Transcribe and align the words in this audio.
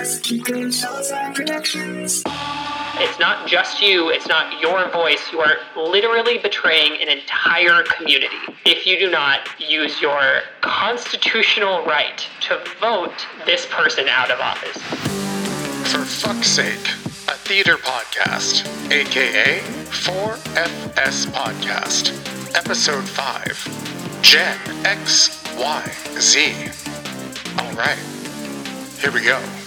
Podcast. 0.00 0.42
Kiko 0.42 0.72
Salazar 0.72 1.32
Productions. 1.34 2.22
It's 3.02 3.18
not 3.18 3.46
just 3.46 3.80
you, 3.82 4.10
it's 4.10 4.26
not 4.26 4.60
your 4.60 4.90
voice. 4.90 5.30
You 5.32 5.40
are 5.40 5.56
literally 5.76 6.38
betraying 6.38 7.00
an 7.00 7.08
entire 7.08 7.82
community 7.84 8.36
if 8.64 8.86
you 8.86 8.98
do 8.98 9.10
not 9.10 9.40
use 9.58 10.00
your 10.00 10.40
constitutional 10.60 11.84
right 11.84 12.26
to 12.42 12.62
vote 12.80 13.26
this 13.46 13.66
person 13.66 14.08
out 14.08 14.30
of 14.30 14.40
office. 14.40 14.76
For 15.92 16.04
fuck's 16.04 16.48
sake, 16.48 16.88
a 17.28 17.34
theater 17.34 17.76
podcast, 17.76 18.66
aka 18.90 19.60
4FS 19.60 21.26
Podcast, 21.32 22.56
Episode 22.56 23.04
5, 23.04 24.22
Gen 24.22 24.58
X 24.84 25.42
Y 25.56 25.92
Z. 26.18 26.54
Alright, 27.58 27.98
here 29.00 29.12
we 29.12 29.22
go. 29.22 29.59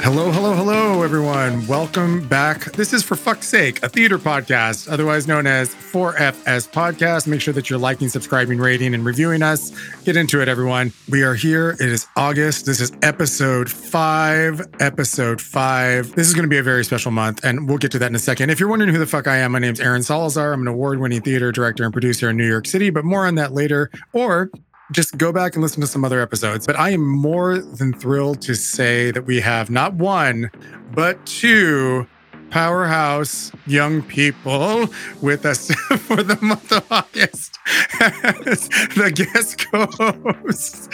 Hello, 0.00 0.30
hello, 0.30 0.54
hello, 0.54 1.02
everyone. 1.02 1.66
Welcome 1.66 2.26
back. 2.28 2.72
This 2.72 2.92
is 2.92 3.02
For 3.02 3.16
Fuck's 3.16 3.48
Sake, 3.48 3.82
a 3.82 3.88
theater 3.88 4.16
podcast, 4.16 4.90
otherwise 4.90 5.26
known 5.26 5.46
as 5.46 5.74
4FS 5.74 6.70
Podcast. 6.70 7.26
Make 7.26 7.40
sure 7.40 7.52
that 7.52 7.68
you're 7.68 7.80
liking, 7.80 8.08
subscribing, 8.08 8.58
rating, 8.58 8.94
and 8.94 9.04
reviewing 9.04 9.42
us. 9.42 9.70
Get 10.04 10.16
into 10.16 10.40
it, 10.40 10.48
everyone. 10.48 10.92
We 11.10 11.24
are 11.24 11.34
here. 11.34 11.70
It 11.72 11.82
is 11.82 12.06
August. 12.16 12.64
This 12.64 12.80
is 12.80 12.92
episode 13.02 13.68
five. 13.70 14.62
Episode 14.80 15.42
five. 15.42 16.14
This 16.14 16.28
is 16.28 16.32
going 16.34 16.44
to 16.44 16.48
be 16.48 16.58
a 16.58 16.62
very 16.62 16.84
special 16.84 17.10
month, 17.10 17.44
and 17.44 17.68
we'll 17.68 17.78
get 17.78 17.90
to 17.90 17.98
that 17.98 18.06
in 18.06 18.14
a 18.14 18.20
second. 18.20 18.48
If 18.50 18.60
you're 18.60 18.70
wondering 18.70 18.92
who 18.92 18.98
the 18.98 19.06
fuck 19.06 19.26
I 19.26 19.38
am, 19.38 19.52
my 19.52 19.58
name's 19.58 19.80
Aaron 19.80 20.02
Salazar. 20.02 20.52
I'm 20.54 20.62
an 20.62 20.68
award 20.68 21.00
winning 21.00 21.20
theater 21.20 21.52
director 21.52 21.84
and 21.84 21.92
producer 21.92 22.30
in 22.30 22.36
New 22.36 22.48
York 22.48 22.66
City, 22.66 22.88
but 22.90 23.04
more 23.04 23.26
on 23.26 23.34
that 23.34 23.52
later. 23.52 23.90
Or 24.14 24.50
just 24.92 25.18
go 25.18 25.32
back 25.32 25.54
and 25.54 25.62
listen 25.62 25.80
to 25.80 25.86
some 25.86 26.04
other 26.04 26.20
episodes. 26.20 26.66
But 26.66 26.78
I 26.78 26.90
am 26.90 27.04
more 27.04 27.58
than 27.58 27.92
thrilled 27.92 28.40
to 28.42 28.54
say 28.54 29.10
that 29.10 29.26
we 29.26 29.40
have 29.40 29.70
not 29.70 29.94
one, 29.94 30.50
but 30.92 31.24
two 31.26 32.06
powerhouse 32.50 33.52
young 33.66 34.02
people 34.02 34.88
with 35.20 35.44
us 35.44 35.70
for 35.98 36.22
the 36.22 36.38
month 36.40 36.72
of 36.72 36.90
August 36.90 37.58
as 38.00 38.68
the 38.96 39.10
guest 39.14 39.58
co-hosts. 39.70 40.88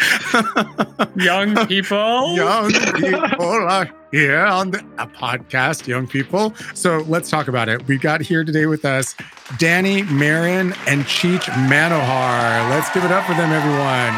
young 1.16 1.66
people. 1.68 2.34
young 2.34 2.72
people 2.72 3.44
are 3.44 3.90
here 4.12 4.40
on 4.40 4.70
the 4.70 4.78
a 4.98 5.06
podcast, 5.06 5.86
young 5.86 6.06
people. 6.06 6.54
So 6.74 6.98
let's 7.08 7.30
talk 7.30 7.48
about 7.48 7.68
it. 7.68 7.86
We 7.88 7.98
got 7.98 8.20
here 8.20 8.44
today 8.44 8.66
with 8.66 8.84
us 8.84 9.14
Danny 9.58 10.02
Marin 10.04 10.72
and 10.86 11.04
Cheech 11.04 11.42
Manohar. 11.68 12.70
Let's 12.70 12.92
give 12.94 13.04
it 13.04 13.10
up 13.10 13.24
for 13.26 13.34
them, 13.34 13.50
everyone. 13.52 14.14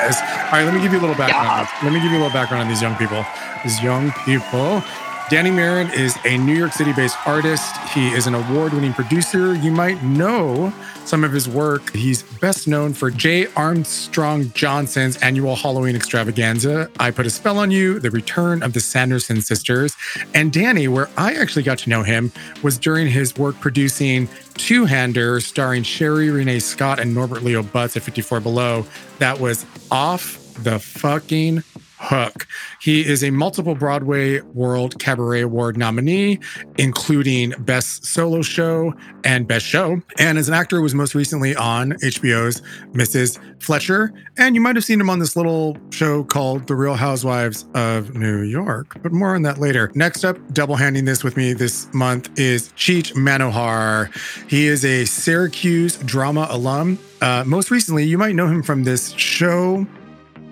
Yes. 0.00 0.20
All 0.46 0.58
right, 0.58 0.64
let 0.64 0.74
me 0.74 0.80
give 0.80 0.92
you 0.92 0.98
a 0.98 1.02
little 1.02 1.16
background. 1.16 1.68
Let 1.82 1.92
me 1.92 2.00
give 2.00 2.10
you 2.10 2.18
a 2.18 2.22
little 2.22 2.32
background 2.32 2.62
on 2.62 2.68
these 2.68 2.82
young 2.82 2.96
people. 2.96 3.24
These 3.62 3.82
young 3.82 4.10
people. 4.24 4.82
Danny 5.30 5.52
Marin 5.52 5.88
is 5.92 6.18
a 6.24 6.36
New 6.38 6.56
York 6.56 6.72
City 6.72 6.92
based 6.92 7.16
artist. 7.24 7.76
He 7.94 8.08
is 8.08 8.26
an 8.26 8.34
award 8.34 8.72
winning 8.72 8.92
producer. 8.92 9.54
You 9.54 9.70
might 9.70 10.02
know 10.02 10.72
some 11.04 11.22
of 11.22 11.30
his 11.30 11.48
work. 11.48 11.94
He's 11.94 12.24
best 12.40 12.66
known 12.66 12.94
for 12.94 13.12
Jay 13.12 13.46
Armstrong 13.54 14.50
Johnson's 14.54 15.16
annual 15.18 15.54
Halloween 15.54 15.94
extravaganza, 15.94 16.90
I 16.98 17.12
Put 17.12 17.26
a 17.26 17.30
Spell 17.30 17.58
on 17.58 17.70
You, 17.70 18.00
The 18.00 18.10
Return 18.10 18.64
of 18.64 18.72
the 18.72 18.80
Sanderson 18.80 19.40
Sisters. 19.40 19.94
And 20.34 20.52
Danny, 20.52 20.88
where 20.88 21.08
I 21.16 21.34
actually 21.34 21.62
got 21.62 21.78
to 21.78 21.90
know 21.90 22.02
him, 22.02 22.32
was 22.64 22.76
during 22.76 23.06
his 23.06 23.36
work 23.36 23.54
producing 23.60 24.28
Two 24.54 24.84
Hander, 24.84 25.38
starring 25.38 25.84
Sherie 25.84 26.30
Rene 26.30 26.58
Scott 26.58 26.98
and 26.98 27.14
Norbert 27.14 27.44
Leo 27.44 27.62
Butz 27.62 27.96
at 27.96 28.02
54 28.02 28.40
Below. 28.40 28.84
That 29.20 29.38
was 29.38 29.64
off 29.92 30.40
the 30.64 30.80
fucking 30.80 31.62
hook. 32.00 32.46
He 32.80 33.06
is 33.06 33.22
a 33.22 33.30
multiple 33.30 33.74
Broadway 33.74 34.40
World 34.40 34.98
Cabaret 34.98 35.42
Award 35.42 35.76
nominee, 35.76 36.40
including 36.78 37.50
Best 37.58 38.06
Solo 38.06 38.40
Show 38.40 38.94
and 39.22 39.46
Best 39.46 39.66
Show. 39.66 40.00
And 40.18 40.38
as 40.38 40.48
an 40.48 40.54
actor, 40.54 40.80
was 40.80 40.94
most 40.94 41.14
recently 41.14 41.54
on 41.54 41.92
HBO's 41.92 42.62
Mrs. 42.94 43.38
Fletcher. 43.62 44.14
And 44.38 44.54
you 44.54 44.62
might 44.62 44.76
have 44.76 44.84
seen 44.84 44.98
him 44.98 45.10
on 45.10 45.18
this 45.18 45.36
little 45.36 45.76
show 45.90 46.24
called 46.24 46.66
The 46.66 46.74
Real 46.74 46.94
Housewives 46.94 47.66
of 47.74 48.14
New 48.14 48.40
York. 48.40 48.96
But 49.02 49.12
more 49.12 49.34
on 49.34 49.42
that 49.42 49.58
later. 49.58 49.92
Next 49.94 50.24
up, 50.24 50.38
double 50.54 50.76
handing 50.76 51.04
this 51.04 51.22
with 51.22 51.36
me 51.36 51.52
this 51.52 51.92
month 51.92 52.30
is 52.38 52.70
Cheech 52.70 53.12
Manohar. 53.12 54.10
He 54.48 54.66
is 54.66 54.86
a 54.86 55.04
Syracuse 55.04 55.98
drama 55.98 56.46
alum. 56.48 56.98
Uh, 57.20 57.44
most 57.46 57.70
recently, 57.70 58.04
you 58.04 58.16
might 58.16 58.34
know 58.34 58.46
him 58.46 58.62
from 58.62 58.84
this 58.84 59.10
show 59.10 59.86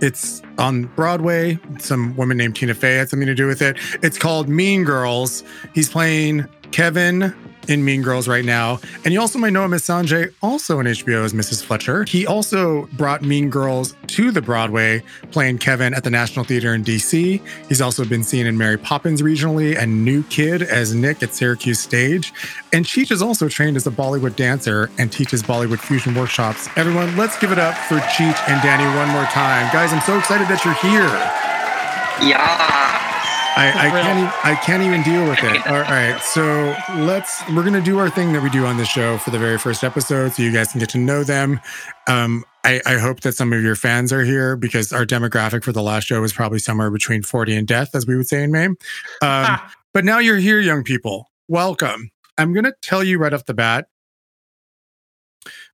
it's 0.01 0.43
on 0.59 0.85
Broadway. 0.85 1.59
Some 1.79 2.17
woman 2.17 2.37
named 2.37 2.57
Tina 2.57 2.75
Fey 2.75 2.97
had 2.97 3.09
something 3.09 3.27
to 3.27 3.35
do 3.35 3.47
with 3.47 3.63
it. 3.63 3.77
It's 4.03 4.19
called 4.19 4.49
Mean 4.49 4.85
Girls. 4.85 5.43
He's 5.75 5.89
playing 5.89 6.47
Kevin 6.71 7.35
in 7.69 7.85
Mean 7.85 8.03
Girls 8.03 8.27
right 8.27 8.45
now. 8.45 8.81
And 9.05 9.15
you 9.15 9.21
also 9.21 9.39
might 9.39 9.53
know 9.53 9.65
him 9.65 9.75
as 9.75 9.83
Sanjay, 9.83 10.33
also 10.43 10.81
in 10.81 10.87
HBO's 10.87 11.33
Mrs. 11.33 11.63
Fletcher. 11.63 12.05
He 12.05 12.27
also 12.27 12.87
brought 12.95 13.23
Mean 13.23 13.51
Girls 13.51 13.95
to 14.09 14.31
the 14.31 14.43
Broadway, 14.43 15.03
playing 15.31 15.59
Kevin 15.59 15.95
at 15.95 16.05
the 16.05 16.11
National 16.11 16.45
Theater 16.45 16.75
in 16.75 16.83
DC. 16.83 17.41
He's 17.69 17.81
also 17.81 18.05
been 18.05 18.25
seen 18.25 18.47
in 18.47 18.57
Mary 18.59 18.79
Poppins 18.79 19.23
regionally 19.23 19.79
and 19.79 20.05
New 20.05 20.23
Kid 20.25 20.63
as 20.63 20.95
Nick 20.95 21.23
at 21.23 21.35
Syracuse 21.35 21.79
Stage. 21.79 22.33
And 22.73 22.85
Cheech 22.85 23.11
is 23.11 23.23
also 23.23 23.49
trained 23.49 23.77
as 23.77 23.87
a 23.87 23.91
Bollywood 23.91 24.37
dancer 24.37 24.91
and 24.99 25.13
teaches 25.13 25.43
Bollywood 25.43 25.79
fusion 25.79 26.15
workshops. 26.15 26.69
Everyone, 26.77 27.17
let's 27.17 27.39
give 27.39 27.53
it 27.53 27.59
up 27.59 27.75
for 27.75 27.99
Cheech 27.99 28.49
and 28.49 28.61
Danny 28.63 28.85
one 28.97 29.09
more 29.09 29.25
time. 29.27 29.71
Guys, 29.73 29.93
I'm 29.93 30.03
so 30.03 30.19
excited 30.19 30.49
that 30.49 30.65
you're 30.65 30.75
here. 30.75 31.09
Yeah. 32.29 32.98
I, 33.59 33.71
I 33.71 33.91
can't. 33.91 34.19
Even, 34.19 34.33
I 34.45 34.55
can't 34.55 34.83
even 34.85 35.03
deal 35.03 35.29
with 35.29 35.43
it. 35.43 35.67
All 35.67 35.81
right, 35.81 36.23
so 36.23 36.77
let's. 36.95 37.43
We're 37.51 37.65
gonna 37.65 37.81
do 37.81 37.99
our 37.99 38.09
thing 38.09 38.33
that 38.33 38.41
we 38.41 38.51
do 38.51 38.65
on 38.65 38.77
the 38.77 38.85
show 38.85 39.19
for 39.19 39.31
the 39.31 39.39
very 39.39 39.59
first 39.59 39.83
episode, 39.83 40.33
so 40.33 40.45
you 40.45 40.53
guys 40.53 40.71
can 40.71 40.79
get 40.79 40.91
to 40.91 40.99
know 40.99 41.25
them. 41.25 41.59
Um, 42.07 42.45
I, 42.63 42.81
I 42.87 42.99
hope 42.99 43.23
that 43.23 43.33
some 43.33 43.53
of 43.53 43.61
your 43.61 43.75
fans 43.75 44.13
are 44.13 44.23
here 44.23 44.55
because 44.55 44.93
our 44.93 45.05
demographic 45.05 45.65
for 45.65 45.73
the 45.73 45.83
last 45.83 46.05
show 46.05 46.21
was 46.21 46.33
probably 46.33 46.61
somewhere 46.61 46.89
between 46.93 47.25
forty 47.25 47.57
and 47.57 47.67
death, 47.67 47.97
as 47.97 48.07
we 48.07 48.17
would 48.17 48.29
say 48.29 48.45
in 48.45 48.53
Maine. 48.53 48.77
Um, 49.23 49.59
but 49.93 50.05
now 50.05 50.21
you're 50.21 50.37
here, 50.37 50.61
young 50.61 50.85
people. 50.85 51.29
Welcome. 51.49 52.13
I'm 52.39 52.55
gonna 52.55 52.75
tell 52.81 53.03
you 53.03 53.19
right 53.19 53.33
off 53.33 53.47
the 53.47 53.55
bat. 53.55 53.89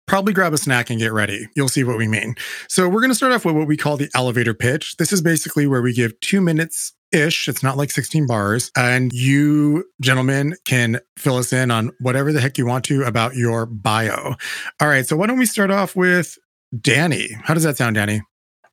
Probably 0.06 0.32
grab 0.32 0.54
a 0.54 0.58
snack 0.58 0.88
and 0.88 0.98
get 0.98 1.12
ready. 1.12 1.48
You'll 1.54 1.68
see 1.68 1.84
what 1.84 1.98
we 1.98 2.08
mean. 2.08 2.34
So, 2.68 2.90
we're 2.90 3.00
going 3.00 3.10
to 3.10 3.14
start 3.14 3.32
off 3.32 3.46
with 3.46 3.56
what 3.56 3.66
we 3.66 3.78
call 3.78 3.96
the 3.96 4.10
elevator 4.14 4.52
pitch. 4.52 4.98
This 4.98 5.14
is 5.14 5.22
basically 5.22 5.66
where 5.66 5.80
we 5.80 5.94
give 5.94 6.20
two 6.20 6.42
minutes 6.42 6.92
ish. 7.14 7.48
It's 7.48 7.62
not 7.62 7.76
like 7.76 7.90
16 7.90 8.26
bars. 8.26 8.70
And 8.76 9.12
you, 9.12 9.84
gentlemen, 10.00 10.56
can 10.64 11.00
fill 11.18 11.36
us 11.36 11.52
in 11.52 11.70
on 11.70 11.92
whatever 12.00 12.32
the 12.32 12.40
heck 12.40 12.58
you 12.58 12.66
want 12.66 12.84
to 12.86 13.04
about 13.04 13.36
your 13.36 13.66
bio. 13.66 14.34
All 14.80 14.88
right. 14.88 15.06
So 15.06 15.16
why 15.16 15.26
don't 15.26 15.38
we 15.38 15.46
start 15.46 15.70
off 15.70 15.94
with 15.94 16.36
Danny? 16.80 17.28
How 17.44 17.54
does 17.54 17.62
that 17.62 17.76
sound, 17.76 17.94
Danny? 17.94 18.22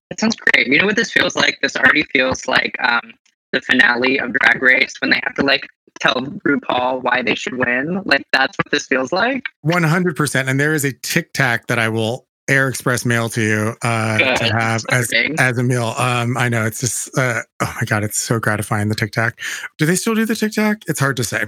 That 0.10 0.20
sounds 0.20 0.36
great. 0.36 0.68
You 0.68 0.80
know 0.80 0.86
what 0.86 0.96
this 0.96 1.12
feels 1.12 1.36
like? 1.36 1.60
This 1.62 1.76
already 1.76 2.04
feels 2.04 2.48
like 2.48 2.76
um, 2.82 3.14
the 3.54 3.62
finale 3.62 4.20
of 4.20 4.34
Drag 4.34 4.62
Race 4.62 4.96
when 5.00 5.12
they 5.12 5.22
have 5.24 5.36
to 5.36 5.44
like 5.44 5.68
tell 6.00 6.16
RuPaul 6.16 7.04
why 7.04 7.22
they 7.22 7.36
should 7.36 7.58
win. 7.58 8.02
Like 8.06 8.24
that's 8.34 8.58
what 8.58 8.72
this 8.72 8.88
feels 8.88 9.12
like. 9.12 9.44
100%. 9.66 10.48
And 10.48 10.60
there 10.60 10.74
is 10.74 10.84
a 10.84 10.92
tic 10.92 11.34
tac 11.34 11.68
that 11.68 11.80
I 11.80 11.90
will 11.90 12.28
air 12.50 12.68
express 12.68 13.06
mail 13.06 13.30
to 13.30 13.42
you 13.42 13.76
uh, 13.82 14.18
to 14.36 14.44
have 14.52 14.84
as, 14.90 15.06
Exciting. 15.06 15.36
as 15.40 15.58
a 15.58 15.64
meal. 15.64 15.94
Um, 15.98 16.38
I 16.38 16.50
know 16.50 16.66
it's 16.66 16.80
just, 16.82 17.18
uh, 17.18 17.42
oh 17.62 17.74
my 17.80 17.86
God, 17.86 18.04
it's 18.04 18.20
so 18.20 18.40
gratifying. 18.40 18.90
The 18.90 18.96
tic 18.96 19.12
tac. 19.12 19.40
Do 19.78 19.86
they 19.86 19.96
still 19.96 20.16
do 20.16 20.26
the 20.26 20.36
tic 20.36 20.52
tac? 20.54 20.82
It's 20.88 21.00
hard 21.00 21.18
to 21.18 21.24
say. 21.24 21.46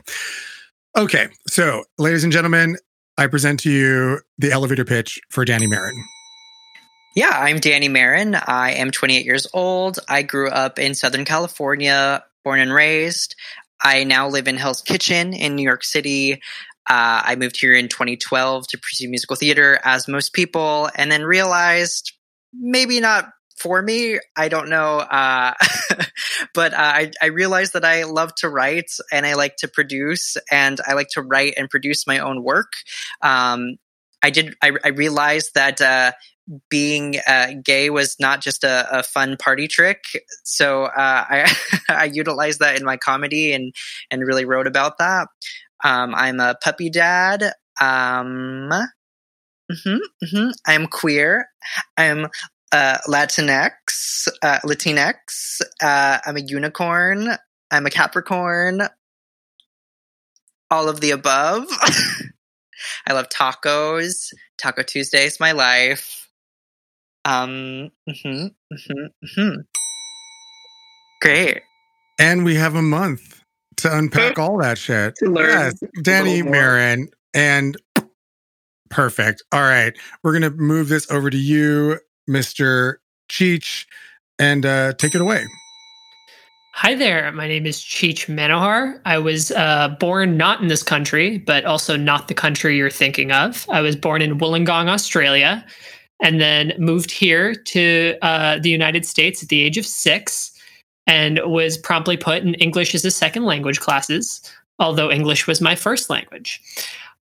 Okay. 0.97 1.27
So, 1.47 1.83
ladies 1.97 2.23
and 2.23 2.31
gentlemen, 2.31 2.77
I 3.17 3.27
present 3.27 3.59
to 3.61 3.71
you 3.71 4.19
the 4.37 4.51
elevator 4.51 4.85
pitch 4.85 5.19
for 5.29 5.45
Danny 5.45 5.67
Marin. 5.67 5.95
Yeah, 7.15 7.29
I'm 7.31 7.59
Danny 7.59 7.89
Marin. 7.89 8.35
I 8.35 8.71
am 8.73 8.89
28 8.89 9.25
years 9.25 9.45
old. 9.53 9.99
I 10.09 10.23
grew 10.23 10.49
up 10.49 10.79
in 10.79 10.95
Southern 10.95 11.25
California, 11.25 12.23
born 12.43 12.59
and 12.59 12.73
raised. 12.73 13.35
I 13.83 14.03
now 14.03 14.27
live 14.29 14.47
in 14.47 14.57
Hell's 14.57 14.81
Kitchen 14.81 15.33
in 15.33 15.55
New 15.55 15.63
York 15.63 15.83
City. 15.83 16.41
Uh, 16.87 17.21
I 17.25 17.35
moved 17.35 17.59
here 17.59 17.73
in 17.73 17.87
2012 17.87 18.67
to 18.67 18.77
pursue 18.77 19.09
musical 19.09 19.35
theater, 19.35 19.79
as 19.83 20.07
most 20.07 20.33
people, 20.33 20.89
and 20.95 21.11
then 21.11 21.23
realized 21.23 22.11
maybe 22.53 22.99
not 22.99 23.29
for 23.57 23.81
me. 23.81 24.19
I 24.35 24.49
don't 24.49 24.69
know. 24.69 24.97
Uh, 24.97 25.53
but 26.53 26.73
uh, 26.73 26.77
I, 26.77 27.11
I 27.21 27.27
realized 27.27 27.73
that 27.73 27.85
I 27.85 28.03
love 28.03 28.35
to 28.35 28.49
write 28.49 28.91
and 29.11 29.25
I 29.25 29.35
like 29.35 29.55
to 29.57 29.67
produce, 29.67 30.35
and 30.51 30.79
I 30.85 30.93
like 30.93 31.09
to 31.13 31.21
write 31.21 31.53
and 31.57 31.69
produce 31.69 32.05
my 32.05 32.19
own 32.19 32.43
work. 32.43 32.73
Um, 33.21 33.77
I 34.21 34.29
did. 34.29 34.55
I, 34.61 34.71
I 34.83 34.89
realized 34.89 35.51
that 35.55 35.81
uh, 35.81 36.13
being 36.69 37.15
uh, 37.25 37.53
gay 37.63 37.89
was 37.89 38.17
not 38.19 38.41
just 38.41 38.63
a, 38.63 38.99
a 38.99 39.03
fun 39.03 39.37
party 39.37 39.67
trick. 39.67 40.03
So 40.43 40.83
uh, 40.83 40.91
I 41.29 41.55
I 41.89 42.05
utilized 42.05 42.59
that 42.59 42.77
in 42.77 42.85
my 42.85 42.97
comedy 42.97 43.53
and 43.53 43.73
and 44.11 44.25
really 44.25 44.45
wrote 44.45 44.67
about 44.67 44.97
that. 44.99 45.27
Um, 45.83 46.15
I'm 46.15 46.39
a 46.39 46.55
puppy 46.63 46.89
dad. 46.89 47.43
Um, 47.81 48.69
mhm, 49.71 49.99
mhm. 50.23 50.53
I'm 50.65 50.87
queer. 50.87 51.47
I'm 51.97 52.27
uh, 52.71 52.97
Latinx, 53.07 54.27
uh, 54.41 54.59
Latinx. 54.65 55.61
Uh, 55.81 56.19
I'm 56.25 56.37
a 56.37 56.41
unicorn. 56.41 57.29
I'm 57.71 57.85
a 57.85 57.89
Capricorn. 57.89 58.81
All 60.71 60.89
of 60.89 61.01
the 61.01 61.11
above. 61.11 61.65
I 63.07 63.13
love 63.13 63.29
tacos. 63.29 64.33
Taco 64.57 64.83
Tuesday 64.83 65.25
is 65.25 65.39
my 65.39 65.51
life. 65.51 66.29
Um, 67.25 67.91
hmm 68.07 68.47
hmm 68.71 69.05
hmm 69.35 69.55
Great. 71.21 71.61
And 72.19 72.43
we 72.43 72.55
have 72.55 72.75
a 72.75 72.81
month 72.81 73.42
to 73.77 73.97
unpack 73.97 74.39
all 74.39 74.57
that 74.59 74.77
shit. 74.77 75.15
To 75.17 75.29
learn 75.29 75.49
Yes, 75.49 75.83
Danny 76.01 76.37
little. 76.37 76.51
Marin, 76.51 77.09
and 77.33 77.77
perfect. 78.89 79.43
All 79.51 79.61
right, 79.61 79.97
we're 80.23 80.33
gonna 80.33 80.51
move 80.51 80.89
this 80.89 81.09
over 81.11 81.29
to 81.29 81.37
you, 81.37 81.99
Mister 82.27 83.01
Cheech, 83.29 83.85
and 84.39 84.65
uh, 84.65 84.93
take 84.93 85.15
it 85.15 85.21
away. 85.21 85.45
Hi 86.75 86.95
there. 86.95 87.31
My 87.31 87.47
name 87.47 87.67
is 87.67 87.77
Cheech 87.77 88.25
Manohar. 88.25 88.99
I 89.05 89.19
was 89.19 89.51
uh, 89.51 89.89
born 89.99 90.37
not 90.37 90.59
in 90.59 90.69
this 90.69 90.81
country, 90.81 91.37
but 91.37 91.65
also 91.65 91.95
not 91.95 92.27
the 92.29 92.33
country 92.33 92.75
you're 92.77 92.89
thinking 92.89 93.31
of. 93.31 93.67
I 93.69 93.81
was 93.81 93.95
born 93.95 94.23
in 94.23 94.39
Wollongong, 94.39 94.87
Australia, 94.89 95.63
and 96.23 96.41
then 96.41 96.73
moved 96.79 97.11
here 97.11 97.53
to 97.53 98.15
uh, 98.23 98.57
the 98.57 98.71
United 98.71 99.05
States 99.05 99.43
at 99.43 99.49
the 99.49 99.61
age 99.61 99.77
of 99.77 99.85
six 99.85 100.51
and 101.07 101.39
was 101.45 101.77
promptly 101.77 102.17
put 102.17 102.43
in 102.43 102.53
English 102.55 102.95
as 102.95 103.05
a 103.05 103.11
second 103.11 103.43
language 103.43 103.79
classes, 103.79 104.41
although 104.79 105.11
English 105.11 105.47
was 105.47 105.61
my 105.61 105.75
first 105.75 106.09
language. 106.09 106.61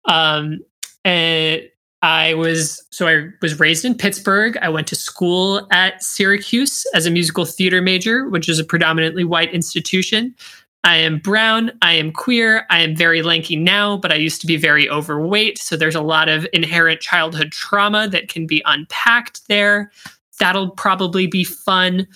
Um, 0.05 0.59
and 1.03 1.61
I 2.01 2.33
was 2.33 2.83
so 2.89 3.07
I 3.07 3.29
was 3.41 3.59
raised 3.59 3.85
in 3.85 3.95
Pittsburgh. 3.95 4.57
I 4.61 4.69
went 4.69 4.87
to 4.87 4.95
school 4.95 5.67
at 5.71 6.03
Syracuse 6.03 6.85
as 6.93 7.05
a 7.05 7.11
musical 7.11 7.45
theater 7.45 7.81
major, 7.81 8.27
which 8.27 8.49
is 8.49 8.59
a 8.59 8.63
predominantly 8.63 9.23
white 9.23 9.53
institution. 9.53 10.35
I 10.83 10.95
am 10.95 11.19
brown, 11.19 11.71
I 11.83 11.93
am 11.93 12.11
queer, 12.11 12.65
I 12.71 12.79
am 12.79 12.95
very 12.95 13.21
lanky 13.21 13.55
now, 13.55 13.97
but 13.97 14.11
I 14.11 14.15
used 14.15 14.41
to 14.41 14.47
be 14.47 14.57
very 14.57 14.89
overweight, 14.89 15.59
so 15.59 15.75
there's 15.77 15.95
a 15.95 16.01
lot 16.01 16.27
of 16.27 16.47
inherent 16.53 17.01
childhood 17.01 17.51
trauma 17.51 18.07
that 18.07 18.29
can 18.29 18.47
be 18.47 18.63
unpacked 18.65 19.47
there. 19.47 19.91
That'll 20.39 20.71
probably 20.71 21.27
be 21.27 21.43
fun. 21.43 22.07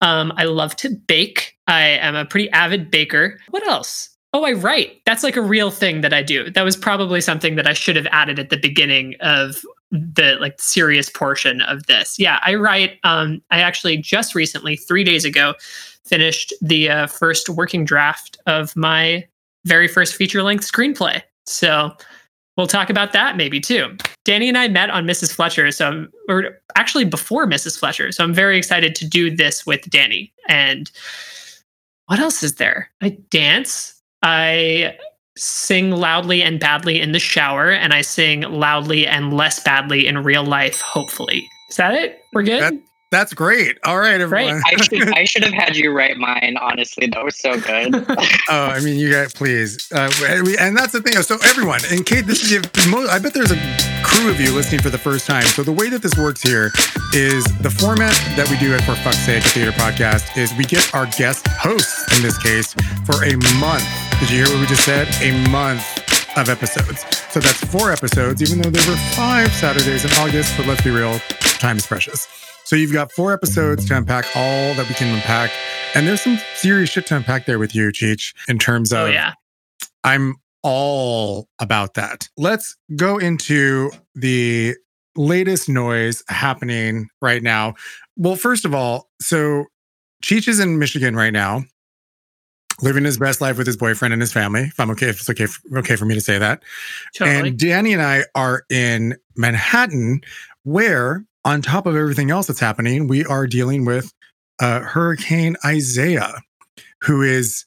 Um, 0.00 0.32
I 0.36 0.44
love 0.44 0.76
to 0.76 0.90
bake. 0.90 1.56
I 1.66 1.82
am 1.82 2.14
a 2.14 2.24
pretty 2.24 2.50
avid 2.50 2.90
baker. 2.90 3.38
What 3.50 3.66
else? 3.66 4.10
Oh, 4.32 4.44
I 4.44 4.52
write. 4.52 5.00
That's 5.06 5.22
like 5.22 5.36
a 5.36 5.42
real 5.42 5.70
thing 5.70 6.02
that 6.02 6.12
I 6.12 6.22
do. 6.22 6.50
That 6.50 6.64
was 6.64 6.76
probably 6.76 7.20
something 7.20 7.56
that 7.56 7.66
I 7.66 7.72
should 7.72 7.96
have 7.96 8.06
added 8.12 8.38
at 8.38 8.50
the 8.50 8.58
beginning 8.58 9.14
of 9.20 9.62
the 9.90 10.36
like 10.38 10.60
serious 10.60 11.08
portion 11.08 11.62
of 11.62 11.86
this. 11.86 12.18
Yeah, 12.18 12.38
I 12.44 12.54
write. 12.54 12.98
Um, 13.04 13.40
I 13.50 13.60
actually 13.60 13.96
just 13.96 14.34
recently, 14.34 14.76
three 14.76 15.02
days 15.02 15.24
ago, 15.24 15.54
finished 16.04 16.52
the 16.60 16.90
uh, 16.90 17.06
first 17.06 17.48
working 17.48 17.84
draft 17.84 18.36
of 18.46 18.76
my 18.76 19.26
very 19.64 19.88
first 19.88 20.14
feature 20.14 20.42
length 20.42 20.70
screenplay. 20.70 21.22
So 21.46 21.92
we'll 22.58 22.66
talk 22.66 22.90
about 22.90 23.14
that 23.14 23.36
maybe 23.38 23.60
too. 23.60 23.96
Danny 24.26 24.48
and 24.48 24.58
I 24.58 24.68
met 24.68 24.90
on 24.90 25.06
Mrs. 25.06 25.32
Fletcher, 25.32 25.70
so 25.70 25.86
I'm, 25.88 26.10
or 26.28 26.58
actually 26.76 27.06
before 27.06 27.46
Mrs. 27.46 27.78
Fletcher. 27.78 28.12
So 28.12 28.22
I'm 28.22 28.34
very 28.34 28.58
excited 28.58 28.94
to 28.96 29.08
do 29.08 29.34
this 29.34 29.64
with 29.64 29.88
Danny. 29.88 30.30
And 30.48 30.90
what 32.06 32.18
else 32.18 32.42
is 32.42 32.56
there? 32.56 32.90
I 33.00 33.16
dance. 33.30 33.94
I 34.22 34.98
sing 35.36 35.92
loudly 35.92 36.42
and 36.42 36.58
badly 36.58 37.00
in 37.00 37.12
the 37.12 37.20
shower, 37.20 37.70
and 37.70 37.94
I 37.94 38.02
sing 38.02 38.40
loudly 38.40 39.06
and 39.06 39.32
less 39.32 39.62
badly 39.62 40.06
in 40.06 40.18
real 40.24 40.44
life, 40.44 40.80
hopefully. 40.80 41.46
Is 41.70 41.76
that 41.76 41.94
it? 41.94 42.18
We're 42.32 42.42
good? 42.42 42.62
That- 42.62 42.82
That's 43.10 43.32
great. 43.32 43.78
All 43.84 43.98
right, 43.98 44.20
everyone. 44.20 44.60
I 44.66 44.76
should 44.76 45.08
I 45.14 45.24
should 45.24 45.42
have 45.42 45.54
had 45.54 45.76
you 45.76 45.92
write 45.96 46.18
mine. 46.18 46.56
Honestly, 46.60 47.06
that 47.06 47.24
was 47.24 47.36
so 47.38 47.58
good. 47.58 47.94
Oh, 48.50 48.64
I 48.64 48.80
mean, 48.80 48.98
you 48.98 49.12
guys, 49.12 49.32
please. 49.34 49.90
Uh, 49.92 50.10
we, 50.44 50.56
and 50.56 50.76
that's 50.76 50.92
the 50.92 51.02
thing. 51.02 51.12
So, 51.22 51.36
everyone, 51.44 51.80
in 51.90 52.02
case 52.02 52.24
this 52.24 52.50
is, 52.50 52.62
most, 52.88 53.10
I 53.10 53.18
bet 53.18 53.34
there's 53.34 53.50
a 53.50 53.58
crew 54.02 54.30
of 54.30 54.40
you 54.40 54.54
listening 54.54 54.80
for 54.80 54.88
the 54.88 54.98
first 54.98 55.26
time. 55.26 55.42
So, 55.42 55.62
the 55.62 55.72
way 55.72 55.90
that 55.90 56.00
this 56.00 56.16
works 56.16 56.40
here 56.40 56.70
is 57.12 57.44
the 57.60 57.68
format 57.70 58.14
that 58.36 58.48
we 58.48 58.56
do 58.58 58.72
at 58.74 58.82
For 58.82 58.94
Fuck's 58.96 59.18
Sake, 59.18 59.44
a 59.44 59.48
theater 59.48 59.72
podcast, 59.72 60.36
is 60.38 60.54
we 60.54 60.64
get 60.64 60.94
our 60.94 61.06
guest 61.18 61.46
hosts, 61.48 62.16
in 62.16 62.22
this 62.22 62.38
case, 62.38 62.72
for 63.04 63.22
a 63.24 63.36
month. 63.60 63.84
Did 64.20 64.30
you 64.30 64.44
hear 64.44 64.48
what 64.48 64.60
we 64.60 64.66
just 64.66 64.84
said? 64.84 65.06
A 65.20 65.46
month 65.50 65.84
of 66.38 66.48
episodes. 66.48 67.04
So, 67.30 67.40
that's 67.40 67.62
four 67.66 67.92
episodes, 67.92 68.40
even 68.42 68.62
though 68.62 68.70
there 68.70 68.90
were 68.90 68.96
five 69.12 69.52
Saturdays 69.52 70.04
in 70.06 70.10
August. 70.24 70.56
But 70.56 70.66
let's 70.66 70.82
be 70.82 70.90
real, 70.90 71.18
time 71.60 71.76
is 71.76 71.86
precious. 71.86 72.47
So, 72.68 72.76
you've 72.76 72.92
got 72.92 73.10
four 73.12 73.32
episodes 73.32 73.86
to 73.86 73.96
unpack 73.96 74.26
all 74.36 74.74
that 74.74 74.86
we 74.90 74.94
can 74.94 75.14
unpack. 75.14 75.50
And 75.94 76.06
there's 76.06 76.20
some 76.20 76.38
serious 76.54 76.90
shit 76.90 77.06
to 77.06 77.16
unpack 77.16 77.46
there 77.46 77.58
with 77.58 77.74
you, 77.74 77.88
Cheech, 77.88 78.34
in 78.46 78.58
terms 78.58 78.92
oh, 78.92 79.04
of 79.04 79.08
oh, 79.08 79.10
yeah. 79.10 79.32
I'm 80.04 80.36
all 80.62 81.48
about 81.58 81.94
that. 81.94 82.28
Let's 82.36 82.76
go 82.94 83.16
into 83.16 83.90
the 84.14 84.76
latest 85.16 85.70
noise 85.70 86.22
happening 86.28 87.08
right 87.22 87.42
now. 87.42 87.72
Well, 88.18 88.36
first 88.36 88.66
of 88.66 88.74
all, 88.74 89.08
so 89.18 89.64
Cheech 90.22 90.46
is 90.46 90.60
in 90.60 90.78
Michigan 90.78 91.16
right 91.16 91.32
now, 91.32 91.64
living 92.82 93.04
his 93.04 93.16
best 93.16 93.40
life 93.40 93.56
with 93.56 93.66
his 93.66 93.78
boyfriend 93.78 94.12
and 94.12 94.20
his 94.20 94.30
family. 94.30 94.64
If 94.64 94.78
I'm 94.78 94.90
okay, 94.90 95.08
if 95.08 95.20
it's 95.20 95.30
okay, 95.30 95.46
okay 95.74 95.96
for 95.96 96.04
me 96.04 96.14
to 96.16 96.20
say 96.20 96.36
that. 96.36 96.62
Totally. 97.16 97.48
And 97.48 97.58
Danny 97.58 97.94
and 97.94 98.02
I 98.02 98.24
are 98.34 98.64
in 98.68 99.16
Manhattan, 99.36 100.20
where 100.64 101.24
on 101.48 101.62
top 101.62 101.86
of 101.86 101.96
everything 101.96 102.30
else 102.30 102.46
that's 102.46 102.60
happening, 102.60 103.08
we 103.08 103.24
are 103.24 103.46
dealing 103.46 103.86
with 103.86 104.12
uh, 104.60 104.80
Hurricane 104.80 105.56
Isaiah, 105.64 106.34
who 107.00 107.22
is 107.22 107.64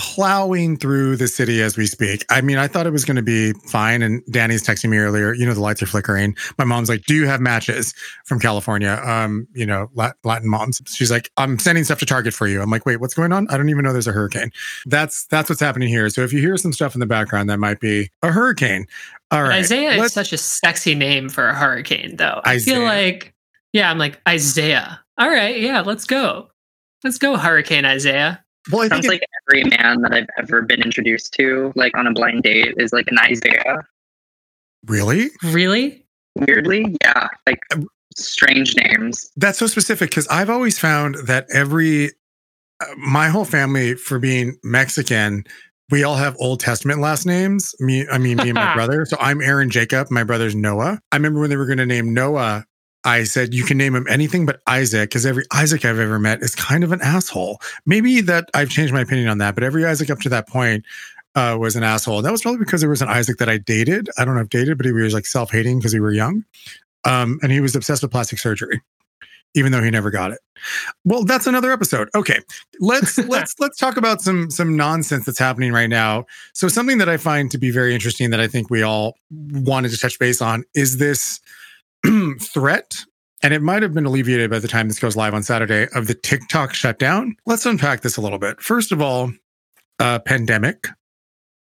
plowing 0.00 0.78
through 0.78 1.14
the 1.14 1.28
city 1.28 1.60
as 1.60 1.76
we 1.76 1.84
speak. 1.84 2.24
I 2.30 2.40
mean, 2.40 2.56
I 2.56 2.68
thought 2.68 2.86
it 2.86 2.90
was 2.90 3.04
going 3.04 3.16
to 3.16 3.22
be 3.22 3.52
fine. 3.66 4.00
And 4.00 4.22
Danny's 4.30 4.66
texting 4.66 4.88
me 4.88 4.96
earlier, 4.96 5.34
you 5.34 5.44
know, 5.44 5.52
the 5.52 5.60
lights 5.60 5.82
are 5.82 5.86
flickering. 5.86 6.34
My 6.56 6.64
mom's 6.64 6.88
like, 6.88 7.04
Do 7.04 7.14
you 7.14 7.26
have 7.26 7.38
matches 7.38 7.92
from 8.24 8.40
California? 8.40 8.98
Um, 9.04 9.46
you 9.52 9.66
know, 9.66 9.90
Lat- 9.92 10.16
Latin 10.24 10.48
moms. 10.48 10.80
She's 10.86 11.10
like, 11.10 11.30
I'm 11.36 11.58
sending 11.58 11.84
stuff 11.84 11.98
to 11.98 12.06
Target 12.06 12.32
for 12.32 12.46
you. 12.46 12.62
I'm 12.62 12.70
like, 12.70 12.86
Wait, 12.86 12.96
what's 12.96 13.12
going 13.12 13.30
on? 13.30 13.46
I 13.50 13.58
don't 13.58 13.68
even 13.68 13.84
know 13.84 13.92
there's 13.92 14.08
a 14.08 14.12
hurricane. 14.12 14.50
That's 14.86 15.26
that's 15.26 15.50
what's 15.50 15.60
happening 15.60 15.88
here. 15.88 16.08
So 16.08 16.22
if 16.22 16.32
you 16.32 16.40
hear 16.40 16.56
some 16.56 16.72
stuff 16.72 16.94
in 16.94 17.00
the 17.00 17.06
background, 17.06 17.50
that 17.50 17.58
might 17.58 17.78
be 17.78 18.10
a 18.22 18.32
hurricane. 18.32 18.86
All 19.30 19.42
right. 19.42 19.58
Isaiah 19.58 20.02
is 20.02 20.14
such 20.14 20.32
a 20.32 20.38
sexy 20.38 20.94
name 20.94 21.28
for 21.28 21.46
a 21.46 21.54
hurricane, 21.54 22.16
though. 22.16 22.40
I 22.44 22.58
feel 22.58 22.82
like, 22.82 23.34
yeah, 23.74 23.90
I'm 23.90 23.98
like, 23.98 24.18
Isaiah. 24.26 25.04
All 25.18 25.28
right, 25.28 25.60
yeah, 25.60 25.82
let's 25.82 26.06
go. 26.06 26.48
Let's 27.04 27.18
go, 27.18 27.36
Hurricane 27.36 27.84
Isaiah. 27.84 28.42
Well, 28.70 28.82
I 28.82 28.88
think 28.88 28.92
Sounds 28.92 29.06
it- 29.06 29.08
like 29.08 29.22
every 29.48 29.64
man 29.64 30.02
that 30.02 30.12
I've 30.12 30.26
ever 30.38 30.62
been 30.62 30.82
introduced 30.82 31.32
to, 31.34 31.72
like 31.76 31.96
on 31.96 32.06
a 32.06 32.12
blind 32.12 32.42
date, 32.42 32.74
is 32.76 32.92
like 32.92 33.06
an 33.08 33.18
Isaiah. 33.18 33.82
really 34.86 35.30
Really? 35.44 36.06
Weirdly, 36.36 36.96
yeah, 37.02 37.26
like 37.46 37.58
strange 38.16 38.76
names. 38.76 39.28
That's 39.36 39.58
so 39.58 39.66
specific 39.66 40.10
because 40.10 40.28
I've 40.28 40.48
always 40.48 40.78
found 40.78 41.16
that 41.26 41.46
every, 41.52 42.12
uh, 42.80 42.86
my 42.96 43.28
whole 43.28 43.44
family, 43.44 43.94
for 43.94 44.18
being 44.20 44.56
Mexican, 44.62 45.42
we 45.90 46.04
all 46.04 46.14
have 46.14 46.36
Old 46.38 46.60
Testament 46.60 47.00
last 47.00 47.26
names. 47.26 47.74
Me, 47.80 48.06
I 48.08 48.18
mean, 48.18 48.36
me 48.36 48.44
and 48.50 48.54
my 48.54 48.72
brother. 48.76 49.04
So 49.06 49.16
I'm 49.18 49.42
Aaron 49.42 49.70
Jacob. 49.70 50.06
My 50.10 50.22
brother's 50.22 50.54
Noah. 50.54 51.00
I 51.10 51.16
remember 51.16 51.40
when 51.40 51.50
they 51.50 51.56
were 51.56 51.66
going 51.66 51.78
to 51.78 51.86
name 51.86 52.14
Noah, 52.14 52.64
I 53.04 53.24
said, 53.24 53.54
you 53.54 53.64
can 53.64 53.78
name 53.78 53.94
him 53.94 54.06
anything 54.08 54.44
but 54.44 54.60
Isaac 54.66 55.10
because 55.10 55.24
every 55.24 55.44
Isaac 55.52 55.84
I've 55.84 55.98
ever 55.98 56.18
met 56.18 56.42
is 56.42 56.54
kind 56.54 56.84
of 56.84 56.92
an 56.92 57.00
asshole. 57.00 57.60
Maybe 57.86 58.20
that 58.20 58.50
I've 58.54 58.68
changed 58.68 58.92
my 58.92 59.00
opinion 59.00 59.28
on 59.28 59.38
that, 59.38 59.54
but 59.54 59.64
every 59.64 59.86
Isaac 59.86 60.10
up 60.10 60.20
to 60.20 60.28
that 60.28 60.48
point 60.48 60.84
uh, 61.34 61.56
was 61.58 61.76
an 61.76 61.82
asshole. 61.82 62.18
And 62.18 62.26
that 62.26 62.32
was 62.32 62.42
probably 62.42 62.58
because 62.58 62.80
there 62.80 62.90
was 62.90 63.02
an 63.02 63.08
Isaac 63.08 63.38
that 63.38 63.48
I 63.48 63.58
dated. 63.58 64.08
I 64.18 64.24
don't 64.24 64.34
know 64.34 64.42
if 64.42 64.48
dated, 64.48 64.76
but 64.76 64.86
he 64.86 64.92
was 64.92 65.14
like 65.14 65.26
self 65.26 65.50
hating 65.50 65.78
because 65.78 65.94
we 65.94 66.00
were 66.00 66.12
young. 66.12 66.44
Um, 67.04 67.38
and 67.42 67.50
he 67.50 67.60
was 67.60 67.74
obsessed 67.74 68.02
with 68.02 68.10
plastic 68.10 68.38
surgery, 68.38 68.82
even 69.54 69.72
though 69.72 69.82
he 69.82 69.90
never 69.90 70.10
got 70.10 70.32
it. 70.32 70.40
Well, 71.06 71.24
that's 71.24 71.46
another 71.46 71.72
episode. 71.72 72.10
Okay, 72.14 72.40
let's 72.80 73.16
let's 73.28 73.54
let's 73.58 73.78
talk 73.78 73.96
about 73.96 74.20
some 74.20 74.50
some 74.50 74.76
nonsense 74.76 75.24
that's 75.24 75.38
happening 75.38 75.72
right 75.72 75.88
now. 75.88 76.26
So 76.52 76.68
something 76.68 76.98
that 76.98 77.08
I 77.08 77.16
find 77.16 77.50
to 77.52 77.58
be 77.58 77.70
very 77.70 77.94
interesting 77.94 78.30
that 78.30 78.40
I 78.40 78.48
think 78.48 78.68
we 78.68 78.82
all 78.82 79.14
wanted 79.30 79.92
to 79.92 79.96
touch 79.96 80.18
base 80.18 80.42
on 80.42 80.64
is 80.74 80.98
this 80.98 81.40
threat. 82.40 82.96
And 83.42 83.54
it 83.54 83.62
might 83.62 83.82
have 83.82 83.94
been 83.94 84.04
alleviated 84.04 84.50
by 84.50 84.58
the 84.58 84.68
time 84.68 84.88
this 84.88 84.98
goes 84.98 85.16
live 85.16 85.32
on 85.32 85.42
Saturday 85.42 85.86
of 85.94 86.06
the 86.06 86.14
TikTok 86.14 86.74
shutdown. 86.74 87.36
Let's 87.46 87.64
unpack 87.64 88.02
this 88.02 88.16
a 88.16 88.20
little 88.20 88.38
bit. 88.38 88.60
First 88.60 88.92
of 88.92 89.00
all, 89.00 89.32
uh, 89.98 90.18
pandemic, 90.18 90.88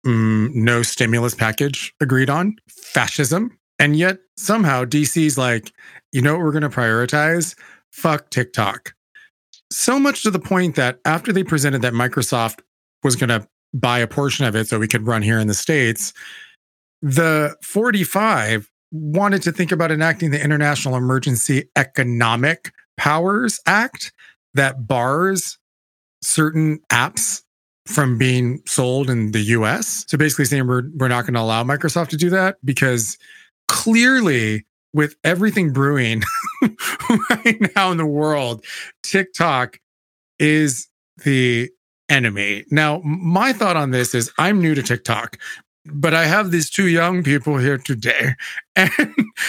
mm, 0.05 0.53
no 0.55 0.83
stimulus 0.83 1.35
package 1.35 1.95
agreed 2.01 2.31
on, 2.31 2.57
fascism. 2.69 3.57
And 3.79 3.95
yet 3.95 4.19
somehow 4.37 4.85
DC's 4.85 5.39
like, 5.39 5.73
you 6.13 6.21
know 6.21 6.35
what 6.35 6.43
we're 6.43 6.53
going 6.53 6.63
to 6.63 6.69
prioritize? 6.69 7.57
Fuck 7.93 8.31
TikTok. 8.31 8.95
So 9.71 10.01
much 10.01 10.23
to 10.23 10.31
the 10.31 10.39
point 10.39 10.75
that 10.77 10.99
after 11.05 11.33
they 11.33 11.45
presented 11.45 11.83
that 11.83 11.93
Microsoft 11.93 12.61
was 13.05 13.15
going 13.15 13.29
to 13.29 13.47
buy 13.75 13.99
a 13.99 14.07
portion 14.07 14.47
of 14.47 14.57
it 14.57 14.67
so 14.67 14.79
we 14.79 14.89
could 14.89 15.07
run 15.07 15.23
here 15.23 15.39
in 15.39 15.47
the 15.47 15.55
States, 15.55 16.13
the 17.03 17.55
45 17.63 18.71
wanted 18.91 19.43
to 19.43 19.53
think 19.53 19.73
about 19.73 19.91
enacting 19.91 20.31
the 20.31 20.43
International 20.43 20.97
Emergency 20.97 21.69
Economic 21.77 22.73
Powers 22.97 23.61
Act 23.67 24.13
that 24.55 24.87
bars 24.87 25.59
certain 26.23 26.81
apps 26.91 27.43
from 27.87 28.19
being 28.19 28.61
sold 28.67 29.09
in 29.09 29.33
the 29.33 29.41
US. 29.41 30.05
So 30.09 30.19
basically 30.19 30.45
saying 30.45 30.67
we're 30.67 30.91
we're 30.97 31.09
not 31.09 31.23
going 31.23 31.35
to 31.35 31.41
allow 31.41 31.65
Microsoft 31.65 32.09
to 32.09 32.17
do 32.17 32.31
that 32.31 32.57
because 32.65 33.17
clearly 33.67 34.67
with 34.93 35.17
everything 35.25 35.73
brewing 35.73 36.23
right 37.31 37.75
now 37.77 37.91
in 37.91 37.97
the 37.97 38.07
world, 38.07 38.65
TikTok 39.03 39.79
is 40.39 40.89
the 41.25 41.71
enemy. 42.09 42.65
Now, 42.71 43.01
my 43.05 43.53
thought 43.53 43.77
on 43.77 43.91
this 43.91 44.15
is 44.15 44.33
I'm 44.39 44.61
new 44.61 44.75
to 44.75 44.83
TikTok 44.83 45.39
but 45.93 46.15
I 46.15 46.27
have 46.27 46.51
these 46.51 46.71
two 46.71 46.89
young 46.89 47.23
people 47.23 47.59
here 47.59 47.79
today. 47.79 48.35
And 48.77 48.93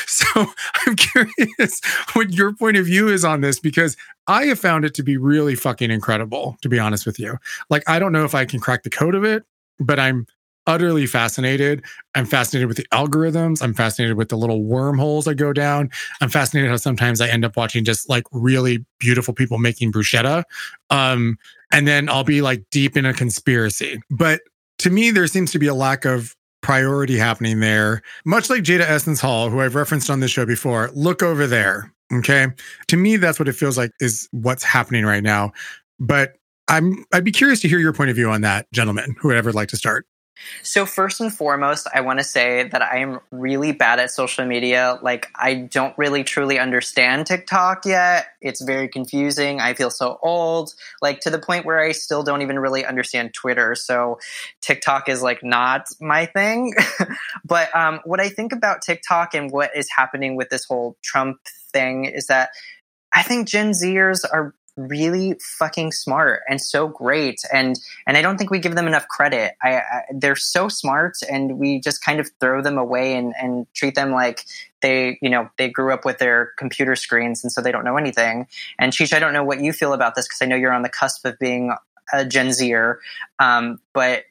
so 0.07 0.25
I'm 0.87 0.95
curious 0.95 1.81
what 2.13 2.33
your 2.33 2.51
point 2.51 2.77
of 2.77 2.87
view 2.87 3.09
is 3.09 3.23
on 3.23 3.41
this 3.41 3.59
because 3.59 3.95
I 4.25 4.45
have 4.45 4.57
found 4.57 4.85
it 4.85 4.95
to 4.95 5.03
be 5.03 5.17
really 5.17 5.53
fucking 5.53 5.91
incredible, 5.91 6.57
to 6.63 6.69
be 6.69 6.79
honest 6.79 7.05
with 7.05 7.19
you. 7.19 7.37
Like, 7.69 7.83
I 7.87 7.99
don't 7.99 8.11
know 8.11 8.25
if 8.25 8.33
I 8.33 8.45
can 8.45 8.59
crack 8.59 8.81
the 8.81 8.89
code 8.89 9.13
of 9.13 9.23
it, 9.23 9.43
but 9.79 9.99
I'm 9.99 10.25
utterly 10.65 11.05
fascinated. 11.05 11.83
I'm 12.15 12.25
fascinated 12.25 12.67
with 12.67 12.77
the 12.77 12.87
algorithms. 12.91 13.61
I'm 13.61 13.73
fascinated 13.73 14.17
with 14.17 14.29
the 14.29 14.35
little 14.35 14.63
wormholes 14.63 15.27
I 15.27 15.33
go 15.33 15.53
down. 15.53 15.89
I'm 16.21 16.29
fascinated 16.29 16.69
how 16.69 16.77
sometimes 16.77 17.21
I 17.21 17.27
end 17.27 17.45
up 17.45 17.55
watching 17.55 17.83
just 17.83 18.09
like 18.09 18.23
really 18.31 18.85
beautiful 18.99 19.33
people 19.33 19.57
making 19.57 19.91
bruschetta. 19.91 20.43
Um, 20.89 21.37
and 21.71 21.87
then 21.87 22.09
I'll 22.09 22.23
be 22.23 22.41
like 22.41 22.63
deep 22.71 22.97
in 22.97 23.05
a 23.05 23.13
conspiracy. 23.13 23.99
But 24.09 24.41
to 24.79 24.89
me, 24.89 25.11
there 25.11 25.27
seems 25.27 25.51
to 25.51 25.59
be 25.59 25.67
a 25.67 25.73
lack 25.73 26.05
of 26.05 26.35
priority 26.61 27.17
happening 27.17 27.59
there. 27.59 28.01
Much 28.25 28.49
like 28.49 28.63
Jada 28.63 28.81
Essence 28.81 29.21
Hall, 29.21 29.49
who 29.49 29.61
I've 29.61 29.75
referenced 29.75 30.09
on 30.09 30.19
this 30.19 30.31
show 30.31 30.45
before, 30.45 30.89
look 30.93 31.23
over 31.23 31.47
there. 31.47 31.93
Okay. 32.11 32.47
To 32.87 32.97
me, 32.97 33.17
that's 33.17 33.39
what 33.39 33.47
it 33.47 33.53
feels 33.53 33.77
like 33.77 33.91
is 33.99 34.27
what's 34.31 34.63
happening 34.63 35.05
right 35.05 35.23
now. 35.23 35.51
But 35.99 36.33
I'm 36.67 37.05
I'd 37.13 37.23
be 37.23 37.31
curious 37.31 37.59
to 37.61 37.67
hear 37.67 37.79
your 37.79 37.93
point 37.93 38.09
of 38.09 38.15
view 38.15 38.29
on 38.29 38.41
that, 38.41 38.71
gentlemen, 38.71 39.15
who 39.19 39.27
would 39.27 39.37
ever 39.37 39.51
like 39.51 39.69
to 39.69 39.77
start. 39.77 40.05
So, 40.63 40.85
first 40.85 41.21
and 41.21 41.33
foremost, 41.33 41.87
I 41.93 42.01
want 42.01 42.19
to 42.19 42.23
say 42.23 42.67
that 42.67 42.81
I 42.81 42.97
am 42.99 43.19
really 43.31 43.71
bad 43.71 43.99
at 43.99 44.11
social 44.11 44.45
media. 44.45 44.99
Like, 45.01 45.27
I 45.35 45.55
don't 45.55 45.97
really 45.97 46.23
truly 46.23 46.59
understand 46.59 47.27
TikTok 47.27 47.85
yet. 47.85 48.27
It's 48.41 48.61
very 48.61 48.87
confusing. 48.87 49.59
I 49.59 49.73
feel 49.73 49.89
so 49.89 50.19
old, 50.21 50.73
like 51.01 51.21
to 51.21 51.29
the 51.29 51.39
point 51.39 51.65
where 51.65 51.79
I 51.79 51.91
still 51.91 52.23
don't 52.23 52.41
even 52.41 52.59
really 52.59 52.85
understand 52.85 53.33
Twitter. 53.33 53.75
So, 53.75 54.19
TikTok 54.61 55.09
is 55.09 55.21
like 55.21 55.43
not 55.43 55.87
my 55.99 56.25
thing. 56.25 56.73
but 57.45 57.75
um, 57.75 57.99
what 58.05 58.19
I 58.19 58.29
think 58.29 58.51
about 58.51 58.81
TikTok 58.81 59.33
and 59.33 59.51
what 59.51 59.71
is 59.75 59.89
happening 59.95 60.35
with 60.35 60.49
this 60.49 60.65
whole 60.65 60.97
Trump 61.03 61.39
thing 61.71 62.05
is 62.05 62.27
that 62.27 62.49
I 63.13 63.23
think 63.23 63.47
Gen 63.47 63.71
Zers 63.71 64.23
are 64.31 64.53
really 64.87 65.35
fucking 65.41 65.91
smart 65.91 66.41
and 66.47 66.61
so 66.61 66.87
great 66.87 67.41
and 67.51 67.77
and 68.07 68.15
I 68.15 68.21
don't 68.21 68.37
think 68.37 68.49
we 68.49 68.59
give 68.59 68.75
them 68.75 68.87
enough 68.87 69.07
credit. 69.07 69.55
I, 69.61 69.77
I, 69.77 70.01
they're 70.11 70.35
so 70.35 70.69
smart 70.69 71.15
and 71.29 71.57
we 71.57 71.81
just 71.81 72.03
kind 72.03 72.19
of 72.19 72.29
throw 72.39 72.61
them 72.61 72.77
away 72.77 73.15
and 73.15 73.33
and 73.37 73.67
treat 73.73 73.95
them 73.95 74.11
like 74.11 74.45
they 74.81 75.17
you 75.21 75.29
know 75.29 75.49
they 75.57 75.69
grew 75.69 75.93
up 75.93 76.05
with 76.05 76.17
their 76.19 76.51
computer 76.57 76.95
screens 76.95 77.43
and 77.43 77.51
so 77.51 77.61
they 77.61 77.71
don't 77.71 77.83
know 77.83 77.97
anything. 77.97 78.47
And 78.79 78.93
Cheech, 78.93 79.13
I 79.13 79.19
don't 79.19 79.33
know 79.33 79.43
what 79.43 79.59
you 79.59 79.73
feel 79.73 79.93
about 79.93 80.15
this 80.15 80.27
because 80.27 80.41
I 80.41 80.45
know 80.45 80.55
you're 80.55 80.73
on 80.73 80.83
the 80.83 80.89
cusp 80.89 81.25
of 81.25 81.37
being 81.39 81.73
a 82.13 82.25
Gen 82.25 82.53
Zer, 82.53 82.99
um, 83.39 83.79
but 83.93 84.23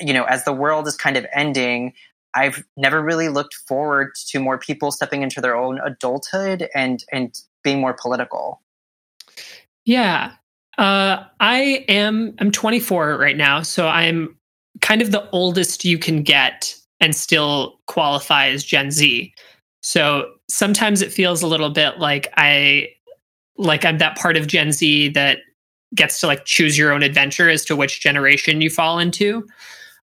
you 0.00 0.14
know 0.14 0.24
as 0.24 0.44
the 0.44 0.52
world 0.52 0.86
is 0.86 0.96
kind 0.96 1.16
of 1.16 1.26
ending. 1.34 1.94
I've 2.34 2.62
never 2.76 3.02
really 3.02 3.30
looked 3.30 3.54
forward 3.54 4.10
to 4.28 4.38
more 4.38 4.58
people 4.58 4.92
stepping 4.92 5.22
into 5.22 5.40
their 5.40 5.56
own 5.56 5.80
adulthood 5.80 6.68
and 6.74 7.02
and 7.10 7.34
being 7.64 7.80
more 7.80 7.94
political. 7.94 8.60
Yeah. 9.88 10.32
Uh, 10.76 11.24
I 11.40 11.86
am 11.88 12.34
I'm 12.40 12.52
24 12.52 13.16
right 13.16 13.38
now, 13.38 13.62
so 13.62 13.88
I'm 13.88 14.36
kind 14.82 15.00
of 15.00 15.12
the 15.12 15.28
oldest 15.30 15.82
you 15.82 15.96
can 15.98 16.22
get 16.22 16.74
and 17.00 17.16
still 17.16 17.80
qualify 17.86 18.48
as 18.48 18.62
Gen 18.62 18.90
Z. 18.90 19.32
So 19.82 20.30
sometimes 20.46 21.00
it 21.00 21.10
feels 21.10 21.42
a 21.42 21.46
little 21.46 21.70
bit 21.70 21.98
like 21.98 22.28
I 22.36 22.88
like 23.56 23.86
I'm 23.86 23.96
that 23.96 24.18
part 24.18 24.36
of 24.36 24.46
Gen 24.46 24.72
Z 24.72 25.08
that 25.10 25.38
gets 25.94 26.20
to 26.20 26.26
like 26.26 26.44
choose 26.44 26.76
your 26.76 26.92
own 26.92 27.02
adventure 27.02 27.48
as 27.48 27.64
to 27.64 27.74
which 27.74 28.02
generation 28.02 28.60
you 28.60 28.68
fall 28.68 28.98
into. 28.98 29.46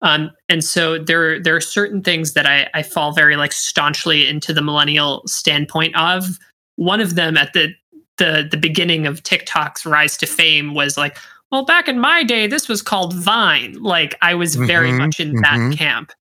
Um, 0.02 0.30
and 0.50 0.62
so 0.62 0.98
there 0.98 1.40
there 1.40 1.56
are 1.56 1.60
certain 1.60 2.02
things 2.02 2.34
that 2.34 2.44
I, 2.44 2.68
I 2.74 2.82
fall 2.82 3.14
very 3.14 3.36
like 3.36 3.52
staunchly 3.52 4.28
into 4.28 4.52
the 4.52 4.62
millennial 4.62 5.22
standpoint 5.26 5.96
of. 5.96 6.38
One 6.76 7.00
of 7.00 7.14
them 7.14 7.38
at 7.38 7.54
the 7.54 7.74
the 8.20 8.46
the 8.48 8.56
beginning 8.56 9.08
of 9.08 9.24
TikTok's 9.24 9.84
rise 9.84 10.16
to 10.18 10.26
fame 10.26 10.74
was 10.74 10.96
like, 10.96 11.18
well, 11.50 11.64
back 11.64 11.88
in 11.88 11.98
my 11.98 12.22
day, 12.22 12.46
this 12.46 12.68
was 12.68 12.82
called 12.82 13.14
Vine. 13.14 13.82
Like 13.82 14.16
I 14.22 14.34
was 14.34 14.54
very 14.54 14.90
mm-hmm, 14.90 14.98
much 14.98 15.18
in 15.18 15.32
mm-hmm. 15.32 15.70
that 15.70 15.76
camp. 15.76 16.12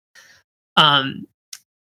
Um, 0.76 1.28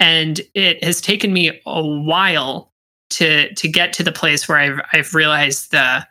and 0.01 0.41
it 0.55 0.83
has 0.83 1.01
taken 1.01 1.33
me 1.33 1.61
a 1.67 1.87
while 1.87 2.73
to 3.11 3.55
to 3.55 3.69
get 3.69 3.93
to 3.95 4.03
the 4.03 4.13
place 4.13 4.49
where 4.49 4.59
I've 4.59 4.81
I've 4.93 5.15
realized 5.15 5.71
the 5.71 6.07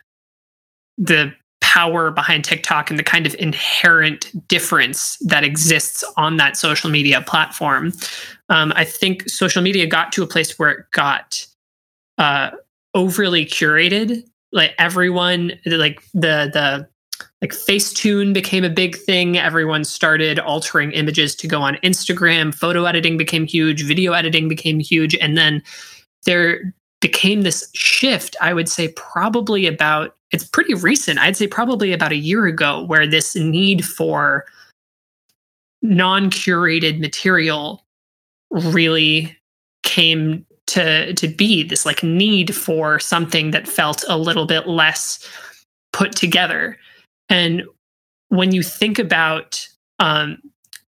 the 0.98 1.34
power 1.60 2.12
behind 2.12 2.46
TikTok 2.46 2.90
and 2.90 2.98
the 2.98 3.04
kind 3.04 3.26
of 3.26 3.36
inherent 3.40 4.48
difference 4.48 5.18
that 5.18 5.44
exists 5.44 6.04
on 6.16 6.38
that 6.38 6.56
social 6.56 6.90
media 6.90 7.22
platform. 7.22 7.92
Um, 8.50 8.72
I 8.76 8.86
think 8.86 9.28
social 9.28 9.62
media 9.62 9.86
got 9.86 10.12
to 10.14 10.24
a 10.24 10.28
place 10.28 10.58
where 10.58 10.70
it 10.70 10.86
got 10.92 11.46
uh, 12.18 12.52
overly 12.98 13.46
curated. 13.46 14.24
Like 14.52 14.74
everyone, 14.80 15.54
like 15.66 16.02
the 16.14 16.50
the 16.52 16.88
like 17.42 17.52
Facetune 17.52 18.34
became 18.34 18.64
a 18.64 18.70
big 18.70 18.98
thing. 18.98 19.38
Everyone 19.38 19.84
started 19.84 20.40
altering 20.40 20.92
images 20.92 21.36
to 21.36 21.48
go 21.48 21.62
on 21.62 21.76
Instagram. 21.84 22.54
Photo 22.54 22.86
editing 22.86 23.18
became 23.18 23.46
huge. 23.46 23.84
Video 23.84 24.14
editing 24.14 24.48
became 24.50 24.80
huge, 24.80 25.16
and 25.16 25.38
then 25.38 25.62
there 26.26 26.74
became 27.00 27.44
this 27.44 27.70
shift. 27.76 28.36
I 28.42 28.54
would 28.54 28.68
say 28.68 28.90
probably 28.90 29.68
about 29.68 30.16
it's 30.32 30.44
pretty 30.44 30.74
recent. 30.74 31.20
I'd 31.20 31.38
say 31.38 31.48
probably 31.48 31.94
about 31.94 32.12
a 32.12 32.18
year 32.18 32.48
ago, 32.48 32.84
where 32.84 33.06
this 33.06 33.36
need 33.36 33.86
for 33.86 34.46
non-curated 35.84 37.00
material 37.00 37.86
really 38.50 39.38
came 39.84 40.47
to 40.68 41.14
to 41.14 41.28
be 41.28 41.64
this 41.64 41.86
like 41.86 42.04
need 42.04 42.56
for 42.56 43.00
something 43.00 43.52
that 43.52 43.68
felt 43.68 44.04
a 44.08 44.18
little 44.18 44.46
bit 44.46 44.68
less 44.68 45.26
put 45.94 46.12
together. 46.16 46.78
And 47.30 47.64
when 48.30 48.52
you 48.52 48.62
think 48.62 49.00
about 49.00 49.68
um, 50.00 50.42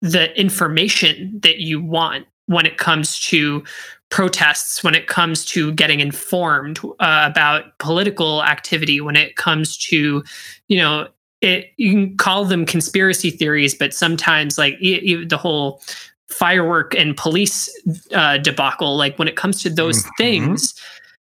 the 0.00 0.38
information 0.38 1.38
that 1.42 1.58
you 1.58 1.80
want 1.80 2.26
when 2.46 2.66
it 2.66 2.78
comes 2.78 3.20
to 3.20 3.62
protests 4.10 4.82
when 4.82 4.94
it 4.94 5.06
comes 5.06 5.44
to 5.44 5.72
getting 5.72 6.00
informed 6.00 6.78
uh, 6.98 7.28
about 7.30 7.78
political 7.78 8.42
activity 8.42 9.00
when 9.00 9.16
it 9.16 9.36
comes 9.36 9.76
to 9.76 10.24
you 10.68 10.78
know 10.78 11.06
it 11.42 11.66
you 11.76 11.90
can 11.92 12.16
call 12.16 12.44
them 12.44 12.64
conspiracy 12.64 13.30
theories 13.30 13.74
but 13.74 13.92
sometimes 13.92 14.56
like 14.56 14.78
the 14.80 15.38
whole 15.38 15.82
firework 16.30 16.94
and 16.94 17.16
police 17.16 17.70
uh, 18.12 18.38
debacle, 18.38 18.96
like 18.96 19.18
when 19.18 19.28
it 19.28 19.36
comes 19.36 19.62
to 19.62 19.70
those 19.70 20.02
mm-hmm. 20.02 20.10
things, 20.18 20.74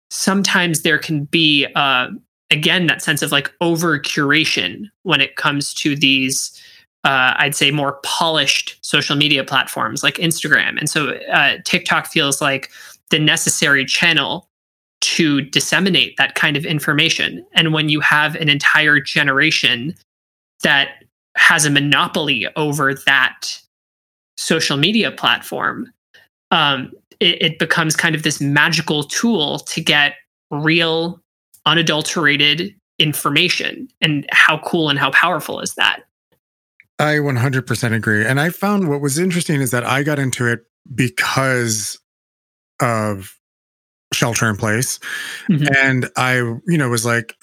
sometimes 0.09 0.81
there 0.81 0.97
can 0.97 1.25
be 1.25 1.67
uh, 1.75 2.09
again 2.51 2.87
that 2.87 3.01
sense 3.01 3.21
of 3.21 3.31
like 3.31 3.53
over 3.61 3.99
curation 3.99 4.89
when 5.03 5.21
it 5.21 5.35
comes 5.35 5.73
to 5.75 5.95
these. 5.95 6.61
Uh, 7.05 7.33
I'd 7.37 7.55
say 7.55 7.71
more 7.71 7.99
polished 8.03 8.77
social 8.81 9.15
media 9.15 9.45
platforms 9.45 10.03
like 10.03 10.15
Instagram. 10.15 10.77
And 10.77 10.89
so 10.89 11.11
uh, 11.31 11.57
TikTok 11.63 12.07
feels 12.07 12.41
like 12.41 12.71
the 13.09 13.19
necessary 13.19 13.85
channel 13.85 14.49
to 15.01 15.39
disseminate 15.41 16.17
that 16.17 16.35
kind 16.35 16.57
of 16.57 16.65
information. 16.65 17.45
And 17.53 17.73
when 17.73 17.87
you 17.87 18.01
have 18.01 18.35
an 18.35 18.49
entire 18.49 18.99
generation 18.99 19.95
that 20.63 21.05
has 21.37 21.65
a 21.65 21.69
monopoly 21.69 22.47
over 22.57 22.93
that 22.93 23.61
social 24.39 24.77
media 24.77 25.11
platform, 25.11 25.91
um, 26.51 26.91
it, 27.19 27.41
it 27.41 27.59
becomes 27.59 27.95
kind 27.95 28.15
of 28.15 28.23
this 28.23 28.39
magical 28.39 29.03
tool 29.03 29.59
to 29.59 29.81
get 29.81 30.15
real, 30.49 31.21
unadulterated 31.65 32.73
information. 32.97 33.89
And 34.01 34.25
how 34.31 34.59
cool 34.59 34.89
and 34.89 34.97
how 34.97 35.11
powerful 35.11 35.59
is 35.59 35.75
that? 35.75 36.03
I 36.97 37.15
100% 37.15 37.93
agree. 37.93 38.25
And 38.25 38.39
I 38.39 38.49
found 38.49 38.89
what 38.89 39.01
was 39.01 39.19
interesting 39.19 39.61
is 39.61 39.71
that 39.71 39.85
I 39.85 40.03
got 40.03 40.19
into 40.19 40.47
it 40.47 40.61
because 40.93 41.99
of 42.81 43.37
shelter 44.13 44.49
in 44.49 44.57
place. 44.57 44.99
Mm-hmm. 45.49 45.67
And 45.77 46.09
I, 46.17 46.35
you 46.35 46.77
know, 46.77 46.89
was 46.89 47.05
like, 47.05 47.35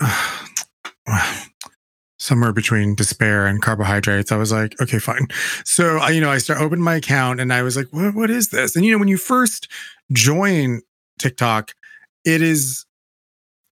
somewhere 2.18 2.52
between 2.52 2.94
despair 2.94 3.46
and 3.46 3.62
carbohydrates. 3.62 4.32
I 4.32 4.36
was 4.36 4.52
like, 4.52 4.80
okay, 4.80 4.98
fine. 4.98 5.28
So 5.64 5.98
I, 5.98 6.10
you 6.10 6.20
know, 6.20 6.30
I 6.30 6.38
start 6.38 6.60
opened 6.60 6.82
my 6.82 6.96
account 6.96 7.40
and 7.40 7.52
I 7.52 7.62
was 7.62 7.76
like, 7.76 7.88
what, 7.90 8.14
what 8.14 8.30
is 8.30 8.48
this? 8.48 8.74
And 8.76 8.84
you 8.84 8.92
know, 8.92 8.98
when 8.98 9.08
you 9.08 9.18
first 9.18 9.68
join 10.12 10.80
TikTok, 11.18 11.74
it 12.24 12.42
is 12.42 12.86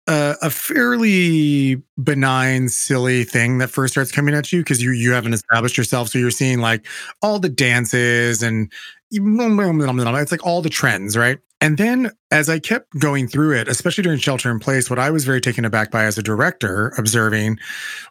a, 0.07 0.35
a 0.41 0.49
fairly 0.49 1.81
benign, 2.01 2.69
silly 2.69 3.23
thing 3.23 3.57
that 3.57 3.69
first 3.69 3.93
starts 3.93 4.11
coming 4.11 4.33
at 4.33 4.51
you 4.51 4.61
because 4.61 4.81
you 4.81 4.91
you 4.91 5.11
haven't 5.11 5.33
established 5.33 5.77
yourself. 5.77 6.09
So 6.09 6.19
you're 6.19 6.31
seeing 6.31 6.59
like 6.59 6.85
all 7.21 7.39
the 7.39 7.49
dances 7.49 8.41
and 8.41 8.71
it's 9.11 10.31
like 10.31 10.45
all 10.45 10.61
the 10.61 10.69
trends, 10.69 11.17
right? 11.17 11.39
And 11.59 11.77
then 11.77 12.11
as 12.31 12.49
I 12.49 12.59
kept 12.59 12.97
going 12.99 13.27
through 13.27 13.53
it, 13.55 13.67
especially 13.67 14.03
during 14.03 14.19
shelter 14.19 14.51
in 14.51 14.59
place, 14.59 14.89
what 14.89 14.99
I 14.99 15.09
was 15.09 15.25
very 15.25 15.41
taken 15.41 15.65
aback 15.65 15.89
by 15.91 16.05
as 16.05 16.17
a 16.17 16.23
director 16.23 16.93
observing 16.97 17.57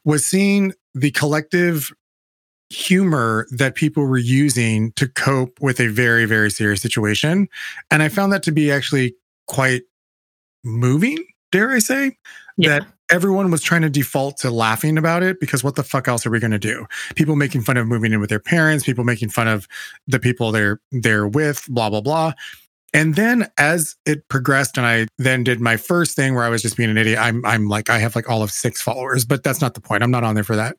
was 0.04 0.26
seeing 0.26 0.72
the 0.94 1.10
collective 1.12 1.92
humor 2.70 3.46
that 3.52 3.76
people 3.76 4.04
were 4.04 4.18
using 4.18 4.90
to 4.92 5.06
cope 5.08 5.60
with 5.60 5.78
a 5.78 5.86
very, 5.88 6.24
very 6.24 6.50
serious 6.50 6.82
situation. 6.82 7.46
And 7.90 8.02
I 8.02 8.08
found 8.08 8.32
that 8.32 8.42
to 8.44 8.52
be 8.52 8.72
actually 8.72 9.14
quite 9.46 9.82
moving, 10.64 11.24
dare 11.52 11.70
I 11.70 11.78
say, 11.78 12.16
Yeah. 12.56 12.80
that 12.80 12.86
everyone 13.12 13.52
was 13.52 13.62
trying 13.62 13.82
to 13.82 13.90
default 13.90 14.38
to 14.38 14.50
laughing 14.50 14.98
about 14.98 15.22
it 15.22 15.38
because 15.38 15.62
what 15.62 15.76
the 15.76 15.84
fuck 15.84 16.08
else 16.08 16.26
are 16.26 16.30
we 16.30 16.40
going 16.40 16.50
to 16.50 16.58
do? 16.58 16.86
People 17.14 17.36
making 17.36 17.60
fun 17.62 17.76
of 17.76 17.86
moving 17.86 18.12
in 18.12 18.18
with 18.18 18.30
their 18.30 18.40
parents, 18.40 18.82
people 18.84 19.04
making 19.04 19.28
fun 19.28 19.46
of 19.46 19.68
the 20.08 20.18
people 20.18 20.50
they're 20.50 20.80
they're 20.90 21.28
with, 21.28 21.66
blah 21.68 21.88
blah 21.88 22.00
blah. 22.00 22.32
And 22.96 23.14
then 23.14 23.50
as 23.58 23.94
it 24.06 24.26
progressed 24.28 24.78
and 24.78 24.86
I 24.86 25.06
then 25.18 25.44
did 25.44 25.60
my 25.60 25.76
first 25.76 26.16
thing 26.16 26.34
where 26.34 26.44
I 26.44 26.48
was 26.48 26.62
just 26.62 26.78
being 26.78 26.88
an 26.88 26.96
idiot, 26.96 27.18
I'm 27.20 27.44
I'm 27.44 27.68
like 27.68 27.90
I 27.90 27.98
have 27.98 28.16
like 28.16 28.30
all 28.30 28.42
of 28.42 28.50
6 28.50 28.80
followers, 28.80 29.26
but 29.26 29.44
that's 29.44 29.60
not 29.60 29.74
the 29.74 29.82
point. 29.82 30.02
I'm 30.02 30.10
not 30.10 30.24
on 30.24 30.34
there 30.34 30.44
for 30.44 30.56
that. 30.56 30.76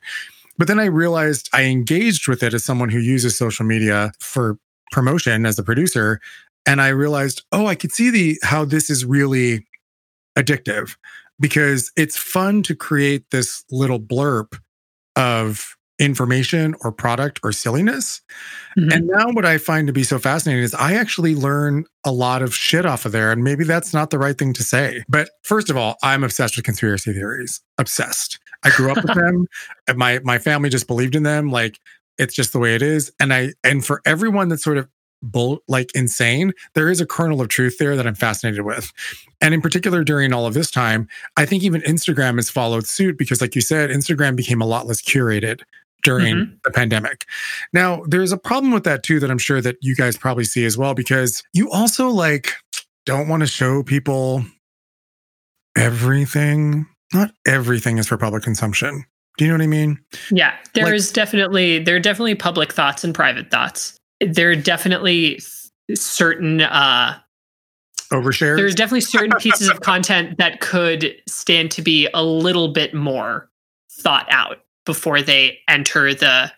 But 0.57 0.67
then 0.67 0.79
I 0.79 0.85
realized 0.85 1.47
I 1.53 1.65
engaged 1.65 2.27
with 2.27 2.41
it 2.41 2.55
as 2.55 2.65
someone 2.65 2.89
who 2.89 2.97
uses 2.97 3.37
social 3.37 3.67
media 3.67 4.13
for 4.19 4.57
promotion 4.91 5.45
as 5.45 5.59
a 5.59 5.63
producer 5.63 6.19
and 6.65 6.81
I 6.81 6.87
realized, 6.87 7.43
"Oh, 7.51 7.67
I 7.67 7.75
could 7.75 7.91
see 7.91 8.09
the 8.09 8.39
how 8.41 8.65
this 8.65 8.89
is 8.89 9.05
really 9.05 9.67
addictive 10.35 10.97
because 11.39 11.91
it's 11.95 12.17
fun 12.17 12.63
to 12.63 12.75
create 12.75 13.25
this 13.29 13.63
little 13.69 13.99
blurb 13.99 14.59
of 15.15 15.76
information 15.99 16.75
or 16.83 16.91
product 16.91 17.39
or 17.43 17.51
silliness. 17.51 18.21
Mhm. 18.77 18.93
And 18.93 19.07
now 19.07 19.29
what 19.31 19.45
I 19.45 19.57
find 19.57 19.87
to 19.87 19.93
be 19.93 20.03
so 20.03 20.19
fascinating 20.19 20.63
is 20.63 20.73
I 20.73 20.93
actually 20.93 21.33
learn 21.35 21.85
a 22.05 22.11
lot 22.11 22.41
of 22.41 22.53
shit 22.53 22.85
off 22.85 23.05
of 23.05 23.11
there. 23.11 23.31
And 23.31 23.43
maybe 23.43 23.63
that's 23.63 23.93
not 23.93 24.11
the 24.11 24.19
right 24.19 24.37
thing 24.37 24.53
to 24.53 24.63
say. 24.63 25.03
But 25.09 25.29
first 25.43 25.69
of 25.69 25.77
all, 25.77 25.97
I'm 26.03 26.23
obsessed 26.23 26.55
with 26.55 26.65
conspiracy 26.65 27.13
theories. 27.13 27.61
Obsessed. 27.77 28.39
I 28.63 28.69
grew 28.71 28.91
up 28.91 28.97
with 29.03 29.15
them. 29.15 29.47
My 29.95 30.19
my 30.23 30.37
family 30.37 30.69
just 30.69 30.87
believed 30.87 31.15
in 31.15 31.23
them. 31.23 31.49
Like 31.49 31.79
it's 32.17 32.33
just 32.35 32.53
the 32.53 32.59
way 32.59 32.75
it 32.75 32.81
is. 32.81 33.11
And 33.19 33.33
I 33.33 33.53
and 33.63 33.83
for 33.85 34.01
everyone 34.05 34.49
that's 34.49 34.63
sort 34.63 34.77
of 34.77 34.87
bull 35.23 35.59
like 35.67 35.89
insane, 35.95 36.53
there 36.75 36.89
is 36.89 37.01
a 37.01 37.05
kernel 37.05 37.41
of 37.41 37.47
truth 37.47 37.77
there 37.79 37.95
that 37.95 38.05
I'm 38.05 38.15
fascinated 38.15 38.61
with. 38.61 38.91
And 39.41 39.53
in 39.53 39.61
particular, 39.61 40.03
during 40.03 40.31
all 40.33 40.45
of 40.45 40.53
this 40.53 40.69
time, 40.69 41.07
I 41.37 41.45
think 41.45 41.63
even 41.63 41.81
Instagram 41.81 42.35
has 42.35 42.49
followed 42.49 42.87
suit 42.87 43.17
because, 43.17 43.41
like 43.41 43.55
you 43.55 43.61
said, 43.61 43.89
Instagram 43.89 44.35
became 44.35 44.61
a 44.61 44.65
lot 44.65 44.85
less 44.87 45.01
curated 45.01 45.61
during 46.03 46.57
the 46.63 46.71
pandemic. 46.71 47.25
Now, 47.73 48.03
there's 48.07 48.31
a 48.31 48.37
problem 48.37 48.71
with 48.71 48.83
that 48.85 49.03
too 49.03 49.19
that 49.19 49.29
I'm 49.31 49.37
sure 49.37 49.61
that 49.61 49.75
you 49.81 49.95
guys 49.95 50.15
probably 50.17 50.43
see 50.45 50.63
as 50.65 50.77
well 50.77 50.93
because 50.93 51.43
you 51.53 51.69
also 51.71 52.09
like 52.09 52.53
don't 53.05 53.27
want 53.27 53.41
to 53.41 53.47
show 53.47 53.83
people 53.83 54.43
everything. 55.75 56.85
Not 57.13 57.31
everything 57.45 57.97
is 57.97 58.07
for 58.07 58.17
public 58.17 58.43
consumption. 58.43 59.05
Do 59.37 59.45
you 59.45 59.51
know 59.51 59.55
what 59.57 59.63
I 59.63 59.67
mean? 59.67 59.99
Yeah, 60.31 60.55
there 60.73 60.85
Like- 60.85 60.93
is 60.95 61.11
definitely 61.11 61.79
there 61.79 61.95
are 61.95 61.99
definitely 61.99 62.35
public 62.35 62.73
thoughts 62.73 63.03
and 63.03 63.13
private 63.13 63.51
thoughts. 63.51 63.95
There 64.19 64.49
are 64.51 64.55
definitely 64.55 65.39
certain 65.93 66.61
uh 66.61 67.19
Overshare. 68.11 68.55
there's 68.55 68.75
definitely 68.75 69.01
certain 69.01 69.37
pieces 69.39 69.69
of 69.69 69.81
content 69.81 70.37
that 70.37 70.59
could 70.61 71.13
stand 71.27 71.71
to 71.71 71.81
be 71.81 72.07
a 72.13 72.23
little 72.23 72.69
bit 72.69 72.93
more 72.93 73.49
thought 74.01 74.25
out 74.31 74.57
before 74.87 75.21
they 75.21 75.59
enter 75.67 76.15
the 76.15 76.51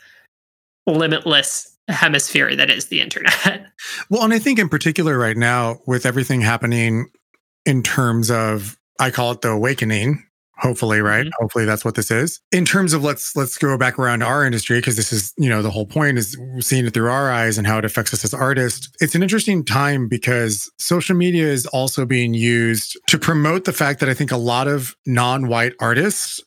limitless 0.88 1.76
hemisphere 1.90 2.56
that 2.56 2.70
is 2.70 2.86
the 2.86 3.02
internet. 3.02 3.66
Well, 4.10 4.24
and 4.24 4.34
I 4.34 4.40
think 4.40 4.60
in 4.60 4.70
particular 4.70 5.18
right 5.18 5.38
now, 5.38 5.80
with 5.88 6.06
everything 6.06 6.42
happening 6.42 7.08
in 7.66 7.82
terms 7.82 8.30
of, 8.30 8.78
I 9.00 9.10
call 9.10 9.32
it 9.32 9.42
the 9.42 9.50
awakening. 9.50 10.24
Hopefully, 10.58 11.00
right? 11.00 11.26
Mhm. 11.26 11.32
Hopefully 11.40 11.64
that's 11.66 11.86
what 11.86 11.96
this 11.96 12.12
is. 12.12 12.42
In 12.52 12.66
terms 12.66 12.92
of 12.92 13.02
let's 13.04 13.34
let's 13.38 13.58
go 13.58 13.78
back 13.78 13.98
around 13.98 14.20
to 14.20 14.26
our 14.26 14.46
industry 14.46 14.80
because 14.80 14.98
this 14.98 15.14
is 15.14 15.34
you 15.38 15.48
know 15.50 15.62
the 15.62 15.72
whole 15.72 15.86
point 15.86 16.18
is 16.18 16.38
seeing 16.60 16.86
it 16.86 16.94
through 16.94 17.10
our 17.10 17.32
eyes 17.32 17.58
and 17.58 17.66
how 17.66 17.78
it 17.78 17.86
affects 17.86 18.14
us 18.14 18.26
as 18.26 18.34
artists. 18.34 18.90
It's 19.00 19.16
an 19.16 19.24
interesting 19.24 19.64
time 19.64 20.10
because 20.10 20.70
social 20.78 21.16
media 21.16 21.48
is 21.48 21.66
also 21.68 22.06
being 22.06 22.34
used 22.34 22.98
to 23.08 23.18
promote 23.18 23.64
the 23.64 23.72
fact 23.74 24.02
that 24.02 24.10
I 24.10 24.14
think 24.14 24.32
a 24.32 24.38
lot 24.38 24.68
of 24.68 24.96
non-white 25.06 25.74
artists 25.80 26.42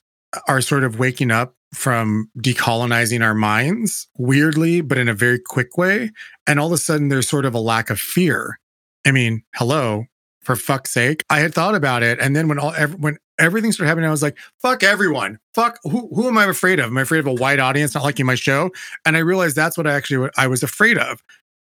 are 0.46 0.60
sort 0.60 0.84
of 0.84 0.98
waking 0.98 1.30
up 1.30 1.54
from 1.74 2.30
decolonizing 2.38 3.24
our 3.24 3.34
minds 3.34 4.08
weirdly, 4.16 4.80
but 4.80 4.98
in 4.98 5.08
a 5.08 5.14
very 5.14 5.38
quick 5.38 5.76
way. 5.76 6.10
And 6.46 6.60
all 6.60 6.66
of 6.66 6.72
a 6.72 6.78
sudden, 6.78 7.08
there's 7.08 7.28
sort 7.28 7.44
of 7.46 7.54
a 7.54 7.60
lack 7.60 7.90
of 7.90 7.98
fear. 7.98 8.58
I 9.06 9.10
mean, 9.10 9.42
hello, 9.54 10.04
for 10.42 10.56
fuck's 10.56 10.90
sake. 10.90 11.24
I 11.30 11.40
had 11.40 11.54
thought 11.54 11.74
about 11.74 12.02
it. 12.02 12.18
And 12.20 12.36
then 12.36 12.48
when 12.48 12.58
all, 12.58 12.72
when 12.72 13.16
everything 13.38 13.72
started 13.72 13.88
happening, 13.88 14.08
I 14.08 14.12
was 14.12 14.22
like, 14.22 14.36
fuck 14.60 14.82
everyone. 14.82 15.38
Fuck, 15.54 15.78
who, 15.84 16.08
who 16.14 16.28
am 16.28 16.38
I 16.38 16.44
afraid 16.44 16.78
of? 16.78 16.86
Am 16.86 16.98
I 16.98 17.02
afraid 17.02 17.20
of 17.20 17.26
a 17.26 17.34
white 17.34 17.58
audience 17.58 17.94
not 17.94 18.04
liking 18.04 18.26
my 18.26 18.34
show? 18.34 18.70
And 19.06 19.16
I 19.16 19.20
realized 19.20 19.56
that's 19.56 19.78
what 19.78 19.86
I 19.86 19.94
actually, 19.94 20.18
what 20.18 20.34
I 20.36 20.46
was 20.46 20.62
afraid 20.62 20.98
of. 20.98 21.22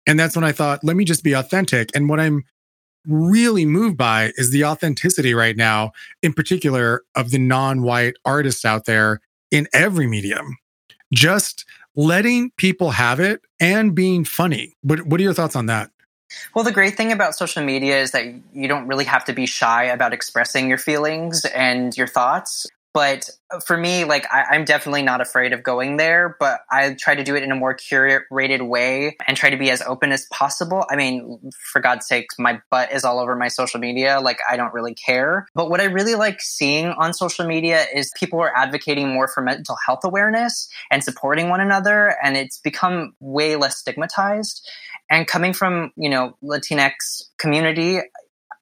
And 0.06 0.20
that's 0.20 0.36
when 0.36 0.44
I 0.44 0.52
thought, 0.52 0.84
let 0.84 0.96
me 0.96 1.04
just 1.04 1.24
be 1.24 1.32
authentic. 1.32 1.90
And 1.94 2.08
what 2.08 2.20
I'm 2.20 2.44
really 3.06 3.64
moved 3.64 3.96
by 3.96 4.32
is 4.36 4.50
the 4.50 4.64
authenticity 4.64 5.34
right 5.34 5.56
now, 5.56 5.92
in 6.22 6.32
particular 6.32 7.02
of 7.14 7.30
the 7.30 7.38
non-white 7.38 8.14
artists 8.24 8.64
out 8.64 8.84
there 8.84 9.20
in 9.50 9.68
every 9.72 10.06
medium. 10.06 10.56
Just 11.12 11.64
letting 11.94 12.50
people 12.56 12.90
have 12.90 13.20
it 13.20 13.40
and 13.60 13.94
being 13.94 14.24
funny. 14.24 14.74
What 14.82 15.06
what 15.06 15.20
are 15.20 15.22
your 15.22 15.34
thoughts 15.34 15.56
on 15.56 15.66
that? 15.66 15.90
Well, 16.54 16.64
the 16.64 16.72
great 16.72 16.96
thing 16.96 17.12
about 17.12 17.34
social 17.34 17.64
media 17.64 18.00
is 18.00 18.10
that 18.10 18.24
you 18.52 18.68
don't 18.68 18.86
really 18.88 19.04
have 19.04 19.24
to 19.26 19.32
be 19.32 19.46
shy 19.46 19.84
about 19.84 20.12
expressing 20.12 20.68
your 20.68 20.78
feelings 20.78 21.44
and 21.44 21.96
your 21.96 22.08
thoughts. 22.08 22.66
But 22.96 23.28
for 23.66 23.76
me, 23.76 24.04
like 24.04 24.24
I, 24.32 24.44
I'm 24.52 24.64
definitely 24.64 25.02
not 25.02 25.20
afraid 25.20 25.52
of 25.52 25.62
going 25.62 25.98
there, 25.98 26.34
but 26.40 26.60
I 26.70 26.96
try 26.98 27.14
to 27.14 27.22
do 27.22 27.36
it 27.36 27.42
in 27.42 27.52
a 27.52 27.54
more 27.54 27.76
curated 27.76 28.66
way 28.66 29.18
and 29.28 29.36
try 29.36 29.50
to 29.50 29.56
be 29.58 29.70
as 29.70 29.82
open 29.82 30.12
as 30.12 30.24
possible. 30.32 30.86
I 30.88 30.96
mean, 30.96 31.50
for 31.70 31.82
God's 31.82 32.06
sakes, 32.06 32.36
my 32.38 32.58
butt 32.70 32.92
is 32.92 33.04
all 33.04 33.20
over 33.20 33.36
my 33.36 33.48
social 33.48 33.80
media. 33.80 34.20
Like 34.22 34.38
I 34.50 34.56
don't 34.56 34.72
really 34.72 34.94
care. 34.94 35.46
But 35.54 35.68
what 35.68 35.82
I 35.82 35.84
really 35.84 36.14
like 36.14 36.40
seeing 36.40 36.86
on 36.86 37.12
social 37.12 37.46
media 37.46 37.84
is 37.94 38.10
people 38.16 38.40
are 38.40 38.56
advocating 38.56 39.12
more 39.12 39.28
for 39.28 39.42
mental 39.42 39.76
health 39.84 40.00
awareness 40.02 40.66
and 40.90 41.04
supporting 41.04 41.50
one 41.50 41.60
another, 41.60 42.16
and 42.22 42.34
it's 42.34 42.58
become 42.60 43.14
way 43.20 43.56
less 43.56 43.76
stigmatized 43.76 44.66
and 45.10 45.26
coming 45.26 45.52
from 45.52 45.92
you 45.96 46.08
know 46.08 46.36
latinx 46.42 47.24
community 47.38 48.00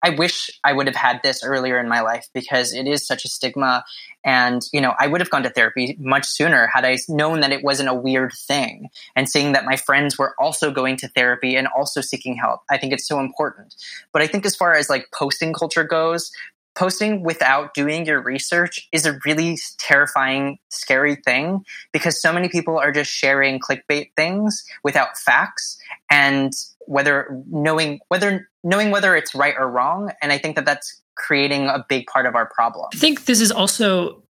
i 0.03 0.11
wish 0.11 0.51
i 0.65 0.73
would 0.73 0.87
have 0.87 0.97
had 0.97 1.21
this 1.23 1.43
earlier 1.43 1.79
in 1.79 1.89
my 1.89 2.01
life 2.01 2.29
because 2.35 2.73
it 2.73 2.87
is 2.87 3.07
such 3.07 3.25
a 3.25 3.29
stigma 3.29 3.85
and 4.25 4.63
you 4.73 4.81
know 4.81 4.95
i 4.99 5.07
would 5.07 5.21
have 5.21 5.31
gone 5.31 5.43
to 5.43 5.51
therapy 5.51 5.97
much 5.99 6.27
sooner 6.27 6.67
had 6.73 6.85
i 6.85 6.97
known 7.09 7.41
that 7.41 7.53
it 7.53 7.63
wasn't 7.63 7.89
a 7.89 7.95
weird 7.95 8.33
thing. 8.33 8.89
And 9.17 9.29
seeing 9.29 9.53
that 9.53 9.65
my 9.65 9.77
friends 9.77 10.19
were 10.19 10.35
also 10.39 10.71
going 10.71 10.97
to 10.99 11.09
therapy 11.09 11.57
and 11.57 11.69
also 11.69 12.01
seeking 12.01 12.37
help 12.37 12.61
i 12.71 12.79
think 12.79 12.93
it's 12.93 13.07
so 13.07 13.21
important. 13.21 13.75
But 14.13 14.23
i 14.23 14.27
think 14.27 14.47
as 14.47 14.57
far 14.57 14.75
as 14.75 14.89
like 14.89 15.07
posting 15.13 15.53
culture 15.53 15.85
goes 15.85 16.31
posting 16.75 17.23
without 17.23 17.73
doing 17.75 18.05
your 18.05 18.21
research 18.21 18.89
is 18.93 19.07
a 19.07 19.19
really 19.25 19.57
terrifying 19.79 20.59
scary 20.71 21.15
thing 21.15 21.65
because 21.93 22.21
so 22.21 22.33
many 22.33 22.49
people 22.49 22.79
are 22.79 22.93
just 22.93 23.11
sharing 23.11 23.61
clickbait 23.61 24.11
things 24.17 24.65
without 24.83 25.17
facts 25.17 25.79
and 26.11 26.53
whether 26.87 27.41
knowing 27.49 28.01
whether 28.09 28.49
knowing 28.63 28.91
whether 28.91 29.15
it's 29.17 29.35
right 29.35 29.55
or 29.59 29.69
wrong. 29.71 30.11
And 30.21 30.33
i 30.33 30.39
think 30.39 30.57
that 30.57 30.67
that's 30.67 31.01
creating 31.17 31.69
a 31.69 31.85
big 31.89 32.07
part 32.07 32.27
of 32.27 32.35
our 32.35 32.47
problem 32.47 32.89
I 32.93 32.97
think 32.97 33.27
this 33.27 33.41
is 33.41 33.53
also 33.53 34.23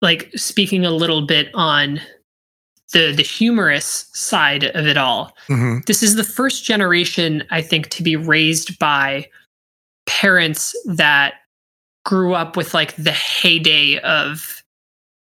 like 0.00 0.30
speaking 0.36 0.84
a 0.84 0.90
little 0.90 1.26
bit 1.26 1.48
on 1.54 2.00
the 2.92 3.12
the 3.12 3.22
humorous 3.22 4.08
side 4.14 4.64
of 4.64 4.86
it 4.86 4.96
all. 4.96 5.36
Mhm. 5.48 5.84
This 5.86 6.02
is 6.02 6.14
the 6.14 6.24
first 6.24 6.64
generation 6.64 7.44
I 7.50 7.60
think 7.60 7.88
to 7.90 8.02
be 8.02 8.16
raised 8.16 8.78
by 8.78 9.28
parents 10.06 10.74
that 10.86 11.34
grew 12.04 12.34
up 12.34 12.56
with 12.56 12.72
like 12.72 12.96
the 12.96 13.12
heyday 13.12 13.98
of 13.98 14.62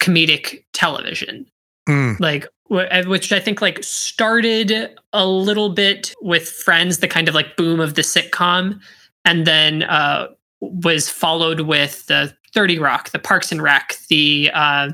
comedic 0.00 0.64
television. 0.72 1.46
Mm. 1.88 2.18
Like 2.18 2.48
uh, 2.70 3.04
which 3.04 3.32
I 3.32 3.38
think 3.38 3.60
like 3.60 3.84
started 3.84 4.90
a 5.12 5.26
little 5.26 5.68
bit 5.68 6.14
with 6.22 6.48
Friends, 6.48 6.98
the 6.98 7.08
kind 7.08 7.28
of 7.28 7.34
like 7.34 7.56
boom 7.56 7.80
of 7.80 7.94
the 7.94 8.02
sitcom, 8.02 8.80
and 9.24 9.46
then 9.46 9.84
uh, 9.84 10.28
was 10.62 11.08
followed 11.08 11.60
with 11.60 12.06
the 12.06 12.32
30 12.54 12.78
Rock, 12.78 13.10
the 13.10 13.18
Parks 13.18 13.50
and 13.52 13.60
Rec, 13.62 13.96
the 14.08 14.50
uh, 14.54 14.90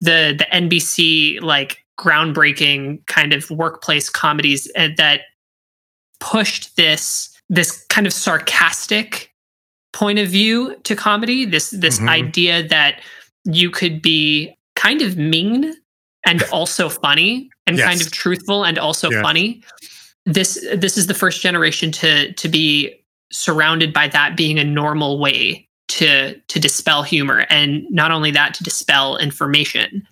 the 0.00 0.34
the 0.38 0.46
NBC 0.52 1.40
like 1.42 1.78
groundbreaking 1.98 3.04
kind 3.06 3.32
of 3.32 3.50
workplace 3.50 4.08
comedies 4.10 4.70
uh, 4.76 4.88
that 4.96 5.22
pushed 6.20 6.76
this 6.76 7.30
this 7.48 7.84
kind 7.88 8.06
of 8.06 8.12
sarcastic 8.12 9.30
point 9.92 10.18
of 10.18 10.28
view 10.28 10.76
to 10.84 10.96
comedy 10.96 11.44
this 11.44 11.70
this 11.70 11.98
Mhm. 11.98 12.08
idea 12.08 12.66
that 12.68 13.00
you 13.44 13.70
could 13.70 14.00
be 14.02 14.56
kind 14.76 15.02
of 15.02 15.16
mean 15.16 15.74
and 16.26 16.42
also 16.52 16.88
funny 16.88 17.48
and 17.66 17.78
kind 17.78 18.00
of 18.00 18.10
truthful 18.10 18.64
and 18.64 18.78
also 18.78 19.10
Yes. 19.10 19.22
funny 19.22 19.62
this 20.26 20.58
this 20.74 20.96
is 20.96 21.06
the 21.06 21.14
first 21.14 21.42
generation 21.42 21.92
to 21.92 22.32
to 22.32 22.48
be 22.48 23.03
surrounded 23.34 23.92
by 23.92 24.08
that 24.08 24.36
being 24.36 24.58
a 24.58 24.64
normal 24.64 25.18
way 25.18 25.66
to 25.88 26.34
to 26.48 26.58
dispel 26.58 27.02
humor 27.02 27.44
and 27.50 27.84
not 27.90 28.10
only 28.10 28.30
that 28.30 28.54
to 28.54 28.64
dispel 28.64 29.16
information 29.18 30.06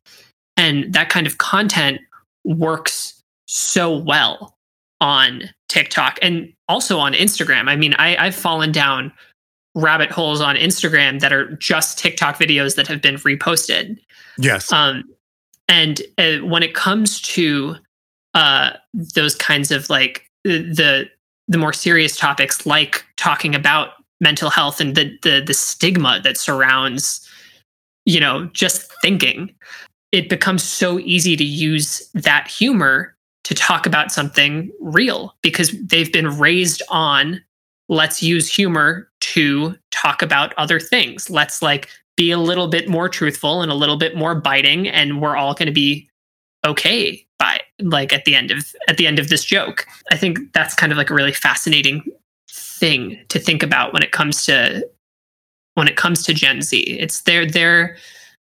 and 0.56 0.92
that 0.92 1.08
kind 1.08 1.26
of 1.26 1.38
content 1.38 2.00
works 2.44 3.20
so 3.46 3.96
well 3.96 4.54
on 5.00 5.50
TikTok 5.68 6.18
and 6.20 6.52
also 6.68 6.98
on 6.98 7.12
Instagram. 7.14 7.68
I 7.68 7.76
mean, 7.76 7.94
I, 7.98 8.16
I've 8.16 8.34
fallen 8.34 8.72
down 8.72 9.12
rabbit 9.74 10.10
holes 10.10 10.40
on 10.40 10.56
Instagram 10.56 11.20
that 11.20 11.32
are 11.32 11.56
just 11.56 11.98
TikTok 11.98 12.36
videos 12.36 12.76
that 12.76 12.86
have 12.86 13.00
been 13.00 13.16
reposted. 13.16 13.98
Yes. 14.38 14.70
Um, 14.72 15.04
and 15.68 16.02
uh, 16.18 16.38
when 16.38 16.62
it 16.62 16.74
comes 16.74 17.20
to 17.22 17.76
uh, 18.34 18.72
those 18.92 19.34
kinds 19.34 19.70
of 19.70 19.88
like 19.88 20.26
the 20.44 21.08
the 21.48 21.58
more 21.58 21.72
serious 21.72 22.16
topics, 22.16 22.66
like 22.66 23.04
talking 23.16 23.54
about 23.54 23.90
mental 24.20 24.50
health 24.50 24.80
and 24.80 24.94
the 24.94 25.16
the, 25.22 25.42
the 25.44 25.54
stigma 25.54 26.20
that 26.22 26.36
surrounds, 26.36 27.28
you 28.04 28.20
know, 28.20 28.46
just 28.52 28.90
thinking, 29.02 29.54
it 30.12 30.28
becomes 30.28 30.62
so 30.62 30.98
easy 31.00 31.36
to 31.36 31.44
use 31.44 32.08
that 32.14 32.48
humor 32.48 33.16
to 33.44 33.54
talk 33.54 33.86
about 33.86 34.12
something 34.12 34.70
real 34.80 35.34
because 35.42 35.72
they've 35.82 36.12
been 36.12 36.38
raised 36.38 36.82
on 36.88 37.42
let's 37.88 38.22
use 38.22 38.52
humor 38.52 39.10
to 39.20 39.76
talk 39.90 40.22
about 40.22 40.54
other 40.56 40.80
things. 40.80 41.28
Let's 41.28 41.60
like 41.60 41.88
be 42.16 42.30
a 42.30 42.38
little 42.38 42.68
bit 42.68 42.88
more 42.88 43.08
truthful 43.08 43.62
and 43.62 43.70
a 43.70 43.74
little 43.74 43.96
bit 43.96 44.16
more 44.16 44.34
biting 44.34 44.88
and 44.88 45.20
we're 45.20 45.36
all 45.36 45.54
going 45.54 45.66
to 45.66 45.72
be 45.72 46.08
okay 46.64 47.26
like 47.80 48.12
at 48.12 48.24
the 48.24 48.34
end 48.34 48.50
of 48.50 48.74
at 48.88 48.96
the 48.96 49.06
end 49.06 49.18
of 49.18 49.28
this 49.28 49.44
joke. 49.44 49.86
I 50.10 50.16
think 50.16 50.52
that's 50.52 50.74
kind 50.74 50.92
of 50.92 50.98
like 50.98 51.10
a 51.10 51.14
really 51.14 51.32
fascinating 51.32 52.04
thing 52.50 53.18
to 53.28 53.38
think 53.38 53.62
about 53.62 53.92
when 53.92 54.02
it 54.02 54.12
comes 54.12 54.44
to 54.46 54.86
when 55.74 55.88
it 55.88 55.96
comes 55.96 56.22
to 56.24 56.34
Gen 56.34 56.62
Z. 56.62 56.78
It's 56.78 57.22
they're 57.22 57.46
they're 57.46 57.96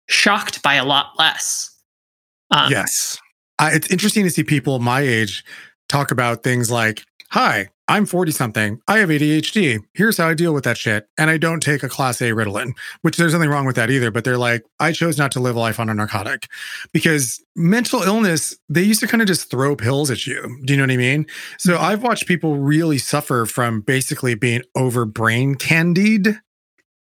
shocked 0.09 0.63
by 0.63 0.75
a 0.75 0.85
lot 0.85 1.19
less. 1.19 1.71
Um, 2.51 2.71
yes. 2.71 3.19
Uh, 3.59 3.71
it's 3.73 3.91
interesting 3.91 4.25
to 4.25 4.31
see 4.31 4.45
people 4.45 4.79
my 4.79 5.01
age 5.01 5.45
talk 5.89 6.11
about 6.11 6.43
things 6.43 6.71
like, 6.71 7.05
Hi, 7.31 7.69
I'm 7.89 8.07
40 8.07 8.31
something. 8.31 8.81
I 8.87 8.99
have 8.99 9.09
ADHD. 9.09 9.81
Here's 9.93 10.17
how 10.17 10.29
I 10.29 10.35
deal 10.35 10.55
with 10.55 10.65
that 10.65 10.79
shit. 10.79 11.09
And 11.19 11.29
I 11.29 11.37
don't 11.37 11.61
take 11.61 11.83
a 11.83 11.89
class 11.89 12.21
A 12.21 12.31
Ritalin, 12.31 12.73
which 13.03 13.17
there's 13.17 13.33
nothing 13.33 13.51
wrong 13.51 13.67
with 13.67 13.77
that 13.77 13.91
either. 13.91 14.11
But 14.11 14.25
they're 14.25 14.39
like, 14.39 14.65
I 14.79 14.93
chose 14.93 15.19
not 15.19 15.33
to 15.33 15.41
live 15.41 15.57
a 15.57 15.61
life 15.61 15.81
on 15.81 15.89
a 15.89 15.95
narcotic 15.95 16.49
because 16.93 17.45
mental 17.57 18.03
illness, 18.03 18.57
they 18.69 18.83
used 18.83 19.01
to 19.01 19.09
kind 19.09 19.21
of 19.21 19.27
just 19.27 19.51
throw 19.51 19.75
pills 19.75 20.11
at 20.11 20.27
you. 20.27 20.61
Do 20.65 20.73
you 20.73 20.77
know 20.77 20.85
what 20.85 20.93
I 20.93 20.97
mean? 20.97 21.27
So 21.59 21.75
mm-hmm. 21.75 21.85
I've 21.85 22.03
watched 22.03 22.27
people 22.27 22.57
really 22.57 22.99
suffer 22.99 23.47
from 23.47 23.81
basically 23.81 24.37
being 24.37 24.63
over 24.77 25.05
brain 25.05 25.57
candied. 25.57 26.41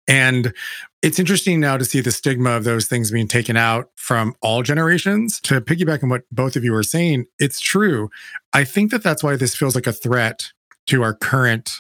And 0.08 0.54
it's 1.02 1.20
interesting 1.20 1.60
now 1.60 1.78
to 1.78 1.86
see 1.86 2.02
the 2.02 2.12
stigma 2.12 2.52
of 2.52 2.64
those 2.64 2.88
things 2.88 3.12
being 3.12 3.28
taken 3.28 3.56
out 3.56 3.90
from 3.96 4.34
all 4.42 4.64
generations. 4.64 5.40
To 5.42 5.62
piggyback 5.62 6.04
on 6.04 6.10
what 6.10 6.24
both 6.32 6.56
of 6.56 6.64
you 6.64 6.72
were 6.72 6.84
saying, 6.84 7.26
it's 7.40 7.60
true. 7.60 8.10
I 8.54 8.64
think 8.64 8.92
that 8.92 9.04
that's 9.04 9.24
why 9.24 9.36
this 9.36 9.56
feels 9.56 9.76
like 9.76 9.88
a 9.88 9.94
threat 9.94 10.52
to 10.88 11.04
our 11.04 11.14
current 11.14 11.72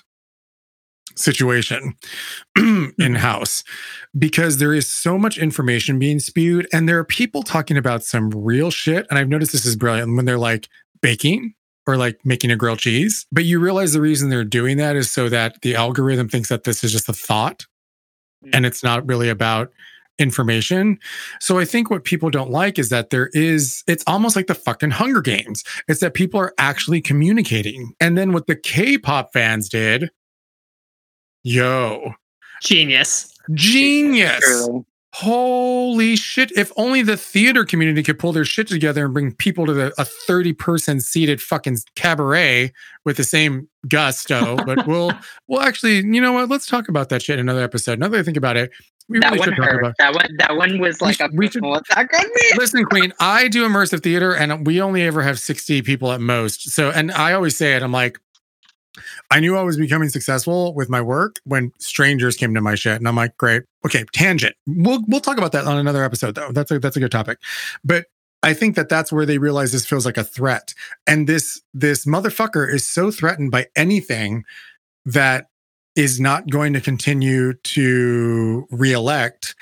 situation 1.15 1.95
in 2.57 3.15
house 3.15 3.63
because 4.17 4.57
there 4.57 4.73
is 4.73 4.89
so 4.89 5.17
much 5.17 5.37
information 5.37 5.99
being 5.99 6.19
spewed 6.19 6.67
and 6.73 6.87
there 6.87 6.97
are 6.97 7.03
people 7.03 7.43
talking 7.43 7.77
about 7.77 8.03
some 8.03 8.29
real 8.31 8.71
shit. 8.71 9.05
And 9.09 9.19
I've 9.19 9.29
noticed 9.29 9.51
this 9.51 9.65
is 9.65 9.75
brilliant 9.75 10.15
when 10.15 10.25
they're 10.25 10.37
like 10.37 10.67
baking 11.01 11.53
or 11.85 11.97
like 11.97 12.19
making 12.23 12.51
a 12.51 12.55
grilled 12.55 12.79
cheese. 12.79 13.25
But 13.31 13.45
you 13.45 13.59
realize 13.59 13.93
the 13.93 14.01
reason 14.01 14.29
they're 14.29 14.43
doing 14.43 14.77
that 14.77 14.95
is 14.95 15.11
so 15.11 15.29
that 15.29 15.61
the 15.61 15.75
algorithm 15.75 16.29
thinks 16.29 16.49
that 16.49 16.63
this 16.63 16.83
is 16.83 16.91
just 16.91 17.09
a 17.09 17.13
thought 17.13 17.65
hmm. 18.43 18.51
and 18.53 18.65
it's 18.65 18.83
not 18.83 19.07
really 19.07 19.29
about 19.29 19.71
information. 20.19 20.99
So 21.39 21.59
I 21.59 21.65
think 21.65 21.89
what 21.89 22.03
people 22.03 22.29
don't 22.29 22.51
like 22.51 22.77
is 22.77 22.89
that 22.89 23.09
there 23.09 23.29
is, 23.33 23.83
it's 23.87 24.03
almost 24.07 24.35
like 24.35 24.47
the 24.47 24.55
fucking 24.55 24.91
Hunger 24.91 25.21
Games. 25.21 25.63
It's 25.87 25.99
that 26.01 26.13
people 26.13 26.39
are 26.39 26.53
actually 26.57 27.01
communicating. 27.01 27.93
And 27.99 28.17
then 28.17 28.31
what 28.33 28.47
the 28.47 28.55
K 28.55 28.97
pop 28.97 29.33
fans 29.33 29.69
did, 29.69 30.09
yo, 31.43 32.13
Genius. 32.61 33.33
genius. 33.53 34.39
Truly. 34.39 34.85
Holy 35.15 36.15
shit. 36.15 36.51
If 36.57 36.71
only 36.75 37.03
the 37.03 37.15
theater 37.15 37.65
community 37.65 38.01
could 38.01 38.17
pull 38.17 38.31
their 38.31 38.43
shit 38.43 38.67
together 38.67 39.05
and 39.05 39.13
bring 39.13 39.31
people 39.31 39.67
to 39.67 39.73
the, 39.73 39.93
a 39.99 40.05
30 40.05 40.53
person 40.53 40.99
seated 40.99 41.39
fucking 41.39 41.77
cabaret 41.95 42.73
with 43.05 43.17
the 43.17 43.23
same 43.23 43.69
gusto. 43.87 44.55
But 44.65 44.87
we'll, 44.87 45.11
we'll 45.47 45.61
actually, 45.61 45.97
you 45.97 46.19
know 46.19 46.33
what? 46.33 46.49
Let's 46.49 46.65
talk 46.65 46.89
about 46.89 47.09
that 47.09 47.21
shit 47.21 47.37
in 47.37 47.47
another 47.47 47.63
episode. 47.63 47.99
Now 47.99 48.07
that 48.07 48.19
I 48.19 48.23
think 48.23 48.37
about 48.37 48.57
it, 48.57 48.71
we 49.09 49.19
that 49.19 49.33
really 49.33 49.39
one 49.49 49.51
hurt. 49.53 49.95
That 49.99 50.13
one. 50.15 50.27
That 50.37 50.55
one 50.55 50.79
was 50.79 51.01
like 51.01 51.17
should- 51.17 51.33
a 51.33 51.35
we 51.35 51.47
should- 51.47 51.61
personal 51.61 51.75
attack 51.75 52.09
on 52.13 52.25
me. 52.25 52.41
Listen, 52.57 52.85
Queen, 52.85 53.13
I 53.19 53.47
do 53.47 53.67
immersive 53.67 54.01
theater 54.03 54.33
and 54.33 54.65
we 54.65 54.81
only 54.81 55.03
ever 55.03 55.21
have 55.21 55.39
60 55.39 55.81
people 55.81 56.11
at 56.11 56.21
most. 56.21 56.69
So, 56.71 56.89
and 56.89 57.11
I 57.11 57.33
always 57.33 57.57
say 57.57 57.73
it, 57.75 57.83
I'm 57.83 57.91
like, 57.91 58.17
I 59.31 59.39
knew 59.39 59.57
I 59.57 59.63
was 59.63 59.77
becoming 59.77 60.09
successful 60.09 60.73
with 60.75 60.87
my 60.89 61.01
work 61.01 61.37
when 61.45 61.71
strangers 61.79 62.35
came 62.35 62.53
to 62.53 62.61
my 62.61 62.75
shit. 62.75 62.95
And 62.97 63.07
I'm 63.07 63.15
like, 63.15 63.35
great. 63.37 63.63
Okay, 63.85 64.05
tangent. 64.13 64.55
We'll 64.67 65.03
we'll 65.07 65.19
talk 65.21 65.37
about 65.37 65.51
that 65.53 65.65
on 65.65 65.77
another 65.77 66.03
episode 66.03 66.35
though. 66.35 66.51
That's 66.51 66.69
a 66.71 66.79
that's 66.79 66.95
a 66.95 66.99
good 66.99 67.11
topic. 67.11 67.39
But 67.83 68.05
I 68.43 68.53
think 68.53 68.75
that 68.75 68.89
that's 68.89 69.11
where 69.11 69.25
they 69.25 69.39
realize 69.39 69.71
this 69.71 69.85
feels 69.85 70.05
like 70.05 70.17
a 70.17 70.23
threat. 70.23 70.73
And 71.07 71.27
this 71.27 71.59
this 71.73 72.05
motherfucker 72.05 72.71
is 72.71 72.87
so 72.87 73.09
threatened 73.09 73.49
by 73.51 73.67
anything 73.75 74.43
that 75.05 75.47
is 75.95 76.19
not 76.19 76.49
going 76.49 76.73
to 76.73 76.81
continue 76.81 77.53
to 77.53 78.67
reelect. 78.71 79.55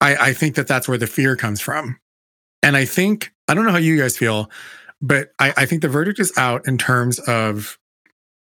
I, 0.00 0.16
I 0.16 0.32
think 0.32 0.54
that 0.54 0.66
that's 0.66 0.88
where 0.88 0.98
the 0.98 1.06
fear 1.06 1.36
comes 1.36 1.60
from. 1.60 1.98
And 2.62 2.76
I 2.76 2.84
think, 2.84 3.32
I 3.48 3.54
don't 3.54 3.64
know 3.64 3.72
how 3.72 3.78
you 3.78 3.98
guys 3.98 4.16
feel, 4.16 4.50
but 5.02 5.32
I, 5.38 5.52
I 5.56 5.66
think 5.66 5.82
the 5.82 5.88
verdict 5.88 6.18
is 6.18 6.32
out 6.36 6.66
in 6.66 6.78
terms 6.78 7.18
of 7.20 7.78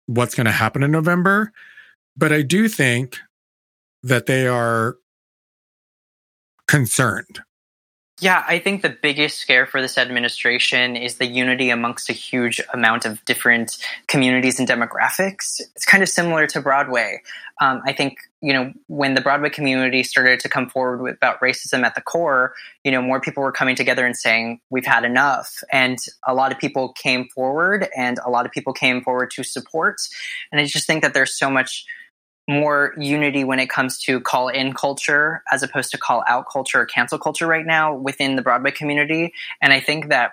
what's 0.06 0.34
going 0.34 0.46
to 0.46 0.52
happen 0.52 0.82
in 0.82 0.90
November. 0.90 1.52
But 2.16 2.32
I 2.32 2.42
do 2.42 2.68
think 2.68 3.18
that 4.02 4.26
they 4.26 4.46
are 4.46 4.96
concerned. 6.66 7.40
Yeah, 8.20 8.44
I 8.48 8.58
think 8.58 8.82
the 8.82 8.90
biggest 8.90 9.38
scare 9.38 9.64
for 9.64 9.80
this 9.80 9.96
administration 9.96 10.96
is 10.96 11.18
the 11.18 11.26
unity 11.26 11.70
amongst 11.70 12.10
a 12.10 12.12
huge 12.12 12.60
amount 12.74 13.04
of 13.04 13.24
different 13.24 13.78
communities 14.08 14.58
and 14.58 14.68
demographics. 14.68 15.60
It's 15.76 15.84
kind 15.84 16.02
of 16.02 16.08
similar 16.08 16.48
to 16.48 16.60
Broadway. 16.60 17.22
Um, 17.60 17.80
I 17.86 17.92
think, 17.92 18.18
you 18.40 18.52
know, 18.52 18.72
when 18.88 19.14
the 19.14 19.20
Broadway 19.20 19.50
community 19.50 20.02
started 20.02 20.40
to 20.40 20.48
come 20.48 20.68
forward 20.68 21.00
with, 21.00 21.14
about 21.14 21.40
racism 21.40 21.84
at 21.84 21.94
the 21.94 22.00
core, 22.00 22.54
you 22.82 22.90
know, 22.90 23.00
more 23.00 23.20
people 23.20 23.44
were 23.44 23.52
coming 23.52 23.76
together 23.76 24.04
and 24.04 24.16
saying, 24.16 24.60
we've 24.68 24.86
had 24.86 25.04
enough. 25.04 25.62
And 25.72 25.98
a 26.26 26.34
lot 26.34 26.50
of 26.50 26.58
people 26.58 26.92
came 26.94 27.28
forward 27.28 27.88
and 27.96 28.18
a 28.24 28.30
lot 28.30 28.46
of 28.46 28.52
people 28.52 28.72
came 28.72 29.00
forward 29.00 29.30
to 29.32 29.44
support. 29.44 29.96
And 30.50 30.60
I 30.60 30.64
just 30.64 30.88
think 30.88 31.02
that 31.02 31.14
there's 31.14 31.38
so 31.38 31.50
much 31.50 31.86
more 32.48 32.94
unity 32.98 33.44
when 33.44 33.60
it 33.60 33.68
comes 33.68 33.98
to 33.98 34.20
call 34.20 34.48
in 34.48 34.72
culture 34.72 35.42
as 35.52 35.62
opposed 35.62 35.90
to 35.90 35.98
call 35.98 36.24
out 36.26 36.46
culture 36.50 36.80
or 36.80 36.86
cancel 36.86 37.18
culture 37.18 37.46
right 37.46 37.66
now 37.66 37.94
within 37.94 38.36
the 38.36 38.42
Broadway 38.42 38.70
community. 38.70 39.32
And 39.60 39.72
I 39.72 39.80
think 39.80 40.08
that 40.08 40.32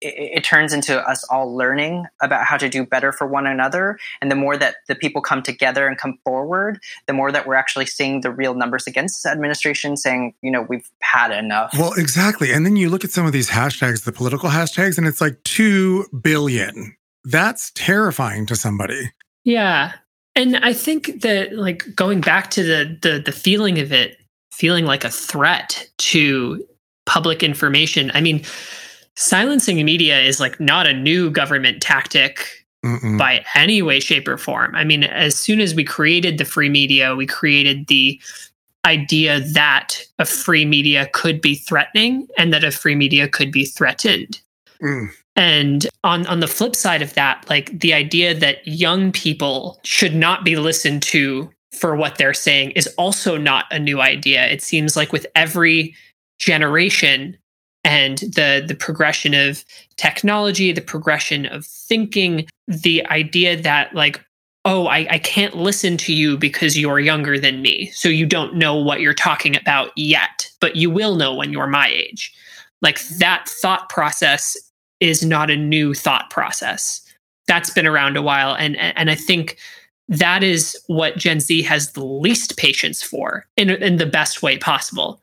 it, 0.00 0.38
it 0.38 0.44
turns 0.44 0.72
into 0.72 0.98
us 1.08 1.24
all 1.30 1.54
learning 1.54 2.06
about 2.20 2.44
how 2.44 2.56
to 2.56 2.68
do 2.68 2.84
better 2.84 3.12
for 3.12 3.26
one 3.26 3.46
another. 3.46 3.98
And 4.20 4.30
the 4.30 4.34
more 4.34 4.56
that 4.56 4.76
the 4.88 4.96
people 4.96 5.22
come 5.22 5.42
together 5.42 5.86
and 5.86 5.96
come 5.96 6.18
forward, 6.24 6.80
the 7.06 7.12
more 7.12 7.30
that 7.30 7.46
we're 7.46 7.54
actually 7.54 7.86
seeing 7.86 8.22
the 8.22 8.30
real 8.30 8.54
numbers 8.54 8.88
against 8.88 9.22
this 9.22 9.30
administration 9.30 9.96
saying, 9.96 10.34
you 10.42 10.50
know, 10.50 10.66
we've 10.68 10.90
had 11.00 11.30
enough. 11.30 11.72
Well, 11.78 11.92
exactly. 11.92 12.52
And 12.52 12.66
then 12.66 12.74
you 12.74 12.90
look 12.90 13.04
at 13.04 13.12
some 13.12 13.26
of 13.26 13.32
these 13.32 13.48
hashtags, 13.48 14.04
the 14.04 14.12
political 14.12 14.50
hashtags, 14.50 14.98
and 14.98 15.06
it's 15.06 15.20
like 15.20 15.42
2 15.44 16.06
billion. 16.20 16.96
That's 17.24 17.70
terrifying 17.76 18.46
to 18.46 18.56
somebody. 18.56 19.12
Yeah. 19.44 19.92
And 20.34 20.56
I 20.58 20.72
think 20.72 21.20
that 21.22 21.52
like 21.52 21.84
going 21.94 22.20
back 22.20 22.50
to 22.52 22.62
the 22.62 22.98
the 23.02 23.18
the 23.18 23.32
feeling 23.32 23.78
of 23.78 23.92
it 23.92 24.18
feeling 24.52 24.84
like 24.84 25.04
a 25.04 25.10
threat 25.10 25.88
to 25.98 26.64
public 27.06 27.42
information. 27.42 28.10
I 28.14 28.20
mean, 28.20 28.42
silencing 29.16 29.84
media 29.84 30.20
is 30.20 30.40
like 30.40 30.60
not 30.60 30.86
a 30.86 30.92
new 30.92 31.30
government 31.30 31.82
tactic 31.82 32.48
Mm-mm. 32.84 33.18
by 33.18 33.44
any 33.54 33.82
way 33.82 34.00
shape 34.00 34.28
or 34.28 34.38
form. 34.38 34.74
I 34.74 34.84
mean, 34.84 35.04
as 35.04 35.36
soon 35.36 35.60
as 35.60 35.74
we 35.74 35.84
created 35.84 36.38
the 36.38 36.44
free 36.44 36.68
media, 36.68 37.14
we 37.14 37.26
created 37.26 37.86
the 37.88 38.20
idea 38.84 39.40
that 39.40 39.98
a 40.18 40.24
free 40.24 40.64
media 40.64 41.08
could 41.12 41.40
be 41.40 41.54
threatening 41.54 42.26
and 42.36 42.52
that 42.52 42.64
a 42.64 42.72
free 42.72 42.94
media 42.94 43.28
could 43.28 43.52
be 43.52 43.64
threatened. 43.64 44.40
Mm. 44.82 45.10
And 45.34 45.86
on 46.04 46.26
on 46.26 46.40
the 46.40 46.46
flip 46.46 46.76
side 46.76 47.02
of 47.02 47.14
that, 47.14 47.48
like 47.48 47.78
the 47.78 47.94
idea 47.94 48.34
that 48.34 48.66
young 48.66 49.12
people 49.12 49.80
should 49.82 50.14
not 50.14 50.44
be 50.44 50.56
listened 50.56 51.02
to 51.04 51.50
for 51.72 51.96
what 51.96 52.18
they're 52.18 52.34
saying 52.34 52.72
is 52.72 52.86
also 52.98 53.38
not 53.38 53.64
a 53.70 53.78
new 53.78 54.00
idea. 54.00 54.46
It 54.46 54.62
seems 54.62 54.96
like 54.96 55.12
with 55.12 55.26
every 55.34 55.94
generation 56.38 57.36
and 57.82 58.18
the 58.18 58.62
the 58.66 58.74
progression 58.74 59.32
of 59.32 59.64
technology, 59.96 60.70
the 60.70 60.82
progression 60.82 61.46
of 61.46 61.64
thinking, 61.64 62.46
the 62.68 63.04
idea 63.06 63.60
that 63.60 63.94
like 63.94 64.22
oh, 64.64 64.86
I, 64.86 65.06
I 65.10 65.18
can't 65.18 65.56
listen 65.56 65.96
to 65.98 66.12
you 66.12 66.38
because 66.38 66.78
you're 66.78 67.00
younger 67.00 67.38
than 67.38 67.62
me. 67.62 67.90
So 67.94 68.08
you 68.08 68.26
don't 68.26 68.54
know 68.54 68.76
what 68.76 69.00
you're 69.00 69.12
talking 69.12 69.56
about 69.56 69.90
yet, 69.96 70.48
but 70.60 70.76
you 70.76 70.88
will 70.88 71.16
know 71.16 71.34
when 71.34 71.52
you're 71.52 71.66
my 71.66 71.88
age. 71.88 72.32
Like 72.80 73.02
that 73.18 73.48
thought 73.48 73.88
process 73.88 74.56
is 75.02 75.24
not 75.24 75.50
a 75.50 75.56
new 75.56 75.94
thought 75.94 76.30
process. 76.30 77.02
That's 77.48 77.70
been 77.70 77.88
around 77.88 78.16
a 78.16 78.22
while. 78.22 78.54
And, 78.54 78.76
and 78.76 79.10
I 79.10 79.16
think 79.16 79.58
that 80.06 80.44
is 80.44 80.80
what 80.86 81.16
Gen 81.16 81.40
Z 81.40 81.60
has 81.62 81.92
the 81.92 82.04
least 82.04 82.56
patience 82.56 83.02
for 83.02 83.44
in, 83.56 83.68
in 83.70 83.96
the 83.96 84.06
best 84.06 84.42
way 84.42 84.58
possible. 84.58 85.20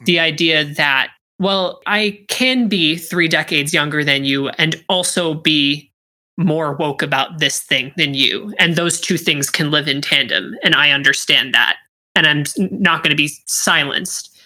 Hmm. 0.00 0.04
The 0.06 0.18
idea 0.18 0.64
that, 0.64 1.10
well, 1.38 1.80
I 1.86 2.24
can 2.28 2.68
be 2.68 2.96
three 2.96 3.28
decades 3.28 3.74
younger 3.74 4.02
than 4.02 4.24
you 4.24 4.48
and 4.50 4.82
also 4.88 5.34
be 5.34 5.92
more 6.38 6.72
woke 6.72 7.02
about 7.02 7.38
this 7.38 7.60
thing 7.60 7.92
than 7.96 8.14
you. 8.14 8.54
And 8.58 8.76
those 8.76 8.98
two 8.98 9.18
things 9.18 9.50
can 9.50 9.70
live 9.70 9.88
in 9.88 10.00
tandem. 10.00 10.54
And 10.62 10.74
I 10.74 10.90
understand 10.90 11.52
that. 11.52 11.76
And 12.14 12.26
I'm 12.26 12.44
not 12.70 13.02
going 13.02 13.10
to 13.10 13.16
be 13.16 13.30
silenced 13.46 14.37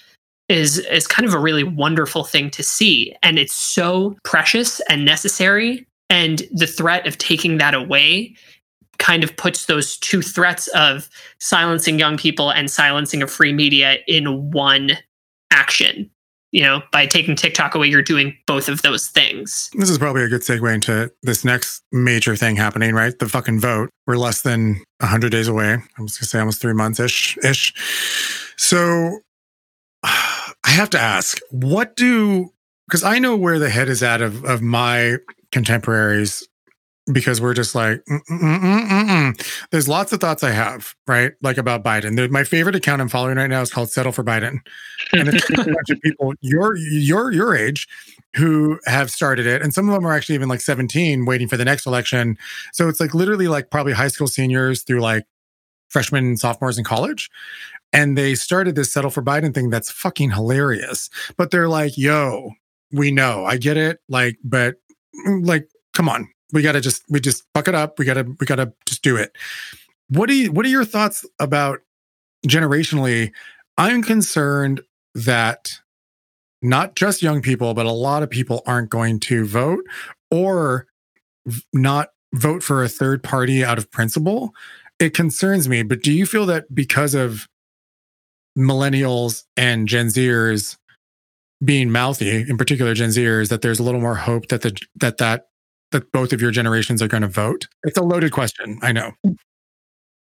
is 0.52 0.78
is 0.78 1.06
kind 1.06 1.26
of 1.26 1.34
a 1.34 1.38
really 1.38 1.64
wonderful 1.64 2.24
thing 2.24 2.50
to 2.50 2.62
see. 2.62 3.14
And 3.22 3.38
it's 3.38 3.54
so 3.54 4.14
precious 4.24 4.80
and 4.88 5.04
necessary. 5.04 5.86
And 6.10 6.42
the 6.52 6.66
threat 6.66 7.06
of 7.06 7.18
taking 7.18 7.58
that 7.58 7.74
away 7.74 8.36
kind 8.98 9.24
of 9.24 9.36
puts 9.36 9.66
those 9.66 9.96
two 9.96 10.22
threats 10.22 10.68
of 10.68 11.08
silencing 11.40 11.98
young 11.98 12.18
people 12.18 12.50
and 12.50 12.70
silencing 12.70 13.22
a 13.22 13.26
free 13.26 13.52
media 13.52 13.96
in 14.06 14.50
one 14.50 14.92
action 15.50 16.10
you 16.52 16.62
know, 16.62 16.82
by 16.92 17.06
taking 17.06 17.34
TikTok 17.34 17.74
away, 17.74 17.86
you're 17.86 18.02
doing 18.02 18.36
both 18.46 18.68
of 18.68 18.82
those 18.82 19.08
things. 19.08 19.70
This 19.72 19.88
is 19.88 19.96
probably 19.96 20.22
a 20.22 20.28
good 20.28 20.42
segue 20.42 20.72
into 20.72 21.10
this 21.22 21.46
next 21.46 21.82
major 21.92 22.36
thing 22.36 22.56
happening, 22.56 22.94
right? 22.94 23.18
The 23.18 23.26
fucking 23.26 23.58
vote. 23.58 23.88
We're 24.06 24.18
less 24.18 24.42
than 24.42 24.82
100 24.98 25.32
days 25.32 25.48
away. 25.48 25.72
I 25.72 26.02
was 26.02 26.18
going 26.18 26.24
to 26.24 26.24
say 26.26 26.38
almost 26.38 26.60
three 26.60 26.74
months 26.74 27.00
ish. 27.00 27.38
ish. 27.42 27.72
So 28.58 29.20
I 30.64 30.70
have 30.70 30.90
to 30.90 31.00
ask, 31.00 31.38
what 31.50 31.96
do, 31.96 32.52
because 32.86 33.02
I 33.02 33.18
know 33.18 33.36
where 33.36 33.58
the 33.58 33.70
head 33.70 33.88
is 33.88 34.02
at 34.02 34.22
of, 34.22 34.44
of 34.44 34.62
my 34.62 35.16
contemporaries 35.50 36.46
because 37.12 37.40
we're 37.40 37.54
just 37.54 37.74
like, 37.74 38.02
mm, 38.08 38.20
mm, 38.30 38.88
mm, 38.88 39.66
there's 39.70 39.88
lots 39.88 40.12
of 40.12 40.20
thoughts 40.20 40.44
I 40.44 40.50
have, 40.50 40.94
right? 41.06 41.32
Like 41.42 41.58
about 41.58 41.82
Biden. 41.82 42.30
My 42.30 42.44
favorite 42.44 42.76
account 42.76 43.02
I'm 43.02 43.08
following 43.08 43.36
right 43.36 43.50
now 43.50 43.60
is 43.60 43.72
called 43.72 43.90
Settle 43.90 44.12
for 44.12 44.22
Biden, 44.22 44.58
and 45.12 45.28
it's 45.28 45.50
a 45.50 45.56
bunch 45.56 45.90
of 45.90 46.00
people 46.00 46.32
your 46.40 46.76
your 46.76 47.32
your 47.32 47.56
age 47.56 47.88
who 48.36 48.78
have 48.86 49.10
started 49.10 49.46
it, 49.46 49.62
and 49.62 49.74
some 49.74 49.88
of 49.88 49.94
them 49.94 50.06
are 50.06 50.12
actually 50.12 50.36
even 50.36 50.48
like 50.48 50.60
17, 50.60 51.24
waiting 51.24 51.48
for 51.48 51.56
the 51.56 51.64
next 51.64 51.86
election. 51.86 52.38
So 52.72 52.88
it's 52.88 53.00
like 53.00 53.14
literally 53.14 53.48
like 53.48 53.70
probably 53.70 53.92
high 53.94 54.08
school 54.08 54.28
seniors 54.28 54.82
through 54.82 55.00
like 55.00 55.24
freshmen 55.92 56.24
and 56.24 56.38
sophomores 56.38 56.78
in 56.78 56.84
college. 56.84 57.30
And 57.92 58.16
they 58.16 58.34
started 58.34 58.74
this 58.74 58.92
settle 58.92 59.10
for 59.10 59.22
Biden 59.22 59.54
thing 59.54 59.68
that's 59.68 59.90
fucking 59.90 60.30
hilarious. 60.30 61.10
But 61.36 61.50
they're 61.50 61.68
like, 61.68 61.98
yo, 61.98 62.52
we 62.90 63.10
know, 63.12 63.44
I 63.44 63.58
get 63.58 63.76
it. 63.76 64.00
Like, 64.08 64.38
but 64.42 64.76
mm, 65.26 65.46
like, 65.46 65.68
come 65.92 66.08
on, 66.08 66.28
we 66.52 66.62
got 66.62 66.72
to 66.72 66.80
just 66.80 67.02
we 67.10 67.20
just 67.20 67.44
buck 67.52 67.68
it 67.68 67.74
up. 67.74 67.98
We 67.98 68.04
got 68.04 68.14
to 68.14 68.24
we 68.40 68.46
got 68.46 68.56
to 68.56 68.72
just 68.86 69.02
do 69.02 69.16
it. 69.16 69.36
What 70.08 70.28
do 70.28 70.34
you 70.34 70.52
what 70.52 70.64
are 70.64 70.70
your 70.70 70.84
thoughts 70.84 71.24
about 71.38 71.80
generationally? 72.46 73.32
I'm 73.76 74.02
concerned 74.02 74.82
that 75.14 75.70
not 76.62 76.94
just 76.94 77.22
young 77.22 77.42
people, 77.42 77.74
but 77.74 77.86
a 77.86 77.92
lot 77.92 78.22
of 78.22 78.30
people 78.30 78.62
aren't 78.66 78.90
going 78.90 79.20
to 79.20 79.44
vote 79.44 79.84
or 80.30 80.86
not 81.72 82.10
vote 82.34 82.62
for 82.62 82.82
a 82.82 82.88
third 82.88 83.22
party 83.22 83.64
out 83.64 83.78
of 83.78 83.90
principle. 83.90 84.54
It 85.02 85.14
concerns 85.14 85.68
me. 85.68 85.82
But 85.82 86.00
do 86.00 86.12
you 86.12 86.26
feel 86.26 86.46
that 86.46 86.72
because 86.72 87.16
of 87.16 87.48
millennials 88.56 89.42
and 89.56 89.88
Gen 89.88 90.06
Zers 90.06 90.76
being 91.64 91.90
mouthy, 91.90 92.48
in 92.48 92.56
particular 92.56 92.94
Gen 92.94 93.08
Zers, 93.08 93.48
that 93.48 93.62
there's 93.62 93.80
a 93.80 93.82
little 93.82 94.00
more 94.00 94.14
hope 94.14 94.46
that 94.48 94.62
the 94.62 94.78
that 95.00 95.18
that 95.18 95.46
that 95.90 96.12
both 96.12 96.32
of 96.32 96.40
your 96.40 96.52
generations 96.52 97.02
are 97.02 97.08
going 97.08 97.22
to 97.22 97.28
vote? 97.28 97.66
It's 97.82 97.98
a 97.98 98.02
loaded 98.02 98.30
question. 98.30 98.78
I 98.80 98.92
know. 98.92 99.10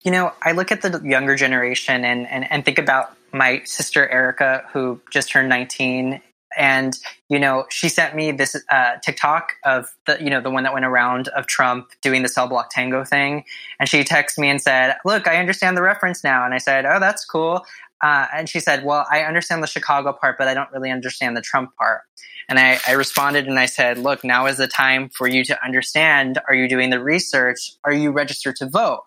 You 0.03 0.13
know, 0.13 0.33
I 0.41 0.53
look 0.53 0.71
at 0.71 0.83
the 0.83 1.01
younger 1.05 1.35
generation 1.35 2.05
and, 2.05 2.29
and, 2.29 2.51
and 2.51 2.65
think 2.65 2.79
about 2.79 3.17
my 3.33 3.63
sister 3.65 4.09
Erica, 4.09 4.63
who 4.73 5.01
just 5.11 5.31
turned 5.31 5.49
19. 5.49 6.21
And, 6.59 6.99
you 7.29 7.39
know, 7.39 7.67
she 7.71 7.89
sent 7.89 8.17
me 8.17 8.33
this 8.33 8.57
uh, 8.71 8.97
TikTok 9.03 9.53
of 9.65 9.95
the, 10.07 10.23
you 10.23 10.31
know, 10.31 10.41
the 10.41 10.51
one 10.51 10.65
that 10.65 10.73
went 10.73 10.85
around 10.85 11.29
of 11.29 11.47
Trump 11.47 11.91
doing 12.03 12.23
the 12.23 12.29
cell 12.29 12.49
block 12.49 12.71
tango 12.71 13.05
thing. 13.05 13.45
And 13.79 13.89
she 13.89 14.03
texted 14.03 14.39
me 14.39 14.49
and 14.49 14.61
said, 14.61 14.97
Look, 15.05 15.29
I 15.29 15.37
understand 15.37 15.77
the 15.77 15.83
reference 15.83 16.25
now. 16.25 16.45
And 16.45 16.53
I 16.53 16.59
said, 16.59 16.87
Oh, 16.87 16.99
that's 16.99 17.25
cool. 17.25 17.65
Uh, 18.03 18.27
and 18.35 18.49
she 18.49 18.61
said, 18.61 18.85
Well, 18.85 19.07
I 19.11 19.23
understand 19.23 19.63
the 19.63 19.69
Chicago 19.69 20.13
part, 20.13 20.39
but 20.39 20.49
I 20.49 20.55
don't 20.55 20.71
really 20.73 20.91
understand 20.91 21.37
the 21.37 21.43
Trump 21.43 21.77
part. 21.77 22.03
And 22.49 22.59
I, 22.59 22.81
I, 22.89 22.93
responded 22.93 23.47
and 23.47 23.59
I 23.59 23.67
said, 23.67 23.99
Look, 23.99 24.25
now 24.25 24.47
is 24.47 24.57
the 24.57 24.67
time 24.67 25.09
for 25.11 25.29
you 25.29 25.45
to 25.45 25.65
understand. 25.65 26.41
Are 26.49 26.55
you 26.55 26.69
doing 26.69 26.91
the 26.91 27.03
research? 27.03 27.73
Are 27.85 27.93
you 27.93 28.11
registered 28.11 28.57
to 28.57 28.69
vote? 28.69 29.03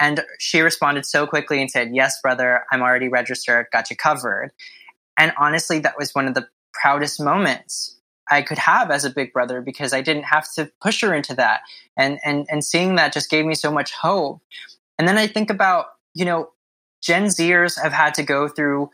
And 0.00 0.24
she 0.38 0.60
responded 0.60 1.06
so 1.06 1.26
quickly 1.26 1.60
and 1.60 1.70
said, 1.70 1.90
Yes, 1.94 2.20
brother, 2.20 2.64
I'm 2.72 2.82
already 2.82 3.08
registered, 3.08 3.66
got 3.72 3.90
you 3.90 3.96
covered. 3.96 4.50
And 5.16 5.32
honestly, 5.38 5.78
that 5.80 5.96
was 5.96 6.14
one 6.14 6.26
of 6.26 6.34
the 6.34 6.48
proudest 6.80 7.20
moments 7.20 7.96
I 8.30 8.42
could 8.42 8.58
have 8.58 8.90
as 8.90 9.04
a 9.04 9.10
big 9.10 9.32
brother 9.32 9.60
because 9.60 9.92
I 9.92 10.00
didn't 10.00 10.24
have 10.24 10.50
to 10.54 10.70
push 10.80 11.02
her 11.02 11.14
into 11.14 11.34
that. 11.34 11.60
And, 11.96 12.18
and, 12.24 12.46
and 12.50 12.64
seeing 12.64 12.96
that 12.96 13.12
just 13.12 13.30
gave 13.30 13.44
me 13.44 13.54
so 13.54 13.70
much 13.70 13.92
hope. 13.92 14.40
And 14.98 15.06
then 15.06 15.18
I 15.18 15.26
think 15.26 15.50
about, 15.50 15.86
you 16.14 16.24
know, 16.24 16.50
Gen 17.02 17.26
Zers 17.26 17.80
have 17.80 17.92
had 17.92 18.14
to 18.14 18.22
go 18.22 18.48
through 18.48 18.90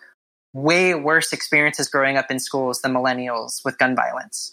way 0.53 0.95
worse 0.95 1.33
experiences 1.33 1.89
growing 1.89 2.17
up 2.17 2.31
in 2.31 2.41
schools 2.41 2.83
than 2.83 2.93
millennials 2.93 3.65
with 3.65 3.79
gun 3.79 3.95
violence. 3.95 4.51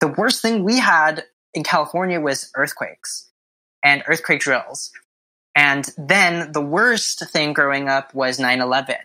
The 0.00 0.08
worst 0.08 0.42
thing 0.42 0.62
we 0.62 0.78
had 0.78 1.24
in 1.54 1.64
California 1.64 2.20
was 2.20 2.50
earthquakes 2.54 3.30
and 3.82 4.02
earthquake 4.06 4.40
drills. 4.40 4.90
And 5.54 5.88
then 5.96 6.52
the 6.52 6.60
worst 6.60 7.28
thing 7.30 7.52
growing 7.54 7.88
up 7.88 8.14
was 8.14 8.38
9 8.38 8.60
11. 8.60 8.96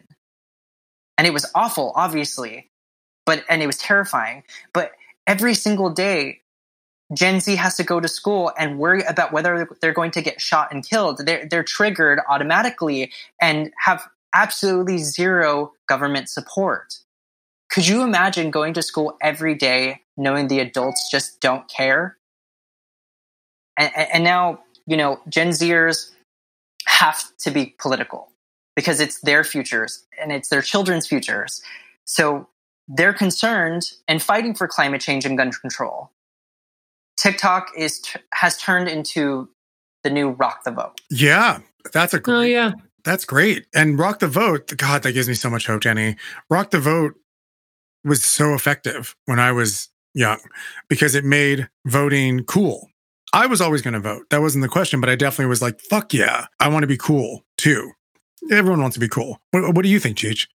And 1.18 1.28
it 1.28 1.34
was 1.34 1.50
awful, 1.56 1.94
obviously, 1.96 2.70
but, 3.26 3.44
and 3.50 3.62
it 3.62 3.68
was 3.68 3.78
terrifying. 3.78 4.44
But 4.74 4.92
every 5.28 5.54
single 5.54 5.90
day, 5.90 6.42
Gen 7.14 7.40
Z 7.40 7.56
has 7.56 7.76
to 7.76 7.84
go 7.84 8.00
to 8.00 8.08
school 8.08 8.52
and 8.58 8.80
worry 8.80 9.04
about 9.04 9.32
whether 9.32 9.68
they're 9.82 9.94
going 9.94 10.12
to 10.12 10.22
get 10.22 10.42
shot 10.42 10.72
and 10.72 10.88
killed. 10.88 11.26
They're, 11.26 11.46
they're 11.46 11.64
triggered 11.64 12.20
automatically 12.28 13.12
and 13.42 13.72
have 13.86 14.08
absolutely 14.34 14.98
zero 14.98 15.74
government 15.88 16.30
support. 16.30 16.96
Could 17.70 17.88
you 17.88 18.04
imagine 18.04 18.52
going 18.52 18.74
to 18.74 18.82
school 18.82 19.18
every 19.22 19.56
day 19.56 20.02
knowing 20.18 20.48
the 20.48 20.60
adults 20.60 21.10
just 21.12 21.40
don't 21.40 21.68
care? 21.68 22.18
And, 23.78 23.92
and 23.96 24.24
now, 24.24 24.60
you 24.86 24.98
know, 24.98 25.20
Gen 25.28 25.50
Zers 25.50 26.12
have 26.86 27.24
to 27.40 27.52
be 27.52 27.76
political 27.80 28.30
because 28.76 29.00
it's 29.00 29.20
their 29.22 29.44
futures 29.44 30.06
and 30.22 30.32
it's 30.32 30.50
their 30.50 30.62
children's 30.62 31.08
futures. 31.08 31.62
So 32.06 32.48
they're 32.88 33.14
concerned 33.14 33.92
and 34.08 34.22
fighting 34.22 34.54
for 34.54 34.68
climate 34.68 35.02
change 35.02 35.26
and 35.26 35.38
gun 35.38 35.52
control. 35.52 36.12
TikTok 37.18 37.72
is 37.78 38.02
has 38.34 38.58
turned 38.58 38.88
into 38.88 39.50
the 40.04 40.10
new 40.10 40.32
rock 40.32 40.64
the 40.64 40.72
vote. 40.72 41.00
Yeah, 41.10 41.60
that's 41.94 42.14
a 42.14 42.18
oh, 42.18 42.20
great, 42.20 42.36
oh 42.36 42.42
yeah, 42.42 42.72
that's 43.04 43.26
great. 43.26 43.68
And 43.74 43.98
rock 43.98 44.20
the 44.20 44.28
vote, 44.28 44.74
God, 44.78 45.04
that 45.04 45.14
gives 45.14 45.28
me 45.28 45.34
so 45.34 45.50
much 45.50 45.68
hope, 45.68 45.82
Jenny. 45.82 46.16
Rock 46.50 46.72
the 46.72 46.80
vote 46.80 47.16
was 48.04 48.24
so 48.24 48.54
effective 48.54 49.16
when 49.26 49.40
I 49.40 49.52
was 49.52 49.90
young 50.14 50.40
because 50.90 51.16
it 51.16 51.24
made 51.24 51.70
voting 51.86 52.44
cool. 52.44 52.90
I 53.32 53.48
was 53.48 53.62
always 53.62 53.82
going 53.82 53.96
to 53.96 54.00
vote. 54.00 54.30
That 54.30 54.42
wasn't 54.42 54.62
the 54.62 54.70
question, 54.70 55.02
but 55.02 55.10
I 55.10 55.16
definitely 55.16 55.48
was 55.48 55.62
like, 55.62 55.82
fuck 55.82 56.14
yeah, 56.14 56.46
I 56.60 56.68
want 56.70 56.84
to 56.84 56.88
be 56.88 56.98
cool 56.98 57.44
too. 57.58 57.92
Everyone 58.52 58.82
wants 58.82 58.94
to 58.96 59.00
be 59.00 59.08
cool. 59.08 59.40
What, 59.52 59.74
what 59.74 59.84
do 59.84 59.90
you 59.90 60.00
think, 60.00 60.18
Cheech? 60.18 60.48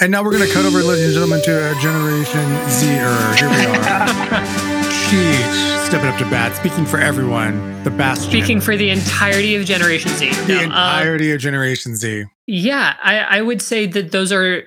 And 0.00 0.10
now 0.10 0.22
we're 0.24 0.32
going 0.32 0.46
to 0.46 0.52
cut 0.52 0.64
over, 0.64 0.82
ladies 0.82 1.04
and 1.04 1.12
gentlemen, 1.14 1.42
to 1.42 1.70
a 1.70 1.74
Generation 1.80 2.70
Z. 2.70 2.86
Here 2.86 3.48
we 3.48 3.66
are. 3.66 4.44
Cheech, 5.08 5.86
stepping 5.86 6.08
up 6.08 6.18
to 6.18 6.24
bat, 6.24 6.56
speaking 6.56 6.84
for 6.86 6.98
everyone, 6.98 7.82
the 7.84 7.90
best. 7.90 8.22
Speaking 8.22 8.60
for 8.60 8.76
the 8.76 8.90
entirety 8.90 9.54
of 9.56 9.64
Generation 9.64 10.10
Z. 10.12 10.30
the 10.46 10.48
No, 10.48 10.58
uh, 10.58 10.62
entirety 10.62 11.32
of 11.32 11.40
Generation 11.40 11.94
Z. 11.96 12.24
Yeah, 12.46 12.96
I, 13.02 13.18
I 13.18 13.42
would 13.42 13.62
say 13.62 13.86
that 13.86 14.10
those 14.10 14.32
are 14.32 14.64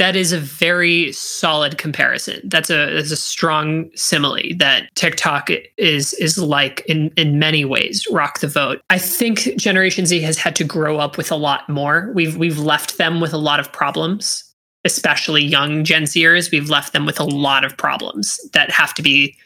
that 0.00 0.16
is 0.16 0.32
a 0.32 0.40
very 0.40 1.12
solid 1.12 1.76
comparison. 1.76 2.40
That's 2.44 2.70
a 2.70 2.90
that's 2.94 3.10
a 3.10 3.16
strong 3.16 3.90
simile 3.94 4.56
that 4.56 4.88
TikTok 4.94 5.50
is 5.76 6.14
is 6.14 6.38
like 6.38 6.82
in 6.88 7.12
in 7.18 7.38
many 7.38 7.66
ways. 7.66 8.06
Rock 8.10 8.40
the 8.40 8.48
vote. 8.48 8.80
I 8.88 8.96
think 8.96 9.40
Generation 9.58 10.06
Z 10.06 10.22
has 10.22 10.38
had 10.38 10.56
to 10.56 10.64
grow 10.64 10.96
up 10.96 11.18
with 11.18 11.30
a 11.30 11.36
lot 11.36 11.68
more. 11.68 12.10
We've 12.14 12.34
we've 12.38 12.58
left 12.58 12.96
them 12.96 13.20
with 13.20 13.34
a 13.34 13.36
lot 13.36 13.60
of 13.60 13.70
problems, 13.72 14.42
especially 14.86 15.44
young 15.44 15.84
Gen 15.84 16.04
Zers. 16.04 16.50
We've 16.50 16.70
left 16.70 16.94
them 16.94 17.04
with 17.04 17.20
a 17.20 17.24
lot 17.24 17.66
of 17.66 17.76
problems 17.76 18.40
that 18.54 18.70
have 18.70 18.94
to 18.94 19.02
be 19.02 19.36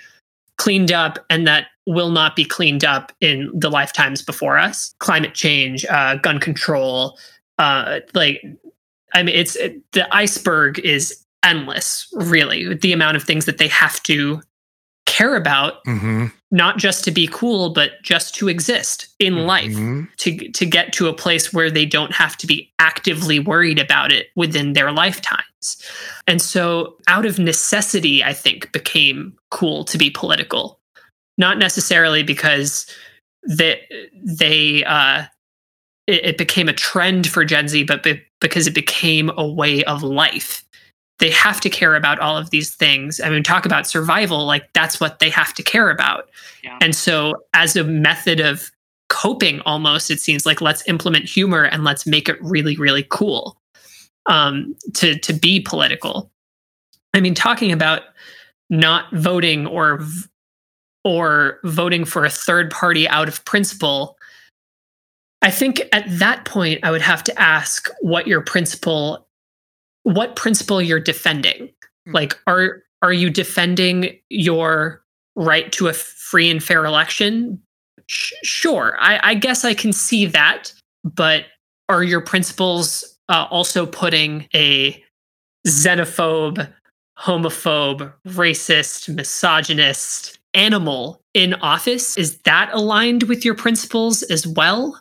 cleaned 0.56 0.92
up 0.92 1.18
and 1.28 1.48
that 1.48 1.66
will 1.84 2.10
not 2.10 2.36
be 2.36 2.44
cleaned 2.44 2.84
up 2.84 3.10
in 3.20 3.50
the 3.52 3.70
lifetimes 3.70 4.22
before 4.22 4.56
us. 4.56 4.94
Climate 5.00 5.34
change, 5.34 5.84
uh, 5.86 6.14
gun 6.14 6.38
control, 6.38 7.18
uh 7.58 7.98
like 8.14 8.40
i 9.14 9.22
mean 9.22 9.34
it's 9.34 9.56
it, 9.56 9.80
the 9.92 10.12
iceberg 10.14 10.78
is 10.80 11.24
endless 11.42 12.06
really 12.14 12.74
the 12.74 12.92
amount 12.92 13.16
of 13.16 13.22
things 13.22 13.44
that 13.46 13.58
they 13.58 13.68
have 13.68 14.02
to 14.02 14.40
care 15.06 15.36
about 15.36 15.84
Mm-hmm. 15.84 16.26
not 16.50 16.78
just 16.78 17.04
to 17.04 17.10
be 17.10 17.28
cool 17.30 17.72
but 17.72 17.92
just 18.02 18.34
to 18.36 18.48
exist 18.48 19.08
in 19.18 19.46
life 19.46 19.72
Mhm. 19.72 20.08
to 20.18 20.48
to 20.52 20.66
get 20.66 20.92
to 20.94 21.08
a 21.08 21.12
place 21.12 21.52
where 21.52 21.70
they 21.70 21.84
don't 21.86 22.12
have 22.14 22.36
to 22.38 22.46
be 22.46 22.72
actively 22.78 23.38
worried 23.38 23.78
about 23.78 24.10
it 24.12 24.28
within 24.34 24.72
their 24.72 24.90
lifetimes 24.92 25.82
and 26.26 26.40
so 26.42 26.96
out 27.06 27.26
of 27.26 27.38
necessity 27.38 28.24
i 28.24 28.32
think 28.32 28.72
became 28.72 29.34
cool 29.50 29.84
to 29.84 29.98
be 29.98 30.10
political 30.10 30.80
not 31.36 31.58
necessarily 31.58 32.22
because 32.22 32.86
they 33.46 33.80
they 34.24 34.82
uh 34.84 35.24
it, 36.06 36.36
became 36.36 36.68
a 36.68 36.72
trend 36.74 37.26
for 37.26 37.44
Gen 37.46 37.66
Z, 37.66 37.84
but 37.84 38.02
because 38.44 38.66
it 38.66 38.74
became 38.74 39.30
a 39.38 39.48
way 39.48 39.82
of 39.84 40.02
life. 40.02 40.66
They 41.18 41.30
have 41.30 41.62
to 41.62 41.70
care 41.70 41.96
about 41.96 42.18
all 42.18 42.36
of 42.36 42.50
these 42.50 42.74
things. 42.74 43.18
I 43.18 43.30
mean, 43.30 43.42
talk 43.42 43.64
about 43.64 43.86
survival, 43.86 44.44
like 44.44 44.70
that's 44.74 45.00
what 45.00 45.18
they 45.18 45.30
have 45.30 45.54
to 45.54 45.62
care 45.62 45.88
about. 45.88 46.28
Yeah. 46.62 46.76
And 46.82 46.94
so, 46.94 47.36
as 47.54 47.74
a 47.74 47.84
method 47.84 48.40
of 48.40 48.70
coping, 49.08 49.60
almost, 49.60 50.10
it 50.10 50.20
seems 50.20 50.44
like 50.44 50.60
let's 50.60 50.86
implement 50.86 51.24
humor 51.24 51.64
and 51.64 51.84
let's 51.84 52.06
make 52.06 52.28
it 52.28 52.36
really, 52.42 52.76
really 52.76 53.06
cool 53.08 53.58
um, 54.26 54.76
to 54.92 55.18
to 55.20 55.32
be 55.32 55.58
political. 55.58 56.30
I 57.14 57.20
mean, 57.20 57.34
talking 57.34 57.72
about 57.72 58.02
not 58.68 59.10
voting 59.14 59.66
or 59.66 60.00
or 61.02 61.60
voting 61.64 62.04
for 62.04 62.26
a 62.26 62.30
third 62.30 62.70
party 62.70 63.08
out 63.08 63.26
of 63.26 63.42
principle 63.46 64.18
I 65.44 65.50
think 65.50 65.82
at 65.92 66.06
that 66.08 66.46
point, 66.46 66.80
I 66.82 66.90
would 66.90 67.02
have 67.02 67.22
to 67.24 67.38
ask 67.38 67.90
what 68.00 68.26
your 68.26 68.40
principle, 68.40 69.28
what 70.02 70.36
principle 70.36 70.80
you're 70.80 70.98
defending. 70.98 71.68
Like, 72.06 72.40
are 72.46 72.82
are 73.02 73.12
you 73.12 73.28
defending 73.28 74.18
your 74.30 75.04
right 75.36 75.70
to 75.72 75.88
a 75.88 75.92
free 75.92 76.50
and 76.50 76.64
fair 76.64 76.86
election? 76.86 77.60
Sh- 78.06 78.32
sure, 78.42 78.96
I, 78.98 79.20
I 79.22 79.34
guess 79.34 79.66
I 79.66 79.74
can 79.74 79.92
see 79.92 80.24
that, 80.24 80.72
but 81.04 81.44
are 81.90 82.02
your 82.02 82.22
principles 82.22 83.18
uh, 83.28 83.46
also 83.50 83.84
putting 83.84 84.48
a 84.54 85.04
xenophobe, 85.66 86.72
homophobe, 87.18 88.10
racist, 88.28 89.14
misogynist 89.14 90.38
animal 90.54 91.20
in 91.34 91.52
office? 91.54 92.16
Is 92.16 92.38
that 92.44 92.70
aligned 92.72 93.24
with 93.24 93.44
your 93.44 93.54
principles 93.54 94.22
as 94.22 94.46
well? 94.46 94.98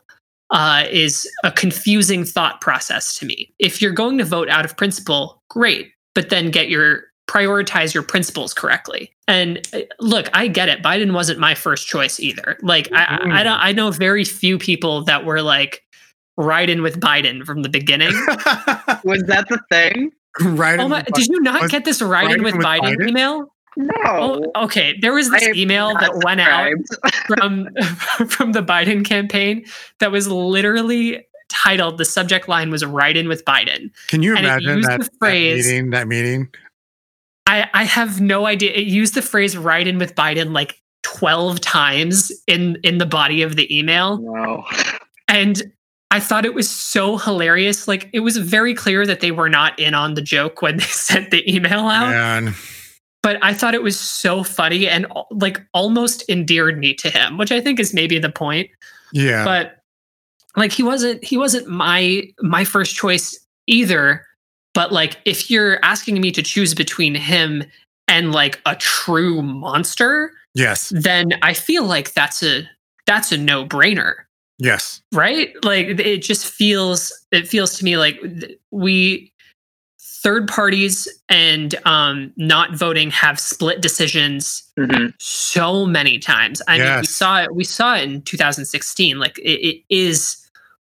Uh, 0.53 0.85
is 0.89 1.29
a 1.43 1.51
confusing 1.51 2.23
thought 2.23 2.61
process 2.61 3.17
to 3.17 3.25
me. 3.25 3.53
If 3.59 3.81
you're 3.81 3.91
going 3.91 4.17
to 4.19 4.23
vote 4.23 4.49
out 4.49 4.63
of 4.63 4.77
principle, 4.77 5.41
great, 5.49 5.91
but 6.15 6.29
then 6.29 6.51
get 6.51 6.69
your 6.69 7.03
prioritize 7.27 7.93
your 7.93 8.03
principles 8.03 8.53
correctly. 8.53 9.11
And 9.27 9.67
uh, 9.73 9.79
look, 9.99 10.29
I 10.33 10.47
get 10.47 10.69
it. 10.69 10.83
Biden 10.83 11.13
wasn't 11.13 11.39
my 11.39 11.55
first 11.55 11.87
choice 11.87 12.19
either. 12.19 12.57
Like 12.61 12.89
I, 12.93 13.03
I, 13.03 13.39
I 13.39 13.43
don't, 13.43 13.59
I 13.59 13.71
know 13.71 13.91
very 13.91 14.23
few 14.23 14.57
people 14.57 15.03
that 15.05 15.25
were 15.25 15.41
like 15.41 15.81
riding 16.37 16.81
with 16.81 16.99
Biden 16.99 17.45
from 17.45 17.63
the 17.63 17.69
beginning. 17.69 18.11
Was 19.03 19.23
that 19.27 19.45
the 19.49 19.59
thing? 19.71 20.11
right. 20.41 20.79
oh 20.79 20.87
my! 20.87 21.03
Did 21.13 21.27
you 21.27 21.39
not 21.41 21.61
was 21.61 21.71
get 21.71 21.85
this 21.85 22.01
riding 22.01 22.29
riding 22.29 22.43
with 22.43 22.55
with 22.55 22.65
Biden, 22.65 22.95
Biden? 22.95 23.09
email? 23.09 23.52
No. 23.77 23.91
Oh, 24.55 24.63
okay. 24.65 24.97
There 25.01 25.13
was 25.13 25.29
this 25.31 25.47
email 25.55 25.93
that 25.93 26.13
not 26.13 26.23
went 26.23 26.41
out 26.41 26.73
from 27.27 27.67
from 28.29 28.51
the 28.51 28.61
Biden 28.61 29.03
campaign 29.05 29.65
that 29.99 30.11
was 30.11 30.27
literally 30.27 31.25
titled 31.49 31.97
the 31.97 32.05
subject 32.05 32.47
line 32.47 32.69
was 32.69 32.85
"Ride 32.85 33.17
in 33.17 33.27
with 33.27 33.43
Biden." 33.45 33.89
Can 34.07 34.21
you 34.23 34.35
and 34.35 34.45
imagine 34.45 34.81
that, 34.81 34.99
the 34.99 35.03
that 35.05 35.17
phrase- 35.19 35.65
meeting? 35.67 35.89
That 35.91 36.07
meeting. 36.07 36.49
I 37.47 37.69
I 37.73 37.83
have 37.83 38.21
no 38.21 38.45
idea. 38.45 38.71
It 38.73 38.87
used 38.87 39.15
the 39.15 39.21
phrase 39.21 39.57
"Ride 39.57 39.87
in 39.87 39.97
with 39.97 40.15
Biden" 40.15 40.53
like 40.53 40.79
twelve 41.03 41.59
times 41.59 42.31
in 42.47 42.77
in 42.83 42.97
the 42.99 43.05
body 43.05 43.41
of 43.41 43.55
the 43.55 43.75
email, 43.77 44.17
No. 44.19 44.63
and 45.27 45.61
I 46.11 46.19
thought 46.19 46.45
it 46.45 46.53
was 46.53 46.69
so 46.69 47.17
hilarious. 47.17 47.87
Like 47.87 48.07
it 48.13 48.19
was 48.19 48.37
very 48.37 48.73
clear 48.75 49.05
that 49.07 49.19
they 49.19 49.31
were 49.31 49.49
not 49.49 49.77
in 49.79 49.93
on 49.95 50.13
the 50.13 50.21
joke 50.21 50.61
when 50.61 50.77
they 50.77 50.83
sent 50.85 51.31
the 51.31 51.43
email 51.53 51.87
out. 51.87 52.11
Man. 52.11 52.53
But 53.23 53.37
I 53.41 53.53
thought 53.53 53.73
it 53.73 53.81
was 53.81 53.99
so 53.99 54.43
funny 54.43 54.87
and 54.87 55.07
like 55.31 55.59
almost 55.73 56.29
endeared 56.29 56.77
me 56.77 56.93
to 56.95 57.09
him, 57.09 57.37
which 57.37 57.51
I 57.51 57.59
think 57.61 57.79
is 57.79 57.93
maybe 57.93 58.19
the 58.19 58.29
point. 58.29 58.69
Yeah. 59.13 59.43
But 59.45 59.77
like 60.55 60.71
he 60.71 60.83
wasn't 60.83 61.23
he 61.23 61.37
wasn't 61.37 61.67
my 61.67 62.23
my 62.41 62.65
first 62.65 62.95
choice 62.95 63.39
either. 63.65 64.25
But 64.73 64.91
like 64.91 65.17
if 65.25 65.49
you're 65.49 65.79
asking 65.83 66.19
me 66.21 66.31
to 66.31 66.43
choose 66.43 66.75
between 66.75 67.15
him 67.15 67.63
and 68.07 68.33
like 68.33 68.61
a 68.65 68.75
true 68.75 69.41
monster, 69.41 70.31
yes. 70.53 70.91
then 70.95 71.29
I 71.41 71.53
feel 71.53 71.85
like 71.85 72.13
that's 72.13 72.43
a 72.43 72.69
that's 73.07 73.31
a 73.31 73.37
no-brainer 73.37 74.13
Yes. 74.59 75.01
right 75.11 75.51
like 75.65 75.87
it 75.99 76.19
just 76.19 76.45
feels 76.45 77.11
it 77.31 77.47
feels 77.47 77.77
to 77.79 77.83
me 77.83 77.97
like 77.97 78.21
we 78.71 79.32
third 80.23 80.47
parties 80.47 81.07
and 81.29 81.75
um 81.85 82.31
not 82.37 82.73
voting 82.75 83.11
have 83.11 83.39
split 83.39 83.81
decisions 83.81 84.63
Mhm. 84.79 85.13
so 85.19 85.85
many 85.85 86.17
times 86.17 86.61
i 86.67 86.77
mean 86.79 86.99
we 87.01 87.05
saw 87.05 87.41
it 87.43 87.53
we 87.55 87.63
saw 87.63 87.95
it 87.95 88.03
in 88.03 88.21
2016 88.21 89.19
like 89.19 89.37
it, 89.39 89.59
it 89.69 89.83
is 89.89 90.37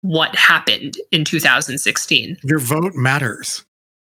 what 0.02 0.34
happened 0.36 0.98
in 1.12 1.26
2016 1.26 2.38
Your 2.44 2.60
vote 2.60 2.94
matters. 2.96 3.66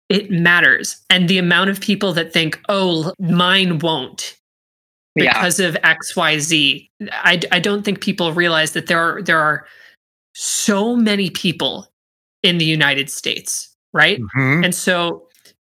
it 0.09 0.31
matters 0.31 0.97
and 1.09 1.27
the 1.29 1.37
amount 1.37 1.69
of 1.69 1.79
people 1.79 2.13
that 2.13 2.33
think 2.33 2.59
oh 2.69 3.13
mine 3.19 3.79
won't 3.79 4.35
Yeah. 5.15 5.33
because 5.33 5.59
of 5.59 5.75
xyz 5.75 6.89
I, 7.11 7.39
I 7.51 7.59
don't 7.59 7.83
think 7.83 8.01
people 8.01 8.33
realize 8.33 8.71
that 8.71 8.87
there 8.87 8.99
are 8.99 9.21
there 9.21 9.39
are 9.39 9.67
so 10.33 10.95
many 10.95 11.29
people 11.29 11.91
in 12.43 12.57
the 12.57 12.65
united 12.65 13.09
states 13.09 13.67
right 13.93 14.19
Mhm. 14.37 14.63
and 14.65 14.73
so 14.75 15.27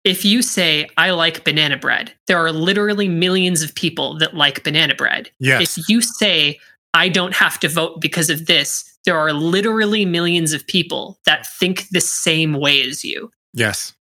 if 0.03 0.23
you 0.23 0.41
say 0.41 0.87
i 0.97 1.11
like 1.11 1.43
banana 1.43 1.77
bread 1.77 2.13
there 2.27 2.37
are 2.37 2.51
literally 2.51 3.07
millions 3.07 3.61
of 3.63 3.73
people 3.75 4.17
that 4.19 4.35
like 4.35 4.63
banana 4.63 4.95
bread 4.95 5.29
Yes. 5.39 5.77
if 5.77 5.89
you 5.89 6.01
say 6.01 6.59
i 6.93 7.09
don't 7.09 7.33
have 7.35 7.59
to 7.61 7.67
vote 7.69 7.99
because 8.01 8.29
of 8.29 8.45
this 8.45 8.83
there 9.05 9.17
are 9.17 9.33
literally 9.33 10.05
millions 10.05 10.53
of 10.53 10.65
people 10.67 11.19
that 11.25 11.45
think 11.59 11.87
the 11.89 12.01
same 12.01 12.53
way 12.53 12.81
as 12.81 13.03
you 13.03 13.31
yes. 13.53 13.93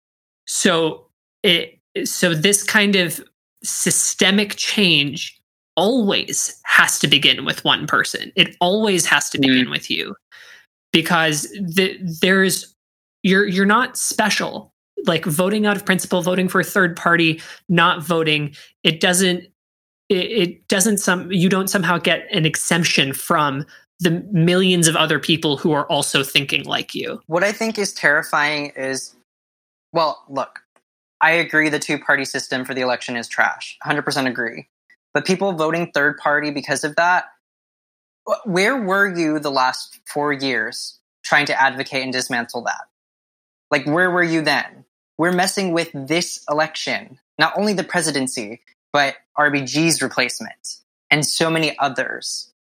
so 0.47 1.07
it 1.43 1.79
so 2.05 2.35
this 2.35 2.63
kind 2.63 2.97
of 2.97 3.21
systemic 3.63 4.57
change 4.57 5.41
always 5.77 6.61
has 6.65 6.99
to 7.01 7.09
begin 7.09 7.45
with 7.45 7.65
one 7.65 7.87
person. 7.87 8.31
It 8.37 8.57
always 8.61 9.07
has 9.07 9.29
to 9.31 9.39
begin 9.41 9.71
with 9.71 9.91
you 9.91 10.15
because 10.93 11.43
the, 11.53 11.99
there's 12.21 12.74
you're 13.25 13.47
you're 13.47 13.67
not 13.67 13.97
special. 13.97 14.73
Like 15.07 15.25
voting 15.25 15.67
out 15.67 15.77
of 15.77 15.85
principle, 15.85 16.23
voting 16.23 16.49
for 16.49 16.61
a 16.61 16.65
third 16.65 16.97
party, 16.97 17.43
not 17.69 18.03
voting, 18.03 18.55
it 18.85 19.01
doesn't 19.01 19.49
it, 20.09 20.69
doesn't 20.69 20.99
some 20.99 21.33
you 21.33 21.49
don't 21.49 21.69
somehow 21.69 21.99
get 21.99 22.27
an 22.31 22.47
exemption 22.47 23.13
from 23.13 23.67
the 24.01 24.23
millions 24.31 24.87
of 24.87 24.97
other 24.97 25.19
people 25.19 25.57
who 25.57 25.73
are 25.73 25.87
also 25.87 26.23
thinking 26.23 26.65
like 26.65 26.95
you. 26.95 27.21
What 27.27 27.43
I 27.43 27.53
think 27.53 27.79
is 27.79 27.93
terrifying 27.93 28.73
is, 28.77 29.15
well, 29.93 30.23
look, 30.29 30.61
I 31.21 31.31
agree 31.33 31.69
the 31.69 31.79
two 31.79 31.99
party 31.99 32.25
system 32.25 32.65
for 32.65 32.75
the 32.75 32.83
election 32.83 33.17
is 33.17 33.29
trash. 33.29 33.79
100% 33.85 34.29
agree. 34.29 34.69
But 35.15 35.25
people 35.25 35.53
voting 35.53 35.91
third 35.93 36.19
party 36.19 36.51
because 36.51 36.85
of 36.85 36.97
that, 36.97 37.27
where 38.45 38.83
were 38.83 39.17
you 39.17 39.39
the 39.39 39.51
last 39.51 40.01
four 40.07 40.33
years 40.33 40.99
trying 41.25 41.47
to 41.47 41.61
advocate 41.61 42.03
and 42.03 42.13
dismantle 42.13 42.63
that? 42.65 42.83
Like, 43.71 43.87
where 43.87 44.11
were 44.11 44.23
you 44.23 44.43
then? 44.43 44.85
We're 45.19 45.33
messing 45.33 45.73
with 45.73 45.91
this 45.95 46.43
election, 46.51 47.19
not 47.39 47.57
only 47.57 47.73
the 47.73 47.85
presidency, 47.85 48.61
but 48.93 49.17
RBG's 49.39 50.03
replacement 50.03 50.81
and 51.11 51.25
so 51.27 51.51
many 51.51 51.77
others. 51.79 52.53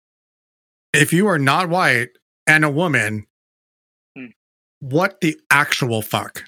If 0.92 1.12
you 1.12 1.26
are 1.28 1.38
not 1.38 1.68
white 1.68 2.11
and 2.46 2.64
a 2.64 2.70
woman, 2.70 3.26
Hmm. 4.16 4.26
what 4.80 5.20
the 5.20 5.40
actual 5.50 6.03
fuck? 6.03 6.44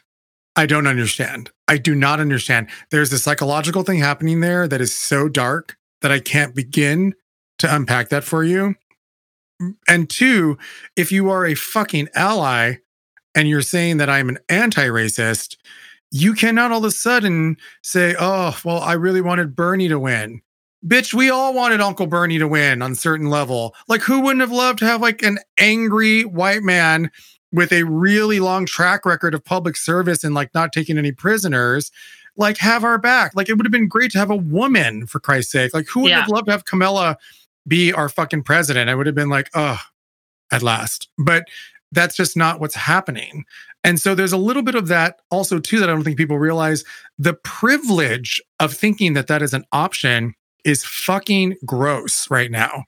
I 0.57 0.67
don't 0.67 0.87
understand. 0.87 1.51
I 1.67 1.79
do 1.79 1.95
not 1.95 2.21
understand. 2.21 2.69
There's 2.91 3.13
a 3.13 3.19
psychological 3.19 3.83
thing 3.83 3.99
happening 3.99 4.41
there 4.41 4.69
that 4.69 4.81
is 4.81 4.95
so 4.95 5.29
dark 5.29 5.77
that 6.03 6.13
I 6.13 6.21
can't 6.21 6.55
begin 6.55 7.15
to 7.59 7.75
unpack 7.75 8.11
that 8.11 8.25
for 8.25 8.45
you. 8.45 8.77
And 9.89 10.11
two, 10.11 10.59
if 10.97 11.11
you 11.11 11.31
are 11.31 11.47
a 11.47 11.55
fucking 11.55 12.09
ally 12.15 12.77
and 13.35 13.49
you're 13.49 13.63
saying 13.63 13.97
that 13.99 14.09
I'm 14.11 14.29
an 14.29 14.39
anti 14.49 14.87
racist, 14.87 15.57
you 16.11 16.35
cannot 16.35 16.71
all 16.73 16.79
of 16.79 16.85
a 16.85 16.91
sudden 16.91 17.57
say, 17.83 18.15
oh, 18.19 18.59
well, 18.65 18.79
I 18.81 18.93
really 18.93 19.21
wanted 19.21 19.57
Bernie 19.57 19.89
to 19.89 19.99
win. 19.99 20.41
Bitch, 20.87 21.15
we 21.15 21.31
all 21.31 21.55
wanted 21.55 21.81
Uncle 21.81 22.07
Bernie 22.07 22.39
to 22.39 22.47
win 22.47 22.83
on 22.83 22.95
certain 22.95 23.31
level. 23.31 23.75
Like, 23.89 24.03
who 24.03 24.21
wouldn't 24.21 24.43
have 24.43 24.53
loved 24.53 24.79
to 24.81 24.85
have 24.85 25.01
like 25.01 25.23
an 25.23 25.39
angry 25.59 26.23
white 26.25 26.63
man 26.63 27.11
with 27.53 27.73
a 27.73 27.85
really 27.85 28.39
long 28.39 28.67
track 28.67 29.07
record 29.07 29.35
of 29.35 29.45
public 29.45 29.77
service 29.77 30.23
and 30.25 30.35
like 30.35 30.53
not 30.55 30.73
taking 30.73 30.99
any 30.99 31.11
prisoners? 31.11 31.91
Like, 32.37 32.59
have 32.59 32.85
our 32.85 32.99
back. 32.99 33.33
Like, 33.35 33.49
it 33.49 33.55
would 33.55 33.65
have 33.65 33.73
been 33.73 33.89
great 33.89 34.11
to 34.13 34.19
have 34.19 34.31
a 34.31 34.37
woman 34.37 35.07
for 35.07 35.21
Christ's 35.21 35.53
sake. 35.53 35.73
Like, 35.73 35.87
who 35.87 36.01
would 36.01 36.11
Yeah. 36.11 36.21
have 36.23 36.29
loved 36.29 36.47
to 36.47 36.53
have 36.53 36.65
Kamala 36.65 37.17
be 37.67 37.93
our 37.93 38.09
fucking 38.09 38.43
president? 38.43 38.91
I 38.91 38.95
would 38.95 39.07
have 39.07 39.15
been 39.15 39.29
like, 39.31 39.51
oh, 39.55 39.81
at 40.53 40.63
last. 40.63 41.09
But 41.17 41.45
that's 41.95 42.17
just 42.17 42.37
not 42.37 42.61
what's 42.61 42.75
happening. 42.75 43.45
And 43.83 44.01
so 44.01 44.15
there's 44.15 44.33
a 44.33 44.39
little 44.39 44.63
bit 44.63 44.75
of 44.75 44.89
that 44.89 45.21
also 45.31 45.59
too 45.59 45.79
that 45.81 45.89
I 45.89 45.93
don't 45.93 46.05
think 46.05 46.17
people 46.17 46.39
realize 46.39 46.85
the 47.19 47.35
privilege 47.35 48.41
of 48.59 48.73
thinking 48.75 49.13
that 49.15 49.27
that 49.29 49.43
is 49.43 49.55
an 49.55 49.65
option 49.73 50.35
is 50.65 50.85
fucking 50.85 51.57
gross 51.65 52.31
right 52.31 52.51
now. 52.51 52.85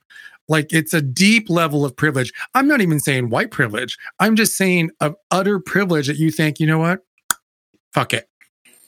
Like 0.47 0.71
it's 0.71 0.93
a 0.93 1.01
deep 1.01 1.49
level 1.49 1.85
of 1.85 1.95
privilege. 1.95 2.31
I'm 2.53 2.67
not 2.67 2.81
even 2.81 2.99
saying 2.99 3.29
white 3.29 3.51
privilege. 3.51 3.97
I'm 4.19 4.35
just 4.35 4.55
saying 4.55 4.91
of 5.01 5.15
utter 5.29 5.59
privilege 5.59 6.07
that 6.07 6.17
you 6.17 6.31
think, 6.31 6.59
you 6.59 6.67
know 6.67 6.79
what? 6.79 7.01
Fuck 7.93 8.13
it. 8.13 8.27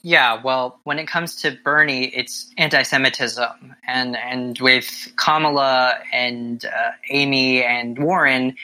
Yeah, 0.02 0.40
well, 0.42 0.80
when 0.84 0.98
it 0.98 1.06
comes 1.06 1.42
to 1.42 1.58
Bernie, 1.62 2.06
it's 2.06 2.50
anti-Semitism, 2.56 3.76
and 3.86 4.16
and 4.16 4.58
with 4.58 5.12
Kamala 5.16 5.98
and 6.10 6.64
uh, 6.64 6.92
Amy 7.10 7.62
and 7.62 7.98
Warren, 7.98 8.56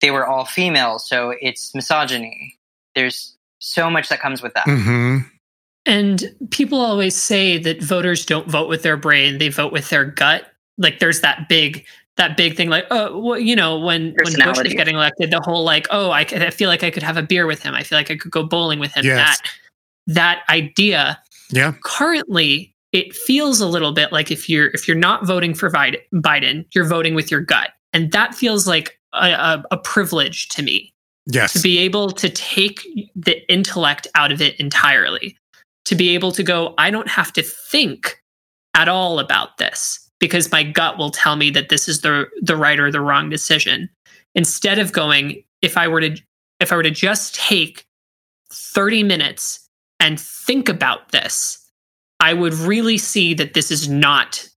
they 0.00 0.10
were 0.10 0.26
all 0.26 0.44
female, 0.44 0.98
so 0.98 1.34
it's 1.40 1.74
misogyny. 1.74 2.58
There's 2.94 3.36
so 3.58 3.90
much 3.90 4.08
that 4.08 4.20
comes 4.20 4.42
with 4.42 4.54
that. 4.54 4.64
hmm 4.66 5.18
And 5.84 6.24
people 6.50 6.80
always 6.80 7.14
say 7.16 7.58
that 7.58 7.82
voters 7.82 8.26
don't 8.26 8.48
vote 8.48 8.68
with 8.68 8.82
their 8.82 8.96
brain; 8.96 9.38
they 9.38 9.48
vote 9.48 9.72
with 9.72 9.88
their 9.90 10.04
gut. 10.04 10.46
Like 10.78 10.98
there's 10.98 11.20
that 11.20 11.48
big 11.48 11.84
that 12.16 12.36
big 12.36 12.56
thing, 12.56 12.68
like 12.70 12.86
oh, 12.90 13.18
well, 13.20 13.38
you 13.38 13.54
know, 13.54 13.78
when 13.78 14.06
when 14.06 14.14
Bush 14.14 14.24
was 14.24 14.34
Personality. 14.36 14.74
getting 14.74 14.96
elected, 14.96 15.30
the 15.30 15.40
whole 15.40 15.64
like 15.64 15.86
oh, 15.90 16.10
I, 16.10 16.24
could, 16.24 16.42
I 16.42 16.50
feel 16.50 16.68
like 16.68 16.82
I 16.82 16.90
could 16.90 17.02
have 17.02 17.16
a 17.16 17.22
beer 17.22 17.46
with 17.46 17.62
him. 17.62 17.74
I 17.74 17.82
feel 17.82 17.98
like 17.98 18.10
I 18.10 18.16
could 18.16 18.30
go 18.30 18.42
bowling 18.42 18.78
with 18.78 18.92
him. 18.94 19.04
Yes. 19.04 19.38
That 19.38 19.50
that 20.14 20.42
idea 20.48 21.20
Yeah. 21.50 21.74
currently 21.84 22.74
it 22.92 23.14
feels 23.14 23.60
a 23.60 23.66
little 23.66 23.92
bit 23.92 24.12
like 24.12 24.30
if 24.30 24.48
you're 24.48 24.68
if 24.68 24.88
you're 24.88 24.96
not 24.96 25.26
voting 25.26 25.52
for 25.54 25.70
Biden, 25.70 25.98
Biden 26.14 26.64
you're 26.74 26.86
voting 26.88 27.14
with 27.14 27.30
your 27.30 27.40
gut, 27.40 27.70
and 27.92 28.10
that 28.12 28.34
feels 28.34 28.66
like 28.66 28.98
a, 29.16 29.64
a, 29.70 29.76
privilege 29.76 30.48
to 30.48 30.62
me 30.62 30.92
Yes. 31.28 31.52
to 31.54 31.60
be 31.60 31.78
able 31.78 32.12
to 32.12 32.28
take 32.28 32.80
the 33.16 33.52
intellect 33.52 34.06
out 34.14 34.30
of 34.30 34.40
it 34.40 34.54
entirely 34.60 35.36
to 35.84 35.94
be 35.94 36.14
able 36.14 36.30
to 36.32 36.42
go 36.42 36.74
i 36.78 36.90
don't 36.90 37.08
have 37.08 37.32
to 37.32 37.42
think 37.42 38.22
at 38.74 38.88
all 38.88 39.18
about 39.18 39.58
this 39.58 40.08
because 40.20 40.52
my 40.52 40.62
gut 40.62 40.98
will 40.98 41.10
tell 41.10 41.36
me 41.36 41.50
that 41.50 41.68
this 41.68 41.88
is 41.88 42.02
the 42.02 42.26
the 42.42 42.56
right 42.56 42.78
or 42.78 42.92
the 42.92 43.00
wrong 43.00 43.28
decision 43.28 43.88
instead 44.34 44.78
of 44.78 44.92
going 44.92 45.42
if 45.62 45.76
i 45.76 45.88
were 45.88 46.00
to 46.00 46.16
if 46.60 46.72
i 46.72 46.76
were 46.76 46.82
to 46.82 46.90
just 46.90 47.34
take 47.34 47.84
30 48.52 49.02
minutes 49.02 49.68
and 49.98 50.20
think 50.20 50.68
about 50.68 51.10
this 51.10 51.58
i 52.20 52.32
would 52.32 52.54
really 52.54 52.98
see 52.98 53.34
that 53.34 53.54
this 53.54 53.70
is 53.70 53.88
not 53.88 54.48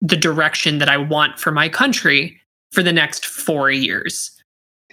the 0.00 0.16
direction 0.16 0.78
that 0.78 0.88
i 0.88 0.96
want 0.96 1.38
for 1.38 1.50
my 1.50 1.68
country 1.68 2.40
for 2.74 2.82
the 2.82 2.92
next 2.92 3.24
4 3.24 3.70
years 3.70 4.34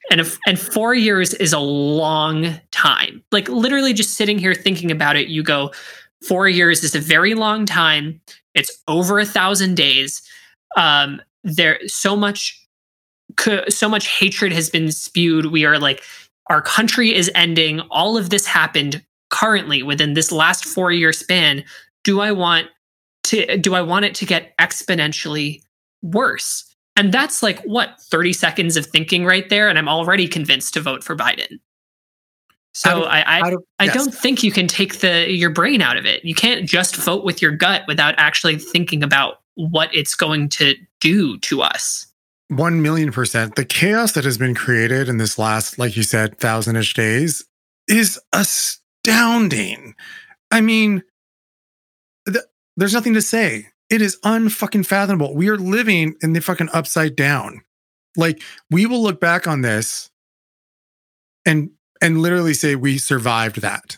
and 0.10 0.20
if, 0.20 0.40
and 0.46 0.60
four 0.60 0.94
years 0.94 1.34
is 1.36 1.54
a 1.54 1.60
long 1.60 2.60
time. 2.72 3.24
Like 3.32 3.48
literally, 3.48 3.94
just 3.94 4.16
sitting 4.16 4.40
here 4.40 4.54
thinking 4.54 4.92
about 4.92 5.16
it, 5.16 5.28
you 5.28 5.44
go, 5.44 5.72
four 6.28 6.48
years 6.48 6.84
is 6.84 6.96
a 6.96 7.00
very 7.00 7.34
long 7.34 7.66
time. 7.66 8.20
It's 8.54 8.82
over 8.88 9.20
a 9.20 9.26
thousand 9.26 9.76
days. 9.76 10.22
Um, 10.76 11.22
there 11.44 11.80
so 11.88 12.16
much, 12.16 12.58
so 13.70 13.88
much 13.88 14.08
hatred 14.08 14.52
has 14.52 14.70
been 14.70 14.92
spewed. 14.92 15.48
We 15.48 15.66
are 15.66 15.80
like, 15.80 16.04
our 16.50 16.62
country 16.62 17.16
is 17.16 17.32
ending. 17.34 17.80
All 17.92 18.18
of 18.18 18.30
this 18.30 18.46
happened 18.46 19.04
currently 19.30 19.82
within 19.82 20.14
this 20.14 20.32
last 20.32 20.66
four 20.66 20.92
year 20.92 21.14
span. 21.14 21.64
Do 22.04 22.20
I 22.20 22.32
want 22.32 22.68
to? 23.26 23.58
Do 23.58 23.76
I 23.76 23.82
want 23.82 24.06
it 24.06 24.16
to 24.16 24.26
get 24.26 24.58
exponentially 24.58 25.62
worse? 26.02 26.71
And 27.02 27.12
that's 27.12 27.42
like 27.42 27.60
what 27.64 28.00
30 28.00 28.32
seconds 28.32 28.78
of 28.78 28.86
thinking 28.86 29.26
right 29.26 29.50
there, 29.50 29.68
and 29.70 29.80
I'm 29.80 29.90
already 29.90 30.28
convinced 30.28 30.76
to 30.76 30.82
vote 30.82 31.04
for 31.04 31.16
Biden. 31.16 31.60
So 32.76 33.06
of- 33.06 33.08
I 33.08 33.22
I, 33.24 33.50
of- 33.50 33.64
I 33.80 33.88
don't 33.88 34.14
think 34.14 34.44
you 34.44 34.52
can 34.52 34.68
take 34.68 35.00
the 35.00 35.28
your 35.28 35.50
brain 35.50 35.82
out 35.82 35.98
of 35.98 36.06
it. 36.06 36.24
You 36.24 36.36
can't 36.36 36.70
just 36.70 36.96
vote 36.96 37.26
with 37.26 37.42
your 37.42 37.54
gut 37.54 37.86
without 37.88 38.14
actually 38.20 38.60
thinking 38.60 39.02
about 39.02 39.42
what 39.56 39.90
it's 39.96 40.14
going 40.14 40.48
to 40.50 40.76
do 41.00 41.40
to 41.40 41.64
us. 41.64 42.06
One 42.50 42.84
million 42.84 43.12
percent. 43.12 43.56
The 43.56 43.66
chaos 43.66 44.12
that 44.12 44.24
has 44.24 44.38
been 44.38 44.54
created 44.54 45.10
in 45.10 45.18
this 45.18 45.40
last, 45.40 45.80
like 45.80 45.98
you 45.98 46.04
said, 46.04 46.38
thousand 46.38 46.76
ish 46.76 46.94
days 46.94 47.44
is 47.88 48.20
astounding. 48.32 49.96
I 50.52 50.62
mean, 50.62 51.02
th- 52.28 52.46
there's 52.78 52.94
nothing 52.94 53.16
to 53.16 53.24
say. 53.24 53.71
It 53.92 54.02
is 54.02 54.18
unfucking 54.24 54.86
fathomable. 54.88 55.36
We 55.36 55.50
are 55.50 55.58
living 55.58 56.16
in 56.22 56.34
the 56.34 56.40
fucking 56.42 56.70
upside 56.74 57.16
down. 57.16 57.62
Like 58.18 58.42
we 58.72 58.86
will 58.88 59.04
look 59.04 59.20
back 59.20 59.46
on 59.48 59.62
this 59.62 60.10
and 61.46 61.70
and 62.02 62.22
literally 62.22 62.54
say 62.54 62.76
we 62.76 62.98
survived 62.98 63.62
that. 63.62 63.98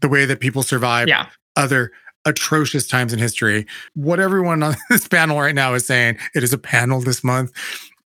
The 0.00 0.08
way 0.08 0.24
that 0.24 0.40
people 0.40 0.62
survived 0.64 1.08
Yeah. 1.10 1.26
other 1.54 1.92
atrocious 2.24 2.86
times 2.88 3.12
in 3.12 3.18
history. 3.18 3.66
What 3.94 4.18
everyone 4.18 4.62
on 4.62 4.74
this 4.90 5.06
panel 5.06 5.38
right 5.38 5.54
now 5.54 5.74
is 5.74 5.86
saying, 5.86 6.18
it 6.34 6.42
is 6.42 6.52
a 6.52 6.58
panel 6.58 7.00
this 7.00 7.22
month, 7.22 7.52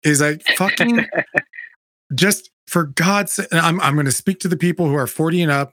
is 0.02 0.20
like 0.20 0.42
fucking 0.56 1.06
just 2.14 2.50
for 2.66 2.84
God's 2.84 3.32
sake. 3.32 3.46
I'm, 3.52 3.80
I'm 3.80 3.94
going 3.94 4.06
to 4.06 4.12
speak 4.12 4.40
to 4.40 4.48
the 4.48 4.56
people 4.56 4.88
who 4.88 4.94
are 4.96 5.06
40 5.06 5.42
and 5.42 5.52
up. 5.52 5.72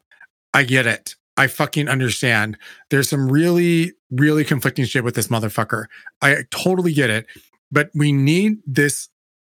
I 0.54 0.64
get 0.64 0.86
it. 0.86 1.16
I 1.38 1.48
fucking 1.48 1.90
understand. 1.90 2.58
There's 2.90 3.10
some 3.10 3.30
really, 3.30 3.94
really 4.12 4.44
conflicting 4.44 4.86
shit 4.86 5.04
with 5.04 5.16
this 5.16 5.28
motherfucker. 5.28 5.86
I 6.22 6.44
totally 6.50 6.94
get 6.94 7.10
it. 7.10 7.26
But 7.72 7.90
we 7.94 8.12
need 8.12 8.60
this 8.66 9.10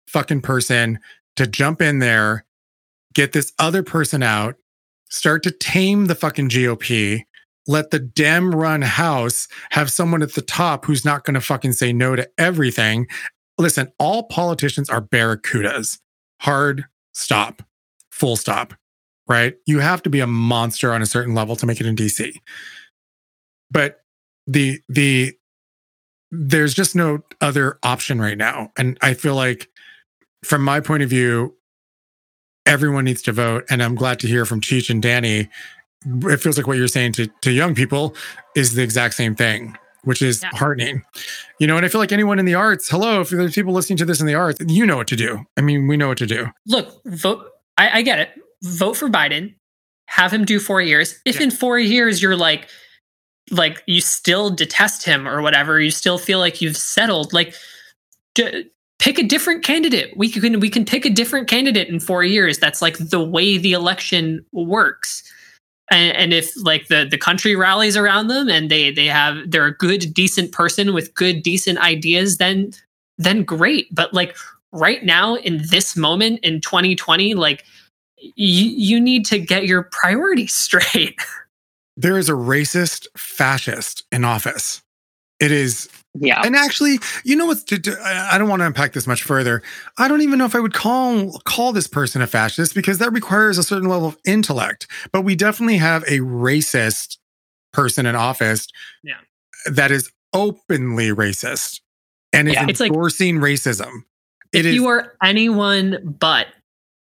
fucking 0.06 0.42
person 0.42 0.98
to 1.36 1.46
jump 1.46 1.80
in 1.82 1.98
there, 1.98 2.44
get 3.14 3.32
this 3.32 3.52
other 3.58 3.82
person 3.82 4.22
out, 4.22 4.56
start 5.08 5.42
to 5.42 5.50
tame 5.50 6.06
the 6.06 6.14
fucking 6.14 6.50
GOP, 6.50 7.22
let 7.66 7.90
the 7.90 7.98
Dem 7.98 8.54
run 8.54 8.82
house 8.82 9.48
have 9.70 9.90
someone 9.90 10.22
at 10.22 10.34
the 10.34 10.42
top 10.42 10.84
who's 10.84 11.04
not 11.04 11.24
going 11.24 11.34
to 11.34 11.40
fucking 11.40 11.72
say 11.72 11.92
no 11.92 12.16
to 12.16 12.28
everything. 12.38 13.06
Listen, 13.58 13.92
all 13.98 14.24
politicians 14.24 14.90
are 14.90 15.02
barracudas. 15.02 15.98
Hard 16.40 16.84
stop, 17.12 17.62
full 18.10 18.36
stop, 18.36 18.74
right? 19.28 19.54
You 19.66 19.78
have 19.80 20.02
to 20.02 20.10
be 20.10 20.20
a 20.20 20.26
monster 20.26 20.92
on 20.92 21.02
a 21.02 21.06
certain 21.06 21.34
level 21.34 21.56
to 21.56 21.66
make 21.66 21.80
it 21.80 21.86
in 21.86 21.96
DC. 21.96 22.32
But 23.70 24.00
the, 24.46 24.80
the, 24.88 25.32
there's 26.30 26.74
just 26.74 26.94
no 26.96 27.20
other 27.40 27.78
option 27.82 28.20
right 28.20 28.38
now. 28.38 28.72
And 28.76 28.98
I 29.02 29.14
feel 29.14 29.34
like, 29.34 29.68
from 30.44 30.62
my 30.62 30.80
point 30.80 31.02
of 31.04 31.08
view, 31.10 31.54
everyone 32.66 33.04
needs 33.04 33.22
to 33.22 33.32
vote. 33.32 33.64
And 33.70 33.82
I'm 33.82 33.94
glad 33.94 34.18
to 34.20 34.26
hear 34.26 34.44
from 34.44 34.60
Cheech 34.60 34.90
and 34.90 35.00
Danny 35.02 35.48
it 36.24 36.38
feels 36.38 36.56
like 36.56 36.66
what 36.66 36.76
you're 36.76 36.88
saying 36.88 37.12
to, 37.12 37.28
to 37.42 37.52
young 37.52 37.74
people 37.74 38.14
is 38.56 38.74
the 38.74 38.82
exact 38.82 39.14
same 39.14 39.36
thing, 39.36 39.76
which 40.02 40.20
is 40.20 40.42
Yeah. 40.42 40.50
heartening. 40.52 41.02
You 41.60 41.68
know, 41.68 41.76
and 41.76 41.86
I 41.86 41.88
feel 41.88 42.00
like 42.00 42.10
anyone 42.12 42.38
in 42.40 42.44
the 42.44 42.54
arts, 42.56 42.88
hello, 42.88 43.20
if 43.20 43.30
there's 43.30 43.54
people 43.54 43.72
listening 43.72 43.98
to 43.98 44.04
this 44.04 44.20
in 44.20 44.26
the 44.26 44.34
arts, 44.34 44.58
you 44.66 44.84
know 44.84 44.96
what 44.96 45.06
to 45.08 45.16
do. 45.16 45.44
I 45.56 45.60
mean, 45.60 45.86
we 45.86 45.96
know 45.96 46.08
what 46.08 46.18
to 46.18 46.26
do. 46.26 46.48
Look, 46.66 47.04
vote. 47.04 47.46
I, 47.78 47.98
I 47.98 48.02
get 48.02 48.18
it. 48.18 48.30
Vote 48.62 48.96
for 48.96 49.08
Biden. 49.08 49.54
Have 50.06 50.32
him 50.32 50.44
do 50.44 50.58
four 50.60 50.80
years. 50.82 51.20
If 51.24 51.36
Yeah. 51.36 51.44
in 51.44 51.50
four 51.50 51.78
years 51.78 52.22
you're 52.22 52.36
like, 52.36 52.68
like 53.50 53.82
you 53.86 54.00
still 54.00 54.50
detest 54.50 55.04
him 55.04 55.26
or 55.28 55.42
whatever, 55.42 55.80
you 55.80 55.90
still 55.90 56.18
feel 56.18 56.38
like 56.38 56.60
you've 56.60 56.76
settled. 56.76 57.32
Like, 57.32 57.54
d- 58.34 58.64
pick 58.98 59.18
a 59.18 59.22
different 59.24 59.64
candidate. 59.64 60.16
We 60.16 60.30
can 60.30 60.60
we 60.60 60.70
can 60.70 60.84
pick 60.84 61.04
a 61.04 61.10
different 61.10 61.48
candidate 61.48 61.88
in 61.88 61.98
four 62.00 62.24
years. 62.24 62.58
That's 62.58 62.80
like 62.82 62.98
the 62.98 63.22
way 63.22 63.58
the 63.58 63.72
election 63.72 64.44
works. 64.52 65.22
and, 65.90 66.16
and 66.16 66.32
if 66.32 66.50
like 66.62 66.86
the 66.88 67.06
the 67.10 67.18
country 67.18 67.56
rallies 67.56 67.96
around 67.96 68.28
them 68.28 68.48
and 68.48 68.70
they 68.70 68.90
they 68.92 69.06
have 69.06 69.50
they're 69.50 69.66
a 69.66 69.76
good 69.76 70.14
decent 70.14 70.52
person 70.52 70.94
with 70.94 71.14
good 71.14 71.42
decent 71.42 71.78
ideas 71.78 72.38
then 72.38 72.72
then 73.18 73.42
great 73.44 73.92
but 73.94 74.14
like 74.14 74.36
right 74.72 75.04
now 75.04 75.34
in 75.36 75.60
this 75.70 75.96
moment 75.96 76.38
in 76.42 76.60
2020 76.60 77.34
like 77.34 77.64
you 78.36 78.64
you 78.70 79.00
need 79.00 79.24
to 79.26 79.38
get 79.38 79.66
your 79.66 79.82
priorities 79.84 80.54
straight 80.66 81.14
There 81.96 82.18
is 82.18 82.28
a 82.28 82.32
racist 82.32 83.06
fascist 83.16 84.04
in 84.12 84.24
office. 84.24 84.82
It 85.40 85.50
is 85.50 85.88
Yeah. 86.14 86.40
And 86.44 86.54
actually, 86.56 86.98
you 87.24 87.34
know 87.36 87.46
what's? 87.46 87.64
to- 87.64 87.78
to- 87.80 88.00
I 88.00 88.34
I 88.34 88.38
don't 88.38 88.48
want 88.48 88.60
to 88.60 88.66
unpack 88.66 88.92
this 88.92 89.06
much 89.06 89.22
further. 89.24 89.62
I 89.98 90.06
don't 90.08 90.20
even 90.22 90.38
know 90.38 90.44
if 90.46 90.54
I 90.54 90.60
would 90.60 90.72
call 90.74 91.38
call 91.44 91.72
this 91.72 91.86
person 91.88 92.22
a 92.22 92.26
fascist 92.26 92.74
because 92.74 92.98
that 92.98 93.12
requires 93.12 93.58
a 93.58 93.62
certain 93.62 93.88
level 93.88 94.06
of 94.08 94.16
intellect. 94.24 94.86
But 95.12 95.22
we 95.22 95.34
definitely 95.34 95.78
have 95.78 96.02
a 96.04 96.20
racist 96.20 97.18
person 97.72 98.06
in 98.06 98.14
office. 98.14 98.66
Yeah. 99.02 99.14
that 99.66 99.90
is 99.90 100.10
openly 100.32 101.10
racist 101.10 101.80
and 102.32 102.48
is 102.48 102.54
Yeah. 102.54 102.66
It's 102.68 102.80
like- 102.80 102.90
endorsing 102.92 103.36
racism. 103.38 104.04
It 104.52 104.60
if 104.60 104.66
is 104.66 104.74
you 104.76 104.86
are 104.88 105.14
anyone 105.22 106.16
but 106.20 106.46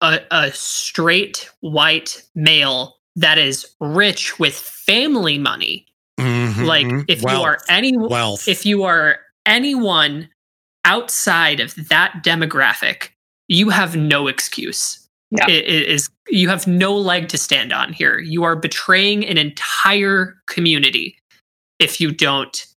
a, 0.00 0.20
a 0.30 0.52
straight 0.52 1.48
white 1.60 2.22
male 2.34 2.96
that 3.16 3.38
is 3.38 3.66
rich 3.80 4.38
with 4.38 4.54
family 4.54 5.38
money. 5.38 5.84
Mhm. 6.18 6.66
like 6.66 6.86
if 7.06 7.22
you 7.22 7.28
are 7.28 7.58
any 7.68 7.96
wealth, 7.96 8.48
if 8.48 8.66
you 8.66 8.82
are 8.82 9.20
anyone 9.46 10.28
outside 10.84 11.60
of 11.60 11.74
that 11.88 12.24
demographic 12.24 13.10
you 13.48 13.70
have 13.70 13.96
no 13.96 14.26
excuse. 14.26 15.08
Yeah. 15.30 15.46
it, 15.48 15.64
it 15.68 15.88
is 15.88 16.08
you 16.28 16.48
have 16.48 16.66
no 16.66 16.96
leg 16.96 17.28
to 17.28 17.38
stand 17.38 17.72
on 17.72 17.92
here. 17.92 18.18
You 18.18 18.44
are 18.44 18.56
betraying 18.56 19.26
an 19.26 19.38
entire 19.38 20.36
community 20.46 21.16
if 21.78 22.00
you 22.00 22.10
don't 22.12 22.56
I- 22.56 22.66
I- 22.66 22.77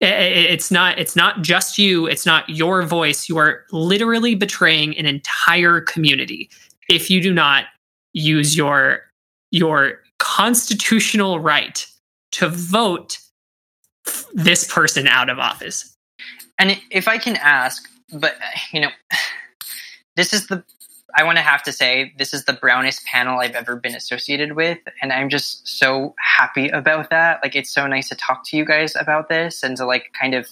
it's 0.00 0.70
not 0.70 0.98
it's 0.98 1.16
not 1.16 1.42
just 1.42 1.78
you 1.78 2.06
it's 2.06 2.24
not 2.24 2.48
your 2.48 2.82
voice. 2.82 3.28
You 3.28 3.38
are 3.38 3.64
literally 3.72 4.34
betraying 4.34 4.96
an 4.96 5.06
entire 5.06 5.80
community. 5.80 6.50
If 6.88 7.10
you 7.10 7.20
do 7.20 7.32
not 7.32 7.64
use 8.12 8.56
your 8.56 9.02
your 9.50 10.00
constitutional 10.18 11.40
right 11.40 11.86
to 12.32 12.48
vote 12.48 13.18
this 14.32 14.70
person 14.72 15.06
out 15.06 15.28
of 15.28 15.38
office. 15.38 15.96
And 16.58 16.80
if 16.90 17.08
I 17.08 17.18
can 17.18 17.36
ask, 17.36 17.88
but 18.12 18.36
you 18.72 18.80
know, 18.80 18.90
this 20.16 20.32
is 20.32 20.46
the 20.48 20.62
I 21.16 21.24
want 21.24 21.36
to 21.36 21.42
have 21.42 21.62
to 21.64 21.72
say 21.72 22.12
this 22.18 22.34
is 22.34 22.44
the 22.44 22.52
brownest 22.52 23.04
panel 23.04 23.40
I've 23.40 23.54
ever 23.54 23.76
been 23.76 23.94
associated 23.94 24.52
with, 24.52 24.78
and 25.00 25.12
I'm 25.12 25.28
just 25.28 25.66
so 25.66 26.14
happy 26.18 26.68
about 26.68 27.10
that. 27.10 27.40
Like, 27.42 27.56
it's 27.56 27.70
so 27.70 27.86
nice 27.86 28.08
to 28.10 28.14
talk 28.14 28.44
to 28.48 28.56
you 28.56 28.64
guys 28.64 28.94
about 28.94 29.28
this 29.28 29.62
and 29.62 29.76
to 29.78 29.86
like 29.86 30.12
kind 30.20 30.34
of 30.34 30.48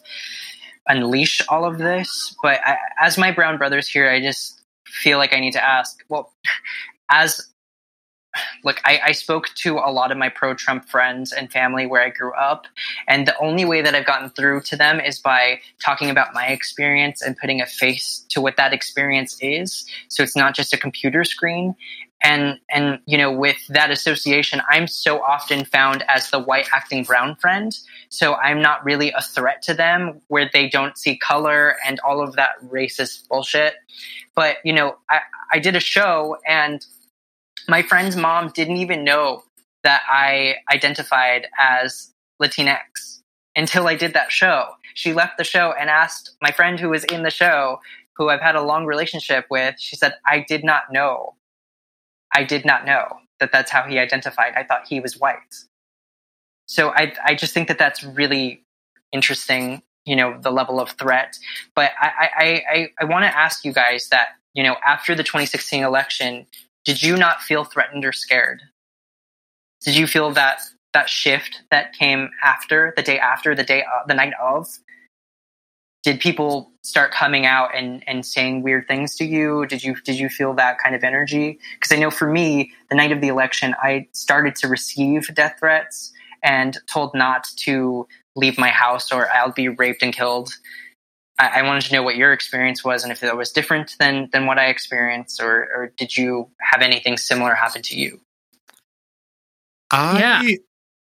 unleash 0.88 1.42
all 1.48 1.64
of 1.64 1.78
this. 1.78 2.34
But 2.42 2.60
I, 2.64 2.76
as 3.00 3.18
my 3.18 3.32
brown 3.32 3.58
brothers 3.58 3.88
here, 3.88 4.10
I 4.10 4.20
just 4.20 4.62
feel 4.86 5.18
like 5.18 5.34
I 5.34 5.40
need 5.40 5.52
to 5.52 5.64
ask. 5.64 5.98
Well, 6.08 6.32
as 7.10 7.40
look, 8.64 8.80
I, 8.84 9.00
I 9.06 9.12
spoke 9.12 9.48
to 9.56 9.78
a 9.78 9.90
lot 9.90 10.10
of 10.12 10.18
my 10.18 10.28
pro 10.28 10.54
Trump 10.54 10.88
friends 10.88 11.32
and 11.32 11.50
family 11.50 11.86
where 11.86 12.02
I 12.02 12.10
grew 12.10 12.34
up, 12.34 12.66
and 13.08 13.26
the 13.26 13.38
only 13.38 13.64
way 13.64 13.82
that 13.82 13.94
I've 13.94 14.06
gotten 14.06 14.30
through 14.30 14.62
to 14.62 14.76
them 14.76 15.00
is 15.00 15.18
by 15.18 15.60
talking 15.82 16.10
about 16.10 16.34
my 16.34 16.46
experience 16.46 17.22
and 17.22 17.36
putting 17.36 17.60
a 17.60 17.66
face 17.66 18.24
to 18.30 18.40
what 18.40 18.56
that 18.56 18.72
experience 18.72 19.36
is. 19.40 19.86
So 20.08 20.22
it's 20.22 20.36
not 20.36 20.54
just 20.54 20.72
a 20.72 20.76
computer 20.76 21.24
screen. 21.24 21.74
And 22.22 22.58
and 22.70 22.98
you 23.06 23.18
know, 23.18 23.30
with 23.30 23.58
that 23.68 23.90
association, 23.90 24.62
I'm 24.68 24.86
so 24.86 25.22
often 25.22 25.64
found 25.64 26.02
as 26.08 26.30
the 26.30 26.40
white 26.40 26.68
acting 26.72 27.04
brown 27.04 27.36
friend. 27.36 27.76
So 28.08 28.34
I'm 28.34 28.62
not 28.62 28.84
really 28.84 29.12
a 29.12 29.20
threat 29.20 29.62
to 29.62 29.74
them 29.74 30.20
where 30.28 30.48
they 30.52 30.68
don't 30.68 30.96
see 30.96 31.18
color 31.18 31.76
and 31.86 32.00
all 32.00 32.22
of 32.22 32.36
that 32.36 32.60
racist 32.64 33.28
bullshit. 33.28 33.74
But 34.34 34.56
you 34.64 34.72
know, 34.72 34.96
I, 35.10 35.20
I 35.52 35.58
did 35.58 35.76
a 35.76 35.80
show 35.80 36.36
and 36.46 36.84
my 37.68 37.82
friend's 37.82 38.16
mom 38.16 38.50
didn't 38.54 38.76
even 38.76 39.04
know 39.04 39.44
that 39.82 40.02
I 40.08 40.56
identified 40.72 41.46
as 41.58 42.12
Latinx 42.42 43.20
until 43.54 43.86
I 43.86 43.94
did 43.94 44.14
that 44.14 44.32
show. 44.32 44.70
She 44.94 45.12
left 45.12 45.38
the 45.38 45.44
show 45.44 45.72
and 45.78 45.88
asked 45.88 46.36
my 46.42 46.50
friend 46.50 46.78
who 46.78 46.90
was 46.90 47.04
in 47.04 47.22
the 47.22 47.30
show, 47.30 47.80
who 48.16 48.28
I've 48.28 48.40
had 48.40 48.56
a 48.56 48.62
long 48.62 48.86
relationship 48.86 49.46
with, 49.50 49.76
she 49.78 49.96
said, 49.96 50.14
I 50.26 50.44
did 50.46 50.64
not 50.64 50.84
know. 50.90 51.34
I 52.34 52.44
did 52.44 52.64
not 52.64 52.84
know 52.84 53.18
that 53.40 53.52
that's 53.52 53.70
how 53.70 53.84
he 53.84 53.98
identified. 53.98 54.54
I 54.56 54.64
thought 54.64 54.86
he 54.88 55.00
was 55.00 55.18
white. 55.18 55.54
So 56.66 56.90
I, 56.90 57.12
I 57.24 57.34
just 57.34 57.54
think 57.54 57.68
that 57.68 57.78
that's 57.78 58.02
really 58.02 58.62
interesting, 59.12 59.82
you 60.04 60.16
know, 60.16 60.38
the 60.40 60.50
level 60.50 60.80
of 60.80 60.90
threat. 60.92 61.38
But 61.74 61.92
I, 62.00 62.10
I, 62.36 62.62
I, 62.68 62.88
I 63.00 63.04
want 63.04 63.24
to 63.24 63.36
ask 63.36 63.64
you 63.64 63.72
guys 63.72 64.08
that, 64.08 64.28
you 64.54 64.62
know, 64.62 64.76
after 64.84 65.14
the 65.14 65.22
2016 65.22 65.84
election, 65.84 66.46
did 66.86 67.02
you 67.02 67.16
not 67.16 67.42
feel 67.42 67.64
threatened 67.64 68.04
or 68.04 68.12
scared? 68.12 68.62
Did 69.82 69.96
you 69.96 70.06
feel 70.06 70.30
that 70.32 70.60
that 70.94 71.10
shift 71.10 71.62
that 71.70 71.92
came 71.92 72.30
after 72.42 72.94
the 72.96 73.02
day 73.02 73.18
after 73.18 73.54
the 73.54 73.64
day 73.64 73.82
uh, 73.82 74.06
the 74.06 74.14
night 74.14 74.32
of? 74.40 74.66
Did 76.04 76.20
people 76.20 76.70
start 76.82 77.10
coming 77.10 77.44
out 77.44 77.74
and, 77.74 78.04
and 78.06 78.24
saying 78.24 78.62
weird 78.62 78.86
things 78.86 79.16
to 79.16 79.24
you? 79.24 79.66
Did 79.66 79.82
you 79.82 79.96
did 79.96 80.18
you 80.18 80.28
feel 80.28 80.54
that 80.54 80.78
kind 80.78 80.94
of 80.94 81.02
energy? 81.02 81.58
Because 81.74 81.94
I 81.94 82.00
know 82.00 82.10
for 82.10 82.30
me, 82.30 82.70
the 82.88 82.94
night 82.94 83.10
of 83.10 83.20
the 83.20 83.28
election, 83.28 83.74
I 83.82 84.06
started 84.12 84.54
to 84.56 84.68
receive 84.68 85.34
death 85.34 85.56
threats 85.58 86.12
and 86.44 86.78
told 86.90 87.14
not 87.14 87.48
to 87.64 88.06
leave 88.36 88.56
my 88.58 88.68
house 88.68 89.10
or 89.10 89.28
I'll 89.30 89.50
be 89.50 89.68
raped 89.68 90.02
and 90.02 90.14
killed. 90.14 90.52
I, 91.38 91.60
I 91.60 91.62
wanted 91.62 91.82
to 91.84 91.92
know 91.92 92.02
what 92.02 92.16
your 92.16 92.32
experience 92.32 92.82
was 92.84 93.02
and 93.02 93.12
if 93.12 93.20
that 93.20 93.36
was 93.36 93.52
different 93.52 93.94
than 93.98 94.28
than 94.32 94.46
what 94.46 94.58
I 94.58 94.66
experienced, 94.66 95.42
or 95.42 95.68
or 95.74 95.92
did 95.96 96.16
you 96.16 96.48
have 96.60 96.82
anything 96.82 97.16
similar 97.18 97.54
happen 97.54 97.82
to 97.82 97.96
you? 97.98 98.20
I, 99.90 100.18
Yeah. 100.18 100.42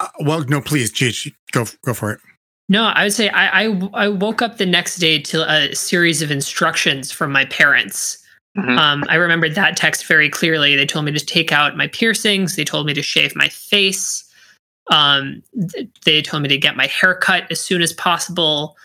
uh, 0.01 0.09
well, 0.21 0.41
no, 0.45 0.61
please, 0.61 0.93
Cheech, 0.93 1.33
go 1.53 1.65
go 1.85 1.95
for 1.95 2.13
it. 2.13 2.21
No, 2.69 2.85
I 2.85 3.05
would 3.05 3.13
say 3.13 3.29
I, 3.29 3.65
I 3.65 3.91
I 3.95 4.09
woke 4.09 4.43
up 4.43 4.59
the 4.59 4.67
next 4.67 4.97
day 4.97 5.21
to 5.23 5.49
a 5.51 5.75
series 5.75 6.23
of 6.23 6.31
instructions 6.31 7.13
from 7.13 7.31
my 7.31 7.45
parents. 7.45 8.19
Mhm. 8.59 8.79
Um, 8.79 9.05
I 9.09 9.17
remembered 9.17 9.55
that 9.55 9.77
text 9.77 10.07
very 10.07 10.31
clearly. 10.31 10.75
They 10.77 10.87
told 10.87 11.05
me 11.05 11.13
to 11.13 11.25
take 11.25 11.53
out 11.53 11.77
my 11.77 11.89
piercings. 11.89 12.57
They 12.57 12.65
told 12.65 12.87
me 12.87 12.95
to 12.95 13.03
shave 13.03 13.37
my 13.37 13.49
face. 13.49 14.25
Um, 14.91 15.43
th- 15.73 15.89
they 16.05 16.23
told 16.23 16.43
me 16.43 16.49
to 16.49 16.57
get 16.57 16.75
my 16.77 16.87
hair 16.87 17.15
cut 17.15 17.45
as 17.51 17.61
soon 17.61 17.83
as 17.83 17.93
possible. 17.93 18.77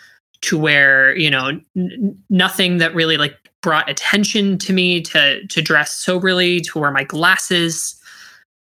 To 0.42 0.58
where 0.58 1.16
you 1.16 1.30
know 1.30 1.60
n- 1.76 2.24
nothing 2.30 2.78
that 2.78 2.96
really 2.96 3.18
like 3.18 3.38
brought 3.62 3.90
attention 3.90 4.58
to 4.60 4.74
me. 4.74 5.02
To 5.02 5.46
to 5.46 5.62
dress 5.62 5.92
soberly. 5.94 6.62
To 6.62 6.80
wear 6.80 6.92
my 6.92 7.04
glasses. 7.04 7.98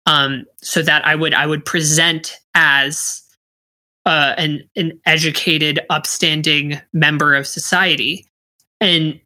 Um, 0.07 0.47
so 0.63 0.83
that 0.83 1.07
I 1.07 1.15
would 1.15 1.35
I 1.35 1.47
would 1.47 1.65
present 1.65 2.39
as 2.55 3.23
uh, 4.07 4.35
an 4.39 4.69
an 4.75 4.99
educated, 5.05 5.81
upstanding 5.91 6.81
member 6.93 7.35
of 7.35 7.47
society, 7.47 8.27
and 8.81 9.21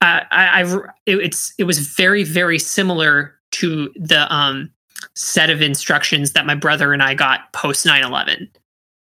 I, 0.00 0.26
I, 0.30 0.62
it, 1.06 1.18
it's 1.18 1.54
it 1.56 1.64
was 1.64 1.78
very 1.78 2.24
very 2.24 2.58
similar 2.58 3.34
to 3.52 3.92
the 3.94 4.32
um, 4.34 4.72
set 5.14 5.50
of 5.50 5.62
instructions 5.62 6.32
that 6.32 6.46
my 6.46 6.54
brother 6.54 6.92
and 6.92 7.02
I 7.02 7.14
got 7.14 7.52
post 7.52 7.86
9-11. 7.86 8.48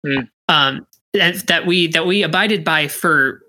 Mm. 0.06 0.30
Um, 0.48 0.86
that, 1.14 1.48
that 1.48 1.66
we 1.66 1.88
that 1.88 2.06
we 2.06 2.24
abided 2.24 2.64
by 2.64 2.88
for 2.88 3.42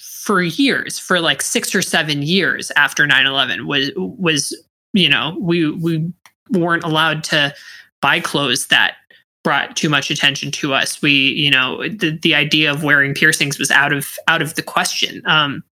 for 0.00 0.42
years, 0.42 0.98
for 0.98 1.20
like 1.20 1.42
six 1.42 1.74
or 1.74 1.82
seven 1.82 2.22
years 2.22 2.70
after 2.76 3.06
9-11 3.06 3.66
was 3.66 3.90
was 3.96 4.56
you 4.92 5.08
know 5.08 5.36
we 5.40 5.70
we 5.70 6.12
weren't 6.50 6.84
allowed 6.84 7.24
to 7.24 7.54
buy 8.00 8.20
clothes 8.20 8.66
that 8.66 8.96
brought 9.44 9.76
too 9.76 9.88
much 9.88 10.10
attention 10.10 10.50
to 10.52 10.74
us. 10.74 11.02
We, 11.02 11.12
you 11.12 11.50
know, 11.50 11.88
the 11.88 12.18
the 12.22 12.34
idea 12.34 12.70
of 12.70 12.84
wearing 12.84 13.14
piercings 13.14 13.58
was 13.58 13.70
out 13.70 13.92
of 13.92 14.16
out 14.28 14.42
of 14.42 14.54
the 14.54 14.62
question. 14.62 15.22
Um, 15.24 15.64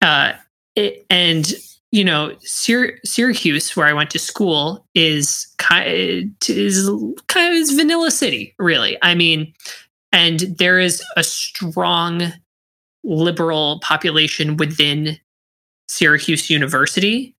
uh, 0.00 0.32
it, 0.74 1.04
and 1.10 1.52
you 1.90 2.04
know, 2.04 2.34
Syr- 2.40 2.98
Syracuse, 3.04 3.76
where 3.76 3.86
I 3.86 3.92
went 3.92 4.10
to 4.10 4.18
school, 4.18 4.86
is 4.94 5.46
kind 5.58 6.34
is 6.48 6.90
kind 7.28 7.48
of 7.48 7.54
is 7.54 7.72
vanilla 7.72 8.10
city, 8.10 8.54
really. 8.58 8.96
I 9.02 9.14
mean, 9.14 9.52
and 10.12 10.40
there 10.58 10.78
is 10.78 11.02
a 11.16 11.22
strong 11.22 12.32
liberal 13.04 13.80
population 13.82 14.56
within 14.56 15.18
Syracuse 15.88 16.48
University. 16.48 17.34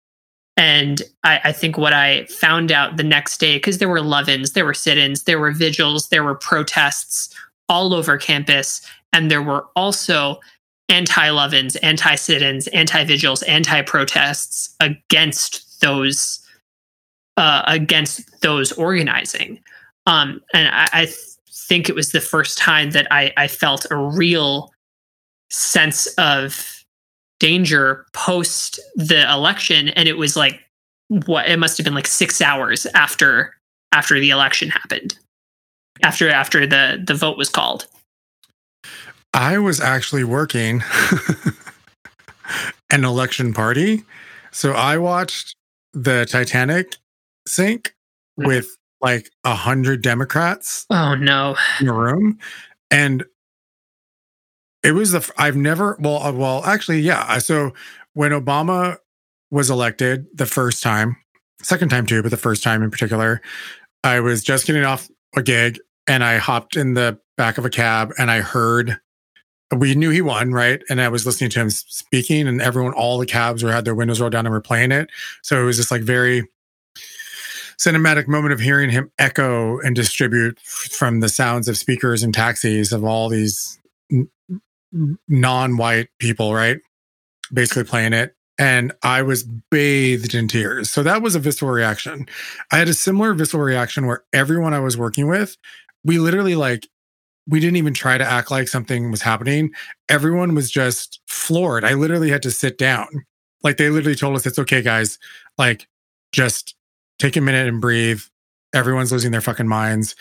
And 0.57 1.01
I, 1.25 1.41
I 1.45 1.53
think 1.53 1.79
what 1.79 1.95
I 1.95 2.27
found 2.27 2.71
out 2.71 2.97
the 2.97 3.05
next 3.05 3.39
day, 3.39 3.57
because 3.57 3.79
there 3.79 3.89
were 3.89 4.03
love-ins, 4.03 4.53
there 4.53 4.67
were 4.67 4.75
sit-ins, 4.75 5.25
there 5.25 5.39
were 5.39 5.53
vigils, 5.53 6.09
there 6.09 6.25
were 6.25 6.35
protests 6.35 7.35
all 7.69 7.95
over 7.95 8.19
campus, 8.19 8.83
and 9.13 9.31
there 9.31 9.43
were 9.43 9.67
also 9.77 10.41
anti-love-ins, 10.91 11.77
anti-sit-ins, 11.77 12.67
anti-vigils, 12.69 13.43
anti-protests 13.45 14.75
against 14.81 15.81
those 15.81 16.41
uh, 17.39 17.63
against 17.67 18.43
those 18.43 18.73
organizing. 18.73 19.59
Um, 20.07 20.43
and 20.53 20.69
I, 20.69 20.89
I 20.93 21.09
think 21.69 21.89
it 21.89 21.95
was 21.95 22.13
the 22.13 22.21
first 22.21 22.59
time 22.59 22.91
that 22.91 23.07
I, 23.11 23.33
I 23.37 23.49
felt 23.49 23.87
a 23.91 23.97
real 23.97 24.73
sense 25.51 26.07
of 26.19 26.85
danger 27.41 28.07
post 28.13 28.81
the 28.95 29.31
election. 29.33 29.89
And 29.91 30.09
it 30.09 30.17
was 30.17 30.37
like, 30.37 30.61
what 31.27 31.47
it 31.49 31.59
must 31.59 31.77
have 31.77 31.85
been 31.85 31.95
like 31.95 32.07
six 32.07 32.41
hours 32.41 32.87
after 32.95 33.55
after 33.93 34.19
the 34.19 34.31
election 34.31 34.71
happened 34.71 35.19
after 36.03 36.31
after 36.31 36.67
the 36.67 37.03
the 37.07 37.13
vote 37.15 37.37
was 37.37 37.51
called 37.51 37.87
I 39.35 39.59
was 39.59 39.79
actually 39.79 40.25
working 40.25 40.83
an 42.91 43.05
election 43.05 43.53
party. 43.53 44.05
So 44.53 44.73
I 44.73 44.97
watched 44.97 45.55
the 45.93 46.25
Titanic 46.25 46.97
sink 47.47 47.95
Mhm. 48.41 48.47
with 48.47 48.77
like 49.03 49.31
a 49.45 49.55
hundred 49.55 50.03
Democrats 50.03 50.87
oh 50.91 51.15
no 51.15 51.57
in 51.81 51.89
a 51.89 51.93
room. 51.93 52.39
And 52.91 53.25
it 54.83 54.93
was 54.93 55.13
the, 55.13 55.31
I've 55.39 55.57
never, 55.57 55.97
well, 56.01 56.23
uh, 56.23 56.33
well, 56.33 56.65
actually, 56.65 57.01
yeah. 57.01 57.39
So 57.39 57.73
when 58.15 58.33
Obama 58.33 58.99
was 59.51 59.71
elected 59.71 60.27
the 60.35 60.47
first 60.47 60.83
time, 60.83 61.17
second 61.63 61.89
time 61.89 62.07
too, 62.07 62.23
but 62.23 62.31
the 62.31 62.37
first 62.37 62.63
time 62.63 62.83
in 62.83 62.91
particular, 62.91 63.41
I 64.05 64.21
was 64.21 64.43
just 64.43 64.67
getting 64.67 64.85
off 64.85 65.09
a 65.37 65.43
gig 65.43 65.79
and 66.07 66.25
I 66.25 66.39
hopped 66.39 66.77
in 66.77 66.95
the 66.95 67.19
back 67.37 67.59
of 67.59 67.65
a 67.65 67.71
cab 67.71 68.13
and 68.19 68.31
I 68.31 68.41
heard 68.41 68.99
we 69.75 69.95
knew 69.95 70.11
he 70.11 70.21
won, 70.21 70.53
right? 70.53 70.83
And 70.91 71.01
I 71.01 71.09
was 71.09 71.25
listening 71.25 71.51
to 71.51 71.61
him 71.61 71.71
speaking, 71.71 72.47
and 72.47 72.61
everyone, 72.61 72.93
all 72.93 73.17
the 73.19 73.25
cabs 73.27 73.63
were 73.63 73.73
had 73.73 73.85
their 73.87 73.95
windows 73.95 74.21
rolled 74.21 74.33
down 74.33 74.45
and 74.45 74.53
were 74.53 74.61
playing 74.61 74.93
it. 74.93 75.09
So 75.43 75.61
it 75.63 75.65
was 75.65 75.79
just 75.79 75.91
like 75.91 76.03
very 76.03 76.47
cinematic 77.85 78.29
moment 78.29 78.53
of 78.53 78.61
hearing 78.61 78.91
him 78.91 79.11
echo 79.19 79.79
and 79.81 79.97
distribute 79.97 80.59
from 80.61 81.21
the 81.21 81.29
sounds 81.29 81.69
of 81.69 81.77
speakers 81.77 82.23
and 82.23 82.33
taxis 82.33 82.93
of 82.93 83.05
all 83.05 83.29
these 83.29 83.79
non-white 85.29 86.09
people, 86.19 86.55
right? 86.55 86.79
Basically 87.53 87.85
playing 87.85 88.13
it. 88.13 88.37
And 88.59 88.93
I 89.03 89.23
was 89.23 89.45
bathed 89.71 90.35
in 90.35 90.47
tears. 90.47 90.91
So 90.91 91.03
that 91.03 91.23
was 91.23 91.35
a 91.35 91.41
visceral 91.41 91.71
reaction. 91.71 92.29
I 92.71 92.77
had 92.77 92.89
a 92.89 92.95
similar 92.95 93.35
visceral 93.35 93.63
reaction 93.63 94.07
where 94.07 94.25
everyone 94.33 94.75
I 94.75 94.81
was 94.81 94.97
working 94.97 95.27
with, 95.27 95.57
we 96.05 96.19
literally 96.19 96.55
like 96.55 96.87
we 97.49 97.59
didn't 97.59 97.77
even 97.77 97.95
try 97.95 98.19
to 98.19 98.25
act 98.25 98.51
like 98.51 98.69
something 98.69 99.11
was 99.11 99.23
happening. 99.23 99.73
Everyone 100.09 100.55
was 100.55 100.71
just 100.71 101.21
floored. 101.27 101.85
I 101.85 101.95
literally 101.95 102.31
had 102.31 102.43
to 102.43 102.51
sit 102.51 102.79
down. 102.79 103.09
Like 103.65 103.79
they 103.79 103.89
literally 103.89 104.15
told 104.15 104.37
us, 104.37 104.47
it's 104.47 104.59
okay, 104.59 104.83
guys. 104.83 105.19
Like 105.59 105.89
just 106.33 106.77
take 107.23 107.37
a 107.37 107.41
minute 107.41 107.69
and 107.69 107.81
breathe. 107.81 108.21
Everyone's 108.75 109.13
losing 109.13 109.31
their 109.31 109.41
fucking 109.41 109.69
minds. 109.69 110.17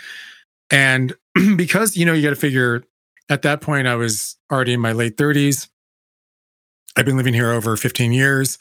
And 0.69 1.15
because, 1.55 1.97
you 1.97 2.05
know, 2.05 2.13
you 2.13 2.21
got 2.21 2.29
to 2.29 2.35
figure 2.35 2.83
at 3.29 3.41
that 3.41 3.61
point, 3.61 3.87
I 3.87 3.95
was 3.95 4.37
already 4.51 4.73
in 4.73 4.79
my 4.79 4.91
late 4.91 5.17
30s. 5.17 5.67
I've 6.95 7.05
been 7.05 7.17
living 7.17 7.33
here 7.33 7.51
over 7.51 7.75
15 7.77 8.11
years. 8.11 8.57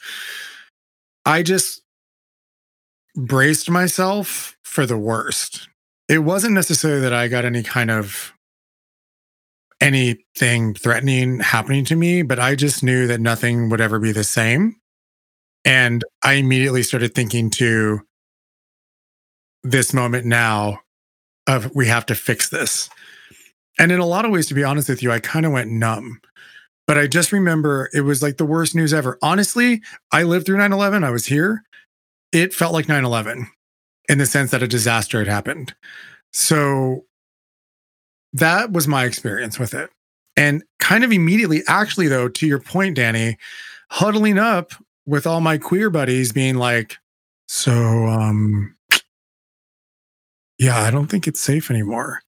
I 1.25 1.43
just 1.43 1.81
braced 3.15 3.69
myself 3.69 4.57
for 4.63 4.85
the 4.85 4.97
worst. 4.97 5.67
It 6.07 6.19
wasn't 6.19 6.53
necessarily 6.53 7.01
that 7.01 7.13
I 7.13 7.27
got 7.27 7.45
any 7.45 7.61
kind 7.61 7.91
of 7.91 8.33
anything 9.81 10.73
threatening 10.73 11.39
happening 11.39 11.83
to 11.85 11.95
me, 11.95 12.21
but 12.21 12.39
I 12.39 12.55
just 12.55 12.83
knew 12.83 13.07
that 13.07 13.19
nothing 13.19 13.69
would 13.69 13.81
ever 13.81 13.99
be 13.99 14.11
the 14.11 14.23
same. 14.23 14.77
And 15.65 16.03
I 16.23 16.33
immediately 16.33 16.83
started 16.83 17.13
thinking 17.13 17.49
to 17.51 18.01
this 19.63 19.93
moment 19.93 20.25
now 20.25 20.79
of 21.47 21.73
we 21.75 21.87
have 21.87 22.05
to 22.07 22.15
fix 22.15 22.49
this. 22.49 22.89
And 23.79 23.91
in 23.91 23.99
a 23.99 24.05
lot 24.05 24.25
of 24.25 24.31
ways, 24.31 24.47
to 24.47 24.53
be 24.53 24.63
honest 24.63 24.89
with 24.89 25.01
you, 25.01 25.11
I 25.11 25.19
kind 25.19 25.45
of 25.45 25.51
went 25.51 25.71
numb. 25.71 26.21
But 26.87 26.97
I 26.97 27.07
just 27.07 27.31
remember 27.31 27.89
it 27.93 28.01
was 28.01 28.21
like 28.21 28.37
the 28.37 28.45
worst 28.45 28.75
news 28.75 28.93
ever. 28.93 29.17
Honestly, 29.21 29.81
I 30.11 30.23
lived 30.23 30.45
through 30.45 30.57
9 30.57 30.73
11. 30.73 31.03
I 31.03 31.09
was 31.09 31.25
here. 31.25 31.63
It 32.31 32.53
felt 32.53 32.73
like 32.73 32.87
9 32.87 33.05
11 33.05 33.47
in 34.09 34.17
the 34.17 34.25
sense 34.25 34.51
that 34.51 34.63
a 34.63 34.67
disaster 34.67 35.19
had 35.19 35.27
happened. 35.27 35.73
So 36.33 37.05
that 38.33 38.71
was 38.71 38.87
my 38.87 39.05
experience 39.05 39.59
with 39.59 39.73
it. 39.73 39.89
And 40.35 40.63
kind 40.79 41.03
of 41.03 41.11
immediately, 41.11 41.61
actually, 41.67 42.07
though, 42.07 42.29
to 42.29 42.47
your 42.47 42.59
point, 42.59 42.95
Danny, 42.95 43.37
huddling 43.89 44.39
up 44.39 44.73
with 45.05 45.27
all 45.27 45.41
my 45.41 45.57
queer 45.57 45.89
buddies 45.89 46.31
being 46.31 46.55
like, 46.55 46.97
so, 47.47 47.73
um, 47.73 48.75
yeah, 50.61 50.79
I 50.79 50.91
don't 50.91 51.07
think 51.07 51.27
it's 51.27 51.39
safe 51.41 51.71
anymore. 51.71 52.21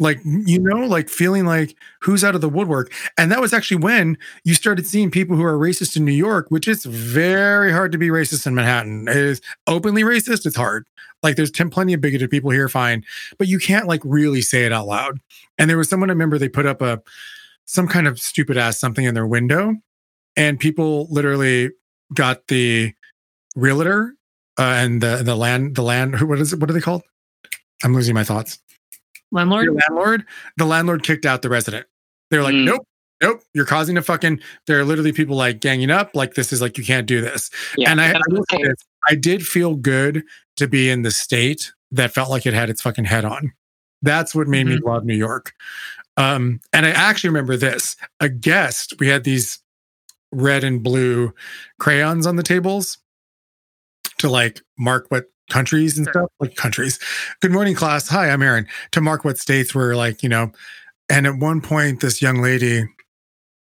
Like, 0.00 0.20
you 0.24 0.58
know, 0.58 0.84
like 0.86 1.08
feeling 1.08 1.46
like 1.46 1.76
who's 2.02 2.24
out 2.24 2.34
of 2.34 2.40
the 2.40 2.48
woodwork. 2.48 2.92
And 3.16 3.30
that 3.30 3.40
was 3.40 3.52
actually 3.52 3.78
when 3.78 4.18
you 4.42 4.54
started 4.54 4.84
seeing 4.84 5.12
people 5.12 5.36
who 5.36 5.44
are 5.44 5.56
racist 5.56 5.96
in 5.96 6.04
New 6.04 6.12
York, 6.12 6.46
which 6.50 6.66
is 6.66 6.84
very 6.84 7.70
hard 7.70 7.92
to 7.92 7.98
be 7.98 8.08
racist 8.08 8.48
in 8.48 8.56
Manhattan. 8.56 9.06
It 9.06 9.16
is 9.16 9.40
openly 9.68 10.02
racist, 10.02 10.44
it's 10.44 10.56
hard. 10.56 10.86
Like, 11.22 11.36
there's 11.36 11.52
t- 11.52 11.64
plenty 11.66 11.92
of 11.94 12.00
bigoted 12.00 12.30
people 12.30 12.50
here, 12.50 12.68
fine, 12.68 13.04
but 13.38 13.46
you 13.46 13.60
can't 13.60 13.86
like 13.86 14.00
really 14.04 14.42
say 14.42 14.64
it 14.66 14.72
out 14.72 14.88
loud. 14.88 15.20
And 15.56 15.70
there 15.70 15.78
was 15.78 15.88
someone 15.88 16.10
I 16.10 16.14
remember 16.14 16.36
they 16.36 16.48
put 16.48 16.66
up 16.66 16.82
a 16.82 17.00
some 17.64 17.86
kind 17.86 18.08
of 18.08 18.18
stupid 18.18 18.56
ass 18.56 18.80
something 18.80 19.04
in 19.04 19.14
their 19.14 19.26
window, 19.26 19.76
and 20.36 20.58
people 20.58 21.06
literally 21.10 21.70
got 22.14 22.48
the 22.48 22.92
realtor 23.56 24.14
uh, 24.58 24.62
and 24.62 25.00
the 25.00 25.22
the 25.24 25.36
land 25.36 25.76
the 25.76 25.82
land 25.82 26.20
what 26.28 26.40
is 26.40 26.52
it 26.52 26.60
what 26.60 26.70
are 26.70 26.74
they 26.74 26.80
called? 26.80 27.02
I'm 27.84 27.94
losing 27.94 28.14
my 28.14 28.24
thoughts. 28.24 28.58
landlord 29.30 29.64
Your 29.66 29.74
landlord, 29.74 30.24
the 30.56 30.64
landlord 30.64 31.02
kicked 31.02 31.26
out 31.26 31.42
the 31.42 31.48
resident. 31.50 31.86
They're 32.30 32.42
like, 32.42 32.54
Mm. 32.54 32.64
nope, 32.64 32.86
nope, 33.22 33.42
you're 33.54 33.64
causing 33.66 33.96
a 33.96 34.02
fucking. 34.02 34.40
There 34.66 34.78
are 34.78 34.84
literally 34.84 35.12
people 35.12 35.36
like 35.36 35.60
ganging 35.60 35.90
up. 35.90 36.14
Like 36.14 36.34
this 36.34 36.52
is 36.52 36.60
like 36.60 36.78
you 36.78 36.84
can't 36.84 37.06
do 37.06 37.20
this. 37.20 37.50
Yeah, 37.76 37.90
and 37.90 38.00
I, 38.00 38.06
and 38.08 38.16
I 38.18 38.20
I'm 38.28 38.34
will 38.34 38.44
say 38.50 38.56
okay. 38.58 38.72
I 39.08 39.14
did 39.14 39.46
feel 39.46 39.74
good 39.74 40.24
to 40.56 40.66
be 40.68 40.90
in 40.90 41.02
the 41.02 41.10
state 41.10 41.72
that 41.92 42.12
felt 42.12 42.30
like 42.30 42.46
it 42.46 42.54
had 42.54 42.68
its 42.70 42.82
fucking 42.82 43.04
head 43.06 43.24
on. 43.24 43.52
That's 44.02 44.34
what 44.34 44.46
made 44.48 44.66
me 44.66 44.76
love 44.84 45.04
New 45.04 45.16
York. 45.16 45.52
Um, 46.16 46.60
and 46.72 46.84
I 46.84 46.90
actually 46.90 47.30
remember 47.30 47.56
this. 47.56 47.96
A 48.20 48.28
guest, 48.28 48.94
we 49.00 49.08
had 49.08 49.24
these 49.24 49.60
red 50.32 50.64
and 50.64 50.82
blue 50.82 51.32
crayons 51.78 52.26
on 52.26 52.36
the 52.36 52.42
tables 52.42 52.98
to 54.18 54.28
like 54.28 54.60
mark 54.78 55.06
what 55.08 55.26
countries 55.48 55.96
and 55.98 56.06
stuff, 56.08 56.30
like 56.40 56.54
countries. 56.56 56.98
Good 57.40 57.52
morning, 57.52 57.74
class. 57.74 58.08
Hi, 58.08 58.30
I'm 58.30 58.42
Aaron. 58.42 58.66
To 58.92 59.00
mark 59.00 59.24
what 59.24 59.38
states 59.38 59.74
were 59.74 59.94
like, 59.96 60.22
you 60.22 60.28
know. 60.28 60.52
And 61.08 61.26
at 61.26 61.36
one 61.36 61.60
point, 61.60 62.00
this 62.00 62.20
young 62.20 62.40
lady 62.42 62.84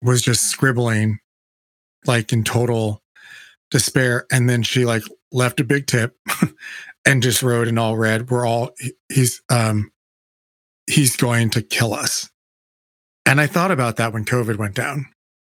was 0.03 0.21
just 0.23 0.51
scribbling, 0.51 1.19
like 2.07 2.33
in 2.33 2.45
total 2.45 3.03
despair. 3.71 4.27
And 4.33 4.49
then 4.49 4.63
she 4.63 4.85
like 4.85 5.03
left 5.33 5.61
a 5.61 5.65
big 5.65 5.87
tip 5.87 6.17
and 7.07 7.23
just 7.23 7.43
wrote 7.43 7.69
in 7.69 7.79
all 7.79 7.97
red, 7.97 8.31
we're 8.31 8.47
all 8.47 8.71
he's 9.09 9.43
um 9.51 9.91
he's 10.89 11.17
going 11.17 11.51
to 11.51 11.63
kill 11.63 11.95
us. 11.95 12.31
And 13.25 13.41
I 13.41 13.47
thought 13.49 13.71
about 13.73 13.97
that 13.97 14.13
when 14.13 14.25
COVID 14.25 14.57
went 14.57 14.75
down. 14.77 15.07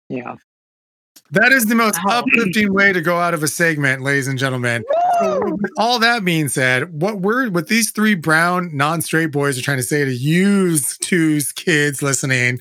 Yeah. 0.09 0.35
That 1.31 1.51
is 1.51 1.65
the 1.65 1.75
most 1.75 1.97
Wow. 2.05 2.19
uplifting 2.19 2.71
way 2.71 2.93
to 2.93 3.01
go 3.01 3.17
out 3.17 3.33
of 3.33 3.41
a 3.41 3.47
segment, 3.47 4.03
ladies 4.03 4.27
and 4.27 4.37
gentlemen. 4.37 4.83
All 5.77 5.99
that 5.99 6.23
being 6.23 6.49
said, 6.49 7.01
what 7.01 7.19
we're 7.19 7.49
what 7.49 7.67
these 7.67 7.91
three 7.91 8.15
brown 8.15 8.75
non-straight 8.75 9.31
boys 9.31 9.57
are 9.57 9.61
trying 9.61 9.77
to 9.77 9.83
say 9.83 10.05
to 10.05 10.13
you 10.13 10.77
two's 11.01 11.51
kids 11.51 12.01
listening 12.01 12.59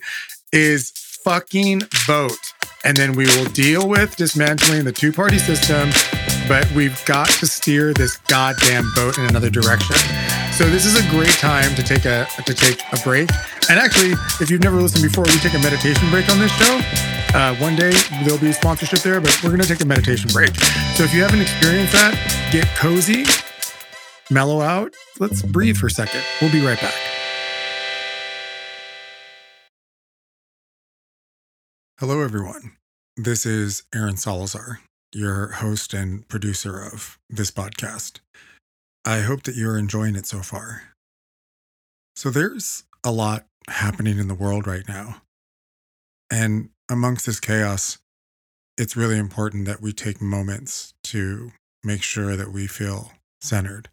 is 0.53 0.90
fucking 1.24 1.82
vote. 2.07 2.53
And 2.84 2.96
then 2.96 3.12
we 3.12 3.26
will 3.26 3.44
deal 3.46 3.88
with 3.88 4.16
dismantling 4.16 4.84
the 4.84 4.90
two-party 4.90 5.38
system, 5.38 5.90
but 6.48 6.68
we've 6.72 7.00
got 7.05 7.28
to 7.28 7.46
steer 7.46 7.94
this 7.94 8.16
goddamn 8.16 8.90
boat 8.96 9.18
in 9.18 9.26
another 9.26 9.50
direction. 9.50 9.94
So 10.53 10.68
this 10.68 10.84
is 10.84 10.96
a 10.96 11.09
great 11.11 11.30
time 11.34 11.74
to 11.76 11.82
take 11.82 12.05
a 12.05 12.26
to 12.44 12.55
take 12.55 12.82
a 12.92 12.96
break. 13.05 13.30
And 13.70 13.78
actually, 13.78 14.12
if 14.40 14.50
you've 14.50 14.62
never 14.62 14.80
listened 14.80 15.03
before, 15.03 15.24
we 15.24 15.38
take 15.38 15.55
a 15.55 15.59
meditation 15.59 16.11
break 16.11 16.28
on 16.28 16.40
this 16.40 16.53
show. 16.53 17.21
Uh, 17.34 17.54
one 17.56 17.74
day 17.74 17.92
there'll 18.24 18.38
be 18.38 18.50
a 18.50 18.52
sponsorship 18.52 18.98
there, 18.98 19.18
but 19.18 19.34
we're 19.42 19.48
going 19.48 19.62
to 19.62 19.66
take 19.66 19.80
a 19.80 19.86
meditation 19.86 20.28
break. 20.34 20.54
So 20.96 21.04
if 21.04 21.14
you 21.14 21.22
haven't 21.22 21.40
experienced 21.40 21.94
that, 21.94 22.12
get 22.52 22.66
cozy, 22.76 23.24
mellow 24.30 24.60
out. 24.60 24.92
Let's 25.18 25.40
breathe 25.40 25.78
for 25.78 25.86
a 25.86 25.90
second. 25.90 26.20
We'll 26.42 26.52
be 26.52 26.64
right 26.64 26.78
back. 26.78 26.94
Hello, 31.98 32.20
everyone. 32.20 32.76
This 33.16 33.46
is 33.46 33.84
Aaron 33.94 34.18
Salazar, 34.18 34.80
your 35.14 35.52
host 35.52 35.94
and 35.94 36.28
producer 36.28 36.82
of 36.82 37.18
this 37.30 37.50
podcast. 37.50 38.20
I 39.06 39.20
hope 39.20 39.44
that 39.44 39.56
you're 39.56 39.78
enjoying 39.78 40.16
it 40.16 40.26
so 40.26 40.40
far. 40.40 40.82
So, 42.14 42.28
there's 42.28 42.84
a 43.02 43.10
lot 43.10 43.46
happening 43.70 44.18
in 44.18 44.28
the 44.28 44.34
world 44.34 44.66
right 44.66 44.86
now. 44.86 45.22
And 46.30 46.68
amongst 46.90 47.26
this 47.26 47.40
chaos, 47.40 47.98
it's 48.78 48.96
really 48.96 49.18
important 49.18 49.66
that 49.66 49.80
we 49.80 49.92
take 49.92 50.20
moments 50.20 50.94
to 51.04 51.52
make 51.84 52.02
sure 52.02 52.36
that 52.36 52.52
we 52.52 52.66
feel 52.66 53.12
centered. 53.40 53.88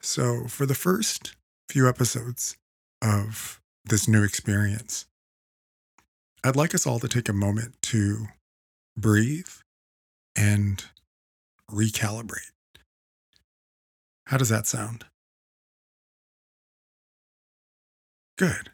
So, 0.00 0.46
for 0.46 0.66
the 0.66 0.74
first 0.74 1.36
few 1.68 1.88
episodes 1.88 2.56
of 3.02 3.60
this 3.84 4.08
new 4.08 4.22
experience, 4.22 5.06
I'd 6.42 6.56
like 6.56 6.74
us 6.74 6.86
all 6.86 6.98
to 7.00 7.08
take 7.08 7.28
a 7.28 7.34
moment 7.34 7.74
to 7.82 8.26
breathe 8.96 9.48
and 10.36 10.84
recalibrate. 11.70 12.52
How 14.26 14.38
does 14.38 14.48
that 14.48 14.66
sound? 14.66 15.04
Good. 18.38 18.70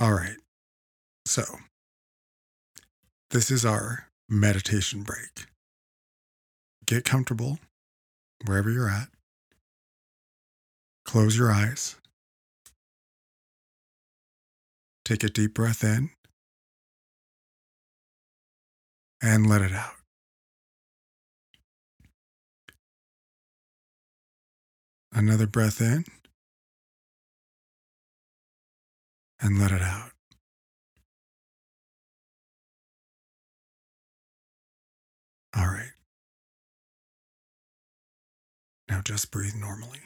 All 0.00 0.12
right. 0.12 0.36
So, 1.26 1.44
this 3.32 3.50
is 3.50 3.64
our 3.64 4.08
meditation 4.28 5.02
break. 5.02 5.46
Get 6.84 7.06
comfortable 7.06 7.58
wherever 8.44 8.70
you're 8.70 8.90
at. 8.90 9.08
Close 11.06 11.36
your 11.36 11.50
eyes. 11.50 11.96
Take 15.06 15.24
a 15.24 15.30
deep 15.30 15.54
breath 15.54 15.82
in 15.82 16.10
and 19.22 19.48
let 19.48 19.62
it 19.62 19.72
out. 19.72 19.94
Another 25.10 25.46
breath 25.46 25.80
in 25.80 26.04
and 29.40 29.58
let 29.58 29.72
it 29.72 29.82
out. 29.82 30.10
All 35.56 35.66
right. 35.66 35.90
Now 38.88 39.00
just 39.02 39.30
breathe 39.30 39.54
normally. 39.54 40.00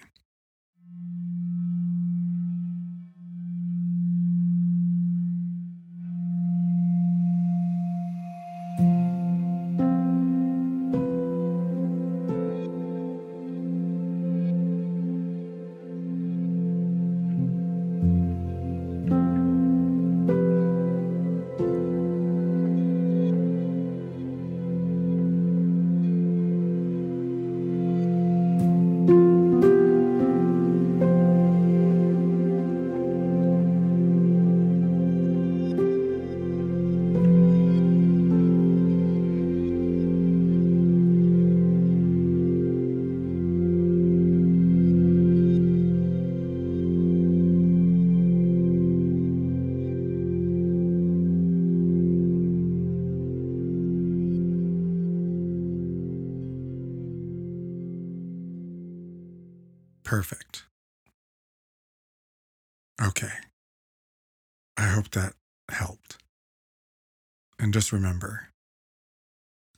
Just 67.77 67.93
remember, 67.93 68.49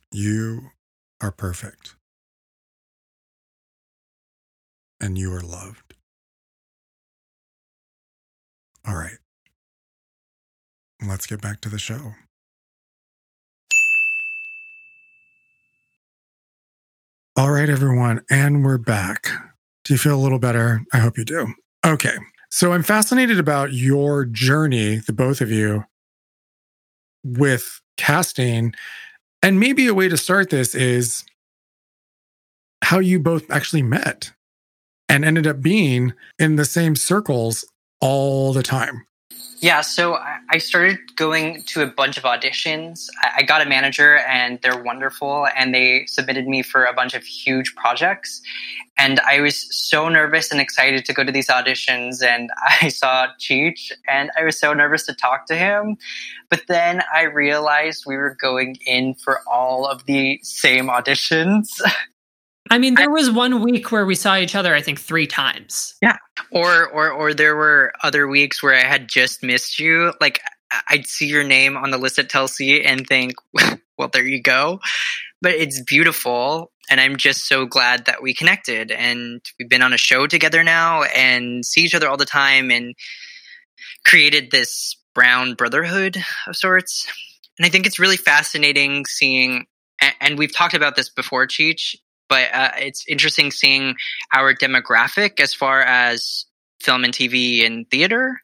you 0.09 0.69
are 1.19 1.33
perfect. 1.33 1.97
And 5.01 5.17
you 5.17 5.33
are 5.33 5.41
loved. 5.41 5.95
All 8.87 8.95
right. 8.95 9.17
Let's 11.05 11.25
get 11.25 11.41
back 11.41 11.59
to 11.59 11.67
the 11.67 11.77
show. 11.77 12.13
All 17.35 17.51
right, 17.51 17.69
everyone. 17.69 18.21
And 18.29 18.63
we're 18.63 18.77
back. 18.77 19.27
Do 19.83 19.93
you 19.93 19.97
feel 19.97 20.15
a 20.15 20.23
little 20.23 20.39
better? 20.39 20.83
I 20.93 20.99
hope 20.99 21.17
you 21.17 21.25
do. 21.25 21.53
Okay. 21.85 22.15
So 22.49 22.71
I'm 22.71 22.83
fascinated 22.83 23.39
about 23.39 23.73
your 23.73 24.23
journey, 24.23 25.01
the 25.05 25.11
both 25.11 25.41
of 25.41 25.51
you, 25.51 25.83
with 27.25 27.81
casting. 27.99 28.73
And 29.43 29.59
maybe 29.59 29.87
a 29.87 29.93
way 29.93 30.07
to 30.07 30.17
start 30.17 30.49
this 30.49 30.73
is 30.73 31.25
how 32.81 32.99
you 32.99 33.19
both 33.19 33.51
actually 33.51 33.83
met 33.83 34.31
and 35.09 35.25
ended 35.25 35.45
up 35.45 35.61
being 35.61 36.13
in 36.39 36.55
the 36.55 36.65
same 36.65 36.95
circles 36.95 37.65
all 37.99 38.53
the 38.53 38.63
time. 38.63 39.05
Yeah, 39.61 39.81
so 39.81 40.17
I 40.49 40.57
started 40.57 41.17
going 41.17 41.63
to 41.63 41.81
a 41.81 41.87
bunch 41.87 42.17
of 42.17 42.23
auditions. 42.23 43.09
I 43.35 43.43
got 43.43 43.61
a 43.61 43.65
manager, 43.65 44.19
and 44.19 44.57
they're 44.61 44.81
wonderful, 44.81 45.47
and 45.53 45.75
they 45.75 46.05
submitted 46.07 46.47
me 46.47 46.61
for 46.61 46.85
a 46.85 46.93
bunch 46.93 47.13
of 47.13 47.23
huge 47.23 47.75
projects. 47.75 48.41
And 48.97 49.19
I 49.19 49.41
was 49.41 49.67
so 49.75 50.07
nervous 50.07 50.49
and 50.51 50.61
excited 50.61 51.03
to 51.03 51.13
go 51.13 51.25
to 51.25 51.31
these 51.31 51.47
auditions. 51.47 52.23
And 52.23 52.49
I 52.81 52.87
saw 52.87 53.27
Cheech, 53.37 53.91
and 54.07 54.31
I 54.39 54.45
was 54.45 54.57
so 54.57 54.73
nervous 54.73 55.05
to 55.07 55.13
talk 55.13 55.45
to 55.47 55.57
him. 55.57 55.97
But 56.49 56.63
then 56.69 57.03
I 57.13 57.23
realized 57.23 58.05
we 58.07 58.15
were 58.15 58.37
going 58.39 58.77
in 58.85 59.13
for 59.15 59.41
all 59.45 59.85
of 59.85 60.05
the 60.05 60.39
same 60.41 60.87
auditions. 60.87 61.81
I 62.69 62.77
mean, 62.77 62.95
there 62.95 63.09
was 63.09 63.31
one 63.31 63.63
week 63.63 63.91
where 63.91 64.05
we 64.05 64.15
saw 64.15 64.37
each 64.37 64.55
other, 64.55 64.75
I 64.75 64.81
think, 64.81 64.99
three 64.99 65.27
times. 65.27 65.95
Yeah. 66.01 66.17
Or 66.51 66.87
or 66.87 67.11
or 67.11 67.33
there 67.33 67.55
were 67.55 67.93
other 68.03 68.27
weeks 68.27 68.61
where 68.61 68.75
I 68.75 68.87
had 68.87 69.07
just 69.07 69.43
missed 69.43 69.79
you. 69.79 70.13
Like 70.21 70.41
I- 70.71 70.81
I'd 70.89 71.07
see 71.07 71.27
your 71.27 71.43
name 71.43 71.75
on 71.77 71.89
the 71.91 71.97
list 71.97 72.19
at 72.19 72.29
Telsey 72.29 72.85
and 72.85 73.07
think, 73.07 73.33
well, 73.97 74.09
there 74.11 74.25
you 74.25 74.41
go. 74.41 74.79
But 75.41 75.53
it's 75.53 75.81
beautiful, 75.81 76.71
and 76.89 76.99
I'm 76.99 77.15
just 77.15 77.47
so 77.47 77.65
glad 77.65 78.05
that 78.05 78.21
we 78.21 78.33
connected 78.33 78.91
and 78.91 79.41
we've 79.57 79.69
been 79.69 79.81
on 79.81 79.93
a 79.93 79.97
show 79.97 80.27
together 80.27 80.63
now 80.63 81.03
and 81.03 81.65
see 81.65 81.81
each 81.81 81.95
other 81.95 82.09
all 82.09 82.17
the 82.17 82.25
time 82.25 82.71
and 82.71 82.93
created 84.05 84.51
this 84.51 84.97
brown 85.15 85.53
brotherhood 85.55 86.17
of 86.47 86.55
sorts. 86.55 87.07
And 87.57 87.65
I 87.65 87.69
think 87.69 87.85
it's 87.85 87.99
really 87.99 88.17
fascinating 88.17 89.05
seeing, 89.05 89.65
and 90.21 90.37
we've 90.37 90.53
talked 90.55 90.73
about 90.73 90.95
this 90.95 91.09
before, 91.09 91.47
Cheech, 91.47 91.95
but 92.29 92.53
uh, 92.53 92.71
it's 92.77 93.03
interesting 93.07 93.51
seeing 93.51 93.95
our 94.33 94.53
demographic 94.53 95.39
as 95.39 95.53
far 95.53 95.81
as 95.81 96.45
film 96.79 97.03
and 97.03 97.13
TV 97.13 97.65
and 97.65 97.89
theater. 97.89 98.41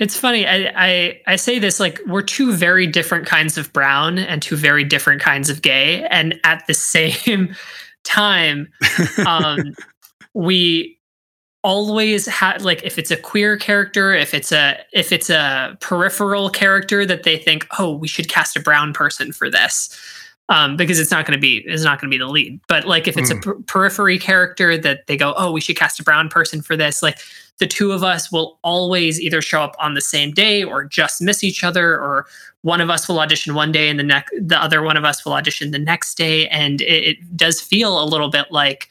It's 0.00 0.16
funny. 0.16 0.46
I, 0.46 0.72
I 0.76 1.20
I 1.26 1.36
say 1.36 1.58
this 1.58 1.78
like 1.78 2.00
we're 2.06 2.22
two 2.22 2.52
very 2.52 2.86
different 2.86 3.26
kinds 3.26 3.56
of 3.56 3.72
brown 3.72 4.18
and 4.18 4.42
two 4.42 4.56
very 4.56 4.84
different 4.84 5.20
kinds 5.20 5.48
of 5.50 5.62
gay, 5.62 6.04
and 6.06 6.38
at 6.44 6.66
the 6.66 6.74
same 6.74 7.54
time, 8.04 8.68
um, 9.26 9.74
we 10.34 10.98
always 11.62 12.26
had 12.26 12.62
like 12.62 12.84
if 12.84 12.98
it's 12.98 13.10
a 13.10 13.16
queer 13.16 13.56
character, 13.56 14.12
if 14.12 14.34
it's 14.34 14.52
a 14.52 14.78
if 14.92 15.12
it's 15.12 15.30
a 15.30 15.76
peripheral 15.80 16.50
character 16.50 17.06
that 17.06 17.22
they 17.22 17.38
think, 17.38 17.66
oh, 17.78 17.96
we 17.96 18.08
should 18.08 18.28
cast 18.28 18.56
a 18.56 18.60
brown 18.60 18.92
person 18.92 19.32
for 19.32 19.48
this. 19.48 19.96
Um, 20.50 20.76
because 20.76 21.00
it's 21.00 21.10
not 21.10 21.24
going 21.24 21.38
to 21.38 21.40
be 21.40 21.64
it's 21.66 21.84
not 21.84 21.98
going 21.98 22.10
to 22.10 22.14
be 22.14 22.18
the 22.18 22.30
lead, 22.30 22.60
but 22.68 22.84
like 22.86 23.08
if 23.08 23.16
it's 23.16 23.30
a 23.30 23.36
per- 23.36 23.54
periphery 23.62 24.18
character 24.18 24.76
that 24.76 25.06
they 25.06 25.16
go, 25.16 25.32
oh, 25.38 25.50
we 25.50 25.60
should 25.62 25.78
cast 25.78 25.98
a 26.00 26.02
brown 26.02 26.28
person 26.28 26.60
for 26.60 26.76
this. 26.76 27.02
Like 27.02 27.18
the 27.58 27.66
two 27.66 27.92
of 27.92 28.02
us 28.02 28.30
will 28.30 28.58
always 28.62 29.18
either 29.20 29.40
show 29.40 29.62
up 29.62 29.74
on 29.78 29.94
the 29.94 30.02
same 30.02 30.32
day 30.32 30.62
or 30.62 30.84
just 30.84 31.22
miss 31.22 31.42
each 31.44 31.64
other 31.64 31.94
or 31.94 32.26
one 32.62 32.80
of 32.80 32.90
us 32.90 33.08
will 33.08 33.20
audition 33.20 33.54
one 33.54 33.72
day 33.72 33.88
and 33.88 33.98
the 33.98 34.04
next 34.04 34.34
the 34.38 34.58
other 34.62 34.82
one 34.82 34.98
of 34.98 35.04
us 35.04 35.24
will 35.24 35.32
audition 35.32 35.70
the 35.70 35.78
next 35.78 36.16
day 36.16 36.46
and 36.48 36.80
it, 36.82 37.04
it 37.04 37.36
does 37.36 37.60
feel 37.60 38.02
a 38.02 38.04
little 38.04 38.28
bit 38.28 38.46
like 38.50 38.88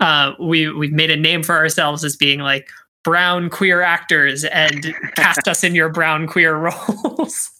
uh, 0.00 0.32
we 0.38 0.70
we've 0.70 0.92
made 0.92 1.10
a 1.10 1.16
name 1.16 1.42
for 1.42 1.56
ourselves 1.56 2.04
as 2.04 2.14
being 2.14 2.40
like 2.40 2.68
brown 3.02 3.50
queer 3.50 3.82
actors 3.82 4.44
and 4.44 4.94
cast 5.16 5.48
us 5.48 5.64
in 5.64 5.74
your 5.74 5.88
brown 5.88 6.26
queer 6.26 6.56
roles 6.56 7.50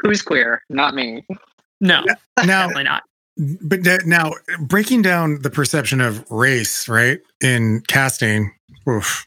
Who's 0.00 0.22
queer? 0.22 0.62
Not 0.68 0.94
me. 0.94 1.24
No 1.80 2.02
now, 2.02 2.14
definitely 2.66 2.84
not 2.84 3.02
but 3.60 3.84
that- 3.84 4.06
now 4.06 4.32
breaking 4.60 5.02
down 5.02 5.42
the 5.42 5.50
perception 5.50 6.00
of 6.00 6.28
race, 6.30 6.88
right, 6.88 7.20
in 7.40 7.82
casting. 7.86 8.52
Oof. 8.88 9.26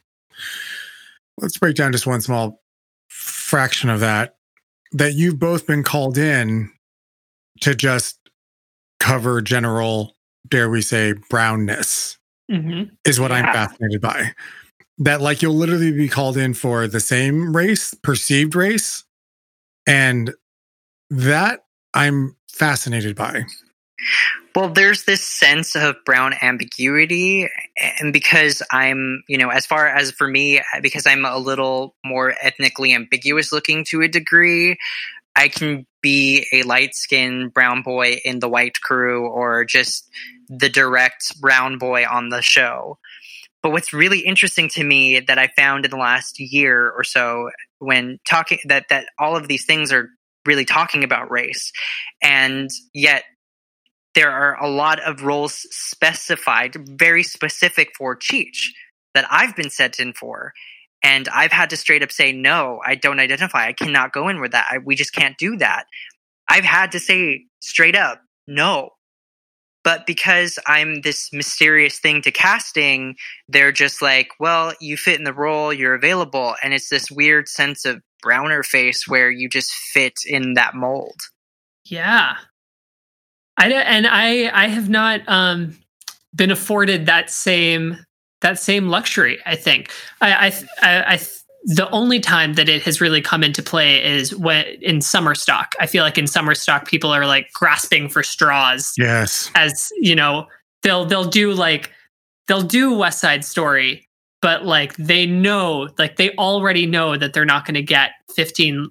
Let's 1.38 1.58
break 1.58 1.76
down 1.76 1.94
just 1.94 2.06
one 2.06 2.22
small 2.22 2.62
fraction 3.08 3.90
of 3.90 4.02
that. 4.02 4.36
That 4.92 5.14
you've 5.14 5.40
both 5.40 5.66
been 5.66 5.82
called 5.84 6.18
in 6.18 6.70
to 7.62 7.74
just 7.74 8.20
cover 9.00 9.42
general 9.42 10.16
dare 10.50 10.70
we 10.70 10.82
say, 10.82 11.14
brownness 11.30 12.18
hmm 12.50 12.84
is 13.06 13.18
what 13.18 13.32
I'm 13.32 13.46
fascinated 13.54 14.02
by. 14.02 14.34
That 14.98 15.22
like 15.22 15.42
you'll 15.42 15.54
literally 15.56 15.94
be 15.94 16.10
called 16.10 16.36
in 16.36 16.54
for 16.54 16.86
the 16.86 17.00
same 17.00 17.56
race, 17.56 17.94
perceived 17.94 18.56
race, 18.56 19.06
and 19.88 20.34
that 21.10 21.64
I'm 21.94 22.36
fascinated 22.54 23.16
by. 23.16 23.46
Well, 24.56 24.70
there's 24.70 25.04
this 25.04 25.24
sense 25.26 25.76
of 25.76 25.96
brown 26.06 26.34
ambiguity. 26.42 27.48
And 28.00 28.12
because 28.12 28.62
I'm, 28.72 29.24
you 29.30 29.38
know, 29.38 29.50
as 29.50 29.66
far 29.66 29.88
as 29.88 30.12
for 30.12 30.28
me, 30.28 30.62
because 30.82 31.06
I'm 31.06 31.26
a 31.26 31.38
little 31.38 31.96
more 32.04 32.34
ethnically 32.42 32.94
ambiguous 32.94 33.52
looking 33.52 33.86
to 33.90 34.02
a 34.02 34.08
degree, 34.08 34.78
I 35.36 35.48
can 35.48 35.86
be 36.02 36.46
a 36.52 36.64
light 36.64 36.96
skinned 36.96 37.54
brown 37.54 37.84
boy 37.84 38.20
in 38.26 38.40
the 38.40 38.50
white 38.50 38.82
crew 38.82 39.28
or 39.28 39.64
just 39.64 40.10
the 40.50 40.70
direct 40.70 41.40
brown 41.40 41.78
boy 41.78 42.06
on 42.06 42.30
the 42.30 42.42
show. 42.42 42.98
But 43.64 43.72
what's 43.72 43.94
really 43.94 44.22
interesting 44.22 44.70
to 44.70 44.84
me 44.84 45.20
that 45.20 45.38
I 45.38 45.48
found 45.56 45.86
in 45.86 45.92
the 45.92 45.98
last 45.98 46.40
year 46.40 46.90
or 46.90 47.04
so 47.04 47.52
when 47.80 48.20
talking 48.28 48.60
that 48.66 48.88
that 48.90 49.06
all 49.20 49.38
of 49.38 49.48
these 49.48 49.66
things 49.66 49.92
are 49.94 50.10
really 50.46 50.66
talking 50.66 51.04
about 51.04 51.32
race. 51.32 51.72
And 52.22 52.70
yet 52.94 53.24
there 54.16 54.32
are 54.32 54.62
a 54.62 54.70
lot 54.70 55.00
of 55.00 55.24
roles 55.24 55.66
specified 55.72 56.76
very 56.88 57.24
specific 57.24 57.92
for 57.98 58.18
Cheech 58.18 58.70
that 59.14 59.26
I've 59.30 59.56
been 59.56 59.70
sent 59.70 60.00
in 60.00 60.14
for. 60.14 60.54
And 61.04 61.28
I've 61.30 61.52
had 61.52 61.72
to 61.72 61.78
straight 61.78 62.04
up 62.04 62.12
say 62.12 62.32
no 62.32 62.80
I 62.86 62.96
don't 62.96 63.20
identify. 63.20 63.68
I 63.68 63.74
cannot 63.74 64.14
go 64.14 64.28
in 64.28 64.40
with 64.40 64.52
that. 64.52 64.68
I, 64.70 64.78
we 64.80 64.96
just 64.96 65.14
can't 65.14 65.38
do 65.38 65.58
that. 65.58 65.86
I've 66.48 66.66
had 66.66 66.92
to 66.94 67.00
say 67.00 67.46
straight 67.62 67.96
up 67.96 68.22
no. 68.48 68.90
But 69.84 70.06
because 70.06 70.60
I'm 70.68 71.02
this 71.02 71.34
mysterious 71.34 71.98
thing 71.98 72.22
to 72.22 72.32
casting, 72.32 73.16
they're 73.48 73.72
just 73.72 74.00
like, 74.00 74.30
well, 74.40 74.74
you 74.80 74.96
fit 74.96 75.18
in 75.18 75.24
the 75.24 75.34
role, 75.34 75.74
you're 75.74 75.96
available. 75.96 76.56
And 76.62 76.72
it's 76.72 76.90
this 76.90 77.10
weird 77.10 77.48
sense 77.48 77.86
of 77.86 78.04
browner 78.22 78.64
face 78.64 79.08
where 79.08 79.30
you 79.32 79.50
just 79.50 79.72
fit 79.72 80.14
in 80.26 80.54
that 80.56 80.76
mold. 80.76 81.20
Yeah. 81.86 82.36
I 83.58 83.70
don't- 83.70 83.86
and 83.86 84.08
I 84.08 84.50
I 84.54 84.68
have 84.68 84.90
not 84.90 85.22
um 85.28 85.78
been 86.36 86.52
afforded 86.52 87.06
that 87.08 87.30
same 87.30 87.98
that 88.42 88.58
same 88.60 88.88
luxury. 88.88 89.40
I 89.46 89.56
think 89.56 89.92
I 90.22 90.48
I 90.48 90.48
I, 90.82 91.14
I 91.16 91.20
the 91.66 91.88
only 91.92 92.20
time 92.20 92.56
that 92.56 92.68
it 92.70 92.82
has 92.84 93.00
really 93.02 93.22
come 93.22 93.44
into 93.44 93.62
play 93.62 94.04
is 94.04 94.34
when 94.36 94.66
in 94.82 95.00
summer 95.02 95.36
stock. 95.36 95.76
I 95.80 95.86
feel 95.86 96.04
like 96.04 96.18
in 96.18 96.26
summer 96.26 96.56
stock 96.56 96.88
people 96.88 97.12
are 97.12 97.28
like 97.28 97.52
grasping 97.54 98.10
for 98.10 98.24
straws 98.24 98.94
Yes. 98.98 99.52
as 99.54 99.90
you 100.00 100.16
know 100.16 100.48
they'll 100.82 101.06
they'll 101.06 101.26
do 101.30 101.54
like 101.54 101.92
they'll 102.48 102.64
do 102.64 102.94
West 102.98 103.20
Side 103.20 103.46
Story, 103.46 104.08
but 104.42 104.66
like 104.66 104.96
they 104.96 105.26
know 105.26 105.90
like 105.98 106.18
they 106.18 106.32
already 106.36 106.86
know 106.86 107.16
that 107.16 107.34
they're 107.34 107.46
not 107.46 107.66
going 107.66 107.76
to 107.76 107.82
get 107.82 108.12
15 108.36 108.90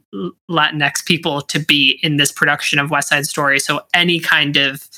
Latinx 0.50 1.04
people 1.04 1.42
to 1.42 1.58
be 1.58 1.98
in 2.02 2.16
this 2.16 2.32
production 2.32 2.78
of 2.78 2.90
West 2.90 3.08
Side 3.08 3.26
Story. 3.26 3.58
So 3.58 3.82
any 3.92 4.20
kind 4.20 4.56
of 4.56 4.88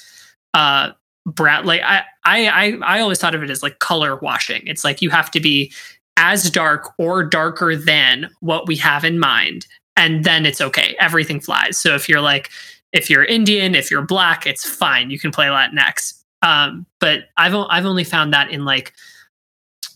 uh 0.55 0.91
brown 1.25 1.65
like 1.65 1.81
I 1.83 2.03
I 2.25 2.79
I 2.85 3.01
always 3.01 3.19
thought 3.19 3.35
of 3.35 3.43
it 3.43 3.51
as 3.51 3.63
like 3.63 3.79
color 3.79 4.17
washing. 4.17 4.63
It's 4.67 4.85
like 4.85 5.01
you 5.01 5.11
have 5.11 5.31
to 5.33 5.41
be 5.41 5.73
as 6.19 6.51
dark 6.51 6.93
or 6.99 7.25
darker 7.25 7.75
than 7.75 8.29
what 8.41 8.67
we 8.67 8.77
have 8.77 9.05
in 9.05 9.19
mind 9.19 9.67
and 9.97 10.25
then 10.25 10.45
it's 10.45 10.61
okay. 10.61 10.95
Everything 11.01 11.41
flies. 11.41 11.79
So 11.79 11.95
if 11.95 12.09
you're 12.09 12.21
like 12.21 12.51
if 12.93 13.09
you're 13.09 13.25
Indian, 13.25 13.75
if 13.75 13.91
you're 13.91 14.03
black, 14.03 14.47
it's 14.47 14.69
fine. 14.69 15.11
You 15.11 15.19
can 15.19 15.31
play 15.31 15.47
Latinx. 15.47 16.23
Um, 16.43 16.85
but 17.01 17.21
I've 17.39 17.55
I've 17.55 17.87
only 17.87 18.05
found 18.05 18.35
that 18.35 18.51
in 18.51 18.67
like 18.67 18.93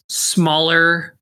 smaller 0.08 1.16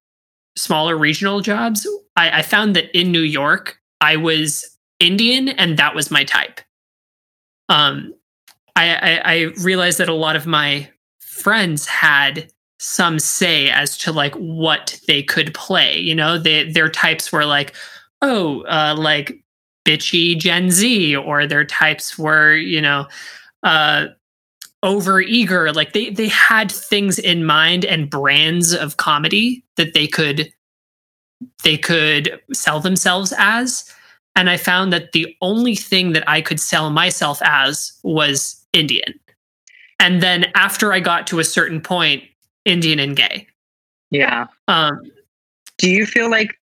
smaller 0.57 0.97
regional 0.97 1.41
jobs. 1.41 1.87
I, 2.17 2.39
I 2.39 2.43
found 2.43 2.77
that 2.77 2.97
in 2.97 3.11
New 3.11 3.21
York, 3.21 3.79
I 4.01 4.17
was 4.17 4.65
Indian, 5.01 5.49
and 5.49 5.77
that 5.79 5.95
was 5.95 6.11
my 6.11 6.25
type. 6.25 6.61
Um, 7.69 8.15
I, 8.77 8.95
I, 8.95 9.21
I 9.25 9.41
realized 9.63 9.99
that 9.99 10.09
a 10.09 10.15
lot 10.15 10.37
of 10.37 10.47
my 10.47 10.89
friends 11.21 11.87
had 11.87 12.53
some 12.79 13.19
say 13.19 13.71
as 13.71 13.97
to 13.99 14.13
like 14.13 14.35
what 14.35 15.01
they 15.07 15.23
could 15.23 15.55
play. 15.55 15.99
You 15.99 16.15
know, 16.15 16.39
they, 16.39 16.71
their 16.71 16.89
types 16.89 17.33
were 17.33 17.47
like, 17.47 17.75
oh, 18.23 18.63
uh, 18.63 18.95
like 18.97 19.43
bitchy 19.85 20.39
Gen 20.39 20.71
Z, 20.71 21.17
or 21.17 21.47
their 21.47 21.65
types 21.65 22.19
were, 22.19 22.55
you 22.55 22.81
know, 22.81 23.07
uh, 23.63 24.07
over 24.85 25.21
eager. 25.21 25.73
Like 25.73 25.95
they 25.95 26.11
they 26.11 26.29
had 26.29 26.71
things 26.71 27.19
in 27.19 27.45
mind 27.45 27.85
and 27.85 28.09
brands 28.09 28.73
of 28.73 28.99
comedy 28.99 29.65
that 29.77 29.95
they 29.95 30.07
could 30.07 30.53
they 31.65 31.77
could 31.77 32.41
sell 32.53 32.79
themselves 32.79 33.33
as. 33.37 33.91
And 34.37 34.51
I 34.51 34.57
found 34.57 34.93
that 34.93 35.13
the 35.13 35.35
only 35.41 35.75
thing 35.75 36.13
that 36.13 36.29
I 36.29 36.41
could 36.41 36.61
sell 36.61 36.91
myself 36.91 37.41
as 37.43 37.93
was 38.03 38.65
Indian. 38.73 39.15
And 39.99 40.23
then 40.23 40.47
after 40.55 40.93
I 40.93 41.01
got 41.01 41.27
to 41.29 41.39
a 41.39 41.45
certain 41.45 41.81
point, 41.81 42.25
Indian 42.65 42.99
and 42.99 43.17
gay. 43.17 43.47
Yeah. 44.11 44.47
Um, 44.69 45.01
Do 45.79 45.89
you 45.89 46.05
feel 46.05 46.31
like 46.31 46.59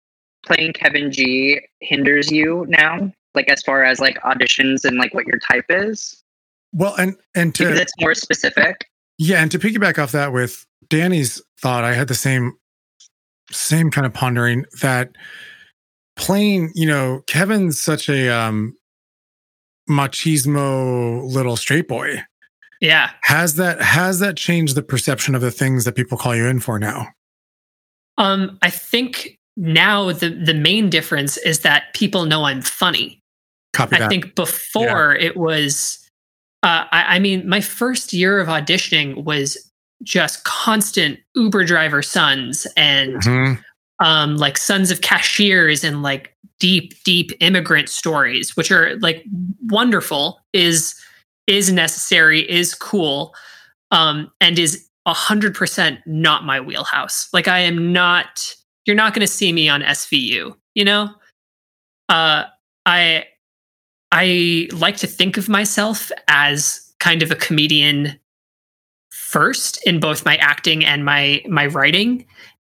playing 0.45 0.73
Kevin 0.73 1.11
G 1.11 1.59
hinders 1.81 2.31
you 2.31 2.65
now? 2.69 3.11
Like 3.35 3.49
as 3.49 3.61
far 3.61 3.83
as 3.83 3.99
like 3.99 4.17
auditions 4.21 4.85
and 4.85 4.97
like 4.97 5.13
what 5.13 5.27
your 5.27 5.39
type 5.39 5.65
is? 5.69 6.23
Well, 6.73 6.95
and 6.95 7.15
and 7.35 7.53
to 7.55 7.69
it's 7.73 7.93
more 7.99 8.13
specific. 8.13 8.87
yeah, 9.17 9.41
and 9.41 9.51
to 9.51 9.59
piggyback 9.59 9.97
off 10.01 10.11
that 10.11 10.33
with 10.33 10.65
Danny's 10.89 11.41
thought, 11.59 11.83
I 11.83 11.93
had 11.93 12.07
the 12.07 12.15
same 12.15 12.53
same 13.51 13.91
kind 13.91 14.05
of 14.05 14.13
pondering 14.13 14.65
that 14.81 15.11
playing, 16.17 16.71
you 16.75 16.85
know, 16.85 17.21
Kevin's 17.27 17.81
such 17.81 18.09
a 18.09 18.29
um 18.29 18.75
machismo 19.89 21.23
little 21.31 21.55
straight 21.55 21.87
boy. 21.87 22.21
yeah. 22.81 23.11
Has 23.23 23.55
that 23.55 23.81
has 23.81 24.19
that 24.19 24.35
changed 24.37 24.75
the 24.75 24.83
perception 24.83 25.33
of 25.35 25.41
the 25.41 25.51
things 25.51 25.85
that 25.85 25.95
people 25.95 26.17
call 26.17 26.35
you 26.35 26.45
in 26.45 26.59
for 26.59 26.77
now? 26.77 27.07
Um, 28.17 28.57
I 28.61 28.69
think 28.69 29.37
now 29.55 30.11
the 30.11 30.29
the 30.29 30.53
main 30.53 30.89
difference 30.89 31.37
is 31.37 31.59
that 31.61 31.93
people 31.93 32.25
know 32.25 32.43
I'm 32.43 32.61
funny. 32.61 33.21
Copy 33.73 33.95
I 33.95 33.99
that. 33.99 34.09
think 34.09 34.35
before 34.35 35.15
it 35.15 35.37
was, 35.37 36.06
uh, 36.67 36.85
I, 36.91 37.15
I 37.15 37.19
mean, 37.19 37.47
my 37.47 37.61
first 37.61 38.11
year 38.11 38.39
of 38.39 38.47
auditioning 38.49 39.23
was 39.23 39.57
just 40.03 40.43
constant 40.43 41.19
Uber 41.35 41.63
driver 41.63 42.01
sons 42.01 42.67
and 42.75 43.15
Mhm. 43.23 43.63
um, 43.99 44.35
like 44.37 44.57
sons 44.57 44.91
of 44.91 45.01
cashiers 45.01 45.83
and 45.83 46.03
like 46.03 46.35
deep, 46.59 46.93
deep 47.03 47.31
immigrant 47.39 47.87
stories, 47.89 48.55
which 48.57 48.69
are 48.71 48.97
like 48.97 49.23
wonderful, 49.67 50.39
is 50.53 50.93
is 51.47 51.71
necessary, 51.71 52.41
is 52.51 52.75
cool, 52.75 53.33
um, 53.91 54.29
and 54.41 54.59
is 54.59 54.85
a 55.05 55.13
hundred 55.13 55.55
percent 55.55 55.99
not 56.05 56.43
my 56.43 56.59
wheelhouse. 56.59 57.29
Like 57.31 57.47
I 57.47 57.59
am 57.59 57.93
not. 57.93 58.53
You're 58.85 58.95
not 58.95 59.13
going 59.13 59.25
to 59.25 59.31
see 59.31 59.51
me 59.53 59.69
on 59.69 59.81
SVU. 59.81 60.53
You 60.75 60.85
know, 60.85 61.09
uh, 62.09 62.43
I 62.85 63.25
I 64.11 64.67
like 64.71 64.97
to 64.97 65.07
think 65.07 65.37
of 65.37 65.49
myself 65.49 66.11
as 66.27 66.81
kind 66.99 67.21
of 67.21 67.31
a 67.31 67.35
comedian 67.35 68.17
first 69.11 69.85
in 69.85 69.99
both 69.99 70.25
my 70.25 70.37
acting 70.37 70.85
and 70.85 71.03
my 71.03 71.43
my 71.47 71.65
writing. 71.67 72.25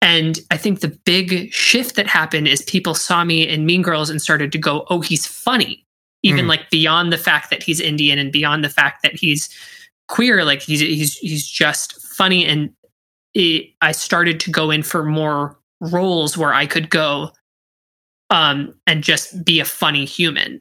And 0.01 0.41
I 0.51 0.57
think 0.57 0.81
the 0.81 0.89
big 1.05 1.53
shift 1.53 1.95
that 1.97 2.07
happened 2.09 2.49
is 2.49 2.63
people 2.63 2.95
saw 2.95 3.25
me 3.25 3.47
in 3.49 3.67
Mean 3.67 3.83
Girls 3.83 4.11
and 4.11 4.21
started 4.21 4.53
to 4.53 4.59
go, 4.59 4.85
"Oh, 4.91 5.01
he's 5.01 5.27
funny." 5.27 5.87
Even 6.25 6.45
Mm. 6.45 6.49
like 6.49 6.71
beyond 6.71 7.13
the 7.13 7.19
fact 7.19 7.51
that 7.51 7.63
he's 7.63 7.81
Indian 7.81 8.19
and 8.19 8.31
beyond 8.33 8.65
the 8.65 8.69
fact 8.69 9.03
that 9.03 9.15
he's 9.15 9.49
queer, 10.09 10.45
like 10.45 10.61
he's 10.63 10.81
he's 10.81 11.17
he's 11.17 11.47
just 11.49 12.01
funny. 12.17 12.45
And 12.45 12.71
it, 13.35 13.71
I 13.81 13.93
started 13.93 14.39
to 14.41 14.51
go 14.51 14.71
in 14.71 14.83
for 14.83 15.05
more 15.05 15.59
roles 15.81 16.37
where 16.37 16.53
I 16.53 16.67
could 16.67 16.91
go 16.91 17.31
um, 18.31 18.75
and 18.87 19.03
just 19.03 19.45
be 19.45 19.59
a 19.61 19.65
funny 19.65 20.05
human 20.05 20.61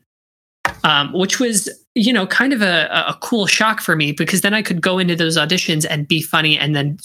um, 0.83 1.13
which 1.13 1.39
was 1.39 1.69
you 1.95 2.13
know 2.13 2.25
kind 2.27 2.53
of 2.53 2.61
a, 2.61 2.87
a 3.07 3.17
cool 3.21 3.45
shock 3.47 3.81
for 3.81 3.95
me 3.95 4.11
because 4.11 4.41
then 4.41 4.53
I 4.53 4.61
could 4.61 4.81
go 4.81 4.97
into 4.99 5.15
those 5.15 5.37
auditions 5.37 5.85
and 5.89 6.07
be 6.07 6.21
funny, 6.21 6.57
and 6.57 6.75
then 6.75 6.97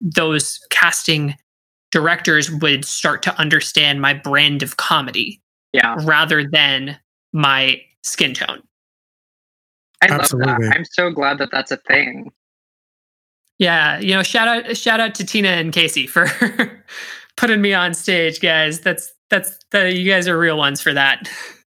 those 0.00 0.60
casting 0.70 1.34
directors 1.90 2.50
would 2.50 2.84
start 2.84 3.22
to 3.22 3.38
understand 3.38 4.00
my 4.00 4.12
brand 4.12 4.62
of 4.62 4.76
comedy 4.76 5.40
Yeah. 5.72 5.94
rather 6.02 6.44
than 6.46 6.98
my 7.32 7.80
skin 8.02 8.34
tone. 8.34 8.60
I 10.02 10.08
love 10.08 10.20
Absolutely. 10.20 10.66
that. 10.68 10.76
I'm 10.76 10.84
so 10.84 11.10
glad 11.10 11.38
that 11.38 11.50
that's 11.52 11.70
a 11.70 11.76
thing. 11.78 12.30
Yeah, 13.58 13.98
you 14.00 14.14
know, 14.14 14.22
shout 14.24 14.48
out 14.48 14.76
shout 14.76 14.98
out 15.00 15.14
to 15.14 15.24
Tina 15.24 15.48
and 15.48 15.72
Casey 15.72 16.06
for 16.08 16.26
putting 17.36 17.62
me 17.62 17.72
on 17.72 17.94
stage, 17.94 18.40
guys. 18.40 18.80
That's 18.80 19.12
that's 19.30 19.56
the 19.70 19.92
you 19.96 20.10
guys 20.10 20.26
are 20.28 20.36
real 20.38 20.58
ones 20.58 20.80
for 20.82 20.92
that. 20.92 21.30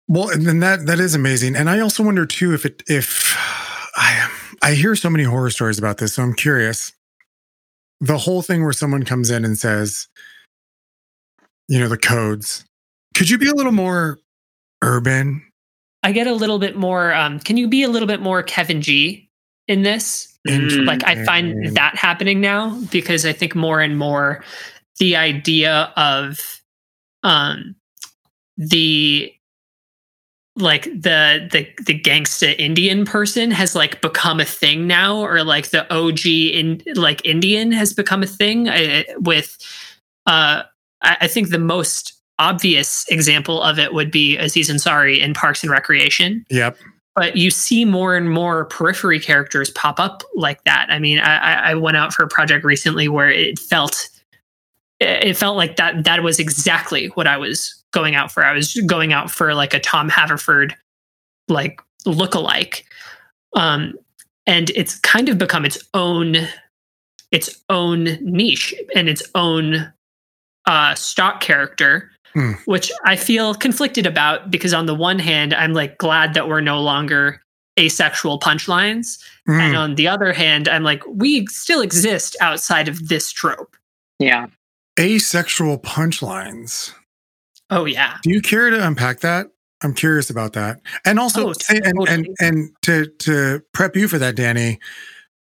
Well, 0.08 0.28
and 0.30 0.46
then 0.46 0.60
that 0.60 0.86
that 0.86 1.00
is 1.00 1.14
amazing. 1.14 1.56
And 1.56 1.70
I 1.70 1.80
also 1.80 2.02
wonder 2.02 2.26
too 2.26 2.52
if 2.52 2.66
it 2.66 2.82
if 2.86 3.34
I 3.96 4.30
I 4.62 4.74
hear 4.74 4.94
so 4.96 5.10
many 5.10 5.24
horror 5.24 5.50
stories 5.50 5.78
about 5.78 5.98
this, 5.98 6.14
so 6.14 6.22
I'm 6.22 6.34
curious. 6.34 6.92
The 8.00 8.18
whole 8.18 8.42
thing 8.42 8.62
where 8.62 8.72
someone 8.72 9.04
comes 9.04 9.30
in 9.30 9.44
and 9.44 9.56
says, 9.56 10.08
you 11.68 11.78
know, 11.78 11.88
the 11.88 11.96
codes. 11.96 12.64
Could 13.14 13.30
you 13.30 13.38
be 13.38 13.48
a 13.48 13.54
little 13.54 13.72
more 13.72 14.18
urban? 14.82 15.42
I 16.02 16.12
get 16.12 16.26
a 16.26 16.34
little 16.34 16.58
bit 16.58 16.76
more. 16.76 17.14
Um, 17.14 17.38
can 17.40 17.56
you 17.56 17.66
be 17.66 17.82
a 17.82 17.88
little 17.88 18.08
bit 18.08 18.20
more 18.20 18.42
Kevin 18.42 18.82
G 18.82 19.30
in 19.68 19.82
this? 19.82 20.36
Mm. 20.46 20.86
Like 20.86 21.02
I 21.04 21.24
find 21.24 21.74
that 21.76 21.96
happening 21.96 22.40
now 22.42 22.78
because 22.90 23.24
I 23.24 23.32
think 23.32 23.54
more 23.54 23.80
and 23.80 23.96
more 23.96 24.44
the 24.98 25.16
idea 25.16 25.92
of 25.96 26.60
um 27.22 27.74
the 28.58 29.32
like 30.56 30.84
the 30.84 31.48
the 31.50 31.66
the 31.84 31.98
gangsta 31.98 32.58
Indian 32.58 33.04
person 33.04 33.50
has 33.50 33.74
like 33.74 34.00
become 34.00 34.38
a 34.40 34.44
thing 34.44 34.86
now, 34.86 35.16
or 35.16 35.42
like 35.44 35.70
the 35.70 35.92
OG 35.92 36.26
in 36.26 36.82
like 36.94 37.24
Indian 37.24 37.72
has 37.72 37.92
become 37.92 38.22
a 38.22 38.26
thing 38.26 38.68
uh, 38.68 39.02
with. 39.18 39.56
Uh, 40.26 40.62
I, 41.02 41.16
I 41.22 41.26
think 41.28 41.50
the 41.50 41.58
most 41.58 42.12
obvious 42.38 43.04
example 43.10 43.62
of 43.62 43.78
it 43.78 43.92
would 43.94 44.10
be 44.10 44.36
Aziz 44.38 44.70
Ansari 44.70 45.18
in 45.20 45.34
Parks 45.34 45.62
and 45.62 45.70
Recreation 45.70 46.44
Yep. 46.50 46.76
but 47.14 47.36
you 47.36 47.50
see 47.50 47.84
more 47.84 48.16
and 48.16 48.28
more 48.28 48.64
periphery 48.64 49.20
characters 49.20 49.70
pop 49.70 50.00
up 50.00 50.24
like 50.34 50.64
that. 50.64 50.86
I 50.90 50.98
mean, 50.98 51.20
I, 51.20 51.36
I- 51.38 51.70
I 51.70 51.74
went 51.74 51.96
out 51.96 52.12
for 52.12 52.24
a 52.24 52.28
project 52.28 52.64
recently 52.64 53.06
where 53.08 53.30
it 53.30 53.58
felt 53.58 54.08
it 55.00 55.36
felt 55.36 55.56
like 55.56 55.76
that 55.76 56.04
that 56.04 56.22
was 56.22 56.38
exactly 56.38 57.08
what 57.08 57.26
I 57.26 57.36
was 57.36 57.83
going 57.94 58.14
out 58.14 58.30
for. 58.30 58.44
I 58.44 58.52
was 58.52 58.74
going 58.86 59.14
out 59.14 59.30
for 59.30 59.54
like 59.54 59.72
a 59.72 59.80
Tom 59.80 60.10
Haverford 60.10 60.74
like 61.48 61.80
lookalike. 62.06 62.82
Um 63.56 63.94
and 64.46 64.68
it's 64.70 64.98
kind 65.00 65.30
of 65.30 65.38
become 65.38 65.64
its 65.64 65.78
own 65.94 66.36
its 67.30 67.62
own 67.70 68.18
niche 68.20 68.74
and 68.94 69.08
its 69.08 69.22
own 69.34 69.90
uh 70.66 70.94
stock 70.94 71.40
character 71.40 72.10
Hmm. 72.34 72.54
which 72.64 72.90
I 73.04 73.14
feel 73.14 73.54
conflicted 73.54 74.06
about 74.06 74.50
because 74.50 74.74
on 74.74 74.86
the 74.86 74.94
one 74.94 75.20
hand, 75.20 75.54
I'm 75.54 75.72
like 75.72 75.98
glad 75.98 76.34
that 76.34 76.48
we're 76.48 76.60
no 76.60 76.80
longer 76.80 77.40
asexual 77.78 78.40
punchlines. 78.40 79.22
Mm. 79.48 79.60
And 79.60 79.76
on 79.76 79.94
the 79.94 80.08
other 80.08 80.32
hand, 80.32 80.68
I'm 80.68 80.82
like, 80.82 81.02
we 81.06 81.46
still 81.46 81.80
exist 81.80 82.36
outside 82.40 82.88
of 82.88 83.08
this 83.08 83.30
trope. 83.30 83.76
Yeah. 84.18 84.48
Asexual 84.98 85.78
punchlines. 85.78 86.92
Oh 87.74 87.84
yeah. 87.84 88.18
Do 88.22 88.30
you 88.30 88.40
care 88.40 88.70
to 88.70 88.86
unpack 88.86 89.20
that? 89.20 89.48
I'm 89.82 89.94
curious 89.94 90.30
about 90.30 90.54
that. 90.54 90.80
And 91.04 91.18
also, 91.18 91.50
Oh, 91.50 91.54
and, 91.68 92.08
and 92.08 92.28
and 92.40 92.70
to 92.82 93.06
to 93.06 93.60
prep 93.72 93.96
you 93.96 94.08
for 94.08 94.18
that, 94.18 94.36
Danny. 94.36 94.78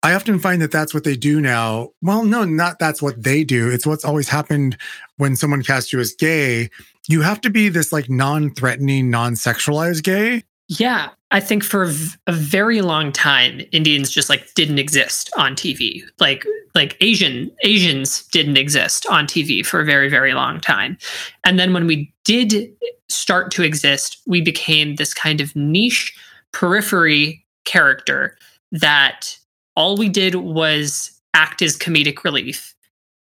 I 0.04 0.14
often 0.14 0.40
find 0.40 0.60
that 0.62 0.72
that's 0.72 0.92
what 0.92 1.04
they 1.04 1.16
do 1.16 1.40
now. 1.40 1.90
Well, 2.00 2.24
no, 2.24 2.44
not 2.44 2.78
that's 2.80 3.00
what 3.00 3.22
they 3.22 3.44
do. 3.44 3.70
It's 3.70 3.86
what's 3.86 4.04
always 4.04 4.28
happened 4.28 4.76
when 5.16 5.36
someone 5.36 5.62
casts 5.62 5.92
you 5.92 6.00
as 6.00 6.12
gay. 6.14 6.70
You 7.08 7.22
have 7.22 7.40
to 7.42 7.50
be 7.50 7.68
this 7.68 7.92
like 7.92 8.10
non-threatening, 8.10 9.10
non-sexualized 9.10 10.02
gay. 10.02 10.42
Yeah. 10.68 11.10
I 11.32 11.40
think 11.40 11.64
for 11.64 11.90
a 12.26 12.32
very 12.32 12.82
long 12.82 13.10
time, 13.10 13.62
Indians 13.72 14.10
just 14.10 14.28
like 14.28 14.52
didn't 14.54 14.78
exist 14.78 15.32
on 15.36 15.56
TV. 15.56 16.02
Like 16.20 16.44
like 16.74 16.96
Asian 17.00 17.50
Asians 17.64 18.22
didn't 18.28 18.56
exist 18.56 19.06
on 19.10 19.26
TV 19.26 19.64
for 19.64 19.80
a 19.80 19.84
very, 19.84 20.08
very 20.08 20.34
long 20.34 20.60
time. 20.60 20.96
And 21.44 21.58
then 21.58 21.72
when 21.72 21.86
we 21.86 22.12
did 22.24 22.70
start 23.08 23.50
to 23.52 23.62
exist, 23.62 24.18
we 24.26 24.40
became 24.40 24.96
this 24.96 25.12
kind 25.12 25.40
of 25.40 25.54
niche 25.56 26.14
periphery 26.52 27.44
character 27.64 28.36
that 28.70 29.36
all 29.74 29.96
we 29.96 30.08
did 30.08 30.34
was 30.34 31.10
act 31.34 31.62
as 31.62 31.76
comedic 31.76 32.24
relief. 32.24 32.74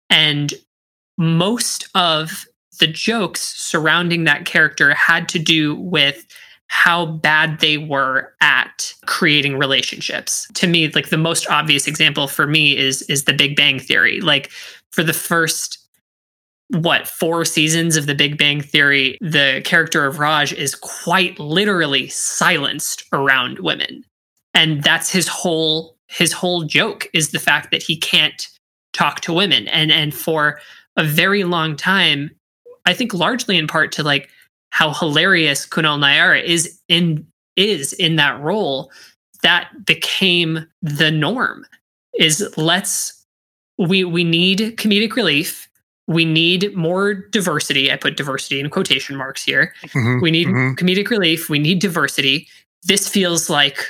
And 0.09 0.53
most 1.17 1.87
of 1.95 2.45
the 2.79 2.87
jokes 2.87 3.41
surrounding 3.41 4.23
that 4.25 4.45
character 4.45 4.93
had 4.93 5.27
to 5.29 5.39
do 5.39 5.75
with 5.75 6.25
how 6.67 7.05
bad 7.05 7.59
they 7.59 7.77
were 7.77 8.33
at 8.41 8.93
creating 9.05 9.57
relationships. 9.57 10.47
To 10.55 10.67
me, 10.67 10.89
like 10.89 11.09
the 11.09 11.17
most 11.17 11.49
obvious 11.49 11.87
example 11.87 12.27
for 12.27 12.45
me 12.45 12.77
is 12.77 13.01
is 13.03 13.23
the 13.23 13.33
Big 13.33 13.55
Bang 13.55 13.79
Theory. 13.79 14.21
Like 14.21 14.51
for 14.91 15.03
the 15.03 15.13
first 15.13 15.79
what 16.69 17.07
four 17.07 17.45
seasons 17.45 17.95
of 17.95 18.07
the 18.07 18.15
Big 18.15 18.37
Bang 18.37 18.61
Theory, 18.61 19.17
the 19.21 19.61
character 19.63 20.05
of 20.05 20.19
Raj 20.19 20.51
is 20.51 20.75
quite 20.75 21.39
literally 21.39 22.09
silenced 22.09 23.05
around 23.13 23.59
women. 23.59 24.03
And 24.53 24.83
that's 24.83 25.09
his 25.09 25.27
whole 25.27 25.95
his 26.07 26.33
whole 26.33 26.63
joke 26.63 27.07
is 27.13 27.31
the 27.31 27.39
fact 27.39 27.71
that 27.71 27.83
he 27.83 27.97
can't 27.97 28.47
talk 28.93 29.21
to 29.21 29.33
women. 29.33 29.67
And 29.69 29.91
and 29.91 30.13
for 30.13 30.59
a 30.97 31.03
very 31.03 31.43
long 31.43 31.75
time, 31.75 32.31
I 32.85 32.93
think 32.93 33.13
largely 33.13 33.57
in 33.57 33.67
part 33.67 33.91
to 33.93 34.03
like 34.03 34.29
how 34.69 34.93
hilarious 34.93 35.65
Kunal 35.67 35.99
Nayyar 35.99 36.41
is 36.43 36.79
in 36.87 37.25
is 37.55 37.93
in 37.93 38.15
that 38.17 38.39
role, 38.39 38.91
that 39.43 39.69
became 39.85 40.65
the 40.81 41.11
norm. 41.11 41.65
Is 42.19 42.47
let's 42.57 43.25
we 43.77 44.03
we 44.03 44.23
need 44.23 44.77
comedic 44.77 45.15
relief. 45.15 45.67
We 46.07 46.23
need 46.23 46.73
more 46.75 47.13
diversity. 47.13 47.91
I 47.91 47.97
put 47.97 48.15
diversity 48.15 48.59
in 48.59 48.69
quotation 48.69 49.17
marks 49.17 49.43
here. 49.43 49.73
Mhm, 49.87 50.21
We 50.21 50.31
need 50.31 50.47
mhm. 50.47 50.75
comedic 50.75 51.09
relief. 51.09 51.49
We 51.49 51.59
need 51.59 51.79
diversity. 51.79 52.47
This 52.83 53.07
feels 53.07 53.49
like 53.49 53.85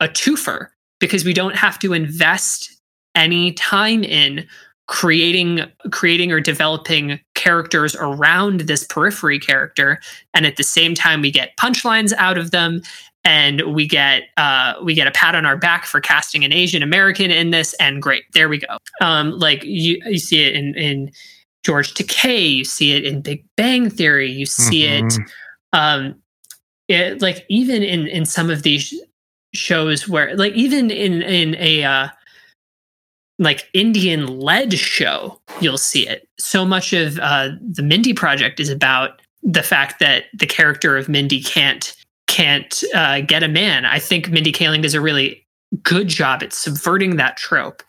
a 0.00 0.08
twofer 0.08 0.68
because 1.00 1.24
we 1.24 1.32
don't 1.32 1.56
have 1.56 1.78
to 1.78 1.92
invest 1.92 2.70
any 3.14 3.52
time 3.52 4.04
in 4.04 4.46
creating 4.86 5.60
creating 5.90 6.30
or 6.30 6.40
developing 6.40 7.18
characters 7.50 7.94
around 8.00 8.60
this 8.62 8.84
periphery 8.84 9.38
character 9.38 10.00
and 10.34 10.44
at 10.46 10.56
the 10.56 10.64
same 10.64 10.94
time 10.94 11.20
we 11.20 11.30
get 11.30 11.56
punchlines 11.56 12.12
out 12.18 12.36
of 12.36 12.50
them 12.50 12.80
and 13.24 13.62
we 13.74 13.86
get 13.86 14.24
uh, 14.36 14.74
we 14.82 14.94
get 14.94 15.06
a 15.06 15.12
pat 15.12 15.34
on 15.36 15.46
our 15.46 15.56
back 15.56 15.84
for 15.84 16.00
casting 16.00 16.44
an 16.44 16.52
Asian 16.52 16.82
American 16.82 17.30
in 17.30 17.50
this 17.52 17.72
and 17.74 18.02
great 18.02 18.24
there 18.34 18.48
we 18.48 18.58
go 18.58 18.78
um, 19.00 19.30
like 19.38 19.62
you 19.64 20.00
you 20.06 20.18
see 20.18 20.42
it 20.42 20.54
in 20.56 20.74
in 20.74 21.10
George 21.64 21.94
Takei 21.94 22.56
you 22.56 22.64
see 22.64 22.92
it 22.92 23.04
in 23.04 23.22
Big 23.22 23.44
Bang 23.56 23.90
Theory 23.90 24.30
you 24.30 24.46
see 24.46 24.84
it 24.84 25.04
Mhm. 25.04 25.28
um 25.72 26.14
it 26.88 27.22
like 27.22 27.44
even 27.48 27.82
in 27.82 28.06
in 28.08 28.26
some 28.26 28.50
of 28.50 28.62
these 28.64 28.92
shows 29.54 30.08
where 30.08 30.36
like 30.36 30.52
even 30.54 30.90
in 30.90 31.22
in 31.22 31.54
a 31.58 31.84
uh 31.84 32.08
like 33.38 33.68
indian 33.74 34.26
led 34.26 34.72
show 34.74 35.40
you'll 35.60 35.78
see 35.78 36.06
it 36.08 36.28
so 36.38 36.64
much 36.64 36.92
of 36.92 37.18
uh 37.20 37.50
the 37.72 37.82
mindy 37.82 38.12
project 38.12 38.60
is 38.60 38.68
about 38.68 39.20
the 39.42 39.62
fact 39.62 39.98
that 40.00 40.24
the 40.34 40.46
character 40.46 40.96
of 40.96 41.08
mindy 41.08 41.42
can't 41.42 41.94
can't 42.26 42.82
uh, 42.94 43.20
get 43.20 43.42
a 43.42 43.48
man 43.48 43.84
i 43.84 43.98
think 43.98 44.30
mindy 44.30 44.52
kaling 44.52 44.82
does 44.82 44.94
a 44.94 45.00
really 45.00 45.46
good 45.82 46.08
job 46.08 46.42
at 46.42 46.52
subverting 46.52 47.16
that 47.16 47.36
trope 47.36 47.82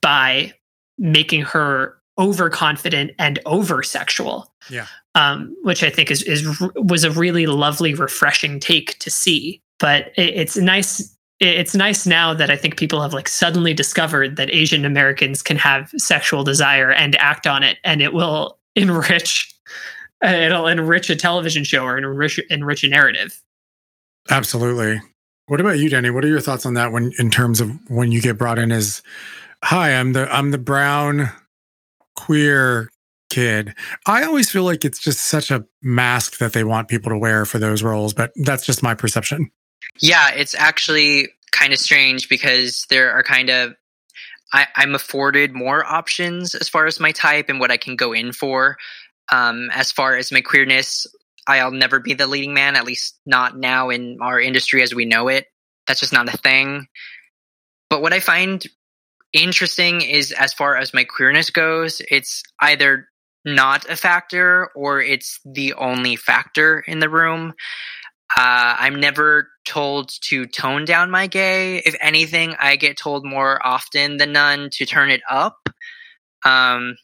by 0.00 0.52
making 0.98 1.42
her 1.42 1.96
overconfident 2.18 3.12
and 3.18 3.38
over 3.46 3.82
sexual 3.82 4.52
Yeah. 4.70 4.86
um, 5.14 5.54
which 5.62 5.82
I 5.84 5.90
think 5.90 6.10
is 6.10 6.22
is 6.24 6.60
was 6.74 7.04
a 7.04 7.10
really 7.12 7.46
lovely, 7.46 7.94
refreshing 7.94 8.58
take 8.58 8.98
to 8.98 9.08
see. 9.10 9.62
But 9.78 10.06
it, 10.16 10.34
it's 10.34 10.56
nice. 10.56 11.16
It's 11.40 11.74
nice 11.74 12.04
now 12.04 12.34
that 12.34 12.50
I 12.50 12.56
think 12.56 12.76
people 12.76 13.00
have 13.00 13.12
like 13.12 13.28
suddenly 13.28 13.72
discovered 13.72 14.36
that 14.36 14.50
Asian 14.50 14.84
Americans 14.84 15.40
can 15.40 15.56
have 15.56 15.90
sexual 15.96 16.42
desire 16.42 16.90
and 16.90 17.14
act 17.16 17.46
on 17.46 17.62
it, 17.62 17.78
and 17.84 18.02
it 18.02 18.12
will 18.12 18.58
enrich. 18.74 19.54
uh, 20.24 20.28
It'll 20.28 20.66
enrich 20.66 21.10
a 21.10 21.16
television 21.16 21.62
show 21.64 21.84
or 21.84 21.96
enrich 21.96 22.38
enrich 22.50 22.82
a 22.82 22.88
narrative. 22.88 23.40
Absolutely. 24.30 25.00
What 25.46 25.60
about 25.60 25.78
you, 25.78 25.88
Danny? 25.88 26.10
What 26.10 26.24
are 26.24 26.28
your 26.28 26.40
thoughts 26.40 26.66
on 26.66 26.74
that 26.74 26.92
when 26.92 27.12
in 27.18 27.30
terms 27.30 27.60
of 27.60 27.70
when 27.88 28.12
you 28.12 28.20
get 28.20 28.36
brought 28.36 28.58
in 28.58 28.72
as 28.72 29.02
hi, 29.62 29.94
I'm 29.94 30.12
the 30.12 30.30
I'm 30.34 30.50
the 30.50 30.58
brown 30.58 31.30
queer 32.16 32.90
kid. 33.30 33.74
I 34.06 34.24
always 34.24 34.50
feel 34.50 34.64
like 34.64 34.84
it's 34.84 34.98
just 34.98 35.20
such 35.20 35.50
a 35.50 35.64
mask 35.82 36.38
that 36.38 36.52
they 36.52 36.64
want 36.64 36.88
people 36.88 37.10
to 37.10 37.18
wear 37.18 37.44
for 37.44 37.58
those 37.58 37.82
roles, 37.82 38.12
but 38.12 38.32
that's 38.44 38.66
just 38.66 38.82
my 38.82 38.94
perception. 38.94 39.50
Yeah, 40.00 40.30
it's 40.30 40.54
actually 40.54 41.28
kind 41.50 41.72
of 41.72 41.78
strange 41.78 42.28
because 42.28 42.86
there 42.90 43.12
are 43.12 43.22
kind 43.22 43.50
of 43.50 43.74
I, 44.52 44.66
I'm 44.74 44.94
afforded 44.94 45.52
more 45.52 45.84
options 45.84 46.54
as 46.54 46.68
far 46.68 46.86
as 46.86 47.00
my 47.00 47.12
type 47.12 47.48
and 47.48 47.60
what 47.60 47.70
I 47.70 47.76
can 47.76 47.96
go 47.96 48.12
in 48.12 48.32
for. 48.32 48.78
Um, 49.30 49.68
as 49.72 49.92
far 49.92 50.16
as 50.16 50.32
my 50.32 50.40
queerness, 50.40 51.06
I'll 51.46 51.70
never 51.70 52.00
be 52.00 52.14
the 52.14 52.26
leading 52.26 52.54
man, 52.54 52.76
at 52.76 52.84
least 52.84 53.18
not 53.26 53.58
now 53.58 53.90
in 53.90 54.18
our 54.22 54.40
industry 54.40 54.82
as 54.82 54.94
we 54.94 55.04
know 55.04 55.28
it. 55.28 55.46
That's 55.86 56.00
just 56.00 56.12
not 56.12 56.32
a 56.32 56.36
thing. 56.36 56.86
But 57.90 58.02
what 58.02 58.12
I 58.12 58.20
find 58.20 58.64
interesting 59.32 60.00
is 60.00 60.32
as 60.32 60.54
far 60.54 60.76
as 60.76 60.94
my 60.94 61.04
queerness 61.04 61.50
goes, 61.50 62.00
it's 62.10 62.42
either 62.60 63.08
not 63.44 63.88
a 63.88 63.96
factor 63.96 64.70
or 64.74 65.00
it's 65.00 65.40
the 65.44 65.74
only 65.74 66.16
factor 66.16 66.80
in 66.80 66.98
the 66.98 67.08
room. 67.08 67.54
Uh, 68.36 68.76
I'm 68.78 69.00
never 69.00 69.48
told 69.68 70.10
to 70.22 70.46
tone 70.46 70.86
down 70.86 71.10
my 71.10 71.26
gay. 71.26 71.76
If 71.78 71.94
anything, 72.00 72.56
I 72.58 72.76
get 72.76 72.96
told 72.96 73.24
more 73.24 73.64
often 73.64 74.16
than 74.16 74.32
none 74.32 74.70
to 74.72 74.86
turn 74.86 75.10
it 75.10 75.20
up. 75.28 75.68
Um, 76.44 76.96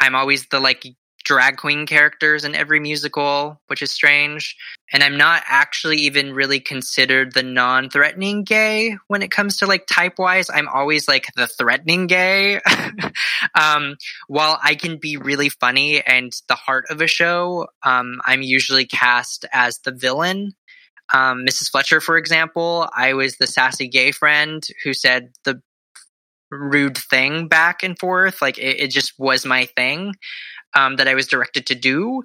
I'm 0.00 0.14
always 0.14 0.46
the 0.46 0.60
like 0.60 0.86
drag 1.24 1.56
queen 1.56 1.86
characters 1.86 2.44
in 2.44 2.54
every 2.54 2.78
musical, 2.78 3.60
which 3.66 3.82
is 3.82 3.90
strange. 3.90 4.56
And 4.92 5.02
I'm 5.02 5.16
not 5.16 5.42
actually 5.46 5.96
even 6.02 6.34
really 6.34 6.60
considered 6.60 7.32
the 7.32 7.42
non 7.42 7.90
threatening 7.90 8.44
gay 8.44 8.96
when 9.08 9.22
it 9.22 9.30
comes 9.30 9.56
to 9.56 9.66
like 9.66 9.86
type 9.90 10.18
wise. 10.18 10.50
I'm 10.50 10.68
always 10.68 11.08
like 11.08 11.26
the 11.34 11.48
threatening 11.48 12.06
gay. 12.06 12.60
um, 13.60 13.96
while 14.28 14.60
I 14.62 14.76
can 14.76 14.98
be 14.98 15.16
really 15.16 15.48
funny 15.48 16.02
and 16.02 16.32
the 16.48 16.54
heart 16.54 16.84
of 16.90 17.00
a 17.00 17.06
show, 17.08 17.66
um, 17.82 18.20
I'm 18.24 18.42
usually 18.42 18.86
cast 18.86 19.46
as 19.52 19.78
the 19.78 19.92
villain. 19.92 20.54
Um, 21.14 21.46
Mrs. 21.46 21.70
Fletcher, 21.70 22.00
for 22.00 22.18
example, 22.18 22.88
I 22.94 23.14
was 23.14 23.36
the 23.36 23.46
sassy 23.46 23.88
gay 23.88 24.10
friend 24.10 24.66
who 24.82 24.92
said 24.92 25.30
the 25.44 25.62
rude 26.50 26.98
thing 26.98 27.46
back 27.46 27.84
and 27.84 27.98
forth. 27.98 28.42
Like 28.42 28.58
it, 28.58 28.80
it 28.80 28.90
just 28.90 29.14
was 29.16 29.46
my 29.46 29.66
thing 29.76 30.14
um, 30.74 30.96
that 30.96 31.06
I 31.06 31.14
was 31.14 31.28
directed 31.28 31.66
to 31.66 31.76
do. 31.76 32.24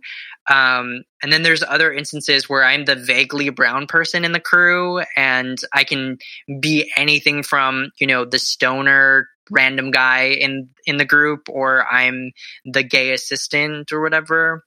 Um, 0.49 1.03
and 1.21 1.31
then 1.31 1.43
there's 1.43 1.61
other 1.61 1.93
instances 1.93 2.49
where 2.49 2.63
I'm 2.63 2.85
the 2.85 2.95
vaguely 2.95 3.49
brown 3.49 3.85
person 3.85 4.25
in 4.25 4.31
the 4.31 4.39
crew, 4.39 5.03
and 5.15 5.57
I 5.71 5.83
can 5.83 6.17
be 6.59 6.91
anything 6.97 7.43
from 7.43 7.91
you 7.99 8.07
know 8.07 8.25
the 8.25 8.39
stoner 8.39 9.27
random 9.51 9.91
guy 9.91 10.29
in 10.29 10.69
in 10.87 10.97
the 10.97 11.05
group, 11.05 11.47
or 11.47 11.85
I'm 11.85 12.31
the 12.65 12.83
gay 12.83 13.13
assistant 13.13 13.91
or 13.91 14.01
whatever. 14.01 14.63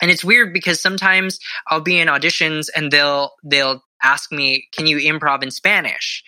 And 0.00 0.10
it's 0.10 0.24
weird 0.24 0.52
because 0.52 0.80
sometimes 0.80 1.38
I'll 1.68 1.80
be 1.80 1.98
in 1.98 2.08
auditions 2.08 2.68
and 2.74 2.90
they'll 2.90 3.32
they'll 3.44 3.82
ask 4.02 4.32
me, 4.32 4.68
"Can 4.74 4.86
you 4.86 4.98
improv 4.98 5.42
in 5.42 5.50
Spanish?" 5.50 6.22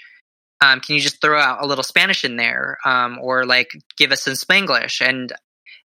Um, 0.61 0.79
can 0.81 0.95
you 0.95 1.01
just 1.01 1.21
throw 1.21 1.41
out 1.41 1.63
a 1.63 1.67
little 1.67 1.83
Spanish 1.83 2.25
in 2.25 2.37
there, 2.37 2.79
um, 2.85 3.19
or 3.21 3.45
like 3.45 3.73
give 3.97 4.13
us 4.13 4.23
some 4.23 4.35
Spanglish? 4.35 5.05
And 5.05 5.33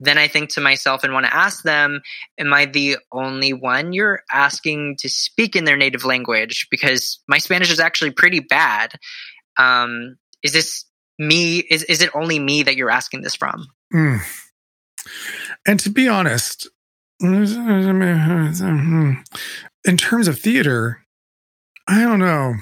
then 0.01 0.18
I 0.18 0.28
think 0.28 0.51
to 0.51 0.61
myself 0.61 1.05
and 1.05 1.12
want 1.12 1.26
to 1.26 1.35
ask 1.35 1.62
them, 1.62 2.01
am 2.39 2.53
I 2.53 2.64
the 2.64 2.97
only 3.12 3.53
one 3.53 3.93
you're 3.93 4.22
asking 4.33 4.97
to 5.01 5.09
speak 5.09 5.55
in 5.55 5.64
their 5.64 5.76
native 5.76 6.05
language? 6.05 6.66
Because 6.70 7.20
my 7.28 7.39
Spanish 7.39 7.70
is 7.70 7.80
actually 7.80 8.11
pretty 8.11 8.41
bad. 8.41 8.95
Um, 9.59 10.16
is 10.43 10.53
this 10.53 10.87
me? 11.18 11.59
Is, 11.59 11.85
is 11.85 12.03
it 12.03 12.11
only 12.14 12.39
me 12.39 12.64
that 12.64 12.74
you're 12.74 12.91
asking 12.91 13.20
this 13.20 13.37
from? 13.37 13.68
Mm. 13.95 14.20
And 15.66 15.78
to 15.80 15.91
be 15.91 16.09
honest, 16.09 16.68
Hmm. 17.23 19.12
in 19.85 19.97
terms 19.97 20.29
of 20.29 20.39
theater, 20.39 21.05
I 21.89 22.01
don't 22.03 22.18
know. 22.18 22.55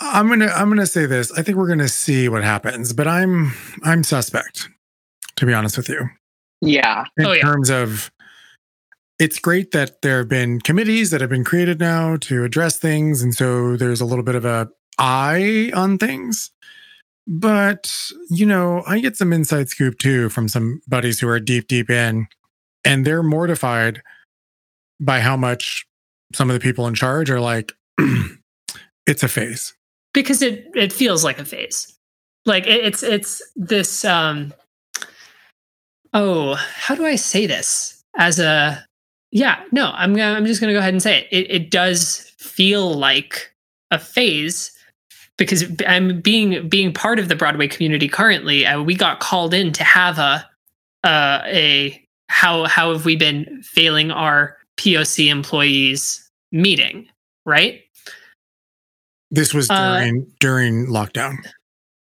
I'm 0.00 0.28
gonna 0.28 0.46
I'm 0.46 0.68
gonna 0.70 0.86
say 0.86 1.04
this. 1.06 1.30
I 1.32 1.42
think 1.42 1.58
we're 1.58 1.68
gonna 1.68 1.88
see 1.88 2.28
what 2.28 2.42
happens, 2.42 2.92
but 2.94 3.06
I'm 3.06 3.52
I'm 3.84 4.02
suspect 4.02 4.68
to 5.36 5.46
be 5.46 5.52
honest 5.52 5.76
with 5.76 5.88
you. 5.88 6.08
Yeah. 6.62 7.04
In 7.16 7.26
Oh, 7.26 7.32
yeah. 7.32 7.42
terms 7.42 7.70
of, 7.70 8.10
it's 9.18 9.38
great 9.38 9.70
that 9.70 10.02
there 10.02 10.18
have 10.18 10.28
been 10.28 10.60
committees 10.60 11.10
that 11.10 11.22
have 11.22 11.30
been 11.30 11.44
created 11.44 11.80
now 11.80 12.16
to 12.18 12.44
address 12.44 12.76
things. 12.78 13.22
And 13.22 13.34
so 13.34 13.74
there's 13.76 14.02
a 14.02 14.04
little 14.04 14.24
bit 14.24 14.34
of 14.34 14.44
a 14.44 14.68
eye 14.98 15.70
on 15.74 15.96
things. 15.96 16.50
But, 17.32 18.10
you 18.28 18.44
know, 18.44 18.82
I 18.88 18.98
get 18.98 19.16
some 19.16 19.32
inside 19.32 19.68
scoop 19.68 19.98
too 19.98 20.30
from 20.30 20.48
some 20.48 20.82
buddies 20.88 21.20
who 21.20 21.28
are 21.28 21.38
deep, 21.38 21.68
deep 21.68 21.88
in, 21.88 22.26
and 22.84 23.06
they're 23.06 23.22
mortified 23.22 24.02
by 24.98 25.20
how 25.20 25.36
much 25.36 25.86
some 26.34 26.50
of 26.50 26.54
the 26.54 26.60
people 26.60 26.88
in 26.88 26.94
charge 26.94 27.30
are 27.30 27.40
like, 27.40 27.72
it's 29.06 29.22
a 29.22 29.28
phase. 29.28 29.74
because 30.12 30.42
it 30.42 30.66
it 30.74 30.92
feels 30.92 31.22
like 31.24 31.38
a 31.38 31.44
phase. 31.44 31.96
Like 32.46 32.66
it, 32.66 32.84
it's 32.84 33.02
it's 33.02 33.42
this 33.54 34.04
um 34.04 34.52
oh 36.12 36.54
how 36.54 36.94
do 36.96 37.04
i 37.06 37.16
say 37.16 37.46
this? 37.46 38.02
As 38.16 38.38
a 38.40 38.84
yeah 39.30 39.62
no 39.70 39.92
i'm 39.94 40.14
gonna 40.14 40.36
i'm 40.36 40.46
just 40.46 40.60
gonna 40.60 40.72
go 40.72 40.80
ahead 40.80 40.94
and 40.94 41.02
say 41.02 41.20
it. 41.20 41.28
It, 41.30 41.50
it 41.50 41.70
does 41.70 42.32
feel 42.38 42.92
like 42.94 43.54
a 43.92 43.98
phase 43.98 44.72
because 45.40 45.64
i'm 45.88 46.20
being 46.20 46.68
being 46.68 46.92
part 46.92 47.18
of 47.18 47.28
the 47.28 47.34
broadway 47.34 47.66
community 47.66 48.06
currently 48.08 48.64
uh, 48.64 48.80
we 48.80 48.94
got 48.94 49.18
called 49.18 49.52
in 49.52 49.72
to 49.72 49.82
have 49.82 50.18
a 50.20 50.48
uh, 51.02 51.40
a 51.46 52.06
how 52.28 52.66
how 52.66 52.92
have 52.92 53.04
we 53.04 53.16
been 53.16 53.60
failing 53.64 54.12
our 54.12 54.56
poc 54.76 55.28
employees 55.28 56.30
meeting 56.52 57.08
right 57.44 57.82
This 59.32 59.54
was 59.54 59.70
Uh, 59.70 59.98
during 59.98 60.26
during 60.40 60.86
lockdown. 60.86 61.36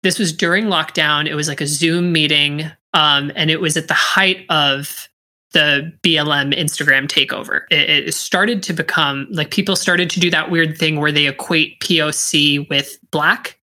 this 0.03 0.17
was 0.17 0.31
during 0.33 0.65
lockdown. 0.65 1.27
It 1.27 1.35
was 1.35 1.47
like 1.47 1.59
a 1.61 1.67
Zoom 1.67 2.11
meeting, 2.13 2.71
um, 2.93 3.31
and 3.35 3.51
it 3.51 3.59
was 3.59 3.75
at 3.75 3.87
the 3.89 3.93
height 3.93 4.45
of 4.49 5.09
the 5.53 5.91
BLM 6.03 6.53
Instagram 6.57 7.07
takeover. 7.07 7.61
It, 7.71 8.07
it 8.09 8.13
started 8.13 8.61
to 8.63 8.73
become 8.73 9.27
like 9.31 9.51
people 9.51 9.75
started 9.75 10.09
to 10.11 10.19
do 10.19 10.29
that 10.29 10.51
weird 10.51 10.77
thing 10.77 10.99
where 10.99 11.11
they 11.11 11.27
equate 11.27 11.79
POC 11.79 12.69
with 12.69 12.97
black, 13.11 13.57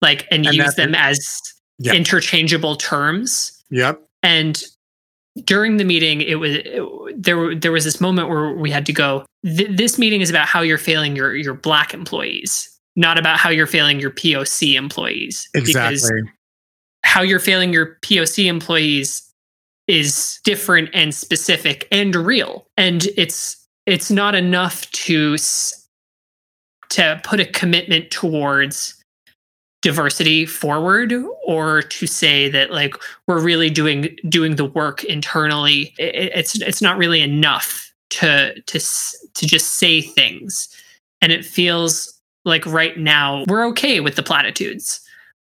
like 0.00 0.26
and, 0.30 0.44
And 0.46 0.54
use 0.56 0.74
them 0.74 0.94
as 0.94 1.40
Yeah. 1.78 1.92
interchangeable 1.94 2.76
terms. 2.76 3.62
Yep. 3.70 4.02
And 4.22 4.62
during 5.44 5.76
the 5.78 5.84
meeting, 5.84 6.20
it 6.20 6.34
was 6.36 6.56
it, 6.56 6.82
there. 7.22 7.54
There 7.54 7.72
was 7.72 7.84
this 7.84 8.00
moment 8.00 8.28
where 8.28 8.52
we 8.52 8.70
had 8.70 8.84
to 8.86 8.92
go. 8.92 9.24
Th- 9.46 9.70
this 9.74 9.98
meeting 9.98 10.20
is 10.20 10.28
about 10.28 10.46
how 10.46 10.60
you're 10.60 10.76
failing 10.76 11.16
your 11.16 11.34
your 11.34 11.54
black 11.54 11.94
employees, 11.94 12.68
not 12.96 13.16
about 13.18 13.38
how 13.38 13.48
you're 13.48 13.66
failing 13.66 13.98
your 14.00 14.10
POC 14.10 14.74
employees. 14.74 15.48
Because 15.54 15.90
Exactly. 16.04 16.22
how 17.04 17.22
you're 17.22 17.38
failing 17.38 17.72
your 17.72 17.96
POC 18.02 18.46
employees 18.46 19.22
is 19.88 20.40
different 20.44 20.90
and 20.94 21.14
specific 21.14 21.88
and 21.90 22.14
real. 22.14 22.66
And 22.76 23.06
it's 23.16 23.56
it's 23.86 24.10
not 24.10 24.34
enough 24.34 24.90
to 24.92 25.36
to 26.90 27.20
put 27.24 27.40
a 27.40 27.46
commitment 27.46 28.10
towards 28.10 28.94
diversity 29.82 30.46
forward 30.46 31.12
or 31.44 31.82
to 31.82 32.06
say 32.06 32.48
that 32.48 32.70
like 32.70 32.94
we're 33.26 33.40
really 33.40 33.68
doing 33.70 34.16
doing 34.28 34.56
the 34.56 34.64
work 34.64 35.02
internally. 35.04 35.92
I- 35.98 36.02
I- 36.04 36.30
it's 36.38 36.60
it's 36.60 36.82
not 36.82 36.96
really 36.98 37.20
enough 37.20 37.92
to 38.10 38.60
to 38.62 38.78
to 38.78 39.46
just 39.46 39.74
say 39.78 40.00
things. 40.00 40.68
And 41.20 41.32
it 41.32 41.44
feels 41.44 42.20
like 42.44 42.64
right 42.66 42.96
now 42.98 43.44
we're 43.48 43.66
okay 43.68 44.00
with 44.00 44.16
the 44.16 44.22
platitudes 44.22 45.00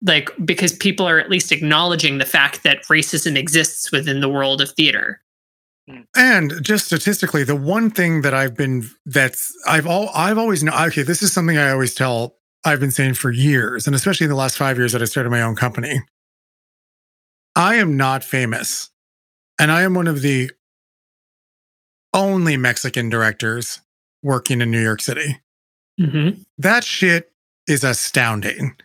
like 0.05 0.31
because 0.45 0.73
people 0.73 1.07
are 1.07 1.19
at 1.19 1.31
least 1.31 1.53
acknowledging 1.53 2.19
the 2.19 2.25
fact 2.25 2.63
that 2.65 2.83
racism 2.85 3.37
exists 3.37 3.93
within 3.93 4.21
the 4.21 4.29
world 4.29 4.61
of 4.61 4.71
theater 4.71 5.21
And 6.15 6.53
just 6.63 6.87
statistically, 6.87 7.45
the 7.45 7.57
one 7.57 7.91
thing 7.91 8.23
that 8.23 8.35
I've 8.35 8.57
been 8.57 8.89
that's 9.05 9.53
I've 9.67 9.87
all 9.87 10.11
I've 10.15 10.39
always 10.39 10.63
known 10.63 10.81
okay, 10.89 11.03
this 11.03 11.23
is 11.23 11.33
something 11.33 11.59
I 11.59 11.71
always 11.71 11.95
tell 11.95 12.37
I've 12.65 12.81
been 12.81 12.93
saying 12.93 13.15
for 13.15 13.33
years, 13.33 13.87
and 13.87 13.97
especially 13.97 14.25
in 14.25 14.31
the 14.31 14.37
last 14.37 14.57
five 14.57 14.79
years 14.79 14.93
that 14.93 15.03
I 15.03 15.07
started 15.07 15.31
my 15.31 15.43
own 15.43 15.57
company. 15.57 16.01
I 17.57 17.77
am 17.77 17.97
not 17.97 18.25
famous. 18.25 18.91
And 19.59 19.71
I 19.71 19.83
am 19.83 19.95
one 19.95 20.09
of 20.09 20.23
the 20.23 20.51
only 22.15 22.57
Mexican 22.57 23.09
directors 23.09 23.81
working 24.23 24.61
in 24.61 24.71
New 24.71 24.83
York 24.83 25.03
City. 25.03 25.41
mm-hmm. 26.01 26.41
That 26.59 26.85
shit 26.85 27.33
is 27.67 27.85
astounding. 27.85 28.77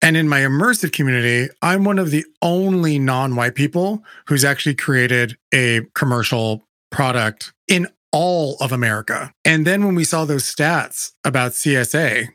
And 0.00 0.16
in 0.16 0.28
my 0.28 0.40
immersive 0.40 0.92
community, 0.92 1.48
I'm 1.60 1.84
one 1.84 1.98
of 1.98 2.10
the 2.10 2.24
only 2.40 2.98
non 2.98 3.34
white 3.34 3.54
people 3.54 4.04
who's 4.26 4.44
actually 4.44 4.76
created 4.76 5.36
a 5.52 5.82
commercial 5.94 6.62
product 6.90 7.52
in 7.66 7.88
all 8.12 8.56
of 8.60 8.72
America. 8.72 9.32
And 9.44 9.66
then 9.66 9.84
when 9.84 9.94
we 9.94 10.04
saw 10.04 10.24
those 10.24 10.44
stats 10.44 11.12
about 11.24 11.52
CSA, 11.52 12.28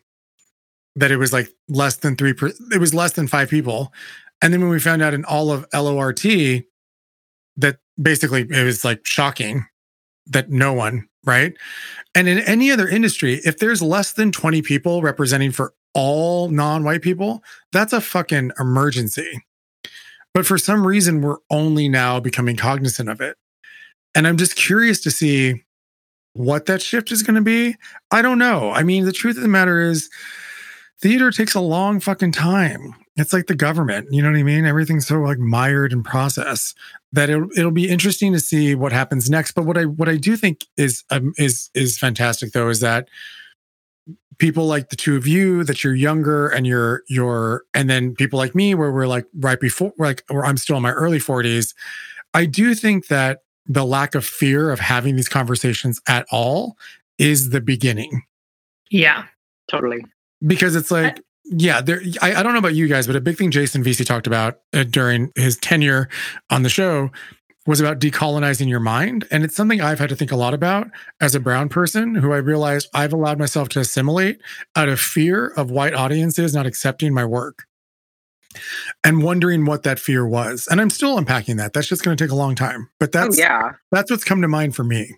that 0.96 1.12
it 1.12 1.18
was 1.18 1.34
like 1.34 1.50
less 1.68 1.96
than 1.98 2.16
three, 2.16 2.34
per, 2.34 2.52
it 2.72 2.80
was 2.80 2.94
less 2.94 3.14
than 3.14 3.28
five 3.28 3.50
people. 3.50 3.92
And 4.42 4.54
then 4.54 4.62
when 4.62 4.70
we 4.70 4.80
found 4.80 5.02
out 5.02 5.14
in 5.14 5.26
all 5.26 5.52
of 5.52 5.66
LORT 5.74 6.22
that 7.56 7.78
basically 8.02 8.42
it 8.42 8.64
was 8.64 8.84
like 8.84 9.06
shocking 9.06 9.66
that 10.28 10.50
no 10.50 10.74
one, 10.74 11.08
right? 11.26 11.54
And 12.16 12.28
in 12.28 12.40
any 12.40 12.72
other 12.72 12.88
industry, 12.88 13.42
if 13.44 13.58
there's 13.58 13.82
less 13.82 14.14
than 14.14 14.32
20 14.32 14.62
people 14.62 15.02
representing 15.02 15.52
for 15.52 15.74
all 15.94 16.50
non 16.50 16.84
white 16.84 17.02
people, 17.02 17.44
that's 17.72 17.94
a 17.94 18.02
fucking 18.02 18.52
emergency. 18.60 19.44
But 20.34 20.46
for 20.46 20.58
some 20.58 20.86
reason, 20.86 21.22
we're 21.22 21.38
only 21.50 21.88
now 21.88 22.20
becoming 22.20 22.56
cognizant 22.56 23.10
of 23.10 23.22
it. 23.22 23.38
And 24.16 24.28
I'm 24.28 24.38
just 24.38 24.56
curious 24.56 25.02
to 25.02 25.12
see 25.12 25.64
what 26.34 26.66
that 26.66 26.82
shift 26.82 27.12
is 27.12 27.24
going 27.24 27.36
to 27.36 27.42
be. 27.42 27.76
I 28.12 28.22
don't 28.22 28.40
know. 28.40 28.72
I 28.72 28.84
mean, 28.84 29.06
the 29.06 29.12
truth 29.12 29.38
of 29.38 29.44
the 29.44 29.50
matter 29.50 29.80
is, 29.80 30.10
theater 31.02 31.32
takes 31.32 31.54
a 31.54 31.60
long 31.60 32.00
fucking 32.00 32.32
time. 32.32 32.96
It's 33.16 33.34
like 33.34 33.48
the 33.48 33.56
government, 33.56 34.08
you 34.10 34.24
know 34.24 34.32
what 34.32 34.40
I 34.40 34.44
mean? 34.44 34.66
Everything's 34.66 35.06
so 35.06 35.20
like 35.20 35.38
mired 35.38 35.94
in 35.94 36.02
process 36.02 36.74
that 37.14 37.30
it'll, 37.30 37.48
it'll 37.58 37.72
be 37.72 37.90
interesting 37.90 38.34
to 38.34 38.40
see 38.40 38.76
what 38.76 38.92
happens 38.92 39.30
next. 39.30 39.54
But 39.54 39.66
what 39.66 39.78
I 39.78 39.86
what 39.86 40.10
I 40.10 40.18
do 40.18 40.36
think 40.36 40.66
is 40.78 41.04
um, 41.10 41.34
is 41.38 41.70
is 41.74 41.98
fantastic 41.98 42.52
though 42.52 42.70
is 42.70 42.82
that 42.82 43.08
people 44.40 44.66
like 44.66 44.90
the 44.90 44.96
two 44.96 45.16
of 45.16 45.28
you 45.28 45.64
that 45.64 45.84
you're 45.84 45.94
younger 45.94 46.48
and 46.48 46.66
you're 46.66 47.04
you're 47.08 47.64
and 47.74 47.90
then 47.90 48.16
people 48.16 48.38
like 48.38 48.56
me 48.56 48.74
where 48.76 48.92
we're 48.92 49.08
like 49.08 49.26
right 49.40 49.60
before 49.60 49.94
like 49.98 50.24
where 50.28 50.44
I'm 50.44 50.58
still 50.58 50.76
in 50.78 50.84
my 50.84 50.92
early 50.92 51.20
40s. 51.20 51.74
I 52.34 52.46
do 52.46 52.74
think 52.74 53.08
that 53.08 53.40
the 53.68 53.86
lack 53.86 54.16
of 54.16 54.26
fear 54.26 54.72
of 54.72 54.80
having 54.80 55.16
these 55.16 55.30
conversations 55.30 56.02
at 56.08 56.26
all 56.32 56.76
is 57.20 57.52
the 57.52 57.62
beginning 57.62 58.24
Yeah. 58.90 59.26
Totally. 59.70 60.04
because 60.46 60.76
it's 60.76 60.90
like 60.92 61.22
yeah 61.46 61.82
there 61.82 62.02
I, 62.22 62.36
I 62.36 62.44
don't 62.44 62.54
know 62.54 62.60
about 62.60 62.76
you 62.76 62.88
guys 62.88 63.06
but 63.08 63.16
a 63.16 63.22
big 63.22 63.38
thing 63.38 63.52
jason 63.52 63.84
veasey 63.84 64.06
talked 64.06 64.28
about 64.28 64.60
uh, 64.74 64.84
during 64.84 65.32
his 65.36 65.58
tenure 65.58 66.10
on 66.50 66.64
the 66.64 66.70
show 66.70 67.10
was 67.66 67.80
about 67.80 68.00
decolonizing 68.00 68.68
your 68.70 68.80
mind 68.80 69.26
and 69.32 69.44
it's 69.44 69.56
something 69.56 69.82
i've 69.82 70.00
had 70.00 70.10
to 70.10 70.16
think 70.16 70.32
a 70.32 70.36
lot 70.38 70.54
about 70.54 70.88
as 71.22 71.36
a 71.36 71.40
brown 71.40 71.68
person 71.70 72.16
who 72.16 72.32
i 72.34 72.38
realized 72.38 72.88
i've 72.94 73.14
allowed 73.14 73.40
myself 73.40 73.68
to 73.70 73.80
assimilate 73.80 74.40
out 74.76 74.88
of 74.90 75.00
fear 75.00 75.48
of 75.50 75.70
white 75.70 75.94
audiences 75.94 76.54
not 76.54 76.66
accepting 76.66 77.14
my 77.14 77.26
work 77.26 77.66
and 79.04 79.24
wondering 79.24 79.66
what 79.66 79.84
that 79.84 80.00
fear 80.00 80.26
was 80.26 80.68
and 80.72 80.80
i'm 80.80 80.90
still 80.90 81.18
unpacking 81.18 81.58
that 81.58 81.74
that's 81.74 81.88
just 81.88 82.04
going 82.04 82.16
to 82.16 82.24
take 82.24 82.32
a 82.32 82.36
long 82.36 82.56
time 82.56 82.90
but 83.00 83.12
that's 83.12 83.38
oh, 83.38 83.42
yeah. 83.42 83.72
that's 83.92 84.10
what's 84.12 84.24
come 84.24 84.42
to 84.42 84.48
mind 84.48 84.76
for 84.76 84.84
me 84.84 85.16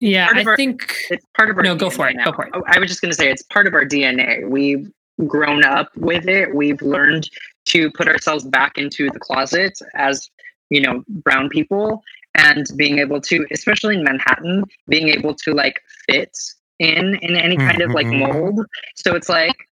Yeah. 0.00 0.28
I 0.34 0.42
our- 0.44 0.56
think. 0.56 0.94
It's 1.08 1.24
part 1.36 1.50
of 1.50 1.56
our 1.56 1.62
No, 1.62 1.76
go 1.76 1.88
for 1.88 2.08
it, 2.08 2.16
go 2.24 2.32
for 2.32 2.44
it. 2.46 2.50
Oh, 2.54 2.62
I 2.66 2.78
was 2.78 2.88
just 2.90 3.00
going 3.00 3.10
to 3.10 3.16
say 3.16 3.30
it's 3.30 3.42
part 3.42 3.66
of 3.66 3.72
our 3.74 3.84
DNA. 3.86 4.46
We've 4.48 4.90
grown 5.26 5.64
up 5.64 5.90
with 5.96 6.28
it. 6.28 6.54
We've 6.54 6.80
learned 6.82 7.28
to 7.66 7.90
put 7.92 8.08
ourselves 8.08 8.44
back 8.44 8.76
into 8.78 9.10
the 9.10 9.18
closet 9.20 9.78
as, 9.94 10.28
you 10.70 10.80
know, 10.80 11.04
brown 11.08 11.48
people 11.48 12.02
and 12.34 12.66
being 12.76 12.98
able 12.98 13.20
to, 13.22 13.46
especially 13.52 13.96
in 13.96 14.04
Manhattan, 14.04 14.64
being 14.88 15.08
able 15.08 15.34
to 15.34 15.52
like 15.52 15.80
fit 16.08 16.36
in 16.78 17.14
in 17.22 17.36
any 17.36 17.56
kind 17.56 17.80
of 17.80 17.92
like 17.92 18.06
Mhm. 18.06 18.18
mold. 18.18 18.66
So 18.96 19.14
it's 19.14 19.28
like 19.28 19.68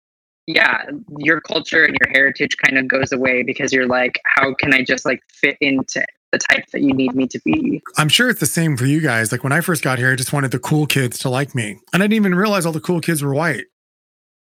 yeah, 0.49 0.85
your 1.19 1.41
culture 1.41 1.83
and 1.85 1.97
your 2.01 2.09
heritage 2.13 2.57
kind 2.59 2.79
of 2.79 2.87
goes 2.87 3.11
away 3.11 3.43
because 3.43 3.73
you're 3.73 3.89
like, 3.89 4.21
how 4.27 4.55
can 4.55 4.73
I 4.73 4.83
just 4.85 5.05
like 5.05 5.21
fit 5.29 5.57
into 5.61 6.07
the 6.31 6.39
type 6.39 6.67
that 6.73 6.83
you 6.83 6.93
need 6.95 7.17
me 7.17 7.27
to 7.27 7.41
be? 7.45 7.83
I'm 7.99 8.09
sure 8.09 8.29
it's 8.31 8.39
the 8.39 8.47
same 8.47 8.77
for 8.77 8.87
you 8.87 9.01
guys. 9.01 9.33
Like 9.33 9.43
when 9.43 9.53
I 9.53 9.61
first 9.61 9.83
got 9.83 9.99
here, 9.99 10.13
I 10.13 10.15
just 10.15 10.33
wanted 10.33 10.53
the 10.53 10.61
cool 10.61 10.87
kids 10.87 11.19
to 11.19 11.31
like 11.31 11.57
me. 11.57 11.81
And 11.93 12.01
I 12.01 12.07
didn't 12.07 12.13
even 12.15 12.35
realize 12.37 12.65
all 12.65 12.71
the 12.73 12.79
cool 12.81 13.01
kids 13.01 13.25
were 13.25 13.35
white. 13.35 13.65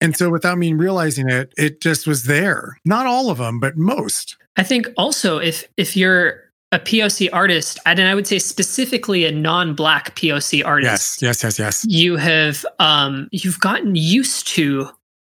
And 0.04 0.16
so 0.16 0.30
without 0.30 0.58
me 0.58 0.72
realizing 0.74 1.28
it, 1.30 1.52
it 1.56 1.80
just 1.80 2.06
was 2.06 2.24
there. 2.24 2.78
Not 2.84 3.06
all 3.06 3.30
of 3.30 3.38
them, 3.38 3.58
but 3.58 3.76
most. 3.76 4.36
I 4.56 4.62
think 4.62 4.86
also 4.96 5.38
if 5.38 5.64
if 5.76 5.96
you're 5.96 6.42
a 6.72 6.78
POC 6.78 7.28
artist, 7.32 7.78
and 7.86 8.00
I 8.00 8.14
would 8.14 8.26
say 8.26 8.38
specifically 8.38 9.24
a 9.24 9.32
non-black 9.32 10.14
POC 10.16 10.64
artist, 10.64 11.22
Yes, 11.22 11.22
yes, 11.22 11.42
yes, 11.44 11.58
yes. 11.58 11.84
you 11.88 12.16
have 12.16 12.66
um 12.78 13.28
you've 13.32 13.60
gotten 13.60 13.94
used 13.94 14.46
to 14.48 14.88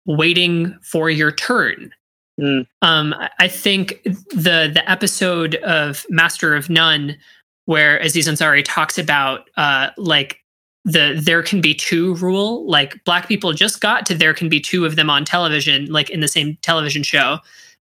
waiting 0.06 0.78
for 0.82 1.10
your 1.10 1.32
turn. 1.32 1.92
Mm. 2.40 2.66
Um, 2.82 3.14
I- 3.14 3.30
I 3.40 3.48
think 3.48 4.02
the 4.04 4.70
the 4.74 4.84
episode 4.88 5.56
of 5.56 6.06
Master 6.10 6.56
of 6.56 6.70
None, 6.70 7.16
where 7.66 7.98
Aziz 8.00 8.28
Ansari 8.28 8.64
talks 8.66 8.98
about 8.98 9.50
uh 9.58 9.90
like 9.98 10.40
the 10.86 11.20
there 11.22 11.44
can 11.44 11.62
be 11.62 11.74
two 11.74 12.16
rule, 12.16 12.70
like 12.70 13.04
black 13.04 13.28
people 13.28 13.54
just 13.54 13.82
got 13.82 14.06
to 14.08 14.16
there 14.16 14.34
can 14.34 14.50
be 14.50 14.60
two 14.60 14.86
of 14.86 14.96
them 14.96 15.10
on 15.10 15.26
television, 15.26 15.86
like 15.88 16.10
in 16.10 16.20
the 16.20 16.28
same 16.28 16.58
television 16.62 17.04
show. 17.04 17.40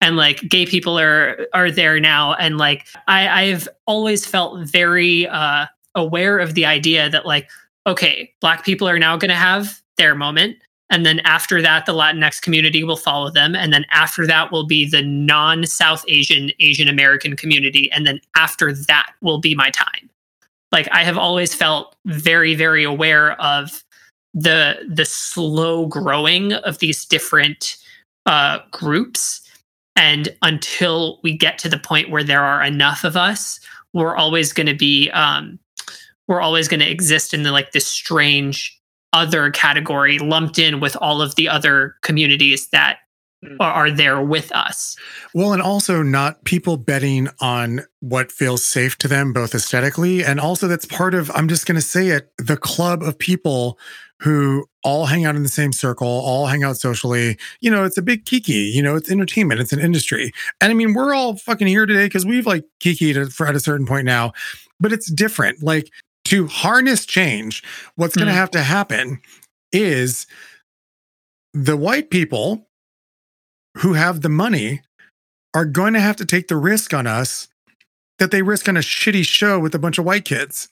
And 0.01 0.17
like 0.17 0.41
gay 0.49 0.67
people 0.67 0.99
are 0.99 1.47
are 1.55 1.71
there 1.71 1.99
now. 1.99 2.35
And 2.35 2.59
like 2.59 2.87
I, 3.09 3.45
I've 3.45 3.69
always 3.87 4.27
felt 4.27 4.67
very 4.69 5.27
uh 5.29 5.67
aware 5.95 6.39
of 6.39 6.55
the 6.55 6.67
idea 6.67 7.09
that 7.11 7.27
like, 7.27 7.49
okay, 7.87 8.33
black 8.41 8.65
people 8.65 8.89
are 8.89 8.99
now 8.99 9.17
gonna 9.17 9.35
have 9.35 9.81
their 9.97 10.15
moment. 10.15 10.57
And 10.91 11.05
then 11.05 11.21
after 11.21 11.61
that, 11.63 11.87
the 11.87 11.93
Latinx 11.93 12.41
community 12.41 12.85
will 12.85 12.97
follow 12.97 13.31
them. 13.31 13.57
And 13.57 13.73
then 13.73 13.85
after 13.91 14.27
that 14.27 14.53
will 14.53 14.67
be 14.67 14.89
the 14.89 15.03
non 15.03 15.67
South 15.67 16.05
Asian, 16.09 16.53
Asian 16.61 16.89
American 16.89 17.37
community. 17.37 17.91
And 17.91 18.07
then 18.07 18.21
after 18.37 18.73
that 18.73 19.13
will 19.21 19.41
be 19.41 19.55
my 19.55 19.71
time. 19.71 20.09
Like 20.73 20.89
I 20.93 21.05
have 21.05 21.17
always 21.19 21.55
felt 21.55 21.97
very, 22.07 22.55
very 22.55 22.85
aware 22.85 23.41
of 23.41 23.83
the 24.35 24.77
the 24.89 25.05
slow 25.05 25.87
growing 25.87 26.53
of 26.53 26.79
these 26.79 27.05
different 27.05 27.77
uh, 28.27 28.59
groups. 28.71 29.41
And 29.95 30.29
until 30.43 31.21
we 31.23 31.37
get 31.37 31.59
to 31.59 31.69
the 31.69 31.79
point 31.79 32.11
where 32.11 32.25
there 32.25 32.43
are 32.43 32.63
enough 32.63 33.03
of 33.05 33.17
us, 33.17 33.59
we're 33.95 34.17
always 34.17 34.53
going 34.53 34.67
to 34.67 34.75
be 34.75 35.11
um, 35.11 35.59
we're 36.29 36.43
always 36.43 36.69
going 36.69 36.81
to 36.81 36.91
exist 36.91 37.33
in 37.33 37.45
the 37.45 37.53
like 37.53 37.73
this 37.73 37.87
strange 37.87 38.79
other 39.13 39.51
category 39.51 40.19
lumped 40.19 40.59
in 40.59 40.81
with 40.81 40.97
all 40.97 41.23
of 41.23 41.35
the 41.37 41.49
other 41.49 41.97
communities 42.03 42.69
that. 42.69 42.99
Are, 43.61 43.73
are 43.73 43.91
there 43.91 44.21
with 44.21 44.51
us. 44.53 44.97
Well, 45.35 45.53
and 45.53 45.63
also 45.63 46.03
not 46.03 46.45
people 46.45 46.77
betting 46.77 47.29
on 47.41 47.81
what 48.01 48.33
feels 48.33 48.65
safe 48.65 48.97
to 48.99 49.09
them, 49.09 49.33
both 49.33 49.55
aesthetically 49.55 50.25
and 50.25 50.41
also 50.41 50.67
that's 50.69 50.85
part 50.87 51.15
of, 51.15 51.31
I'm 51.35 51.49
just 51.49 51.67
going 51.67 51.77
to 51.77 51.83
say 51.83 52.09
it, 52.09 52.33
the 52.39 52.57
club 52.57 53.03
of 53.03 53.19
people 53.19 53.79
who 54.21 54.65
all 54.83 55.05
hang 55.07 55.27
out 55.27 55.37
in 55.37 55.43
the 55.43 55.49
same 55.49 55.73
circle, 55.75 56.09
all 56.09 56.47
hang 56.47 56.65
out 56.65 56.79
socially. 56.79 57.37
You 57.61 57.71
know, 57.71 57.85
it's 57.85 57.99
a 57.99 58.03
big 58.03 58.25
kiki, 58.25 58.53
you 58.55 58.83
know, 58.83 58.97
it's 58.97 59.11
entertainment, 59.11 59.61
it's 59.61 59.73
an 59.75 59.81
industry. 59.81 60.33
And 60.61 60.71
I 60.71 60.75
mean, 60.75 60.95
we're 60.95 61.13
all 61.15 61.37
fucking 61.37 61.67
here 61.67 61.85
today 61.85 62.07
because 62.07 62.25
we've 62.25 62.47
like 62.47 62.65
kikied 62.81 63.17
at, 63.23 63.33
for- 63.33 63.47
at 63.47 63.55
a 63.55 63.61
certain 63.61 63.87
point 63.87 64.07
now, 64.07 64.33
but 64.81 64.93
it's 64.93 65.11
different. 65.11 65.63
Like 65.63 65.91
to 66.27 66.47
harness 66.47 67.05
change, 67.05 67.63
what's 67.97 68.17
going 68.17 68.27
to 68.29 68.33
Mm. 68.33 68.37
have 68.37 68.51
to 68.53 68.63
happen 68.63 69.21
is 69.71 70.27
the 71.53 71.77
white 71.77 72.11
people 72.11 72.66
who 73.79 73.95
have 73.95 74.23
the 74.23 74.29
money 74.29 74.83
are 75.55 75.65
going 75.65 75.95
to 75.95 76.01
have 76.01 76.17
to 76.17 76.27
take 76.27 76.49
the 76.49 76.57
risk 76.57 76.93
on 76.93 77.07
us 77.07 77.49
that 78.19 78.31
they 78.31 78.43
risk 78.43 78.69
on 78.69 78.77
a 78.77 78.81
shitty 78.81 79.25
show 79.25 79.59
with 79.59 79.75
a 79.75 79.79
bunch 79.79 79.99
of 79.99 80.05
white 80.05 80.25
kids. 80.25 80.69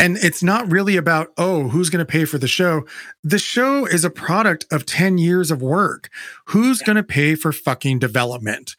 And 0.00 0.16
it's 0.18 0.44
not 0.44 0.70
really 0.70 0.96
about, 0.96 1.32
oh, 1.36 1.68
who's 1.68 1.90
going 1.90 2.04
to 2.04 2.10
pay 2.10 2.24
for 2.24 2.38
the 2.38 2.46
show? 2.46 2.86
The 3.24 3.38
show 3.38 3.84
is 3.84 4.04
a 4.04 4.10
product 4.10 4.64
of 4.70 4.86
10 4.86 5.18
years 5.18 5.50
of 5.50 5.60
work. 5.60 6.08
Who's 6.46 6.82
going 6.82 6.96
to 6.96 7.02
pay 7.02 7.34
for 7.34 7.52
fucking 7.52 7.98
development? 7.98 8.76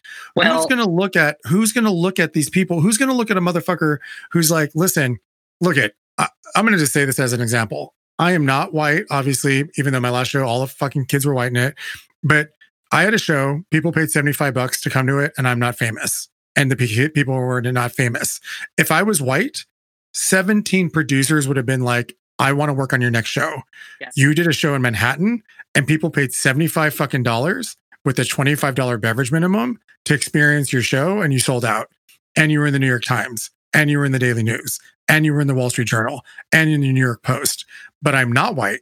who's 0.56 0.66
going 0.66 0.80
to 0.80 0.90
look 0.90 1.18
at 1.18 1.38
who's 1.44 1.74
going 1.74 1.84
to 1.84 1.92
look 1.92 2.20
at 2.20 2.32
these 2.32 2.50
people? 2.50 2.80
Who's 2.80 2.98
going 2.98 3.10
to 3.10 3.16
look 3.16 3.30
at 3.30 3.36
a 3.36 3.42
motherfucker 3.42 3.98
who's 4.32 4.50
like, 4.50 4.72
listen, 4.76 5.18
look 5.60 5.76
at, 5.76 5.94
I, 6.18 6.30
I'm 6.56 6.64
going 6.64 6.74
to 6.74 6.80
just 6.80 6.94
say 6.94 7.04
this 7.04 7.20
as 7.20 7.34
an 7.34 7.42
example. 7.42 7.94
I 8.18 8.32
am 8.32 8.46
not 8.46 8.74
white, 8.74 9.04
obviously, 9.10 9.70
even 9.78 9.92
though 9.92 10.00
my 10.00 10.10
last 10.10 10.30
show, 10.30 10.46
all 10.46 10.62
the 10.62 10.68
fucking 10.68 11.06
kids 11.06 11.26
were 11.26 11.34
white 11.34 11.48
in 11.48 11.58
it. 11.58 11.76
But 12.24 12.52
I 12.92 13.04
had 13.04 13.14
a 13.14 13.20
show, 13.20 13.64
people 13.72 13.92
paid 13.92 14.10
75 14.10 14.54
bucks 14.54 14.82
to 14.82 14.90
come 14.90 15.08
to 15.08 15.20
it, 15.20 15.34
and 15.38 15.48
I'm 15.48 15.60
not 15.60 15.78
famous. 15.78 16.30
And 16.56 16.72
the 16.72 17.12
people 17.14 17.36
were 17.36 17.62
not 17.62 17.92
famous. 17.92 18.40
If 18.78 18.92
I 18.92 19.04
was 19.04 19.22
white, 19.22 19.66
17 20.14 20.90
producers 20.90 21.48
would 21.48 21.58
have 21.58 21.66
been 21.66 21.84
like, 21.84 22.16
I 22.40 22.54
want 22.54 22.70
to 22.70 22.74
work 22.74 22.94
on 22.94 23.02
your 23.02 23.12
next 23.12 23.30
show. 23.30 23.62
Yes. 24.02 24.14
You 24.16 24.34
did 24.34 24.48
a 24.48 24.54
show 24.54 24.74
in 24.74 24.82
Manhattan 24.82 25.44
and 25.76 25.86
people 25.86 26.10
paid 26.10 26.34
75 26.34 26.94
fucking 26.94 27.24
dollars 27.24 27.76
with 28.06 28.18
a 28.18 28.24
$25 28.24 29.00
beverage 29.00 29.32
minimum 29.32 29.80
to 30.06 30.14
experience 30.14 30.74
your 30.74 30.82
show 30.82 31.22
and 31.22 31.34
you 31.34 31.40
sold 31.40 31.66
out. 31.66 31.90
And 32.36 32.52
you 32.52 32.60
were 32.60 32.68
in 32.68 32.74
the 32.74 32.80
New 32.80 32.88
York 32.88 33.04
Times 33.04 33.52
and 33.74 33.90
you 33.90 34.00
were 34.00 34.06
in 34.06 34.14
the 34.14 34.20
Daily 34.20 34.44
News 34.44 34.80
and 35.10 35.26
you 35.26 35.34
were 35.34 35.42
in 35.42 35.48
the 35.48 35.56
Wall 35.56 35.70
Street 35.70 35.88
Journal 35.88 36.22
and 36.52 36.70
in 36.70 36.82
the 36.82 36.92
New 36.94 37.02
York 37.02 37.24
Post. 37.24 37.66
But 38.02 38.16
I'm 38.16 38.32
not 38.32 38.56
white. 38.56 38.80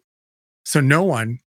So 0.63 0.79
no 0.79 1.03
one 1.03 1.39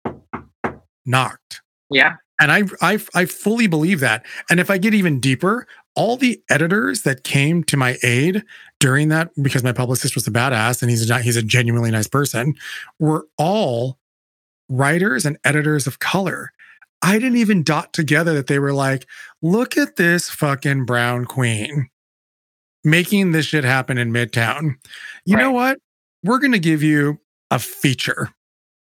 knocked. 1.05 1.61
yeah, 1.91 2.17
And 2.41 2.53
I, 2.53 2.63
I, 2.81 2.99
I 3.15 3.25
fully 3.25 3.67
believe 3.67 4.01
that. 4.01 4.25
And 4.49 4.61
if 4.61 4.71
I 4.71 4.79
get 4.79 4.95
even 4.95 5.21
deeper, 5.21 5.67
all 5.95 6.17
the 6.17 6.41
editors 6.49 7.03
that 7.03 7.25
came 7.25 7.65
to 7.65 7.77
my 7.77 7.99
aid 8.03 8.45
during 8.79 9.09
that, 9.09 9.31
because 9.43 9.65
my 9.65 9.73
publicist 9.73 10.15
was 10.15 10.27
a 10.27 10.31
badass 10.31 10.81
and 10.81 10.91
he's 10.91 11.09
not, 11.09 11.23
he's 11.23 11.37
a 11.37 11.43
genuinely 11.43 11.91
nice 11.91 12.07
person, 12.07 12.55
were 12.99 13.27
all 13.37 13.99
writers 14.69 15.27
and 15.27 15.39
editors 15.45 15.87
of 15.87 15.99
color. 15.99 16.53
I 17.03 17.15
didn't 17.19 17.37
even 17.37 17.63
dot 17.63 17.93
together 17.93 18.35
that 18.35 18.47
they 18.47 18.59
were 18.59 18.73
like, 18.73 19.07
look 19.43 19.77
at 19.77 19.97
this 19.97 20.29
fucking 20.31 20.85
brown 20.85 21.25
queen 21.25 21.89
making 22.85 23.33
this 23.33 23.47
shit 23.47 23.65
happen 23.65 23.99
in 23.99 24.13
Midtown. 24.13 24.77
You 25.25 25.37
know 25.37 25.51
what? 25.51 25.79
We're 26.25 26.39
going 26.39 26.53
to 26.53 26.59
give 26.59 26.83
you 26.83 27.19
a 27.51 27.59
feature. 27.59 28.31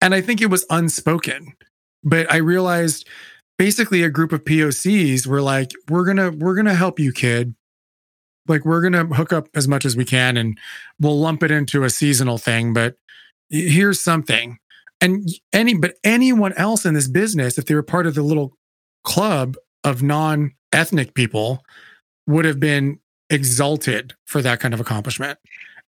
And 0.01 0.15
I 0.15 0.21
think 0.21 0.41
it 0.41 0.51
was 0.51 0.65
unspoken, 0.71 1.55
but 2.03 2.31
I 2.33 2.37
realized 2.37 3.07
basically 3.59 4.03
a 4.03 4.11
group 4.11 4.33
of 4.33 4.45
POCs 4.45 5.27
were 5.27 5.43
like, 5.43 5.73
we're 5.89 6.05
going 6.05 6.17
to, 6.17 6.31
we're 6.31 6.63
to 6.63 6.75
help 6.75 6.99
you, 6.99 7.13
kid. 7.13 7.55
Like, 8.49 8.65
we're 8.65 8.81
going 8.81 8.95
to 8.95 9.15
hook 9.15 9.33
up 9.33 9.49
as 9.55 9.69
much 9.69 9.85
as 9.85 9.97
we 9.97 10.05
can 10.05 10.37
and 10.37 10.59
we'll 10.99 11.19
lump 11.19 11.43
it 11.43 11.51
into 11.51 11.85
a 11.85 11.91
seasonal 11.91 12.39
thing. 12.39 12.73
But 12.73 12.97
here's 13.51 14.01
something. 14.01 14.59
And 15.01 15.29
any, 15.53 15.75
but 15.75 15.95
anyone 16.05 16.53
else 16.55 16.85
in 16.85 16.95
this 16.95 17.09
business, 17.09 17.59
if 17.59 17.67
they 17.67 17.75
were 17.75 17.83
part 17.83 18.07
of 18.07 18.15
the 18.15 18.23
little 18.23 18.57
club 19.05 19.57
of 19.85 20.03
non 20.03 20.53
ethnic 20.73 21.15
people, 21.15 21.63
would 22.27 22.45
have 22.45 22.61
been 22.61 22.99
exalted 23.29 24.15
for 24.27 24.43
that 24.43 24.61
kind 24.61 24.75
of 24.75 24.81
accomplishment. 24.81 25.39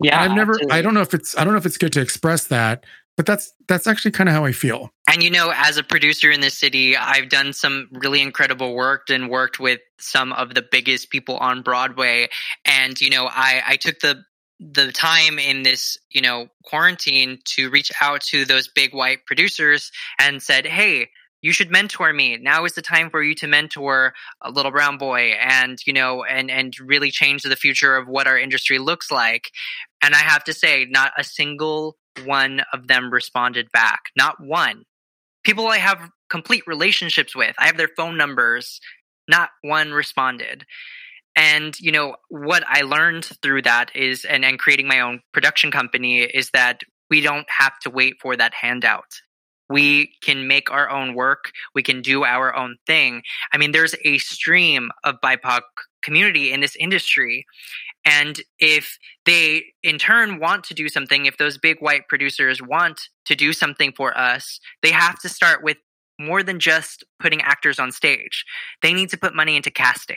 yeah. 0.03 0.21
I've 0.23 0.33
never, 0.33 0.59
I 0.71 0.83
don't 0.83 0.95
know 0.95 1.01
if 1.01 1.15
it's, 1.15 1.37
I 1.37 1.45
don't 1.45 1.53
know 1.53 1.59
if 1.59 1.67
it's 1.67 1.79
good 1.79 1.93
to 1.95 2.01
express 2.01 2.47
that, 2.47 2.85
but 3.17 3.27
that's, 3.27 3.53
that's 3.69 3.87
actually 3.87 4.13
kind 4.13 4.29
of 4.29 4.35
how 4.35 4.45
I 4.45 4.53
feel. 4.53 4.91
And 5.13 5.25
you 5.25 5.31
know, 5.31 5.53
as 5.53 5.77
a 5.77 5.83
producer 5.83 6.31
in 6.31 6.41
this 6.41 6.57
city, 6.57 6.97
I've 6.97 7.29
done 7.29 7.53
some 7.53 7.89
really 7.91 8.23
incredible 8.23 8.77
work 8.77 9.11
and 9.11 9.29
worked 9.29 9.59
with 9.59 9.81
some 9.99 10.33
of 10.33 10.55
the 10.55 10.63
biggest 10.63 11.11
people 11.11 11.37
on 11.37 11.63
Broadway. 11.63 12.29
And 12.65 12.99
you 13.01 13.11
know, 13.11 13.27
I, 13.29 13.61
I 13.67 13.77
took 13.77 13.99
the 13.99 14.23
the 14.61 14.93
time 14.93 15.41
in 15.41 15.63
this 15.63 15.99
you 16.11 16.21
know 16.21 16.47
quarantine 16.63 17.39
to 17.57 17.71
reach 17.71 17.91
out 18.01 18.21
to 18.21 18.45
those 18.45 18.69
big 18.69 18.95
white 18.95 19.27
producers 19.27 19.91
and 20.21 20.41
said, 20.41 20.65
"Hey, 20.65 21.09
you 21.43 21.53
should 21.53 21.73
mentor 21.73 22.13
me. 22.13 22.37
Now 22.37 22.65
is 22.65 22.75
the 22.75 22.83
time 22.83 23.11
for 23.11 23.21
you 23.21 23.35
to 23.37 23.49
mentor 23.49 24.15
a 24.41 24.51
little 24.53 24.71
brown 24.71 24.97
boy 24.97 25.33
and, 25.43 25.79
you 25.87 25.93
know, 25.93 26.23
and, 26.23 26.51
and 26.51 26.75
really 26.79 27.11
change 27.11 27.43
the 27.43 27.57
future 27.57 27.97
of 27.97 28.07
what 28.07 28.27
our 28.27 28.39
industry 28.39 28.79
looks 28.79 29.11
like. 29.11 29.51
And 30.03 30.15
I 30.15 30.19
have 30.19 30.45
to 30.45 30.53
say, 30.53 30.87
not 30.89 31.13
a 31.17 31.25
single 31.25 31.97
one 32.25 32.61
of 32.73 32.89
them 32.89 33.11
responded 33.11 33.73
back. 33.73 34.11
Not 34.17 34.37
one. 34.39 34.85
People 35.45 35.69
I 35.69 35.79
have 35.79 36.11
complete 36.29 36.67
relationships 36.67 37.35
with, 37.35 37.55
I 37.59 37.67
have 37.67 37.77
their 37.77 37.91
phone 37.97 38.17
numbers, 38.17 38.81
not 39.29 39.51
one 39.63 39.93
responded. 39.93 40.65
And, 41.37 41.79
you 41.81 41.93
know, 41.93 42.17
what 42.29 42.65
I 42.67 42.83
learned 42.83 43.25
through 43.43 43.63
that 43.63 43.95
is, 43.95 44.25
and, 44.25 44.45
and 44.45 44.59
creating 44.59 44.89
my 44.89 45.01
own 45.01 45.21
production 45.33 45.71
company 45.71 46.23
is 46.23 46.51
that 46.51 46.81
we 47.09 47.21
don't 47.21 47.47
have 47.49 47.79
to 47.81 47.91
wait 47.91 48.15
for 48.21 48.37
that 48.37 48.55
handout 48.55 49.21
we 49.71 50.13
can 50.21 50.49
make 50.49 50.71
our 50.71 50.91
own 50.91 51.15
work 51.15 51.53
we 51.75 51.83
can 51.83 52.03
do 52.03 52.25
our 52.25 52.55
own 52.55 52.77
thing 52.87 53.23
i 53.55 53.57
mean 53.57 53.73
there's 53.73 53.95
a 54.05 54.19
stream 54.19 54.91
of 55.05 55.15
bipoc 55.25 55.63
community 56.03 56.53
in 56.53 56.61
this 56.61 56.77
industry 56.77 57.47
and 58.05 58.41
if 58.59 58.99
they 59.27 59.65
in 59.83 59.99
turn 59.99 60.39
want 60.39 60.65
to 60.65 60.75
do 60.75 60.89
something 60.89 61.27
if 61.27 61.37
those 61.37 61.59
big 61.59 61.79
white 61.81 62.09
producers 62.09 62.63
want 62.63 63.01
to 63.27 63.35
do 63.35 63.53
something 63.53 63.93
for 63.93 64.17
us 64.17 64.59
they 64.83 64.91
have 64.91 65.19
to 65.19 65.29
start 65.29 65.63
with 65.63 65.77
more 66.21 66.43
than 66.43 66.61
just 66.61 67.03
putting 67.19 67.41
actors 67.41 67.79
on 67.79 67.91
stage. 67.91 68.45
They 68.83 68.93
need 68.93 69.09
to 69.11 69.19
put 69.19 69.35
money 69.35 69.57
into 69.57 69.71
casting. 69.71 70.17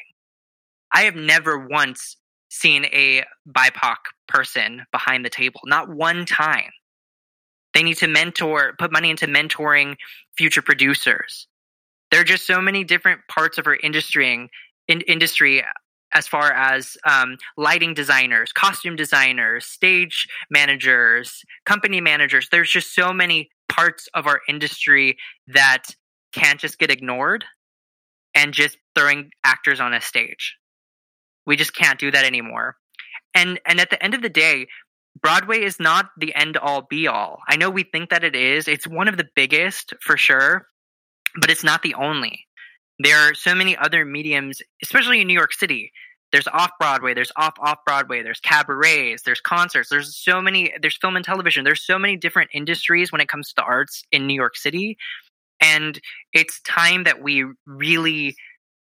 I 0.91 1.03
have 1.03 1.15
never 1.15 1.57
once 1.67 2.17
seen 2.49 2.85
a 2.85 3.23
bipoc 3.49 3.95
person 4.27 4.83
behind 4.91 5.25
the 5.25 5.29
table 5.29 5.61
not 5.65 5.89
one 5.89 6.25
time. 6.25 6.69
They 7.73 7.81
need 7.81 7.97
to 7.97 8.07
mentor, 8.07 8.73
put 8.77 8.91
money 8.91 9.09
into 9.09 9.25
mentoring 9.25 9.95
future 10.37 10.61
producers. 10.61 11.47
There 12.11 12.21
are 12.21 12.25
just 12.25 12.45
so 12.45 12.61
many 12.61 12.83
different 12.83 13.21
parts 13.27 13.57
of 13.57 13.65
our 13.65 13.75
industry, 13.75 14.49
in, 14.87 15.01
industry 15.01 15.63
as 16.13 16.27
far 16.27 16.51
as 16.51 16.97
um, 17.05 17.37
lighting 17.57 17.93
designers, 17.93 18.51
costume 18.51 18.95
designers, 18.95 19.65
stage 19.65 20.27
managers, 20.49 21.43
company 21.65 22.01
managers. 22.01 22.47
There's 22.51 22.69
just 22.69 22.93
so 22.93 23.11
many 23.11 23.49
parts 23.69 24.07
of 24.13 24.27
our 24.27 24.41
industry 24.47 25.17
that 25.47 25.83
can't 26.33 26.59
just 26.59 26.79
get 26.79 26.91
ignored 26.91 27.45
and 28.35 28.53
just 28.53 28.77
throwing 28.95 29.31
actors 29.43 29.79
on 29.79 29.93
a 29.93 30.01
stage. 30.01 30.55
We 31.45 31.55
just 31.55 31.75
can't 31.75 31.99
do 31.99 32.11
that 32.11 32.25
anymore. 32.25 32.77
And 33.35 33.59
and 33.65 33.79
at 33.79 33.89
the 33.89 34.01
end 34.03 34.13
of 34.13 34.21
the 34.21 34.29
day, 34.29 34.67
Broadway 35.21 35.61
is 35.63 35.79
not 35.79 36.09
the 36.17 36.33
end 36.35 36.57
all 36.57 36.83
be 36.83 37.07
all. 37.07 37.39
I 37.47 37.55
know 37.55 37.69
we 37.69 37.83
think 37.83 38.09
that 38.09 38.23
it 38.23 38.35
is. 38.35 38.67
It's 38.67 38.87
one 38.87 39.07
of 39.07 39.17
the 39.17 39.27
biggest 39.35 39.93
for 40.01 40.17
sure, 40.17 40.67
but 41.39 41.49
it's 41.49 41.63
not 41.63 41.81
the 41.81 41.95
only. 41.95 42.45
There 42.99 43.17
are 43.17 43.33
so 43.33 43.55
many 43.55 43.75
other 43.77 44.05
mediums, 44.05 44.61
especially 44.81 45.21
in 45.21 45.27
New 45.27 45.33
York 45.33 45.53
City. 45.53 45.91
There's 46.31 46.47
off 46.47 46.71
Broadway, 46.79 47.13
there's 47.13 47.31
off 47.37 47.53
off 47.59 47.79
Broadway, 47.85 48.23
there's 48.23 48.39
cabarets, 48.39 49.21
there's 49.23 49.39
concerts, 49.39 49.89
there's 49.89 50.17
so 50.17 50.41
many, 50.41 50.73
there's 50.81 50.97
film 50.97 51.15
and 51.15 51.23
television, 51.23 51.63
there's 51.63 51.85
so 51.85 51.99
many 51.99 52.17
different 52.17 52.49
industries 52.53 53.11
when 53.11 53.21
it 53.21 53.27
comes 53.27 53.49
to 53.49 53.53
the 53.57 53.63
arts 53.63 54.03
in 54.11 54.25
New 54.25 54.33
York 54.33 54.57
City. 54.57 54.97
And 55.61 55.99
it's 56.33 56.59
time 56.61 57.03
that 57.03 57.21
we 57.21 57.45
really 57.67 58.35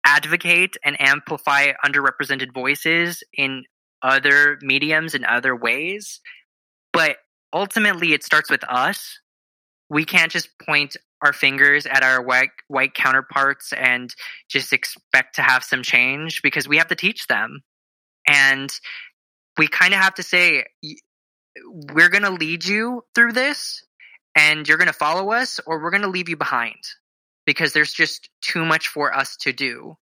advocate 0.06 0.76
and 0.84 1.00
amplify 1.00 1.72
underrepresented 1.86 2.54
voices 2.54 3.24
in 3.34 3.64
other 4.02 4.60
mediums 4.62 5.16
and 5.16 5.26
other 5.26 5.56
ways. 5.56 6.20
But 6.92 7.18
ultimately, 7.54 8.14
it 8.14 8.24
starts 8.24 8.50
with 8.50 8.64
us. 8.66 9.20
We 9.90 10.06
can't 10.06 10.32
just 10.32 10.50
point 10.60 10.98
our 11.22 11.34
fingers 11.34 11.86
at 11.86 12.04
our 12.04 12.22
white, 12.22 12.50
white 12.68 12.94
counterparts 12.94 13.74
and 13.74 14.14
just 14.50 14.74
expect 14.74 15.36
to 15.36 15.42
have 15.42 15.64
some 15.64 15.84
change 15.84 16.42
because 16.42 16.68
we 16.68 16.78
have 16.78 16.88
to 16.88 16.96
teach 16.96 17.28
them. 17.28 17.62
And 18.28 18.72
we 19.58 19.68
kind 19.68 19.94
of 19.94 20.00
have 20.00 20.16
to 20.16 20.24
say, 20.24 20.66
we're 21.94 22.10
going 22.10 22.24
to 22.24 22.30
lead 22.30 22.66
you 22.66 23.04
through 23.16 23.34
this 23.34 23.84
and 24.36 24.68
you're 24.68 24.78
going 24.78 24.88
to 24.88 24.94
follow 24.94 25.32
us 25.32 25.60
or 25.66 25.82
we're 25.82 25.92
going 25.92 26.04
to 26.04 26.10
leave 26.10 26.30
you 26.30 26.38
behind 26.38 26.78
because 27.46 27.74
there's 27.74 27.92
just 27.92 28.30
too 28.42 28.64
much 28.64 28.88
for 28.88 29.14
us 29.16 29.36
to 29.38 29.52
do. 29.52 29.98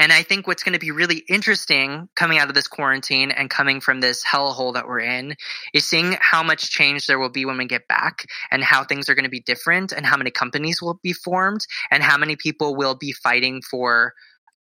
And 0.00 0.14
I 0.14 0.22
think 0.22 0.46
what's 0.46 0.62
going 0.62 0.72
to 0.72 0.78
be 0.78 0.92
really 0.92 1.22
interesting 1.28 2.08
coming 2.16 2.38
out 2.38 2.48
of 2.48 2.54
this 2.54 2.66
quarantine 2.66 3.30
and 3.30 3.50
coming 3.50 3.82
from 3.82 4.00
this 4.00 4.24
hellhole 4.24 4.72
that 4.72 4.88
we're 4.88 5.00
in 5.00 5.34
is 5.74 5.86
seeing 5.86 6.16
how 6.18 6.42
much 6.42 6.70
change 6.70 7.06
there 7.06 7.18
will 7.18 7.28
be 7.28 7.44
when 7.44 7.58
we 7.58 7.66
get 7.66 7.86
back 7.86 8.24
and 8.50 8.64
how 8.64 8.82
things 8.82 9.10
are 9.10 9.14
going 9.14 9.26
to 9.26 9.30
be 9.30 9.42
different 9.42 9.92
and 9.92 10.06
how 10.06 10.16
many 10.16 10.30
companies 10.30 10.80
will 10.80 10.98
be 11.02 11.12
formed 11.12 11.66
and 11.90 12.02
how 12.02 12.16
many 12.16 12.34
people 12.34 12.74
will 12.74 12.94
be 12.94 13.12
fighting 13.12 13.60
for 13.70 14.14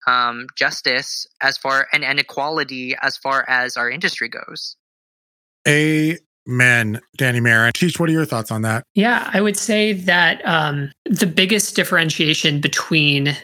um, 0.07 0.49
justice 0.55 1.27
as 1.41 1.57
far 1.57 1.89
and, 1.95 2.05
and 2.05 2.21
equality 2.21 2.95
as 3.01 3.17
far 3.17 3.43
as 3.49 3.79
our 3.79 3.89
industry 3.89 4.29
goes. 4.29 4.77
Amen, 5.67 7.01
Danny 7.17 7.41
Marin. 7.41 7.73
Cheech, 7.73 7.99
what 7.99 8.11
are 8.11 8.13
your 8.13 8.27
thoughts 8.27 8.51
on 8.51 8.61
that? 8.63 8.85
Yeah, 8.95 9.31
I 9.33 9.41
would 9.41 9.57
say 9.57 9.95
that 9.95 10.47
um, 10.47 10.93
the 11.07 11.27
biggest 11.27 11.75
differentiation 11.75 12.61
between 12.61 13.35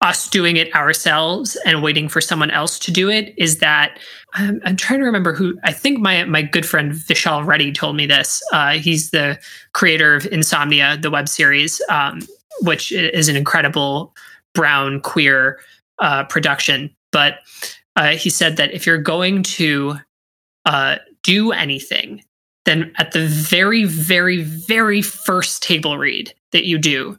us 0.00 0.28
doing 0.28 0.56
it 0.56 0.72
ourselves 0.74 1.56
and 1.66 1.82
waiting 1.82 2.08
for 2.08 2.20
someone 2.20 2.50
else 2.50 2.78
to 2.78 2.92
do 2.92 3.10
it 3.10 3.34
is 3.36 3.58
that 3.58 3.98
I'm, 4.34 4.60
I'm, 4.64 4.76
trying 4.76 5.00
to 5.00 5.04
remember 5.04 5.32
who 5.32 5.58
I 5.64 5.72
think 5.72 5.98
my 5.98 6.24
my 6.24 6.42
good 6.42 6.64
friend 6.64 6.92
Vishal 6.92 7.44
Reddy 7.44 7.72
told 7.72 7.96
me 7.96 8.06
this. 8.06 8.40
Uh, 8.52 8.74
he's 8.74 9.10
the 9.10 9.38
creator 9.72 10.14
of 10.14 10.26
Insomnia, 10.26 10.98
the 10.98 11.10
web 11.10 11.28
series, 11.28 11.80
um, 11.88 12.20
which 12.60 12.92
is 12.92 13.28
an 13.28 13.34
incredible 13.34 14.14
brown 14.54 15.00
queer 15.00 15.58
uh, 15.98 16.24
production. 16.24 16.94
But 17.10 17.40
uh, 17.96 18.10
he 18.10 18.30
said 18.30 18.56
that 18.58 18.72
if 18.72 18.86
you're 18.86 18.98
going 18.98 19.42
to 19.42 19.94
uh, 20.64 20.96
do 21.24 21.50
anything, 21.50 22.22
then 22.66 22.92
at 22.98 23.12
the 23.12 23.26
very, 23.26 23.84
very, 23.84 24.42
very 24.42 25.02
first 25.02 25.62
table 25.62 25.98
read 25.98 26.32
that 26.52 26.66
you 26.66 26.78
do, 26.78 27.18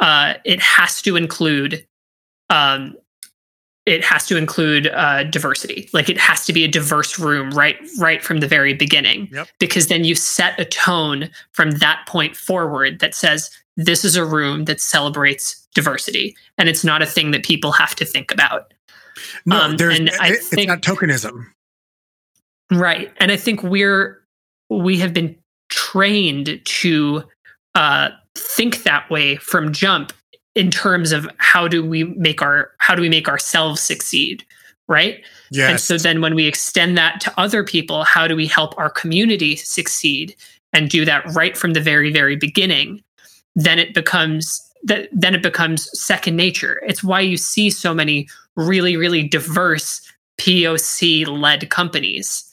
uh, 0.00 0.34
it 0.44 0.60
has 0.60 1.02
to 1.02 1.16
include 1.16 1.84
um, 2.52 2.96
it 3.84 4.04
has 4.04 4.26
to 4.26 4.36
include 4.36 4.86
uh, 4.88 5.24
diversity. 5.24 5.88
Like 5.92 6.08
it 6.08 6.18
has 6.18 6.46
to 6.46 6.52
be 6.52 6.62
a 6.64 6.68
diverse 6.68 7.18
room 7.18 7.50
right 7.50 7.76
right 7.98 8.22
from 8.22 8.38
the 8.38 8.46
very 8.46 8.74
beginning. 8.74 9.28
Yep. 9.32 9.48
Because 9.58 9.88
then 9.88 10.04
you 10.04 10.14
set 10.14 10.58
a 10.60 10.64
tone 10.64 11.30
from 11.50 11.72
that 11.72 12.04
point 12.06 12.36
forward 12.36 13.00
that 13.00 13.14
says 13.14 13.50
this 13.76 14.04
is 14.04 14.14
a 14.14 14.24
room 14.24 14.66
that 14.66 14.80
celebrates 14.80 15.66
diversity, 15.74 16.36
and 16.58 16.68
it's 16.68 16.84
not 16.84 17.02
a 17.02 17.06
thing 17.06 17.32
that 17.32 17.42
people 17.42 17.72
have 17.72 17.94
to 17.96 18.04
think 18.04 18.30
about. 18.30 18.72
No, 19.46 19.60
um, 19.60 19.76
there's, 19.78 19.98
and 19.98 20.10
I 20.20 20.34
think, 20.34 20.68
it's 20.68 20.68
not 20.68 20.82
tokenism. 20.82 21.46
Right, 22.70 23.12
and 23.18 23.32
I 23.32 23.36
think 23.36 23.62
we're 23.62 24.22
we 24.68 24.98
have 24.98 25.12
been 25.12 25.36
trained 25.70 26.60
to 26.64 27.24
uh, 27.74 28.10
think 28.36 28.82
that 28.84 29.10
way 29.10 29.36
from 29.36 29.72
jump 29.72 30.12
in 30.54 30.70
terms 30.70 31.12
of 31.12 31.28
how 31.38 31.66
do 31.66 31.84
we 31.84 32.04
make 32.04 32.42
our 32.42 32.70
how 32.78 32.94
do 32.94 33.02
we 33.02 33.08
make 33.08 33.28
ourselves 33.28 33.80
succeed 33.80 34.44
right? 34.88 35.24
Yes. 35.50 35.70
and 35.70 35.80
so 35.80 35.96
then 35.96 36.20
when 36.20 36.34
we 36.34 36.46
extend 36.46 36.98
that 36.98 37.20
to 37.22 37.40
other 37.40 37.64
people 37.64 38.04
how 38.04 38.26
do 38.26 38.36
we 38.36 38.46
help 38.46 38.76
our 38.78 38.90
community 38.90 39.56
succeed 39.56 40.34
and 40.72 40.90
do 40.90 41.04
that 41.04 41.24
right 41.32 41.56
from 41.56 41.72
the 41.72 41.80
very 41.80 42.12
very 42.12 42.36
beginning? 42.36 43.02
Then 43.54 43.78
it 43.78 43.94
becomes 43.94 44.60
that 44.84 45.08
then 45.12 45.34
it 45.34 45.42
becomes 45.42 45.88
second 45.98 46.36
nature. 46.36 46.82
It's 46.86 47.04
why 47.04 47.20
you 47.20 47.36
see 47.36 47.70
so 47.70 47.94
many 47.94 48.28
really 48.56 48.96
really 48.96 49.22
diverse 49.22 50.00
poc 50.38 51.40
led 51.40 51.70
companies 51.70 52.44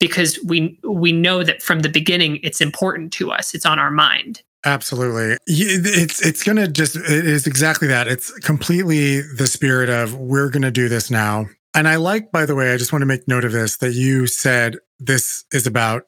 because 0.00 0.38
we 0.44 0.78
we 0.82 1.12
know 1.12 1.44
that 1.44 1.62
from 1.62 1.80
the 1.80 1.88
beginning 1.88 2.40
it's 2.42 2.60
important 2.60 3.12
to 3.14 3.30
us. 3.30 3.54
It's 3.54 3.66
on 3.66 3.78
our 3.78 3.90
mind 3.90 4.42
Absolutely. 4.64 5.36
It's 5.46 6.24
it's 6.24 6.42
going 6.42 6.56
to 6.56 6.68
just 6.68 6.96
it 6.96 7.26
is 7.26 7.46
exactly 7.46 7.88
that. 7.88 8.08
It's 8.08 8.30
completely 8.38 9.20
the 9.20 9.46
spirit 9.46 9.90
of 9.90 10.14
we're 10.14 10.48
going 10.48 10.62
to 10.62 10.70
do 10.70 10.88
this 10.88 11.10
now. 11.10 11.46
And 11.74 11.86
I 11.86 11.96
like 11.96 12.32
by 12.32 12.46
the 12.46 12.54
way, 12.54 12.72
I 12.72 12.76
just 12.76 12.92
want 12.92 13.02
to 13.02 13.06
make 13.06 13.28
note 13.28 13.44
of 13.44 13.52
this 13.52 13.76
that 13.78 13.92
you 13.92 14.26
said 14.26 14.76
this 14.98 15.44
is 15.52 15.66
about 15.66 16.04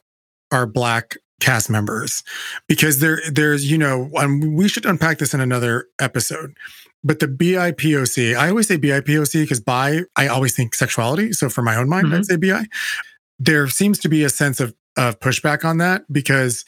our 0.50 0.66
black 0.66 1.16
cast 1.38 1.68
members 1.68 2.22
because 2.66 3.00
there 3.00 3.20
there's 3.30 3.70
you 3.70 3.76
know 3.76 4.10
um, 4.16 4.54
we 4.54 4.68
should 4.68 4.86
unpack 4.86 5.18
this 5.18 5.34
in 5.34 5.40
another 5.40 5.86
episode. 6.00 6.56
But 7.04 7.20
the 7.20 7.28
BIPOC, 7.28 8.36
I 8.36 8.48
always 8.48 8.66
say 8.66 8.78
BIPOC 8.78 9.42
because 9.42 9.60
bi 9.60 10.00
I 10.16 10.28
always 10.28 10.56
think 10.56 10.74
sexuality, 10.74 11.32
so 11.32 11.48
for 11.48 11.62
my 11.62 11.76
own 11.76 11.88
mind 11.88 12.06
mm-hmm. 12.06 12.16
I'd 12.16 12.26
say 12.26 12.36
BI. 12.36 12.64
There 13.38 13.68
seems 13.68 13.98
to 13.98 14.08
be 14.08 14.24
a 14.24 14.30
sense 14.30 14.60
of 14.60 14.74
of 14.96 15.20
pushback 15.20 15.62
on 15.62 15.76
that 15.78 16.10
because 16.10 16.64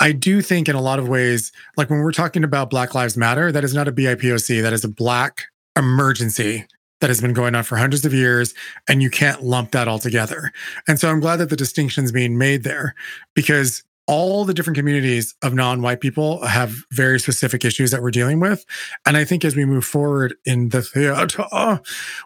I 0.00 0.12
do 0.12 0.40
think 0.40 0.68
in 0.68 0.76
a 0.76 0.80
lot 0.80 0.98
of 0.98 1.08
ways, 1.08 1.52
like 1.76 1.90
when 1.90 2.00
we're 2.00 2.12
talking 2.12 2.44
about 2.44 2.70
Black 2.70 2.94
Lives 2.94 3.16
Matter, 3.16 3.52
that 3.52 3.64
is 3.64 3.74
not 3.74 3.88
a 3.88 3.92
BIPOC, 3.92 4.62
that 4.62 4.72
is 4.72 4.84
a 4.84 4.88
Black 4.88 5.44
emergency 5.76 6.66
that 7.00 7.10
has 7.10 7.20
been 7.20 7.32
going 7.32 7.54
on 7.54 7.64
for 7.64 7.76
hundreds 7.76 8.04
of 8.04 8.14
years, 8.14 8.54
and 8.88 9.02
you 9.02 9.10
can't 9.10 9.42
lump 9.42 9.72
that 9.72 9.88
all 9.88 9.98
together. 9.98 10.52
And 10.86 11.00
so 11.00 11.10
I'm 11.10 11.20
glad 11.20 11.36
that 11.36 11.50
the 11.50 11.56
distinction 11.56 12.04
is 12.04 12.12
being 12.12 12.38
made 12.38 12.62
there 12.62 12.94
because 13.34 13.82
all 14.06 14.44
the 14.44 14.54
different 14.54 14.76
communities 14.76 15.34
of 15.42 15.54
non-white 15.54 16.00
people 16.00 16.44
have 16.44 16.74
very 16.92 17.20
specific 17.20 17.64
issues 17.64 17.90
that 17.90 18.02
we're 18.02 18.10
dealing 18.10 18.40
with 18.40 18.64
and 19.06 19.16
i 19.16 19.24
think 19.24 19.44
as 19.44 19.54
we 19.54 19.64
move 19.64 19.84
forward 19.84 20.34
in 20.44 20.70
the 20.70 20.82
theater 20.82 21.80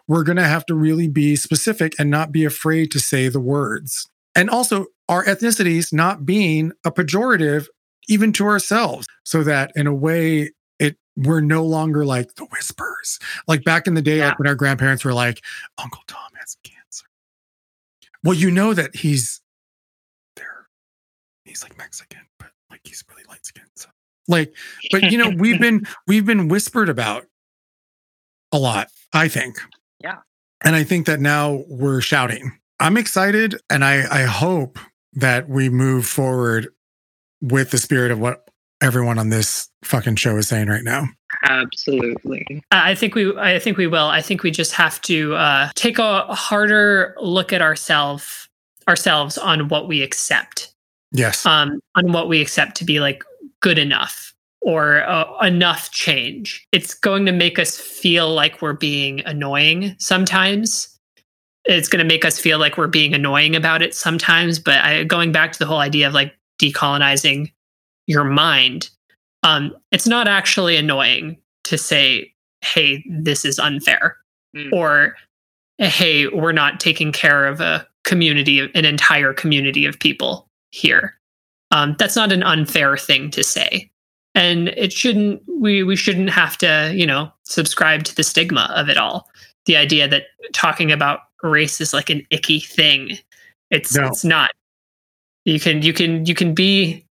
we're 0.07 0.23
going 0.23 0.37
to 0.37 0.43
have 0.43 0.65
to 0.65 0.73
really 0.73 1.07
be 1.07 1.35
specific 1.35 1.93
and 1.99 2.09
not 2.09 2.31
be 2.31 2.43
afraid 2.43 2.91
to 2.91 2.99
say 2.99 3.27
the 3.27 3.39
words 3.39 4.09
and 4.33 4.49
also 4.49 4.87
our 5.09 5.23
ethnicities 5.25 5.93
not 5.93 6.25
being 6.25 6.71
a 6.85 6.91
pejorative 6.91 7.67
even 8.09 8.31
to 8.33 8.45
ourselves 8.45 9.07
so 9.23 9.43
that 9.43 9.71
in 9.75 9.87
a 9.87 9.93
way 9.93 10.51
it 10.79 10.97
we're 11.15 11.41
no 11.41 11.65
longer 11.65 12.05
like 12.05 12.35
the 12.35 12.45
whispers. 12.45 13.19
Like 13.47 13.63
back 13.63 13.87
in 13.87 13.93
the 13.95 14.01
day 14.01 14.17
Yeah. 14.19 14.29
like 14.29 14.39
when 14.39 14.47
our 14.47 14.55
grandparents 14.55 15.03
were 15.05 15.13
like 15.13 15.43
uncle 15.77 16.01
tom 16.07 16.29
has 16.39 16.55
cancer. 16.63 17.05
Well 18.23 18.33
you 18.35 18.51
know 18.51 18.73
that 18.73 18.95
he's 18.95 19.41
there. 20.35 20.67
He's 21.45 21.63
like 21.63 21.77
mexican 21.77 22.21
but 22.39 22.49
like 22.69 22.81
he's 22.83 23.03
really 23.09 23.23
light 23.27 23.45
skinned 23.45 23.67
so. 23.75 23.89
Like 24.27 24.53
but 24.91 25.03
you 25.11 25.17
know 25.17 25.31
we've 25.37 25.59
been 25.59 25.85
we've 26.07 26.25
been 26.25 26.47
whispered 26.49 26.89
about 26.89 27.25
a 28.51 28.57
lot 28.59 28.87
i 29.13 29.27
think. 29.27 29.57
Yeah. 30.01 30.17
and 30.63 30.75
i 30.75 30.83
think 30.83 31.05
that 31.07 31.19
now 31.19 31.63
we're 31.67 32.01
shouting. 32.01 32.57
I'm 32.79 32.95
excited 32.97 33.59
and 33.69 33.83
i 33.83 34.05
i 34.11 34.23
hope 34.23 34.77
that 35.17 35.49
we 35.49 35.69
move 35.69 36.05
forward 36.07 36.69
with 37.41 37.71
the 37.71 37.77
spirit 37.77 38.11
of 38.11 38.19
what 38.19 38.49
everyone 38.81 39.19
on 39.19 39.29
this 39.29 39.69
fucking 39.83 40.15
show 40.15 40.37
is 40.37 40.47
saying 40.47 40.67
right 40.67 40.83
now 40.83 41.07
Absolutely. 41.43 42.63
I 42.71 42.95
think 42.95 43.15
we 43.15 43.35
I 43.37 43.59
think 43.59 43.77
we 43.77 43.87
will. 43.87 44.07
I 44.07 44.21
think 44.21 44.43
we 44.43 44.51
just 44.51 44.73
have 44.73 45.01
to 45.01 45.35
uh, 45.35 45.69
take 45.75 45.99
a 45.99 46.23
harder 46.33 47.15
look 47.21 47.53
at 47.53 47.61
ourselves 47.61 48.47
ourselves 48.87 49.37
on 49.37 49.67
what 49.67 49.87
we 49.87 50.01
accept. 50.01 50.73
yes 51.11 51.45
Um, 51.45 51.79
on 51.95 52.11
what 52.11 52.29
we 52.29 52.41
accept 52.41 52.77
to 52.77 52.85
be 52.85 52.99
like 52.99 53.23
good 53.59 53.77
enough 53.77 54.33
or 54.61 55.03
uh, 55.07 55.37
enough 55.39 55.91
change. 55.91 56.65
It's 56.71 56.93
going 56.93 57.25
to 57.25 57.31
make 57.31 57.59
us 57.59 57.77
feel 57.77 58.33
like 58.33 58.61
we're 58.61 58.73
being 58.73 59.21
annoying 59.25 59.95
sometimes. 59.99 60.96
It's 61.67 61.89
going 61.89 61.99
to 61.99 62.07
make 62.07 62.25
us 62.25 62.39
feel 62.39 62.59
like 62.59 62.77
we're 62.77 62.87
being 62.87 63.13
annoying 63.13 63.55
about 63.55 63.81
it 63.81 63.93
sometimes. 63.93 64.57
But 64.59 64.77
I, 64.83 65.03
going 65.03 65.31
back 65.31 65.51
to 65.51 65.59
the 65.59 65.65
whole 65.65 65.79
idea 65.79 66.07
of 66.07 66.13
like 66.13 66.33
decolonizing 66.61 67.51
your 68.07 68.23
mind, 68.23 68.89
um, 69.43 69.75
it's 69.91 70.07
not 70.07 70.27
actually 70.27 70.77
annoying 70.77 71.37
to 71.65 71.77
say, 71.77 72.33
"Hey, 72.61 73.03
this 73.09 73.45
is 73.45 73.59
unfair," 73.59 74.17
Mm. 74.55 74.71
or 74.71 75.17
"Hey, 75.77 76.27
we're 76.27 76.53
not 76.53 76.79
taking 76.79 77.11
care 77.11 77.45
of 77.47 77.59
a 77.59 77.85
community, 78.05 78.59
an 78.59 78.85
entire 78.85 79.33
community 79.33 79.85
of 79.85 79.99
people 79.99 80.47
here." 80.71 81.19
Um, 81.71 81.95
that's 81.99 82.15
not 82.15 82.31
an 82.31 82.43
unfair 82.43 82.95
thing 82.97 83.29
to 83.31 83.43
say, 83.43 83.91
and 84.33 84.69
it 84.69 84.93
shouldn't. 84.93 85.41
We 85.59 85.83
we 85.83 85.97
shouldn't 85.97 86.29
have 86.29 86.57
to, 86.59 86.93
you 86.95 87.05
know, 87.05 87.31
subscribe 87.43 88.05
to 88.05 88.15
the 88.15 88.23
stigma 88.23 88.71
of 88.73 88.87
it 88.87 88.97
all. 88.97 89.29
The 89.65 89.75
idea 89.75 90.07
that 90.07 90.27
talking 90.53 90.93
about 90.93 91.26
race 91.43 91.79
is 91.81 91.93
like 91.93 92.09
an 92.09 92.25
icky 92.29 92.59
thing. 92.59 93.17
It's 93.71 93.95
No. 93.95 94.07
it's 94.07 94.23
not. 94.23 94.51
You 95.45 95.59
can 95.59 95.81
you 95.81 95.93
can 95.93 96.25
you 96.25 96.35
can 96.35 96.53
be 96.53 97.05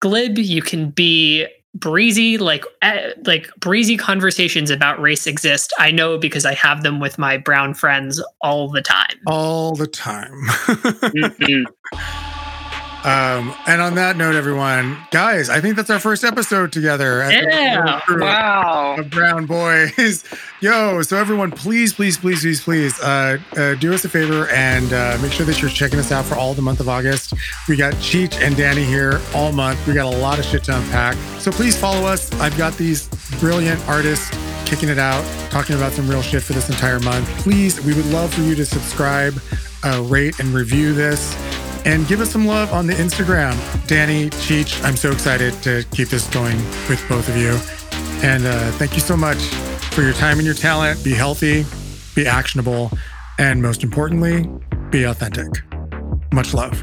glib. 0.00 0.38
You 0.38 0.62
can 0.62 0.90
be 0.90 1.46
breezy 1.74 2.38
like 2.38 2.64
eh, 2.82 3.12
like 3.26 3.48
breezy 3.60 3.96
conversations 3.96 4.70
about 4.70 4.98
race 5.00 5.26
exist 5.26 5.70
i 5.78 5.90
know 5.90 6.16
because 6.16 6.46
i 6.46 6.54
have 6.54 6.82
them 6.82 6.98
with 6.98 7.18
my 7.18 7.36
brown 7.36 7.74
friends 7.74 8.24
all 8.40 8.70
the 8.70 8.80
time 8.80 9.18
all 9.26 9.74
the 9.76 9.86
time 9.86 10.32
Mhm. 10.48 11.66
Um 13.04 13.54
and 13.66 13.80
on 13.80 13.94
that 13.94 14.16
note 14.16 14.34
everyone 14.34 14.98
guys 15.12 15.48
i 15.48 15.60
think 15.60 15.76
that's 15.76 15.88
our 15.90 16.00
first 16.00 16.24
episode 16.24 16.72
together 16.72 17.22
at 17.22 17.32
Yeah. 17.44 18.00
Wow. 18.10 18.96
of 18.98 19.08
brown 19.10 19.46
boys. 19.46 20.24
Yo 20.60 21.02
so 21.02 21.16
everyone 21.16 21.52
please 21.52 21.92
please 21.92 22.18
please 22.18 22.40
please 22.40 22.60
please 22.60 23.00
uh, 23.00 23.38
uh 23.56 23.74
do 23.76 23.94
us 23.94 24.04
a 24.04 24.08
favor 24.08 24.48
and 24.48 24.92
uh 24.92 25.16
make 25.22 25.30
sure 25.30 25.46
that 25.46 25.62
you're 25.62 25.70
checking 25.70 26.00
us 26.00 26.10
out 26.10 26.24
for 26.24 26.34
all 26.34 26.54
the 26.54 26.62
month 26.62 26.80
of 26.80 26.88
august. 26.88 27.34
We 27.68 27.76
got 27.76 27.94
cheech 27.94 28.40
and 28.44 28.56
danny 28.56 28.82
here 28.84 29.20
all 29.32 29.52
month. 29.52 29.86
We 29.86 29.94
got 29.94 30.12
a 30.12 30.18
lot 30.18 30.40
of 30.40 30.44
shit 30.44 30.64
to 30.64 30.76
unpack. 30.76 31.14
So 31.40 31.52
please 31.52 31.78
follow 31.78 32.04
us. 32.04 32.32
I've 32.40 32.56
got 32.58 32.74
these 32.76 33.06
brilliant 33.38 33.80
artists 33.88 34.28
kicking 34.66 34.88
it 34.88 34.98
out 34.98 35.24
talking 35.50 35.76
about 35.76 35.92
some 35.92 36.08
real 36.10 36.20
shit 36.22 36.42
for 36.42 36.52
this 36.52 36.68
entire 36.68 36.98
month. 37.00 37.28
Please 37.38 37.80
we 37.84 37.94
would 37.94 38.06
love 38.06 38.34
for 38.34 38.40
you 38.40 38.56
to 38.56 38.66
subscribe 38.66 39.40
uh, 39.84 40.02
rate 40.02 40.40
and 40.40 40.48
review 40.52 40.92
this 40.92 41.36
and 41.88 42.06
give 42.06 42.20
us 42.20 42.30
some 42.30 42.46
love 42.46 42.70
on 42.70 42.86
the 42.86 42.92
Instagram. 42.92 43.56
Danny, 43.86 44.28
Cheech, 44.28 44.84
I'm 44.84 44.94
so 44.94 45.10
excited 45.10 45.54
to 45.62 45.84
keep 45.90 46.08
this 46.08 46.28
going 46.28 46.56
with 46.86 47.02
both 47.08 47.26
of 47.30 47.36
you. 47.36 47.58
And 48.22 48.44
uh, 48.44 48.70
thank 48.72 48.92
you 48.92 49.00
so 49.00 49.16
much 49.16 49.38
for 49.94 50.02
your 50.02 50.12
time 50.12 50.36
and 50.38 50.44
your 50.44 50.54
talent. 50.54 51.02
Be 51.02 51.14
healthy, 51.14 51.64
be 52.14 52.26
actionable, 52.26 52.90
and 53.38 53.62
most 53.62 53.82
importantly, 53.82 54.50
be 54.90 55.04
authentic. 55.04 55.48
Much 56.30 56.52
love. 56.52 56.76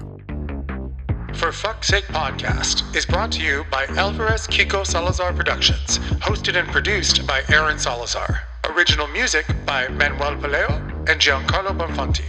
For 1.36 1.52
Fuck's 1.52 1.88
Sake 1.88 2.06
Podcast 2.06 2.96
is 2.96 3.06
brought 3.06 3.32
to 3.34 3.44
you 3.44 3.64
by 3.70 3.86
Alvarez 3.90 4.48
Kiko 4.48 4.88
Salazar 4.88 5.34
Productions, 5.34 6.00
hosted 6.20 6.58
and 6.58 6.68
produced 6.70 7.28
by 7.28 7.44
Aaron 7.50 7.78
Salazar. 7.78 8.40
Original 8.72 9.08
music 9.08 9.46
by 9.66 9.88
Manuel 9.90 10.36
Valeo 10.36 10.70
and 11.10 11.20
Giancarlo 11.22 11.78
Bonfanti. 11.78 12.26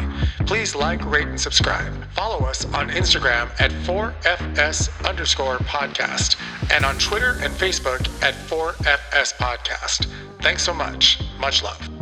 Please 0.46 0.74
like, 0.74 1.04
rate, 1.10 1.28
and 1.28 1.40
subscribe. 1.40 1.92
Follow 2.12 2.46
us 2.46 2.64
on 2.74 2.90
Instagram 2.90 3.48
at 3.60 3.70
4FS 3.70 5.08
underscore 5.08 5.58
podcast 5.58 6.36
and 6.70 6.84
on 6.84 6.98
Twitter 6.98 7.36
and 7.40 7.52
Facebook 7.54 8.06
at 8.22 8.34
4FS 8.34 9.34
podcast. 9.36 10.06
Thanks 10.42 10.62
so 10.62 10.74
much. 10.74 11.20
Much 11.38 11.62
love. 11.62 11.95